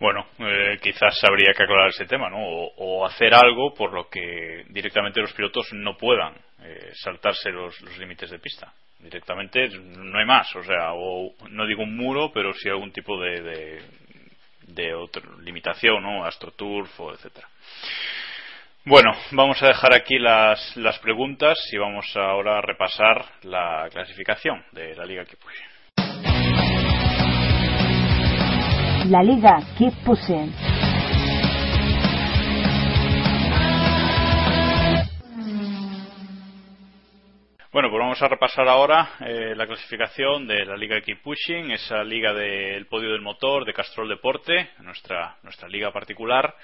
Bueno, 0.00 0.24
eh, 0.38 0.78
quizás 0.80 1.22
habría 1.28 1.52
que 1.54 1.64
aclarar 1.64 1.88
ese 1.88 2.06
tema, 2.06 2.30
¿no? 2.30 2.38
O, 2.38 3.04
hacer 3.04 3.34
algo 3.34 3.74
por 3.74 3.92
lo 3.92 4.08
que 4.08 4.64
directamente 4.70 5.20
los 5.20 5.32
pilotos 5.34 5.68
no 5.74 5.96
puedan 5.98 6.34
eh, 6.62 6.92
saltarse 6.94 7.50
los 7.50 7.78
límites 7.98 8.30
de 8.30 8.38
pista 8.38 8.72
directamente 9.02 9.68
no 9.78 10.18
hay 10.18 10.26
más 10.26 10.54
o 10.56 10.62
sea 10.62 10.92
o 10.94 11.32
no 11.50 11.66
digo 11.66 11.82
un 11.82 11.96
muro 11.96 12.30
pero 12.32 12.52
sí 12.54 12.68
algún 12.68 12.92
tipo 12.92 13.20
de 13.20 13.82
de, 14.68 14.94
otra 14.94 15.22
limitación 15.40 16.02
no 16.02 16.24
astroturf 16.24 17.00
o 17.00 17.12
etcétera. 17.12 17.46
Bueno 18.84 19.10
vamos 19.32 19.62
a 19.62 19.66
dejar 19.66 19.94
aquí 19.94 20.18
las, 20.18 20.76
las 20.76 20.98
preguntas 20.98 21.58
y 21.72 21.78
vamos 21.78 22.06
ahora 22.16 22.58
a 22.58 22.62
repasar 22.62 23.24
la 23.42 23.88
clasificación 23.90 24.64
de 24.72 24.94
la 24.96 25.04
liga 25.04 25.24
Pushing 25.24 25.72
la 29.10 29.22
liga 29.22 29.58
Bueno, 37.72 37.88
pues 37.88 38.00
vamos 38.00 38.20
a 38.20 38.28
repasar 38.28 38.68
ahora 38.68 39.12
eh, 39.20 39.54
la 39.56 39.66
clasificación 39.66 40.46
de 40.46 40.66
la 40.66 40.76
Liga 40.76 41.00
Keep 41.00 41.22
Pushing, 41.22 41.70
esa 41.70 42.04
liga 42.04 42.34
del 42.34 42.84
podio 42.84 43.12
del 43.12 43.22
motor 43.22 43.64
de 43.64 43.72
Castrol 43.72 44.10
Deporte, 44.10 44.72
nuestra, 44.80 45.38
nuestra 45.42 45.70
liga 45.70 45.90
particular, 45.90 46.54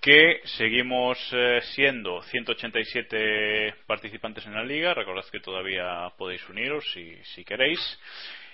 que 0.00 0.40
seguimos 0.42 1.16
eh, 1.30 1.60
siendo 1.76 2.20
187 2.20 3.74
participantes 3.86 4.44
en 4.46 4.54
la 4.54 4.64
liga. 4.64 4.92
Recordad 4.92 5.22
que 5.30 5.38
todavía 5.38 6.10
podéis 6.18 6.48
uniros 6.48 6.84
si, 6.92 7.14
si 7.26 7.44
queréis. 7.44 7.78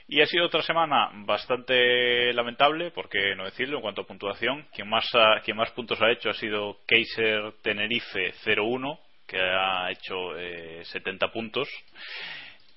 Y 0.06 0.20
ha 0.20 0.26
sido 0.26 0.44
otra 0.44 0.60
semana 0.60 1.08
bastante 1.24 2.30
lamentable, 2.34 2.90
porque 2.90 3.34
no 3.34 3.46
decirlo, 3.46 3.76
en 3.76 3.82
cuanto 3.82 4.02
a 4.02 4.06
puntuación. 4.06 4.66
Quien 4.74 4.86
más, 4.86 5.08
ha, 5.14 5.40
quien 5.40 5.56
más 5.56 5.70
puntos 5.70 5.98
ha 6.02 6.10
hecho 6.10 6.28
ha 6.28 6.34
sido 6.34 6.76
Kaiser 6.86 7.54
Tenerife 7.62 8.34
01 8.44 9.00
que 9.30 9.38
ha 9.40 9.88
hecho 9.92 10.36
eh, 10.36 10.82
70 10.84 11.30
puntos 11.30 11.68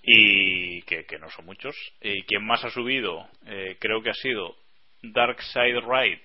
y 0.04 0.84
que, 0.84 1.06
no 1.20 1.30
son 1.32 1.46
muchos. 1.46 1.76
Y 2.00 2.22
quien 2.24 2.46
más 2.46 2.64
ha 2.64 2.70
subido, 2.70 3.28
eh, 3.48 3.78
creo 3.80 4.04
que 4.04 4.12
ha 4.12 4.14
sido 4.14 4.56
Dark 5.02 5.42
Side 5.42 5.82
Ride, 5.82 6.22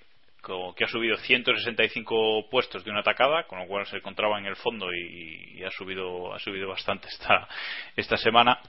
que 0.76 0.85
ha 0.85 0.89
subido 0.89 1.16
165 1.16 2.49
puestos 2.51 2.85
de 2.85 2.91
una 2.91 3.01
atacada, 3.01 3.45
con 3.45 3.59
lo 3.59 3.66
cual 3.66 3.87
se 3.87 3.97
encontraba 3.97 4.39
en 4.39 4.47
el 4.47 4.57
fondo 4.57 4.93
y, 4.93 5.59
y 5.59 5.64
ha 5.64 5.70
subido 5.70 6.35
ha 6.35 6.39
subido 6.39 6.68
bastante 6.68 7.09
esta, 7.09 7.49
esta 7.97 8.16
semana. 8.18 8.61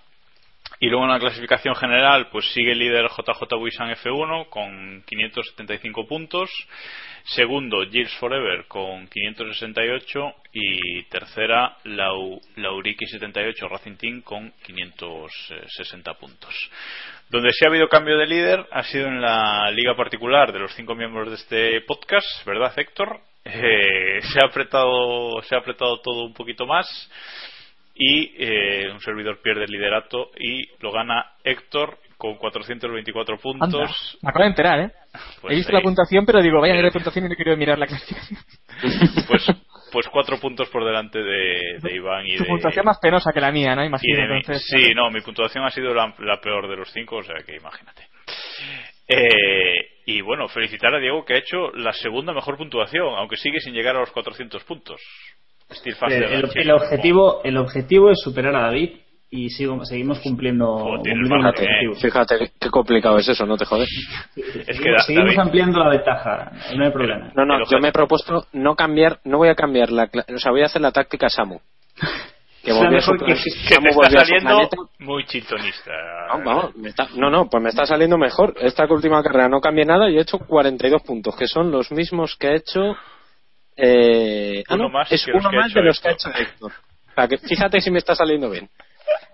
Y 0.79 0.87
luego 0.87 1.03
en 1.03 1.11
la 1.11 1.19
clasificación 1.19 1.75
general, 1.75 2.29
pues 2.31 2.45
sigue 2.53 2.71
el 2.71 2.79
líder 2.79 3.07
JJ 3.09 3.55
Buisan 3.57 3.91
F1 3.91 4.49
con 4.49 5.03
575 5.05 6.07
puntos. 6.07 6.49
Segundo, 7.25 7.85
Gears 7.91 8.15
Forever 8.15 8.65
con 8.67 9.07
568. 9.07 10.33
Y 10.53 11.03
tercera, 11.03 11.77
Lau, 11.83 12.39
Lauriki 12.55 13.05
78 13.05 13.67
Racing 13.67 13.97
Team 13.97 14.21
con 14.21 14.53
560 14.65 16.13
puntos. 16.13 16.55
Donde 17.29 17.51
sí 17.51 17.65
ha 17.65 17.69
habido 17.69 17.89
cambio 17.89 18.17
de 18.17 18.25
líder 18.25 18.65
ha 18.71 18.83
sido 18.83 19.07
en 19.07 19.21
la 19.21 19.69
liga 19.71 19.95
particular 19.95 20.53
de 20.53 20.59
los 20.59 20.73
cinco 20.75 20.95
miembros 20.95 21.29
de 21.29 21.35
este 21.35 21.81
podcast, 21.81 22.45
¿verdad, 22.45 22.73
Héctor? 22.77 23.19
Eh, 23.45 24.21
se, 24.21 24.39
ha 24.41 24.47
apretado, 24.47 25.41
se 25.43 25.55
ha 25.55 25.59
apretado 25.59 25.99
todo 26.01 26.25
un 26.25 26.33
poquito 26.33 26.65
más 26.65 26.87
y 28.01 28.33
eh, 28.37 28.89
un 28.91 29.01
servidor 29.01 29.41
pierde 29.41 29.65
el 29.65 29.71
liderato 29.71 30.31
y 30.39 30.65
lo 30.79 30.89
gana 30.91 31.33
Héctor 31.43 31.99
con 32.17 32.35
424 32.37 33.37
puntos. 33.37 33.73
Anda, 33.73 33.93
me 34.21 34.29
acabo 34.29 34.43
de 34.43 34.49
enterar, 34.49 34.79
¿eh? 34.79 34.91
Pues 35.41 35.53
He 35.53 35.55
visto 35.57 35.73
la 35.73 35.81
puntuación, 35.81 36.25
pero 36.25 36.41
digo, 36.41 36.61
vaya 36.61 36.73
a 36.73 36.75
ver 36.77 36.85
la 36.85 36.91
puntuación 36.91 37.25
y 37.25 37.29
no 37.29 37.35
quiero 37.35 37.57
mirar 37.57 37.77
la 37.77 37.87
clasificación. 37.87 38.39
Pues 39.27 39.45
pues 39.91 40.07
cuatro 40.07 40.39
puntos 40.39 40.69
por 40.69 40.85
delante 40.85 41.19
de, 41.19 41.79
de 41.81 41.95
Iván 41.95 42.25
y 42.27 42.37
Tu 42.37 42.43
de. 42.43 42.49
puntuación 42.49 42.85
más 42.85 42.99
penosa 42.99 43.31
que 43.33 43.41
la 43.41 43.51
mía, 43.51 43.75
¿no? 43.75 43.83
Imagino, 43.83 44.35
entonces. 44.35 44.63
Sí, 44.67 44.93
no, 44.93 45.09
mi 45.09 45.19
puntuación 45.21 45.65
ha 45.65 45.71
sido 45.71 45.93
la, 45.93 46.13
la 46.19 46.39
peor 46.39 46.69
de 46.69 46.77
los 46.77 46.91
cinco, 46.91 47.17
o 47.17 47.23
sea 47.23 47.37
que 47.45 47.55
imagínate. 47.55 48.03
Eh, 49.07 49.73
y 50.05 50.21
bueno, 50.21 50.47
felicitar 50.47 50.93
a 50.93 50.99
Diego 50.99 51.25
que 51.25 51.33
ha 51.33 51.37
hecho 51.37 51.71
la 51.73 51.91
segunda 51.93 52.33
mejor 52.33 52.55
puntuación, 52.57 53.15
aunque 53.17 53.37
sigue 53.37 53.59
sin 53.59 53.73
llegar 53.73 53.95
a 53.95 54.01
los 54.01 54.11
400 54.11 54.63
puntos. 54.63 55.01
Steel 55.71 55.95
Fast 55.95 56.11
El, 56.13 56.23
el- 56.55 56.71
objetivo, 56.71 57.41
el 57.43 57.57
objetivo 57.57 58.09
es 58.11 58.19
superar 58.23 58.55
a 58.55 58.61
David 58.63 58.89
y 59.31 59.49
sigo- 59.51 59.85
seguimos 59.85 60.19
cumpliendo, 60.19 60.65
cumpliendo 60.95 61.35
el 61.35 61.45
eh. 61.45 61.49
objetivo. 61.49 61.95
Fíjate 62.01 62.51
qué 62.59 62.69
complicado 62.69 63.19
es 63.19 63.27
eso, 63.29 63.45
no 63.45 63.57
te 63.57 63.65
jodes. 63.65 63.87
Es 64.35 64.79
que 64.79 64.91
da- 64.91 64.99
seguimos 64.99 65.27
David- 65.35 65.39
ampliando 65.39 65.79
la 65.79 65.89
ventaja, 65.89 66.51
no 66.75 66.83
hay 66.85 66.91
problema. 66.91 67.31
No, 67.35 67.45
no, 67.45 67.59
yo 67.69 67.79
me 67.79 67.89
he 67.89 67.91
propuesto 67.91 68.47
no 68.53 68.75
cambiar, 68.75 69.19
no 69.25 69.37
voy 69.37 69.49
a 69.49 69.55
cambiar 69.55 69.91
la, 69.91 70.07
cla- 70.09 70.25
o 70.33 70.39
sea, 70.39 70.51
voy 70.51 70.63
a 70.63 70.65
hacer 70.65 70.81
la 70.81 70.91
táctica 70.91 71.29
Samu. 71.29 71.59
Que 72.61 72.73
volvió 72.73 72.97
a 72.97 73.01
su 73.01 73.13
que- 73.13 73.25
que 73.25 73.35
Samu 73.35 73.83
te 73.83 73.89
está 74.07 74.25
saliendo 74.25 74.59
muy 74.99 75.23
chiltonista. 75.25 75.91
No, 76.37 76.43
vamos, 76.43 76.75
me 76.75 76.89
está- 76.89 77.07
no, 77.15 77.29
no, 77.29 77.47
pues 77.49 77.63
me 77.63 77.69
está 77.69 77.85
saliendo 77.85 78.17
mejor. 78.17 78.53
Esta 78.59 78.85
última 78.89 79.23
carrera 79.23 79.47
no 79.47 79.61
cambié 79.61 79.85
nada 79.85 80.09
y 80.09 80.17
he 80.17 80.21
hecho 80.21 80.39
42 80.39 81.01
puntos, 81.03 81.35
que 81.37 81.47
son 81.47 81.71
los 81.71 81.89
mismos 81.91 82.35
que 82.37 82.47
ha 82.47 82.55
hecho. 82.55 82.95
Eh, 83.81 84.63
ah, 84.67 84.73
Uno 84.75 84.83
no, 84.83 84.89
más 84.89 85.11
es 85.11 85.23
que 85.25 85.31
uno 85.31 85.51
más 85.51 85.73
de 85.73 85.81
los 85.81 85.99
que 86.01 86.09
ha 86.09 86.11
hecho 86.11 86.29
Héctor. 86.35 86.71
O 86.71 87.13
sea, 87.15 87.27
que 87.27 87.37
fíjate 87.37 87.79
si 87.81 87.91
me 87.91 87.99
está 87.99 88.13
saliendo 88.15 88.49
bien. 88.49 88.69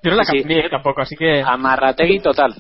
Yo 0.04 0.12
no 0.12 0.18
la 0.18 0.24
Sí. 0.24 0.40
cambié 0.40 0.70
tampoco, 0.70 1.02
así 1.02 1.16
que. 1.16 1.42
Amarrategui 1.42 2.20
total. 2.20 2.54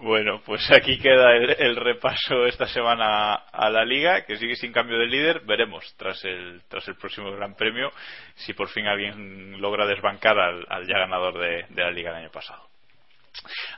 Bueno, 0.00 0.40
pues 0.46 0.70
aquí 0.70 0.96
queda 0.98 1.34
el, 1.36 1.56
el 1.58 1.76
repaso 1.76 2.46
esta 2.46 2.66
semana 2.66 3.34
a 3.34 3.68
la 3.68 3.84
liga, 3.84 4.24
que 4.24 4.36
sigue 4.36 4.54
sin 4.54 4.72
cambio 4.72 4.96
de 4.96 5.06
líder. 5.06 5.40
Veremos 5.44 5.84
tras 5.96 6.24
el, 6.24 6.62
tras 6.68 6.86
el 6.86 6.94
próximo 6.94 7.32
Gran 7.32 7.54
Premio 7.56 7.90
si 8.36 8.52
por 8.54 8.68
fin 8.68 8.86
alguien 8.86 9.60
logra 9.60 9.86
desbancar 9.86 10.38
al, 10.38 10.64
al 10.68 10.86
ya 10.86 10.98
ganador 10.98 11.38
de, 11.38 11.66
de 11.68 11.82
la 11.82 11.90
liga 11.90 12.10
el 12.10 12.16
año 12.24 12.30
pasado. 12.30 12.62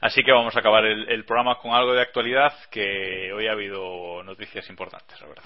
Así 0.00 0.22
que 0.22 0.32
vamos 0.32 0.54
a 0.56 0.60
acabar 0.60 0.84
el, 0.84 1.08
el 1.08 1.24
programa 1.24 1.58
con 1.58 1.72
algo 1.72 1.92
de 1.92 2.02
actualidad, 2.02 2.52
que 2.70 3.32
hoy 3.32 3.46
ha 3.48 3.52
habido 3.52 4.22
noticias 4.22 4.68
importantes, 4.70 5.20
la 5.20 5.26
verdad. 5.28 5.44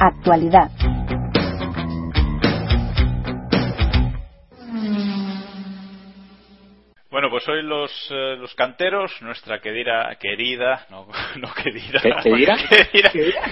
Actualidad. 0.00 0.70
Bueno, 7.10 7.28
pues 7.30 7.48
hoy 7.48 7.62
los, 7.62 7.90
eh, 8.10 8.36
los 8.38 8.54
canteros, 8.54 9.10
nuestra 9.22 9.60
querida, 9.60 10.14
querida, 10.20 10.86
no, 10.90 11.06
no 11.36 11.52
querida, 11.54 12.00
¿Qué- 12.02 12.12
qué 12.22 12.30
dirá? 12.34 12.56
querida, 12.68 13.42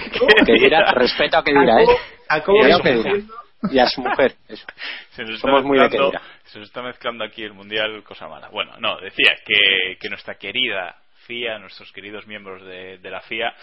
Que 0.45 0.53
dirá, 0.53 0.91
respeto 0.93 1.37
a 1.37 1.43
que 1.43 1.51
dirá, 1.53 1.81
¿eh? 1.81 1.87
¿A 2.29 2.41
cómo 2.41 2.65
estás 2.65 3.03
dirá. 3.03 3.11
Y 3.71 3.79
a 3.79 3.87
su 3.87 4.01
mujer, 4.01 4.35
eso. 4.47 4.65
Se 5.11 5.23
nos, 5.23 5.35
está 5.35 5.47
Somos 5.47 5.63
muy 5.63 5.79
de 5.79 5.89
se 6.45 6.59
nos 6.59 6.69
está 6.69 6.81
mezclando 6.81 7.23
aquí 7.23 7.43
el 7.43 7.53
mundial, 7.53 8.03
cosa 8.03 8.27
mala. 8.27 8.49
Bueno, 8.49 8.73
no, 8.79 8.97
decía 8.99 9.35
que, 9.45 9.97
que 9.99 10.09
nuestra 10.09 10.35
querida 10.35 10.95
FIA, 11.27 11.59
nuestros 11.59 11.91
queridos 11.91 12.25
miembros 12.25 12.63
de, 12.65 12.99
la 13.03 13.21
FIA, 13.21 13.53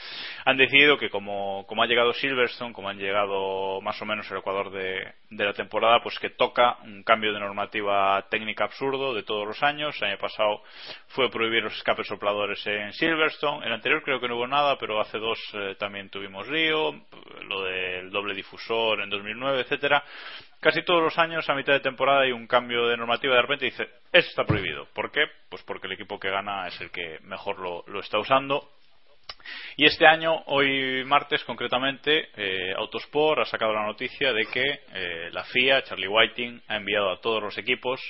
han 0.44 0.56
decidido 0.56 0.98
que 0.98 1.10
como, 1.10 1.64
como 1.66 1.82
ha 1.82 1.86
llegado 1.86 2.12
Silverstone, 2.12 2.72
como 2.72 2.88
han 2.88 2.98
llegado 2.98 3.80
más 3.80 4.00
o 4.00 4.04
menos 4.04 4.30
el 4.30 4.38
Ecuador 4.38 4.70
de, 4.70 5.12
de 5.30 5.44
la 5.44 5.52
temporada, 5.52 6.00
pues 6.02 6.18
que 6.18 6.30
toca 6.30 6.78
un 6.84 7.02
cambio 7.02 7.32
de 7.32 7.40
normativa 7.40 8.24
técnica 8.30 8.64
absurdo 8.64 9.14
de 9.14 9.22
todos 9.22 9.46
los 9.46 9.62
años. 9.62 9.96
El 10.00 10.08
año 10.08 10.18
pasado 10.18 10.62
fue 11.08 11.30
prohibir 11.30 11.62
los 11.62 11.76
escapes 11.76 12.06
sopladores 12.06 12.64
en 12.66 12.92
Silverstone. 12.92 13.66
El 13.66 13.72
anterior 13.72 14.02
creo 14.02 14.20
que 14.20 14.28
no 14.28 14.36
hubo 14.36 14.46
nada, 14.46 14.76
pero 14.78 15.00
hace 15.00 15.18
dos 15.18 15.38
eh, 15.54 15.76
también 15.78 16.10
tuvimos 16.10 16.48
lío, 16.48 16.92
lo 17.48 17.62
del 17.62 18.10
doble 18.10 18.34
difusor 18.34 19.00
en 19.00 19.10
2009, 19.10 19.62
etcétera 19.62 20.04
casi 20.64 20.82
todos 20.82 21.02
los 21.02 21.18
años 21.18 21.46
a 21.50 21.54
mitad 21.54 21.74
de 21.74 21.80
temporada 21.80 22.22
hay 22.22 22.32
un 22.32 22.46
cambio 22.46 22.86
de 22.86 22.96
normativa 22.96 23.34
de 23.34 23.42
repente 23.42 23.66
dice 23.66 23.82
eso 24.10 24.30
está 24.30 24.44
prohibido 24.46 24.86
¿por 24.94 25.12
qué? 25.12 25.26
pues 25.50 25.62
porque 25.62 25.86
el 25.86 25.92
equipo 25.92 26.18
que 26.18 26.30
gana 26.30 26.66
es 26.66 26.80
el 26.80 26.90
que 26.90 27.18
mejor 27.20 27.58
lo, 27.58 28.00
está 28.00 28.18
usando 28.18 28.70
y 29.76 29.84
este 29.84 30.06
año, 30.06 30.42
hoy 30.46 31.04
martes 31.04 31.44
concretamente, 31.44 32.28
eh, 32.36 32.72
Autosport 32.76 33.40
ha 33.40 33.44
sacado 33.44 33.72
la 33.72 33.84
noticia 33.84 34.32
de 34.32 34.46
que 34.46 34.62
eh, 34.62 35.30
la 35.32 35.44
FIA, 35.44 35.82
Charlie 35.82 36.08
Whiting, 36.08 36.62
ha 36.68 36.76
enviado 36.76 37.10
a 37.10 37.20
todos 37.20 37.42
los 37.42 37.58
equipos 37.58 38.00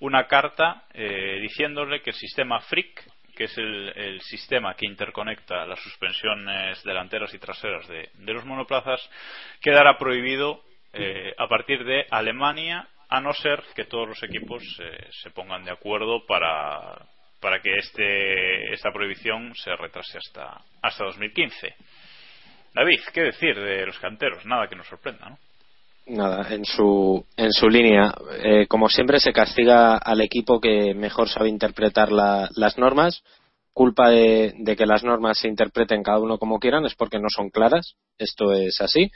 una 0.00 0.26
carta 0.26 0.84
eh, 0.92 1.38
diciéndole 1.40 2.02
que 2.02 2.10
el 2.10 2.16
sistema 2.16 2.60
FRIC, 2.60 3.02
que 3.34 3.44
es 3.44 3.58
el, 3.58 4.20
sistema 4.20 4.74
que 4.74 4.86
interconecta 4.86 5.66
las 5.66 5.80
suspensiones 5.80 6.82
delanteras 6.84 7.32
y 7.34 7.38
traseras 7.38 7.86
de 7.88 8.32
los 8.32 8.44
monoplazas, 8.44 9.00
quedará 9.60 9.98
prohibido 9.98 10.65
eh, 10.98 11.34
a 11.36 11.48
partir 11.48 11.84
de 11.84 12.06
Alemania, 12.10 12.88
a 13.08 13.20
no 13.20 13.32
ser 13.34 13.62
que 13.74 13.84
todos 13.84 14.08
los 14.08 14.22
equipos 14.22 14.62
eh, 14.80 15.08
se 15.22 15.30
pongan 15.30 15.64
de 15.64 15.70
acuerdo 15.70 16.24
para, 16.26 17.06
para 17.40 17.60
que 17.60 17.74
este, 17.76 18.72
esta 18.72 18.90
prohibición 18.92 19.54
se 19.54 19.74
retrase 19.76 20.18
hasta, 20.18 20.60
hasta 20.82 21.04
2015. 21.04 21.74
David, 22.74 23.00
¿qué 23.12 23.22
decir 23.22 23.54
de 23.58 23.86
los 23.86 23.98
canteros? 23.98 24.44
Nada 24.44 24.66
que 24.68 24.76
nos 24.76 24.86
sorprenda, 24.86 25.30
¿no? 25.30 25.38
Nada, 26.08 26.46
en 26.54 26.64
su, 26.64 27.24
en 27.36 27.52
su 27.52 27.68
línea. 27.68 28.14
Eh, 28.42 28.66
como 28.68 28.88
siempre, 28.88 29.18
se 29.18 29.32
castiga 29.32 29.96
al 29.96 30.20
equipo 30.20 30.60
que 30.60 30.94
mejor 30.94 31.28
sabe 31.28 31.48
interpretar 31.48 32.12
la- 32.12 32.48
las 32.54 32.78
normas. 32.78 33.24
Culpa 33.72 34.08
de, 34.10 34.52
de 34.58 34.76
que 34.76 34.86
las 34.86 35.02
normas 35.04 35.38
se 35.38 35.48
interpreten 35.48 36.02
cada 36.02 36.18
uno 36.20 36.38
como 36.38 36.58
quieran 36.60 36.84
es 36.86 36.94
porque 36.94 37.18
no 37.18 37.28
son 37.28 37.50
claras. 37.50 37.96
Esto 38.18 38.52
es 38.52 38.80
así. 38.80 39.10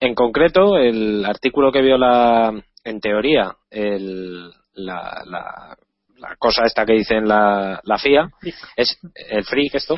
En 0.00 0.14
concreto, 0.14 0.76
el 0.76 1.24
artículo 1.24 1.72
que 1.72 1.82
viola, 1.82 2.52
en 2.84 3.00
teoría, 3.00 3.54
el, 3.70 4.50
la, 4.74 5.22
la, 5.26 5.76
la 6.18 6.36
cosa 6.38 6.64
esta 6.64 6.84
que 6.84 6.92
dice 6.94 7.14
en 7.16 7.28
la, 7.28 7.80
la 7.82 7.98
FIA, 7.98 8.28
es 8.76 8.98
el 9.30 9.44
FRIC 9.44 9.74
esto, 9.74 9.96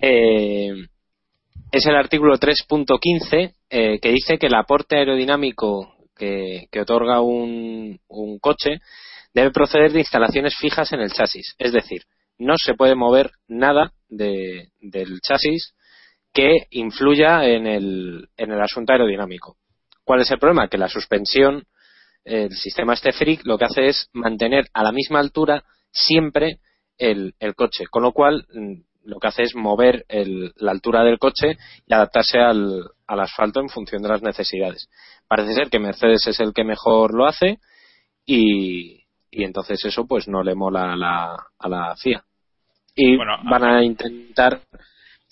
eh, 0.00 0.72
es 1.70 1.86
el 1.86 1.96
artículo 1.96 2.36
3.15 2.38 3.52
eh, 3.70 3.98
que 4.00 4.10
dice 4.10 4.38
que 4.38 4.46
el 4.46 4.54
aporte 4.54 4.96
aerodinámico 4.96 5.94
que, 6.16 6.66
que 6.72 6.80
otorga 6.80 7.20
un, 7.20 8.00
un 8.08 8.38
coche 8.38 8.80
debe 9.34 9.50
proceder 9.50 9.92
de 9.92 10.00
instalaciones 10.00 10.56
fijas 10.56 10.92
en 10.92 11.00
el 11.00 11.12
chasis. 11.12 11.54
Es 11.58 11.72
decir, 11.72 12.02
no 12.38 12.54
se 12.56 12.74
puede 12.74 12.94
mover 12.94 13.30
nada 13.46 13.92
de- 14.08 14.68
del 14.80 15.20
chasis 15.20 15.74
que 16.38 16.68
influya 16.70 17.44
en 17.44 17.66
el, 17.66 18.28
en 18.36 18.52
el 18.52 18.60
asunto 18.60 18.92
aerodinámico. 18.92 19.56
¿Cuál 20.04 20.20
es 20.20 20.30
el 20.30 20.38
problema? 20.38 20.68
Que 20.68 20.78
la 20.78 20.88
suspensión, 20.88 21.64
el 22.22 22.52
sistema 22.52 22.94
este 22.94 23.10
lo 23.42 23.58
que 23.58 23.64
hace 23.64 23.88
es 23.88 24.08
mantener 24.12 24.66
a 24.72 24.84
la 24.84 24.92
misma 24.92 25.18
altura 25.18 25.64
siempre 25.90 26.60
el, 26.96 27.34
el 27.40 27.56
coche, 27.56 27.86
con 27.90 28.04
lo 28.04 28.12
cual 28.12 28.46
mm, 28.54 28.74
lo 29.06 29.18
que 29.18 29.26
hace 29.26 29.42
es 29.42 29.56
mover 29.56 30.04
el- 30.06 30.52
la 30.58 30.70
altura 30.70 31.02
del 31.02 31.18
coche 31.18 31.58
y 31.88 31.92
adaptarse 31.92 32.38
al, 32.38 32.84
al 33.08 33.18
asfalto 33.20 33.58
en 33.60 33.68
función 33.68 34.00
de 34.02 34.08
las 34.10 34.22
necesidades. 34.22 34.88
Parece 35.26 35.54
ser 35.54 35.70
que 35.70 35.80
Mercedes 35.80 36.24
es 36.28 36.38
el 36.38 36.52
que 36.54 36.62
mejor 36.62 37.14
lo 37.14 37.26
hace 37.26 37.58
y, 38.24 39.02
y 39.32 39.42
entonces 39.42 39.84
eso 39.84 40.06
pues 40.06 40.28
no 40.28 40.44
le 40.44 40.54
mola 40.54 40.92
a 40.92 40.96
la, 40.96 41.36
a 41.58 41.68
la 41.68 41.96
FIA. 41.96 42.22
Y 42.94 43.16
Bueno, 43.16 43.38
van 43.50 43.64
a 43.64 43.82
intentar 43.82 44.60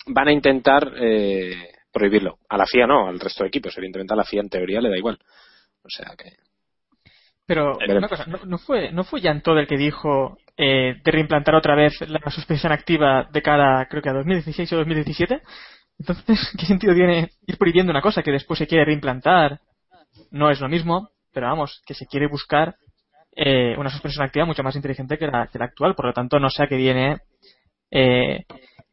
van 0.07 0.27
a 0.27 0.31
intentar 0.31 0.91
eh, 0.99 1.71
prohibirlo. 1.91 2.39
A 2.49 2.57
la 2.57 2.65
FIA 2.65 2.87
no, 2.87 3.07
al 3.07 3.19
resto 3.19 3.43
de 3.43 3.49
equipos. 3.49 3.77
Evidentemente 3.77 4.13
a 4.13 4.17
la 4.17 4.23
FIA 4.23 4.41
en 4.41 4.49
teoría 4.49 4.81
le 4.81 4.89
da 4.89 4.97
igual. 4.97 5.19
O 5.83 5.89
sea 5.89 6.15
que 6.17 6.31
Pero 7.45 7.77
Veremos. 7.77 7.99
una 7.99 8.09
cosa, 8.09 8.25
¿no, 8.25 8.39
no 8.45 8.57
fue 8.57 8.91
no 8.91 9.03
fue 9.03 9.21
Jan 9.21 9.41
Todt 9.41 9.59
el 9.59 9.67
que 9.67 9.77
dijo 9.77 10.37
eh, 10.57 10.95
de 11.03 11.11
reimplantar 11.11 11.55
otra 11.55 11.75
vez 11.75 11.93
la 12.07 12.19
suspensión 12.29 12.71
activa 12.71 13.27
de 13.31 13.41
cara, 13.41 13.87
creo 13.89 14.01
que 14.01 14.09
a 14.09 14.13
2016 14.13 14.73
o 14.73 14.77
2017? 14.77 15.41
Entonces, 15.99 16.39
¿qué 16.59 16.65
sentido 16.65 16.93
tiene 16.93 17.29
ir 17.45 17.57
prohibiendo 17.57 17.91
una 17.91 18.01
cosa 18.01 18.23
que 18.23 18.31
después 18.31 18.59
se 18.59 18.67
quiere 18.67 18.85
reimplantar? 18.85 19.59
No 20.31 20.49
es 20.49 20.59
lo 20.59 20.67
mismo, 20.67 21.11
pero 21.31 21.47
vamos, 21.47 21.81
que 21.85 21.93
se 21.93 22.07
quiere 22.07 22.27
buscar 22.27 22.75
eh, 23.35 23.75
una 23.77 23.89
suspensión 23.89 24.25
activa 24.25 24.45
mucho 24.45 24.63
más 24.63 24.75
inteligente 24.75 25.17
que 25.17 25.27
la, 25.27 25.47
que 25.47 25.59
la 25.59 25.65
actual. 25.65 25.95
Por 25.95 26.07
lo 26.07 26.13
tanto, 26.13 26.39
no 26.39 26.49
sé 26.49 26.63
a 26.63 26.67
qué 26.67 26.75
viene 26.75 27.19
eh, 27.91 28.45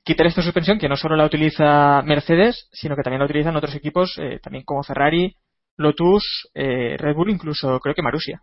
quitar 0.05 0.27
esta 0.27 0.43
suspensión 0.43 0.79
que 0.79 0.89
no 0.89 0.97
solo 0.97 1.17
la 1.17 1.25
utiliza 1.25 2.03
Mercedes, 2.03 2.69
sino 2.73 2.95
que 2.95 3.03
también 3.03 3.21
la 3.21 3.25
utilizan 3.25 3.57
otros 3.57 3.75
equipos, 3.75 4.17
eh, 4.19 4.39
también 4.43 4.65
como 4.65 4.83
Ferrari, 4.83 5.35
Lotus, 5.77 6.51
eh, 6.55 6.97
Red 6.99 7.15
Bull, 7.15 7.31
incluso 7.31 7.81
creo 7.81 7.95
que 7.95 8.03
Marussia. 8.03 8.41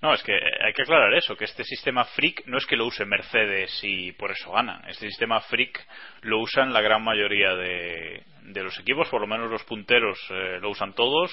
No, 0.00 0.12
es 0.14 0.22
que 0.24 0.32
hay 0.32 0.72
que 0.72 0.82
aclarar 0.82 1.14
eso, 1.14 1.36
que 1.36 1.44
este 1.44 1.62
sistema 1.62 2.04
freak 2.04 2.44
no 2.46 2.58
es 2.58 2.66
que 2.66 2.74
lo 2.74 2.86
use 2.86 3.04
Mercedes 3.04 3.78
y 3.84 4.10
por 4.12 4.32
eso 4.32 4.50
ganan. 4.50 4.82
Este 4.88 5.06
sistema 5.06 5.40
freak 5.42 5.86
lo 6.22 6.40
usan 6.40 6.72
la 6.72 6.80
gran 6.80 7.04
mayoría 7.04 7.54
de, 7.54 8.24
los 8.42 8.76
equipos, 8.80 9.08
por 9.08 9.20
lo 9.20 9.28
menos 9.28 9.48
los 9.48 9.62
punteros 9.62 10.18
eh, 10.30 10.58
lo 10.60 10.70
usan 10.70 10.92
todos. 10.94 11.30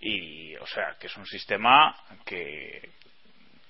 Y, 0.00 0.56
o 0.56 0.66
sea, 0.66 0.96
que 0.98 1.06
es 1.06 1.16
un 1.16 1.24
sistema 1.24 1.94
que, 2.26 2.94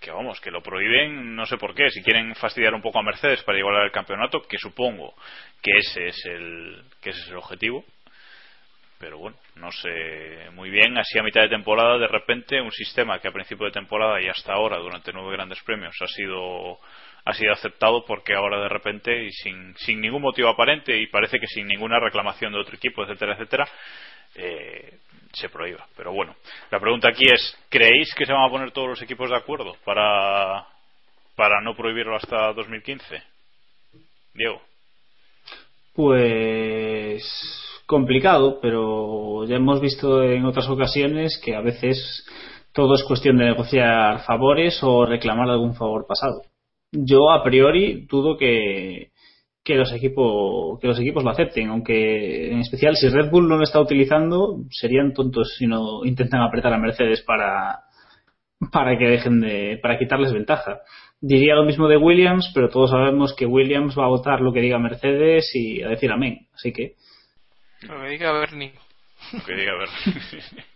que 0.05 0.11
vamos, 0.11 0.39
que 0.41 0.51
lo 0.51 0.63
prohíben, 0.63 1.35
no 1.35 1.47
sé 1.47 1.57
por 1.57 1.75
qué, 1.75 1.89
si 1.89 2.03
quieren 2.03 2.35
fastidiar 2.35 2.75
un 2.75 2.83
poco 2.83 2.99
a 2.99 3.03
Mercedes 3.03 3.43
para 3.43 3.59
igualar 3.59 3.85
el 3.87 3.91
campeonato, 3.91 4.43
que 4.43 4.59
supongo 4.59 5.15
que 5.63 5.71
ese 5.79 6.09
es 6.09 6.27
el, 6.27 6.85
que 7.01 7.11
ese 7.11 7.21
es 7.23 7.29
el 7.31 7.37
objetivo. 7.37 7.85
Pero 8.99 9.19
bueno, 9.19 9.37
no 9.57 9.73
sé 9.73 10.51
muy 10.53 10.71
bien, 10.71 10.97
así 10.99 11.19
a 11.19 11.23
mitad 11.23 11.41
de 11.41 11.49
temporada, 11.49 11.99
de 11.99 12.07
repente, 12.07 12.61
un 12.61 12.71
sistema 12.71 13.19
que 13.19 13.29
a 13.29 13.33
principio 13.33 13.67
de 13.67 13.73
temporada 13.73 14.21
y 14.21 14.29
hasta 14.29 14.53
ahora, 14.53 14.79
durante 14.79 15.13
nueve 15.13 15.33
grandes 15.33 15.63
premios, 15.63 15.97
ha 16.01 16.07
sido 16.07 16.79
ha 17.27 17.33
sido 17.33 17.53
aceptado 17.53 18.05
porque 18.05 18.35
ahora 18.35 18.61
de 18.61 18.69
repente 18.69 19.25
y 19.25 19.31
sin, 19.31 19.75
sin 19.79 19.99
ningún 20.01 20.21
motivo 20.21 20.51
aparente 20.51 20.95
y 20.95 21.07
parece 21.07 21.41
que 21.41 21.47
sin 21.47 21.67
ninguna 21.67 21.99
reclamación 21.99 22.53
de 22.53 22.59
otro 22.59 22.77
equipo, 22.77 23.03
etcétera, 23.03 23.33
etcétera, 23.33 23.67
eh, 24.35 24.99
se 25.35 25.49
prohíba. 25.49 25.87
Pero 25.97 26.13
bueno, 26.13 26.35
la 26.71 26.81
pregunta 26.81 27.09
aquí 27.09 27.25
es, 27.25 27.57
¿creéis 27.69 28.15
que 28.15 28.27
se 28.27 28.33
van 28.33 28.45
a 28.45 28.51
poner 28.51 28.73
todos 28.73 28.89
los 28.89 29.03
equipos 29.03 29.31
de 29.31 29.37
acuerdo 29.37 29.77
para, 29.85 30.67
para 31.35 31.61
no 31.61 31.75
prohibirlo 31.77 32.17
hasta 32.17 32.53
2015? 32.53 33.23
Diego. 34.35 34.61
Pues 35.95 37.23
complicado, 37.87 38.59
pero 38.61 39.45
ya 39.47 39.57
hemos 39.57 39.81
visto 39.81 40.23
en 40.23 40.45
otras 40.45 40.69
ocasiones 40.69 41.41
que 41.45 41.55
a 41.55 41.61
veces 41.61 42.27
todo 42.73 42.95
es 42.95 43.05
cuestión 43.05 43.39
de 43.39 43.45
negociar 43.45 44.25
favores 44.25 44.79
o 44.83 45.07
reclamar 45.07 45.49
algún 45.49 45.75
favor 45.75 46.07
pasado. 46.07 46.43
Yo 46.91 47.31
a 47.31 47.43
priori 47.45 48.07
dudo 48.09 48.37
que, 48.37 49.11
que 49.65 49.77
los 49.77 49.93
equipos 49.93 50.79
que 50.79 50.87
los 50.87 51.01
equipos 51.01 51.25
lo 51.25 51.31
acepten 51.31 51.71
aunque 51.71 52.53
en 52.53 52.59
especial 52.61 52.97
si 52.97 53.09
Red 53.09 53.31
Bull 53.31 53.49
no 53.49 53.57
lo 53.57 53.65
está 53.65 53.81
utilizando 53.81 54.59
serían 54.71 55.15
tontos 55.15 55.57
si 55.57 55.67
no 55.67 56.05
intentan 56.05 56.43
apretar 56.43 56.73
a 56.75 56.79
Mercedes 56.79 57.23
para 57.23 57.81
para 58.71 58.97
que 58.99 59.09
dejen 59.09 59.41
de 59.41 59.79
para 59.83 59.99
quitarles 59.99 60.33
ventaja. 60.33 60.81
Diría 61.21 61.55
lo 61.55 61.65
mismo 61.65 61.89
de 61.89 61.97
Williams 61.97 62.51
pero 62.55 62.69
todos 62.69 62.91
sabemos 62.91 63.35
que 63.35 63.47
Williams 63.47 63.99
va 63.99 64.05
a 64.05 64.09
votar 64.09 64.41
lo 64.41 64.53
que 64.53 64.61
diga 64.61 64.79
Mercedes 64.79 65.51
y 65.55 65.83
a 65.83 65.89
decir 65.89 66.13
amén 66.13 66.47
así 66.55 66.73
que 66.73 66.95
lo 67.89 68.01
que 68.03 68.09
diga 68.09 68.33
Bernie. 68.33 68.73
Lo 69.33 69.45
que 69.45 69.55
diga 69.55 69.73
Bernie 69.73 70.65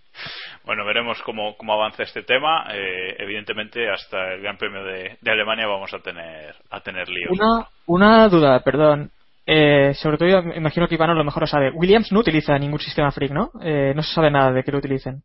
Bueno, 0.65 0.85
veremos 0.85 1.21
cómo, 1.23 1.57
cómo 1.57 1.73
avanza 1.73 2.03
este 2.03 2.23
tema. 2.23 2.67
Eh, 2.73 3.17
evidentemente, 3.19 3.91
hasta 3.91 4.35
el 4.35 4.43
Gran 4.43 4.59
Premio 4.59 4.85
de, 4.85 5.19
de, 5.21 5.31
Alemania 5.31 5.67
vamos 5.67 5.93
a 5.95 6.01
tener 6.01 6.55
a 6.71 6.81
tener 6.81 7.09
líos. 7.09 7.31
Una, 7.31 7.69
una 7.87 8.29
duda, 8.29 8.61
perdón. 8.61 9.11
Eh, 9.47 9.95
sobre 9.95 10.19
todo, 10.19 10.29
imagino 10.55 10.87
que 10.87 10.95
Iván 10.95 11.11
a 11.11 11.15
lo 11.15 11.25
mejor 11.25 11.45
lo 11.45 11.47
sabe. 11.47 11.71
Williams 11.71 12.13
no 12.13 12.21
utiliza 12.21 12.59
ningún 12.59 12.81
sistema 12.81 13.11
freak, 13.11 13.33
¿no? 13.33 13.51
Eh, 13.63 13.95
no 13.97 14.03
se 14.03 14.13
sabe 14.13 14.31
nada 14.31 14.53
de 14.53 14.63
que 14.63 14.73
lo 14.73 14.79
utilicen. 14.79 15.23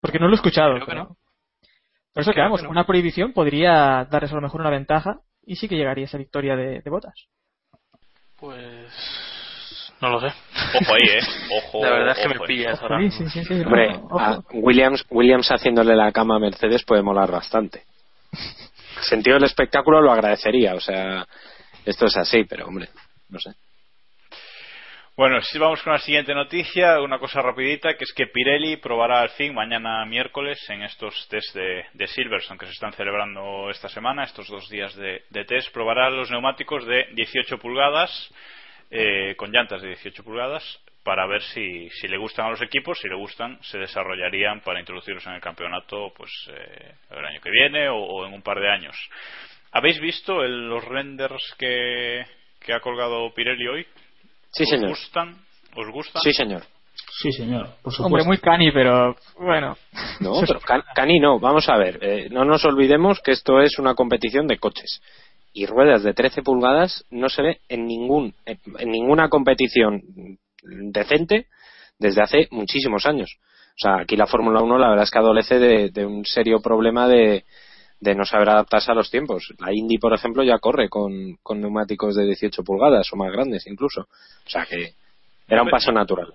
Porque 0.00 0.20
no 0.20 0.26
lo 0.26 0.34
he 0.34 0.36
escuchado. 0.36 0.74
Creo 0.74 0.86
que 0.86 0.94
no. 0.94 1.16
Por 2.14 2.22
eso 2.22 2.32
que 2.32 2.40
vamos, 2.40 2.62
no. 2.62 2.70
una 2.70 2.86
prohibición 2.86 3.32
podría 3.32 4.06
darles 4.08 4.30
a 4.30 4.36
lo 4.36 4.40
mejor 4.40 4.60
una 4.60 4.70
ventaja 4.70 5.18
y 5.44 5.56
sí 5.56 5.68
que 5.68 5.76
llegaría 5.76 6.04
esa 6.04 6.16
victoria 6.16 6.54
de, 6.54 6.80
de 6.80 6.90
botas. 6.90 7.26
Pues 8.38 9.25
no 10.00 10.10
lo 10.10 10.20
sé. 10.20 10.26
Ojo 10.26 10.94
ahí, 10.94 11.08
¿eh? 11.08 11.20
Ojo. 11.58 11.84
La 11.84 11.90
verdad 11.90 12.16
es 12.18 12.22
que 12.26 12.38
me 12.38 12.46
pillas 12.46 12.82
ahora. 12.82 12.98
Sí, 13.00 13.10
sí, 13.10 13.28
sí, 13.30 13.44
sí, 13.44 13.54
Hombre, 13.62 13.96
ojo. 13.96 14.20
a 14.20 14.42
Williams, 14.52 15.04
Williams 15.10 15.48
haciéndole 15.48 15.96
la 15.96 16.12
cama 16.12 16.36
a 16.36 16.38
Mercedes 16.38 16.84
puede 16.84 17.02
molar 17.02 17.30
bastante. 17.30 17.84
El 18.32 19.02
sentido 19.08 19.36
del 19.36 19.44
espectáculo 19.44 20.00
lo 20.00 20.12
agradecería, 20.12 20.74
o 20.74 20.80
sea, 20.80 21.26
esto 21.84 22.06
es 22.06 22.16
así, 22.16 22.44
pero 22.44 22.66
hombre, 22.66 22.88
no 23.30 23.38
sé. 23.38 23.52
Bueno, 25.16 25.40
si 25.40 25.58
vamos 25.58 25.82
con 25.82 25.94
la 25.94 25.98
siguiente 25.98 26.34
noticia, 26.34 27.00
una 27.00 27.18
cosa 27.18 27.40
rapidita, 27.40 27.94
que 27.96 28.04
es 28.04 28.12
que 28.12 28.26
Pirelli 28.26 28.76
probará 28.76 29.22
al 29.22 29.30
fin 29.30 29.54
mañana 29.54 30.04
miércoles 30.04 30.58
en 30.68 30.82
estos 30.82 31.26
test 31.30 31.54
de, 31.54 31.86
de 31.94 32.06
Silverstone 32.06 32.58
que 32.58 32.66
se 32.66 32.72
están 32.72 32.92
celebrando 32.92 33.70
esta 33.70 33.88
semana, 33.88 34.24
estos 34.24 34.46
dos 34.48 34.68
días 34.68 34.94
de, 34.94 35.22
de 35.30 35.44
test, 35.46 35.72
probará 35.72 36.10
los 36.10 36.30
neumáticos 36.30 36.84
de 36.84 37.06
18 37.14 37.56
pulgadas 37.56 38.10
eh, 38.90 39.34
con 39.36 39.50
llantas 39.50 39.82
de 39.82 39.88
18 39.88 40.22
pulgadas 40.22 40.62
para 41.02 41.26
ver 41.26 41.40
si, 41.42 41.88
si 41.90 42.08
le 42.08 42.18
gustan 42.18 42.46
a 42.46 42.50
los 42.50 42.62
equipos, 42.62 42.98
si 42.98 43.08
le 43.08 43.14
gustan, 43.14 43.58
se 43.62 43.78
desarrollarían 43.78 44.60
para 44.60 44.80
introducirlos 44.80 45.24
en 45.26 45.34
el 45.34 45.40
campeonato 45.40 46.12
pues 46.16 46.30
eh, 46.50 46.94
el 47.10 47.24
año 47.24 47.40
que 47.40 47.50
viene 47.50 47.88
o, 47.88 47.96
o, 47.96 48.26
en 48.26 48.34
un 48.34 48.42
par 48.42 48.58
de 48.58 48.68
años. 48.70 48.96
¿Habéis 49.70 50.00
visto 50.00 50.42
el, 50.42 50.68
los 50.68 50.84
renders 50.84 51.42
que, 51.58 52.24
que 52.60 52.72
ha 52.72 52.80
colgado 52.80 53.32
Pirelli 53.34 53.68
hoy? 53.68 53.86
Sí, 54.50 54.64
¿Os 54.64 54.68
señor. 54.68 54.88
gustan? 54.90 55.36
¿Os 55.76 55.88
gustan? 55.92 56.22
Sí, 56.22 56.32
señor. 56.32 56.62
Sí, 57.22 57.30
señor, 57.30 57.66
por 57.82 57.92
supuesto. 57.92 58.04
Hombre, 58.06 58.24
muy 58.24 58.38
cani, 58.38 58.72
pero 58.72 59.14
bueno. 59.38 59.76
No, 60.20 60.40
pero 60.46 60.60
can, 60.60 60.82
cani 60.94 61.20
no. 61.20 61.38
Vamos 61.38 61.68
a 61.68 61.76
ver, 61.76 61.98
eh, 62.02 62.28
no 62.30 62.44
nos 62.44 62.64
olvidemos 62.64 63.20
que 63.20 63.32
esto 63.32 63.60
es 63.60 63.78
una 63.78 63.94
competición 63.94 64.46
de 64.46 64.58
coches 64.58 65.00
y 65.56 65.64
ruedas 65.64 66.02
de 66.02 66.12
13 66.12 66.42
pulgadas 66.42 67.06
no 67.10 67.30
se 67.30 67.40
ve 67.40 67.60
en 67.70 67.86
ningún 67.86 68.34
en 68.44 68.90
ninguna 68.90 69.30
competición 69.30 70.02
decente 70.92 71.46
desde 71.98 72.22
hace 72.22 72.48
muchísimos 72.50 73.06
años. 73.06 73.38
O 73.70 73.78
sea, 73.78 74.00
aquí 74.00 74.16
la 74.16 74.26
Fórmula 74.26 74.60
1 74.60 74.78
la 74.78 74.90
verdad 74.90 75.04
es 75.04 75.10
que 75.10 75.18
adolece 75.18 75.58
de, 75.58 75.90
de 75.90 76.04
un 76.04 76.26
serio 76.26 76.60
problema 76.60 77.08
de, 77.08 77.44
de, 78.00 78.14
no 78.14 78.26
saber 78.26 78.50
adaptarse 78.50 78.92
a 78.92 78.94
los 78.94 79.10
tiempos. 79.10 79.54
La 79.58 79.72
Indy, 79.72 79.96
por 79.96 80.12
ejemplo, 80.12 80.42
ya 80.42 80.58
corre 80.58 80.90
con, 80.90 81.36
con 81.42 81.62
neumáticos 81.62 82.14
de 82.16 82.26
18 82.26 82.62
pulgadas 82.62 83.10
o 83.12 83.16
más 83.16 83.32
grandes 83.32 83.66
incluso. 83.66 84.02
O 84.02 84.50
sea 84.50 84.66
que 84.66 84.92
era 85.48 85.62
un 85.62 85.70
paso 85.70 85.90
natural. 85.90 86.34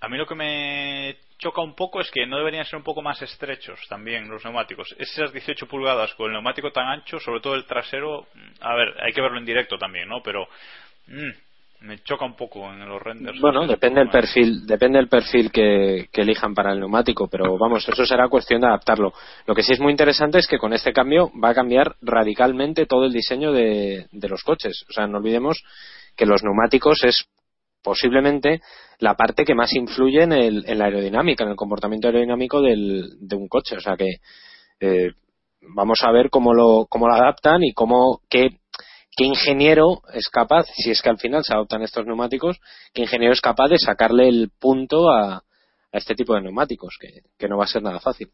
A 0.00 0.08
mí 0.08 0.16
lo 0.16 0.26
que 0.26 0.34
me 0.34 1.16
choca 1.38 1.60
un 1.60 1.74
poco 1.74 2.00
es 2.00 2.10
que 2.10 2.26
no 2.26 2.38
deberían 2.38 2.64
ser 2.64 2.76
un 2.76 2.84
poco 2.84 3.02
más 3.02 3.20
estrechos 3.22 3.78
también 3.88 4.28
los 4.28 4.44
neumáticos. 4.44 4.94
Esas 4.98 5.32
18 5.32 5.66
pulgadas 5.66 6.14
con 6.14 6.26
el 6.26 6.32
neumático 6.32 6.70
tan 6.72 6.88
ancho, 6.88 7.18
sobre 7.20 7.40
todo 7.40 7.54
el 7.54 7.66
trasero, 7.66 8.26
a 8.60 8.74
ver, 8.74 8.94
hay 9.02 9.12
que 9.12 9.20
verlo 9.20 9.38
en 9.38 9.44
directo 9.44 9.76
también, 9.78 10.08
¿no? 10.08 10.22
Pero 10.22 10.48
mmm, 11.08 11.30
me 11.80 11.98
choca 11.98 12.24
un 12.24 12.34
poco 12.34 12.72
en 12.72 12.88
los 12.88 13.02
renders. 13.02 13.38
Bueno, 13.40 13.66
depende 13.66 14.00
del 14.00 14.08
perfil, 14.08 14.66
depende 14.66 14.98
del 14.98 15.08
perfil 15.08 15.52
que, 15.52 16.08
que, 16.10 16.22
elijan 16.22 16.54
para 16.54 16.72
el 16.72 16.80
neumático, 16.80 17.28
pero 17.28 17.58
vamos, 17.58 17.86
eso 17.88 18.06
será 18.06 18.28
cuestión 18.28 18.62
de 18.62 18.68
adaptarlo. 18.68 19.12
Lo 19.46 19.54
que 19.54 19.62
sí 19.62 19.74
es 19.74 19.80
muy 19.80 19.90
interesante 19.90 20.38
es 20.38 20.46
que 20.46 20.58
con 20.58 20.72
este 20.72 20.92
cambio 20.92 21.30
va 21.42 21.50
a 21.50 21.54
cambiar 21.54 21.96
radicalmente 22.00 22.86
todo 22.86 23.04
el 23.04 23.12
diseño 23.12 23.52
de, 23.52 24.06
de 24.10 24.28
los 24.28 24.42
coches. 24.42 24.84
O 24.88 24.92
sea, 24.92 25.06
no 25.06 25.18
olvidemos 25.18 25.62
que 26.16 26.26
los 26.26 26.42
neumáticos 26.42 27.04
es 27.04 27.28
posiblemente 27.86 28.62
la 28.98 29.14
parte 29.14 29.44
que 29.44 29.54
más 29.54 29.72
influye 29.72 30.24
en, 30.24 30.32
el, 30.32 30.64
en 30.66 30.78
la 30.78 30.86
aerodinámica, 30.86 31.44
en 31.44 31.50
el 31.50 31.56
comportamiento 31.56 32.08
aerodinámico 32.08 32.60
del, 32.60 33.16
de 33.20 33.36
un 33.36 33.46
coche. 33.46 33.76
O 33.76 33.80
sea 33.80 33.96
que 33.96 34.16
eh, 34.80 35.12
vamos 35.60 36.00
a 36.02 36.10
ver 36.10 36.28
cómo 36.28 36.52
lo, 36.52 36.86
cómo 36.90 37.06
lo 37.06 37.14
adaptan 37.14 37.62
y 37.62 37.72
cómo, 37.74 38.22
qué, 38.28 38.58
qué 39.16 39.24
ingeniero 39.24 40.02
es 40.12 40.28
capaz, 40.28 40.66
si 40.74 40.90
es 40.90 41.00
que 41.00 41.10
al 41.10 41.18
final 41.18 41.44
se 41.44 41.54
adoptan 41.54 41.82
estos 41.82 42.04
neumáticos, 42.06 42.58
qué 42.92 43.02
ingeniero 43.02 43.32
es 43.32 43.40
capaz 43.40 43.68
de 43.68 43.78
sacarle 43.78 44.28
el 44.28 44.50
punto 44.58 45.08
a, 45.08 45.36
a 45.36 45.42
este 45.92 46.16
tipo 46.16 46.34
de 46.34 46.42
neumáticos, 46.42 46.96
que, 47.00 47.20
que 47.38 47.48
no 47.48 47.56
va 47.56 47.66
a 47.66 47.68
ser 47.68 47.84
nada 47.84 48.00
fácil. 48.00 48.30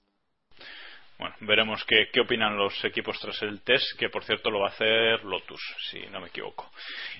Bueno, 1.23 1.37
veremos 1.43 1.85
qué, 1.85 2.21
opinan 2.21 2.57
los 2.57 2.85
equipos 2.85 3.17
tras 3.21 3.41
el 3.43 3.63
test, 3.63 3.97
que 3.97 4.09
por 4.09 4.25
cierto 4.25 4.51
lo 4.51 4.59
va 4.59 4.67
a 4.67 4.71
hacer 4.71 5.23
Lotus, 5.23 5.61
si 5.89 6.01
no 6.09 6.19
me 6.19 6.27
equivoco. 6.27 6.69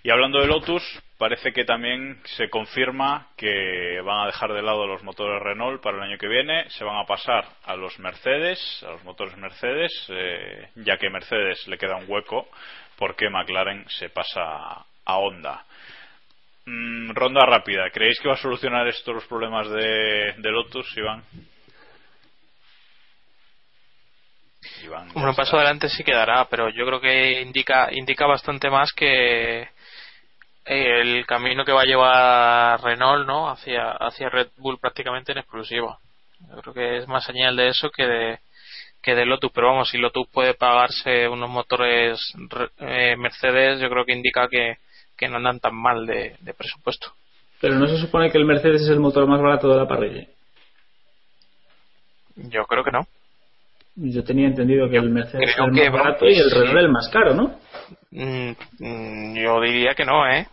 Y 0.03 0.11
hablando 0.11 0.41
de 0.41 0.49
Lotus, 0.49 0.83
parece 1.19 1.53
que 1.53 1.65
también 1.65 2.21
se 2.25 2.51
confirma 2.51 3.29
que 3.37 4.01
van 4.05 4.25
a 4.25 4.27
dejar 4.27 4.53
de 4.55 4.61
lado 4.61 4.89
los 4.89 5.05
motores 5.05 5.41
Renault 5.41 5.81
para 5.81 5.99
el 5.99 6.03
año 6.03 6.19
que 6.19 6.27
viene, 6.27 6.69
se 6.71 6.83
van 6.83 6.97
a 6.97 7.07
pasar 7.07 7.45
a 7.63 7.77
los 7.77 7.97
Mercedes, 8.01 8.59
a 8.83 8.91
los 8.91 9.05
motores 9.05 9.37
Mercedes, 9.37 9.93
eh, 10.09 10.71
ya 10.75 10.97
que 10.97 11.09
Mercedes 11.09 11.65
le 11.69 11.79
queda 11.79 11.95
un 11.95 12.07
hueco, 12.09 12.49
porque 12.97 13.31
McLaren 13.31 13.89
se 13.89 14.09
pasa 14.09 14.85
a 15.05 15.17
Honda. 15.17 15.65
Mm, 16.67 17.13
ronda 17.13 17.47
rápida, 17.47 17.89
¿creéis 17.91 18.19
que 18.19 18.27
va 18.27 18.35
a 18.35 18.39
solucionar 18.39 18.89
esto 18.89 19.13
los 19.13 19.27
problemas 19.27 19.71
de, 19.71 20.35
de 20.39 20.51
Lotus, 20.51 20.93
Iván? 20.97 21.23
Iván, 24.83 25.09
un 25.15 25.35
paso 25.35 25.57
adelante 25.57 25.89
sí 25.89 26.05
quedará, 26.05 26.47
pero 26.51 26.69
yo 26.71 26.85
creo 26.87 27.01
que 27.01 27.41
indica 27.43 27.89
indica 27.93 28.27
bastante 28.27 28.71
más 28.71 28.93
que 28.93 29.69
el 30.65 31.27
camino 31.27 31.65
que 31.65 31.73
va 31.73 31.83
a 31.83 31.87
llevar 31.87 32.83
Renault, 32.83 33.27
¿no? 33.27 33.49
Hacia 33.49 33.93
hacia 33.93 34.29
Red 34.29 34.49
Bull 34.57 34.79
prácticamente 34.79 35.33
en 35.33 35.39
exclusiva. 35.39 35.99
Yo 36.51 36.61
creo 36.63 36.75
que 36.75 36.97
es 36.99 37.09
más 37.09 37.25
señal 37.25 37.57
de 37.57 37.69
eso 37.69 37.91
que 37.91 38.07
de 38.07 38.39
que 39.03 39.15
de 39.15 39.27
Lotus, 39.27 39.51
pero 39.53 39.69
vamos, 39.69 39.91
si 39.91 39.99
Lotus 39.99 40.29
puede 40.29 40.55
pagarse 40.55 41.29
unos 41.29 41.51
motores 41.51 42.21
eh, 42.79 43.17
Mercedes, 43.19 43.81
yo 43.81 43.91
creo 43.91 44.05
que 44.05 44.13
indica 44.13 44.49
que, 44.49 44.79
que 45.17 45.29
no 45.29 45.39
andan 45.39 45.59
tan 45.59 45.75
mal 45.75 46.07
de, 46.07 46.37
de 46.39 46.55
presupuesto. 46.55 47.13
Pero 47.61 47.75
no 47.75 47.89
se 47.89 47.99
supone 47.99 48.31
que 48.31 48.39
el 48.39 48.45
Mercedes 48.45 48.83
es 48.83 48.89
el 48.89 49.01
motor 49.01 49.27
más 49.27 49.41
barato 49.41 49.69
de 49.69 49.77
la 49.77 49.89
parrilla. 49.89 50.27
Yo 52.37 52.65
creo 52.67 52.85
que 52.85 52.93
no. 52.93 53.07
Yo 53.95 54.25
tenía 54.25 54.47
entendido 54.47 54.89
que 54.89 54.97
el 54.97 55.11
Mercedes 55.11 55.51
es 55.51 55.59
el 55.59 55.73
más 55.73 55.93
barato 55.93 56.27
y 56.27 56.35
el 56.35 56.51
Renault 56.51 56.79
el 56.79 56.89
más 56.89 57.09
caro, 57.11 57.35
¿no? 57.35 57.59
Mm, 58.11 59.37
yo 59.37 59.61
diría 59.61 59.95
que 59.95 60.05
no, 60.05 60.27
¿eh? 60.27 60.47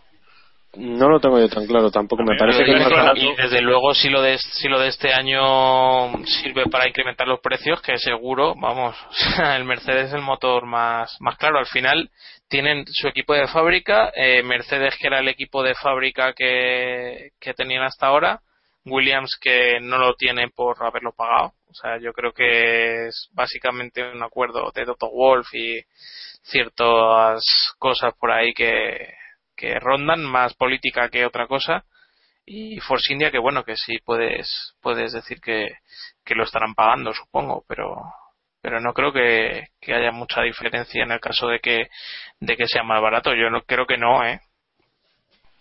no 0.76 1.08
lo 1.08 1.18
tengo 1.18 1.40
yo 1.40 1.48
tan 1.48 1.66
claro 1.66 1.90
tampoco. 1.90 2.22
Me 2.22 2.36
parece 2.36 2.64
que 2.64 2.72
y 2.72 3.34
desde 3.36 3.60
luego 3.60 3.92
si 3.92 4.08
lo 4.08 4.22
de 4.22 4.38
si 4.38 4.68
lo 4.68 4.78
de 4.78 4.88
este 4.88 5.12
año 5.12 6.12
sirve 6.24 6.66
para 6.70 6.88
incrementar 6.88 7.26
los 7.26 7.40
precios, 7.40 7.82
que 7.82 7.98
seguro, 7.98 8.54
vamos, 8.56 8.96
el 9.56 9.64
Mercedes 9.64 10.08
es 10.08 10.14
el 10.14 10.22
motor 10.22 10.66
más 10.66 11.16
más 11.20 11.36
claro. 11.36 11.58
Al 11.58 11.66
final 11.66 12.10
tienen 12.48 12.84
su 12.86 13.08
equipo 13.08 13.34
de 13.34 13.48
fábrica, 13.48 14.12
eh, 14.14 14.42
Mercedes 14.42 14.96
que 14.96 15.08
era 15.08 15.18
el 15.18 15.28
equipo 15.28 15.62
de 15.62 15.74
fábrica 15.74 16.32
que, 16.34 17.30
que 17.40 17.54
tenían 17.54 17.82
hasta 17.82 18.06
ahora, 18.06 18.40
Williams 18.84 19.36
que 19.40 19.80
no 19.80 19.98
lo 19.98 20.14
tiene 20.14 20.48
por 20.54 20.76
haberlo 20.84 21.12
pagado. 21.12 21.52
O 21.70 21.74
sea, 21.74 21.98
yo 21.98 22.12
creo 22.12 22.32
que 22.32 23.06
es 23.08 23.28
básicamente 23.32 24.02
un 24.02 24.22
acuerdo 24.22 24.70
de 24.74 24.84
Toto 24.84 25.08
Wolf 25.10 25.48
y 25.54 25.80
ciertas 26.42 27.44
cosas 27.78 28.12
por 28.18 28.32
ahí 28.32 28.52
que 28.54 29.14
que 29.56 29.78
rondan 29.78 30.24
más 30.24 30.54
política 30.54 31.10
que 31.10 31.26
otra 31.26 31.46
cosa. 31.46 31.84
Y 32.46 32.80
Force 32.80 33.12
India 33.12 33.30
que 33.30 33.38
bueno 33.38 33.64
que 33.64 33.76
sí 33.76 33.98
puedes 34.04 34.74
puedes 34.80 35.12
decir 35.12 35.40
que, 35.40 35.68
que 36.24 36.34
lo 36.34 36.44
estarán 36.44 36.74
pagando 36.74 37.12
supongo 37.14 37.64
pero 37.68 37.96
pero 38.62 38.80
no 38.80 38.92
creo 38.92 39.12
que, 39.12 39.68
que, 39.80 39.94
haya 39.94 40.12
mucha 40.12 40.42
diferencia 40.42 41.02
en 41.04 41.12
el 41.12 41.20
caso 41.20 41.48
de 41.48 41.60
que 41.60 41.88
de 42.40 42.56
que 42.56 42.66
sea 42.66 42.82
más 42.82 43.00
barato. 43.02 43.34
Yo 43.34 43.50
no 43.50 43.62
creo 43.62 43.86
que 43.86 43.98
no 43.98 44.24
eh 44.24 44.40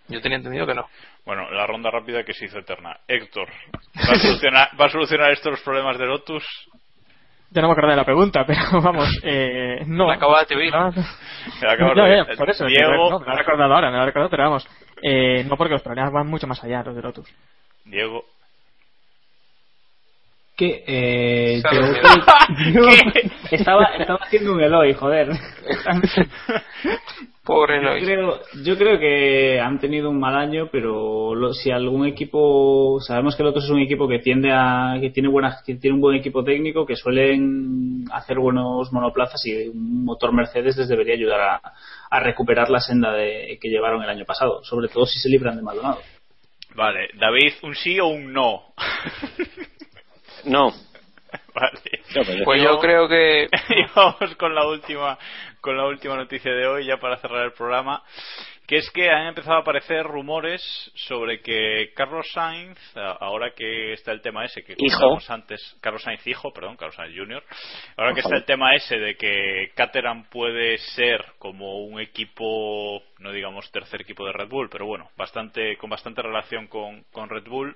yo 0.10 0.22
tenía 0.22 0.38
entendido 0.38 0.66
que 0.66 0.76
no 0.76 0.88
bueno 1.26 1.50
la 1.52 1.66
ronda 1.66 1.90
rápida 1.90 2.24
que 2.24 2.34
se 2.34 2.46
hizo 2.46 2.60
eterna 2.60 2.98
Héctor 3.08 3.48
va 3.98 4.14
a 4.14 4.20
solucionar, 4.20 4.70
¿va 4.80 4.86
a 4.86 4.90
solucionar 4.90 5.32
estos 5.32 5.62
problemas 5.62 5.98
de 5.98 6.06
Lotus 6.06 6.44
ya 7.52 7.64
no 7.64 7.68
me 7.68 7.72
acuerdo 7.72 7.90
de 7.90 7.96
la 7.96 8.06
pregunta, 8.06 8.46
pero 8.46 8.60
vamos, 8.84 9.10
eh, 9.24 9.84
no. 9.88 10.08
Me 10.08 10.14
acabo 10.14 10.36
de 10.48 10.56
oír. 10.56 10.72
No, 10.72 10.92
de 10.92 12.38
por 12.38 12.50
eso. 12.50 12.66
Diego. 12.66 13.10
No, 13.10 13.20
me 13.20 13.26
lo 13.26 13.34
he 13.34 13.38
recordado 13.38 13.74
ahora, 13.74 13.90
me 13.90 13.98
lo 13.98 14.04
he 14.04 14.06
recordado, 14.06 14.30
pero 14.30 14.44
vamos. 14.44 14.68
Eh, 15.02 15.44
no 15.46 15.58
porque 15.58 15.74
los 15.74 15.82
problemas 15.82 16.14
van 16.14 16.28
mucho 16.28 16.46
más 16.46 16.64
allá, 16.64 16.84
los 16.84 16.96
de 16.96 17.02
Lotus. 17.02 17.28
Diego. 17.86 18.26
¿Qué? 20.60 20.84
Eh, 20.86 21.62
yo, 21.72 22.82
Estaba, 23.50 23.86
estaba 23.98 24.20
haciendo 24.22 24.54
un 24.54 24.62
Eloy, 24.62 24.94
joder. 24.94 25.30
Pobre 27.46 27.82
Yo 27.82 28.06
creo, 28.06 28.40
yo 28.64 28.78
creo 28.78 29.00
que 29.00 29.60
han 29.60 29.80
tenido 29.80 30.10
un 30.10 30.20
mal 30.20 30.36
año, 30.36 30.68
pero 30.70 31.34
lo, 31.34 31.54
si 31.54 31.72
algún 31.72 32.06
equipo, 32.06 33.00
sabemos 33.00 33.36
que 33.36 33.42
el 33.42 33.48
otro 33.48 33.62
es 33.62 33.70
un 33.70 33.80
equipo 33.80 34.06
que 34.08 34.20
tiende 34.20 34.52
a, 34.52 34.98
que 35.00 35.12
tiene 35.12 35.30
buena, 35.30 35.58
que 35.66 35.76
tiene 35.76 35.96
un 35.96 36.02
buen 36.02 36.18
equipo 36.18 36.44
técnico, 36.44 36.86
que 36.86 36.98
suelen 36.98 38.04
hacer 38.12 38.38
buenos 38.38 38.92
monoplazas 38.92 39.44
y 39.46 39.70
un 39.70 40.04
motor 40.04 40.34
Mercedes 40.34 40.78
les 40.78 40.90
debería 40.90 41.16
ayudar 41.16 41.40
a, 41.42 41.62
a 42.12 42.20
recuperar 42.20 42.70
la 42.70 42.82
senda 42.82 43.14
de, 43.14 43.58
que 43.60 43.70
llevaron 43.70 44.04
el 44.04 44.10
año 44.10 44.26
pasado, 44.26 44.62
sobre 44.64 44.90
todo 44.90 45.06
si 45.06 45.20
se 45.20 45.30
libran 45.30 45.56
de 45.56 45.64
Maldonado. 45.64 46.00
Vale, 46.76 47.10
David, 47.18 47.54
¿un 47.64 47.74
sí 47.74 48.00
o 48.00 48.08
un 48.08 48.32
no? 48.32 48.74
no. 50.46 50.74
Vale. 51.54 52.44
Pues 52.44 52.62
yo 52.62 52.80
creo 52.80 53.08
que 53.08 53.50
y 53.70 53.86
vamos 53.96 54.36
con 54.38 54.56
la 54.56 54.66
última 54.66 55.18
con 55.62 55.78
la 55.78 55.86
última 55.86 56.16
noticia 56.16 56.52
de 56.52 56.68
hoy 56.68 56.86
ya 56.86 56.98
para 56.98 57.18
cerrar 57.18 57.46
el 57.46 57.54
programa 57.54 58.04
que 58.66 58.78
es 58.78 58.90
que 58.92 59.10
han 59.10 59.28
empezado 59.28 59.58
a 59.58 59.62
aparecer 59.62 60.06
rumores 60.06 60.62
sobre 60.94 61.42
que 61.42 61.92
Carlos 61.96 62.28
Sainz 62.34 62.80
ahora 62.96 63.52
que 63.56 63.94
está 63.94 64.12
el 64.12 64.22
tema 64.22 64.46
ese 64.46 64.64
que 64.64 64.76
hijo 64.78 65.18
antes 65.28 65.78
Carlos 65.82 66.04
Sainz 66.04 66.26
hijo 66.28 66.54
perdón 66.54 66.78
Carlos 66.78 66.96
Sainz 66.96 67.16
Jr. 67.16 67.44
ahora 67.98 68.14
que 68.14 68.22
está 68.22 68.36
el 68.36 68.46
tema 68.46 68.76
ese 68.76 68.98
de 68.98 69.16
que 69.16 69.72
Caterham 69.76 70.26
puede 70.30 70.78
ser 70.78 71.24
como 71.40 71.84
un 71.84 72.00
equipo 72.00 73.02
no 73.20 73.32
digamos 73.32 73.70
tercer 73.72 74.02
equipo 74.02 74.26
de 74.26 74.34
Red 74.34 74.50
Bull 74.50 74.70
pero 74.70 74.86
bueno 74.86 75.10
bastante 75.18 75.76
con 75.78 75.90
bastante 75.90 76.22
relación 76.22 76.68
con, 76.68 77.04
con 77.12 77.30
Red 77.30 77.46
Bull 77.46 77.76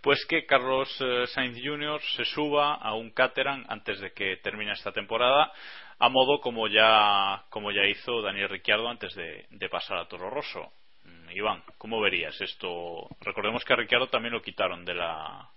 pues 0.00 0.24
que 0.26 0.46
Carlos 0.46 0.88
eh, 1.00 1.26
Sainz 1.28 1.58
Jr. 1.62 2.00
se 2.16 2.24
suba 2.24 2.74
a 2.74 2.94
un 2.94 3.10
Caterham 3.10 3.64
antes 3.68 4.00
de 4.00 4.12
que 4.12 4.36
termine 4.38 4.72
esta 4.72 4.92
temporada, 4.92 5.52
a 5.98 6.08
modo 6.08 6.40
como 6.40 6.68
ya, 6.68 7.44
como 7.50 7.70
ya 7.70 7.84
hizo 7.86 8.22
Daniel 8.22 8.48
Ricciardo 8.48 8.88
antes 8.88 9.14
de, 9.14 9.68
pasar 9.70 9.98
a 9.98 10.08
Toro 10.08 10.30
Rosso. 10.30 10.72
Mm, 11.04 11.30
Iván, 11.30 11.62
¿cómo 11.78 12.00
verías 12.00 12.40
esto? 12.40 13.08
Recordemos 13.20 13.64
que 13.64 13.72
a 13.72 13.76
Ricciardo 13.76 14.08
también 14.08 14.34
lo 14.34 14.42
quitaron 14.42 14.84
de 14.84 14.94
la 14.94 15.48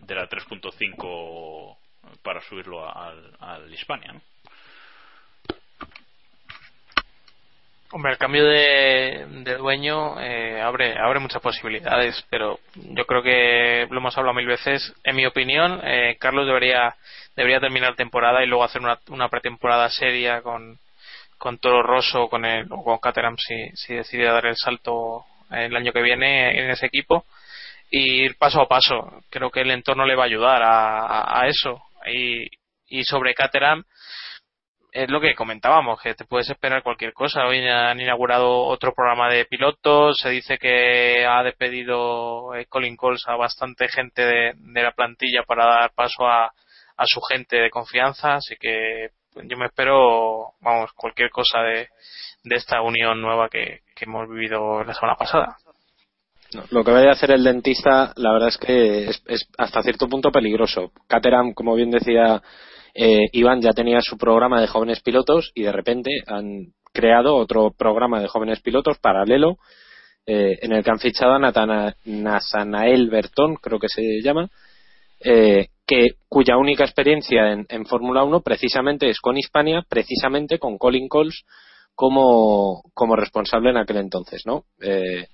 de 0.00 0.14
la 0.14 0.28
3.5 0.28 1.76
para 2.22 2.40
subirlo 2.42 2.86
al, 2.88 3.36
al 3.40 3.72
Hispania, 3.72 4.12
¿no? 4.12 4.33
Hombre, 7.94 8.10
el 8.10 8.18
cambio 8.18 8.44
de, 8.44 9.24
de 9.44 9.54
dueño 9.56 10.20
eh, 10.20 10.60
abre, 10.60 10.98
abre 10.98 11.20
muchas 11.20 11.40
posibilidades, 11.40 12.26
pero 12.28 12.58
yo 12.74 13.06
creo 13.06 13.22
que 13.22 13.86
lo 13.88 13.98
hemos 13.98 14.18
hablado 14.18 14.34
mil 14.34 14.48
veces. 14.48 14.92
En 15.04 15.14
mi 15.14 15.24
opinión, 15.24 15.80
eh, 15.84 16.16
Carlos 16.18 16.44
debería, 16.44 16.96
debería 17.36 17.60
terminar 17.60 17.94
temporada 17.94 18.42
y 18.42 18.48
luego 18.48 18.64
hacer 18.64 18.82
una, 18.82 18.98
una 19.10 19.28
pretemporada 19.28 19.88
seria 19.90 20.42
con, 20.42 20.76
con 21.38 21.58
Toro 21.58 21.84
Rosso 21.84 22.26
con 22.28 22.44
el, 22.44 22.66
o 22.68 22.82
con 22.82 22.98
Caterham 22.98 23.36
si, 23.38 23.94
decide 23.94 24.24
dar 24.24 24.46
el 24.46 24.56
salto 24.56 25.24
el 25.52 25.76
año 25.76 25.92
que 25.92 26.02
viene 26.02 26.64
en 26.64 26.70
ese 26.70 26.86
equipo 26.86 27.24
y 27.92 28.24
ir 28.24 28.36
paso 28.38 28.60
a 28.60 28.66
paso. 28.66 29.22
Creo 29.30 29.52
que 29.52 29.60
el 29.60 29.70
entorno 29.70 30.04
le 30.04 30.16
va 30.16 30.24
a 30.24 30.26
ayudar 30.26 30.64
a, 30.64 30.98
a, 30.98 31.42
a 31.42 31.46
eso. 31.46 31.80
Y, 32.12 32.48
y 32.88 33.04
sobre 33.04 33.34
Caterham, 33.34 33.84
es 34.94 35.10
lo 35.10 35.20
que 35.20 35.34
comentábamos, 35.34 36.00
que 36.00 36.14
te 36.14 36.24
puedes 36.24 36.48
esperar 36.48 36.84
cualquier 36.84 37.12
cosa. 37.12 37.46
Hoy 37.46 37.66
han 37.66 38.00
inaugurado 38.00 38.62
otro 38.62 38.94
programa 38.94 39.28
de 39.28 39.44
pilotos, 39.44 40.18
se 40.18 40.30
dice 40.30 40.56
que 40.56 41.26
ha 41.26 41.42
despedido 41.42 42.54
eh, 42.54 42.66
Colin 42.66 42.96
Coles 42.96 43.24
a 43.26 43.34
bastante 43.34 43.88
gente 43.88 44.22
de, 44.24 44.52
de 44.56 44.82
la 44.82 44.92
plantilla 44.92 45.42
para 45.42 45.66
dar 45.66 45.92
paso 45.94 46.28
a, 46.28 46.44
a, 46.96 47.06
su 47.06 47.20
gente 47.22 47.56
de 47.56 47.70
confianza, 47.70 48.34
así 48.34 48.54
que 48.54 49.08
yo 49.34 49.56
me 49.56 49.66
espero, 49.66 50.52
vamos, 50.60 50.92
cualquier 50.92 51.28
cosa 51.30 51.60
de, 51.62 51.88
de 52.44 52.56
esta 52.56 52.80
unión 52.80 53.20
nueva 53.20 53.48
que, 53.48 53.80
que 53.96 54.04
hemos 54.04 54.28
vivido 54.28 54.84
la 54.84 54.94
semana 54.94 55.16
pasada. 55.16 55.56
Lo 56.70 56.84
que 56.84 56.92
vaya 56.92 57.08
a 57.08 57.14
hacer 57.14 57.32
el 57.32 57.42
dentista, 57.42 58.12
la 58.14 58.32
verdad 58.32 58.48
es 58.50 58.58
que 58.58 59.06
es, 59.06 59.24
es 59.26 59.48
hasta 59.58 59.82
cierto 59.82 60.08
punto 60.08 60.30
peligroso. 60.30 60.92
Caterham, 61.08 61.52
como 61.52 61.74
bien 61.74 61.90
decía 61.90 62.40
eh, 62.94 63.28
Iván 63.32 63.60
ya 63.60 63.72
tenía 63.72 64.00
su 64.00 64.16
programa 64.16 64.60
de 64.60 64.68
jóvenes 64.68 65.00
pilotos 65.00 65.50
y 65.54 65.64
de 65.64 65.72
repente 65.72 66.10
han 66.26 66.72
creado 66.92 67.34
otro 67.34 67.72
programa 67.76 68.20
de 68.20 68.28
jóvenes 68.28 68.60
pilotos 68.60 68.98
paralelo 68.98 69.58
eh, 70.26 70.58
en 70.62 70.72
el 70.72 70.82
que 70.82 70.90
han 70.90 71.00
fichado 71.00 71.34
a 71.34 71.38
Natana, 71.38 71.96
Nasanael 72.04 73.10
Bertón, 73.10 73.56
creo 73.56 73.78
que 73.78 73.88
se 73.88 74.22
llama, 74.22 74.48
eh, 75.20 75.68
que, 75.86 76.12
cuya 76.28 76.56
única 76.56 76.84
experiencia 76.84 77.52
en, 77.52 77.66
en 77.68 77.84
Fórmula 77.84 78.22
1 78.24 78.40
precisamente 78.40 79.10
es 79.10 79.20
con 79.20 79.36
Hispania, 79.36 79.84
precisamente 79.86 80.58
con 80.58 80.78
Colin 80.78 81.08
Coles 81.08 81.44
como, 81.94 82.82
como 82.94 83.16
responsable 83.16 83.70
en 83.70 83.76
aquel 83.76 83.98
entonces, 83.98 84.44
¿no? 84.46 84.64
Eh, 84.80 85.26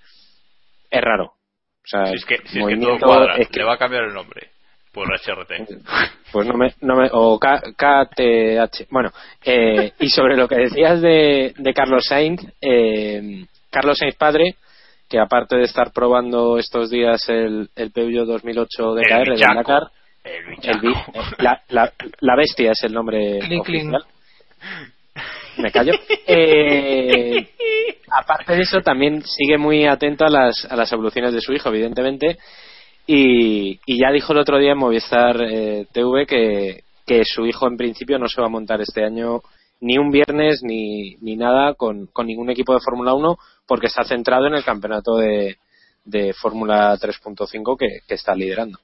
es 0.91 1.01
raro. 1.01 1.27
O 1.27 1.87
sea, 1.87 2.07
si 2.07 2.17
es 2.17 2.25
que, 2.25 2.37
si 2.47 2.59
es 2.59 2.67
que 2.67 2.77
todo 2.77 2.99
cuadra, 2.99 3.37
es 3.37 3.49
que, 3.49 3.61
le 3.61 3.67
va 3.67 3.75
a 3.75 3.79
cambiar 3.79 4.05
el 4.05 4.15
nombre 4.15 4.51
por 4.93 5.09
HRT. 5.09 5.53
Pues 6.33 6.47
no 6.47 6.55
me, 6.55 6.73
no 6.81 6.95
me 6.95 7.09
o 7.11 7.41
K, 7.41 7.61
KTH. 7.77 8.87
Bueno, 8.89 9.11
eh, 9.45 9.95
y 9.99 10.11
sobre 10.11 10.37
lo 10.37 10.47
que 10.47 10.55
decías 10.55 11.01
de, 11.03 11.53
de 11.59 11.75
Carlos 11.75 12.05
Sainz, 12.07 12.41
eh, 12.61 13.47
Carlos 13.69 13.99
Sainz 13.99 14.15
padre, 14.15 14.55
que 15.09 15.19
aparte 15.19 15.57
de 15.57 15.65
estar 15.65 15.91
probando 15.93 16.57
estos 16.57 16.89
días 16.89 17.29
el, 17.29 17.69
el 17.75 17.91
Peugeot 17.91 18.29
2008 18.29 18.95
de 18.95 19.03
KR 19.03 19.35
de 19.35 19.55
Dakar, 19.57 19.83
el, 20.23 20.85
el 20.85 20.95
la, 21.39 21.61
la, 21.71 21.93
la, 22.21 22.37
bestia 22.37 22.71
es 22.71 22.85
el 22.85 22.93
nombre 22.93 23.41
cling, 23.41 23.61
oficial. 23.61 24.05
Me 25.57 25.73
callo. 25.73 25.95
Eh, 26.29 27.45
aparte 28.09 28.55
de 28.55 28.61
eso, 28.61 28.83
también 28.83 29.21
sigue 29.23 29.59
muy 29.59 29.85
atento 29.85 30.27
a 30.27 30.31
las, 30.31 30.65
a 30.71 30.77
las 30.77 30.93
evoluciones 30.93 31.33
de 31.35 31.41
su 31.41 31.53
hijo, 31.53 31.71
evidentemente 31.71 32.39
y, 33.13 33.81
y, 33.87 34.01
ya 34.01 34.13
dijo 34.13 34.33
el 34.33 34.39
otro 34.39 34.59
día 34.59 34.71
en 34.71 34.79
Movistar 34.79 35.37
eh, 35.43 35.85
TV 35.93 36.27
que, 36.27 36.85
que, 37.05 37.25
su 37.25 37.45
hijo 37.45 37.67
en 37.67 37.77
principio 37.77 38.21
no 38.21 38.29
se 38.29 38.41
va 38.41 38.47
a 38.47 38.51
montar 38.51 38.81
este 38.81 39.05
año 39.05 39.41
ni 39.81 39.99
un 39.99 40.13
viernes 40.13 40.61
ni, 40.63 41.17
ni 41.17 41.35
nada 41.35 41.75
con, 41.75 42.07
con, 42.07 42.29
ningún 42.29 42.51
equipo 42.51 42.73
de 42.73 42.79
Fórmula 42.79 43.13
1 43.15 43.37
porque 43.67 43.89
está 43.89 44.05
centrado 44.05 44.47
en 44.47 44.55
el 44.55 44.63
campeonato 44.63 45.17
de, 45.17 45.57
de 46.05 46.33
Fórmula 46.35 46.97
3.5 46.99 47.77
que, 47.77 47.89
que, 48.07 48.15
está 48.15 48.33
liderando. 48.37 48.79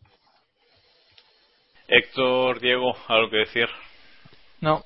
Héctor, 1.87 2.59
Diego, 2.59 2.97
¿algo 3.07 3.31
que 3.31 3.37
decir? 3.37 3.69
No. 4.61 4.83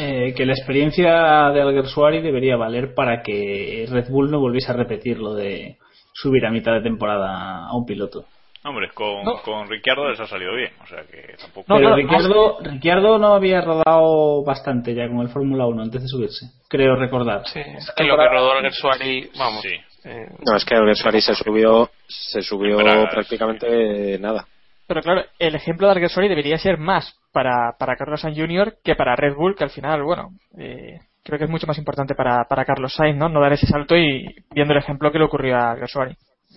Eh, 0.00 0.34
que 0.36 0.46
la 0.46 0.52
experiencia 0.52 1.50
de 1.50 1.62
Alguersuari 1.62 2.22
debería 2.22 2.56
valer 2.56 2.94
para 2.94 3.22
que 3.24 3.86
Red 3.90 4.08
Bull 4.08 4.30
no 4.30 4.38
volviese 4.38 4.70
a 4.70 4.76
repetir 4.76 5.18
lo 5.18 5.34
de 5.34 5.78
subir 6.12 6.46
a 6.46 6.52
mitad 6.52 6.74
de 6.74 6.82
temporada 6.82 7.66
a 7.66 7.76
un 7.76 7.84
piloto. 7.84 8.26
Hombre, 8.68 8.90
con, 8.92 9.24
con 9.44 9.68
Ricciardo 9.68 10.08
les 10.08 10.20
ha 10.20 10.26
salido 10.26 10.54
bien, 10.54 10.70
o 10.82 10.86
sea 10.86 11.02
que 11.02 11.36
tampoco... 11.40 11.66
pero 11.74 11.96
Ricciardo, 11.96 12.58
Ricciardo 12.60 13.18
no 13.18 13.34
había 13.34 13.60
rodado 13.60 14.44
bastante 14.44 14.94
ya 14.94 15.08
con 15.08 15.20
el 15.20 15.28
Fórmula 15.28 15.66
1 15.66 15.82
antes 15.82 16.02
de 16.02 16.08
subirse, 16.08 16.46
creo 16.68 16.96
recordar. 16.96 17.46
Sí, 17.46 17.60
es 17.60 17.90
que 17.96 18.04
lo 18.04 18.16
que 18.16 18.28
rodó 18.28 18.52
Alguersuari, 18.52 19.30
vamos... 19.38 19.62
Sí. 19.62 19.74
eh, 20.04 20.26
No, 20.46 20.56
es 20.56 20.64
que 20.64 20.74
Alguersuari 20.74 21.20
se 21.20 21.34
subió, 21.34 21.90
se 22.06 22.42
subió 22.42 22.78
prácticamente 23.10 24.18
nada. 24.18 24.46
Pero 24.86 25.02
claro, 25.02 25.22
el 25.38 25.54
ejemplo 25.54 25.86
de 25.86 25.92
Arguersuari 25.92 26.28
debería 26.28 26.58
ser 26.58 26.78
más 26.78 27.14
para, 27.32 27.76
para 27.78 27.96
Carlos 27.96 28.20
Sainz 28.20 28.38
Jr. 28.38 28.76
que 28.82 28.96
para 28.96 29.16
Red 29.16 29.34
Bull, 29.34 29.54
que 29.54 29.64
al 29.64 29.70
final, 29.70 30.02
bueno, 30.02 30.30
eh, 30.58 30.98
creo 31.22 31.38
que 31.38 31.44
es 31.44 31.50
mucho 31.50 31.66
más 31.66 31.76
importante 31.78 32.14
para, 32.14 32.44
para 32.44 32.64
Carlos 32.64 32.94
Sainz, 32.94 33.18
¿no? 33.18 33.28
No 33.28 33.40
dar 33.40 33.52
ese 33.52 33.66
salto 33.66 33.96
y 33.96 34.24
viendo 34.50 34.72
el 34.72 34.78
ejemplo 34.80 35.12
que 35.12 35.18
le 35.18 35.26
ocurrió 35.26 35.56
a. 35.56 35.74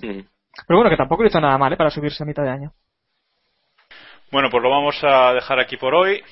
Mm. 0.01 0.21
Pero 0.67 0.77
bueno, 0.77 0.89
que 0.89 0.97
tampoco 0.97 1.23
le 1.23 1.29
hizo 1.29 1.39
nada 1.39 1.57
mal, 1.57 1.73
¿eh? 1.73 1.77
Para 1.77 1.89
subirse 1.89 2.23
a 2.23 2.25
mitad 2.25 2.43
de 2.43 2.49
año. 2.49 2.73
Bueno, 4.31 4.49
pues 4.49 4.63
lo 4.63 4.69
vamos 4.69 4.97
a 5.03 5.33
dejar 5.33 5.59
aquí 5.59 5.77
por 5.77 5.93
hoy. 5.93 6.23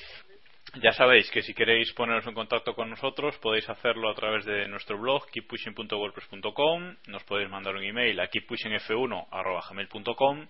Ya 0.78 0.92
sabéis 0.92 1.28
que 1.32 1.42
si 1.42 1.52
queréis 1.52 1.92
poneros 1.94 2.24
en 2.28 2.34
contacto 2.34 2.74
con 2.74 2.90
nosotros 2.90 3.36
podéis 3.38 3.68
hacerlo 3.68 4.08
a 4.08 4.14
través 4.14 4.44
de 4.44 4.68
nuestro 4.68 4.96
blog 4.96 5.26
keeppushing.wordpress.com 5.32 6.94
nos 7.08 7.24
podéis 7.24 7.50
mandar 7.50 7.74
un 7.74 7.82
email 7.82 8.20
a 8.20 8.28
keeppushingf1.gmail.com 8.28 10.46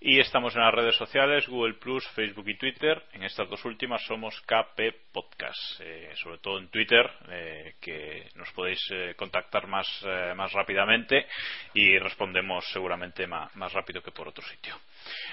y 0.00 0.20
estamos 0.20 0.56
en 0.56 0.62
las 0.62 0.72
redes 0.72 0.96
sociales 0.96 1.46
Google 1.46 1.74
Plus, 1.74 2.08
Facebook 2.14 2.48
y 2.48 2.56
Twitter. 2.56 3.02
En 3.12 3.24
estas 3.24 3.50
dos 3.50 3.62
últimas 3.66 4.02
somos 4.06 4.40
KP 4.42 4.94
Podcast 5.12 5.80
Eh, 5.80 6.12
sobre 6.14 6.38
todo 6.38 6.58
en 6.58 6.68
Twitter 6.68 7.04
eh, 7.28 7.74
que 7.78 8.30
nos 8.36 8.50
podéis 8.52 8.80
eh, 8.90 9.12
contactar 9.16 9.66
más, 9.66 9.86
eh, 10.06 10.32
más 10.34 10.50
rápidamente 10.52 11.26
y 11.74 11.98
respondemos 11.98 12.64
seguramente 12.72 13.26
más 13.26 13.72
rápido 13.74 14.00
que 14.02 14.12
por 14.12 14.28
otro 14.28 14.42
sitio 14.44 14.78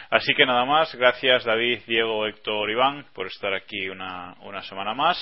Así 0.09 0.33
que 0.35 0.45
nada 0.45 0.65
más, 0.65 0.93
gracias 0.95 1.43
David, 1.43 1.79
Diego, 1.87 2.27
Héctor, 2.27 2.69
Iván 2.69 3.05
por 3.13 3.27
estar 3.27 3.53
aquí 3.53 3.89
una, 3.89 4.35
una 4.41 4.61
semana 4.61 4.93
más. 4.93 5.17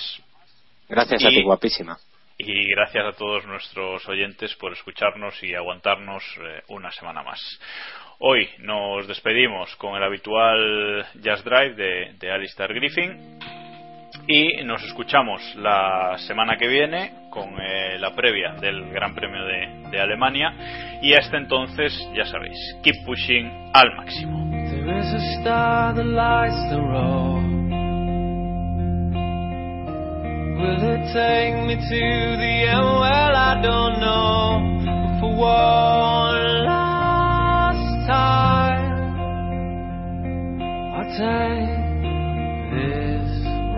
Gracias 0.90 1.24
a 1.26 1.30
ti, 1.30 1.42
guapísima. 1.42 1.98
Y 2.38 2.70
gracias 2.70 3.06
a 3.06 3.18
todos 3.18 3.46
nuestros 3.46 4.08
oyentes 4.10 4.56
por 4.56 4.74
escucharnos 4.74 5.42
y 5.44 5.54
aguantarnos 5.54 6.24
eh, 6.42 6.62
una 6.70 6.92
semana 6.92 7.24
más. 7.24 7.40
Hoy 8.20 8.50
nos 8.60 9.08
despedimos 9.08 9.76
con 9.78 9.96
el 9.96 10.04
habitual 10.04 11.06
Jazz 11.22 11.44
Drive 11.44 11.76
de, 11.76 12.14
de 12.20 12.32
Alistair 12.32 12.74
Griffin 12.74 13.63
y 14.28 14.64
nos 14.64 14.84
escuchamos 14.84 15.42
la 15.56 16.18
semana 16.20 16.58
que 16.58 16.68
viene 16.68 17.12
con 17.30 17.50
eh, 17.60 17.98
la 18.00 18.16
previa 18.16 18.54
del 18.54 18.90
Gran 18.92 19.14
Premio 19.16 19.44
de, 19.46 20.00
Alemania. 20.00 20.54
Y 21.02 21.14
hasta 21.14 21.38
entonces 21.38 21.94
ya 22.16 22.26
sabéis, 22.26 22.58
keep 22.82 23.06
pushing 23.06 23.70
al 23.74 23.96
máximo. 23.96 24.50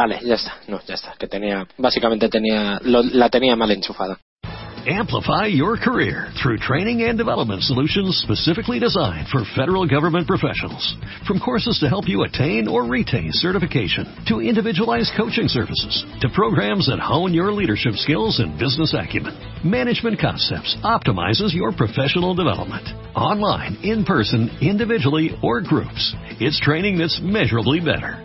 Vale, 0.00 0.18
ya 0.24 0.34
está. 0.34 0.52
No, 0.66 0.80
ya 0.86 0.94
está. 0.94 1.12
Que 1.18 1.26
tenía, 1.28 1.66
básicamente 1.76 2.30
tenía, 2.30 2.80
lo- 2.84 3.02
la 3.02 3.28
tenía 3.28 3.54
mal 3.54 3.70
enchufada. 3.70 4.16
Amplify 4.86 5.44
your 5.46 5.76
career 5.76 6.28
through 6.40 6.56
training 6.56 7.02
and 7.02 7.18
development 7.18 7.62
solutions 7.62 8.16
specifically 8.24 8.78
designed 8.80 9.28
for 9.28 9.44
federal 9.54 9.84
government 9.86 10.26
professionals. 10.26 10.96
From 11.26 11.38
courses 11.38 11.78
to 11.80 11.88
help 11.90 12.08
you 12.08 12.22
attain 12.24 12.66
or 12.66 12.86
retain 12.86 13.28
certification, 13.30 14.06
to 14.28 14.40
individualized 14.40 15.12
coaching 15.18 15.48
services, 15.48 16.02
to 16.22 16.30
programs 16.30 16.86
that 16.86 16.98
hone 16.98 17.34
your 17.34 17.52
leadership 17.52 17.92
skills 17.96 18.40
and 18.40 18.58
business 18.58 18.94
acumen, 18.96 19.34
Management 19.62 20.18
Concepts 20.18 20.74
optimizes 20.82 21.52
your 21.52 21.72
professional 21.72 22.34
development. 22.34 22.88
Online, 23.14 23.76
in 23.82 24.06
person, 24.06 24.48
individually, 24.62 25.36
or 25.42 25.60
groups, 25.60 26.14
it's 26.40 26.58
training 26.58 26.96
that's 26.96 27.20
measurably 27.22 27.80
better. 27.80 28.24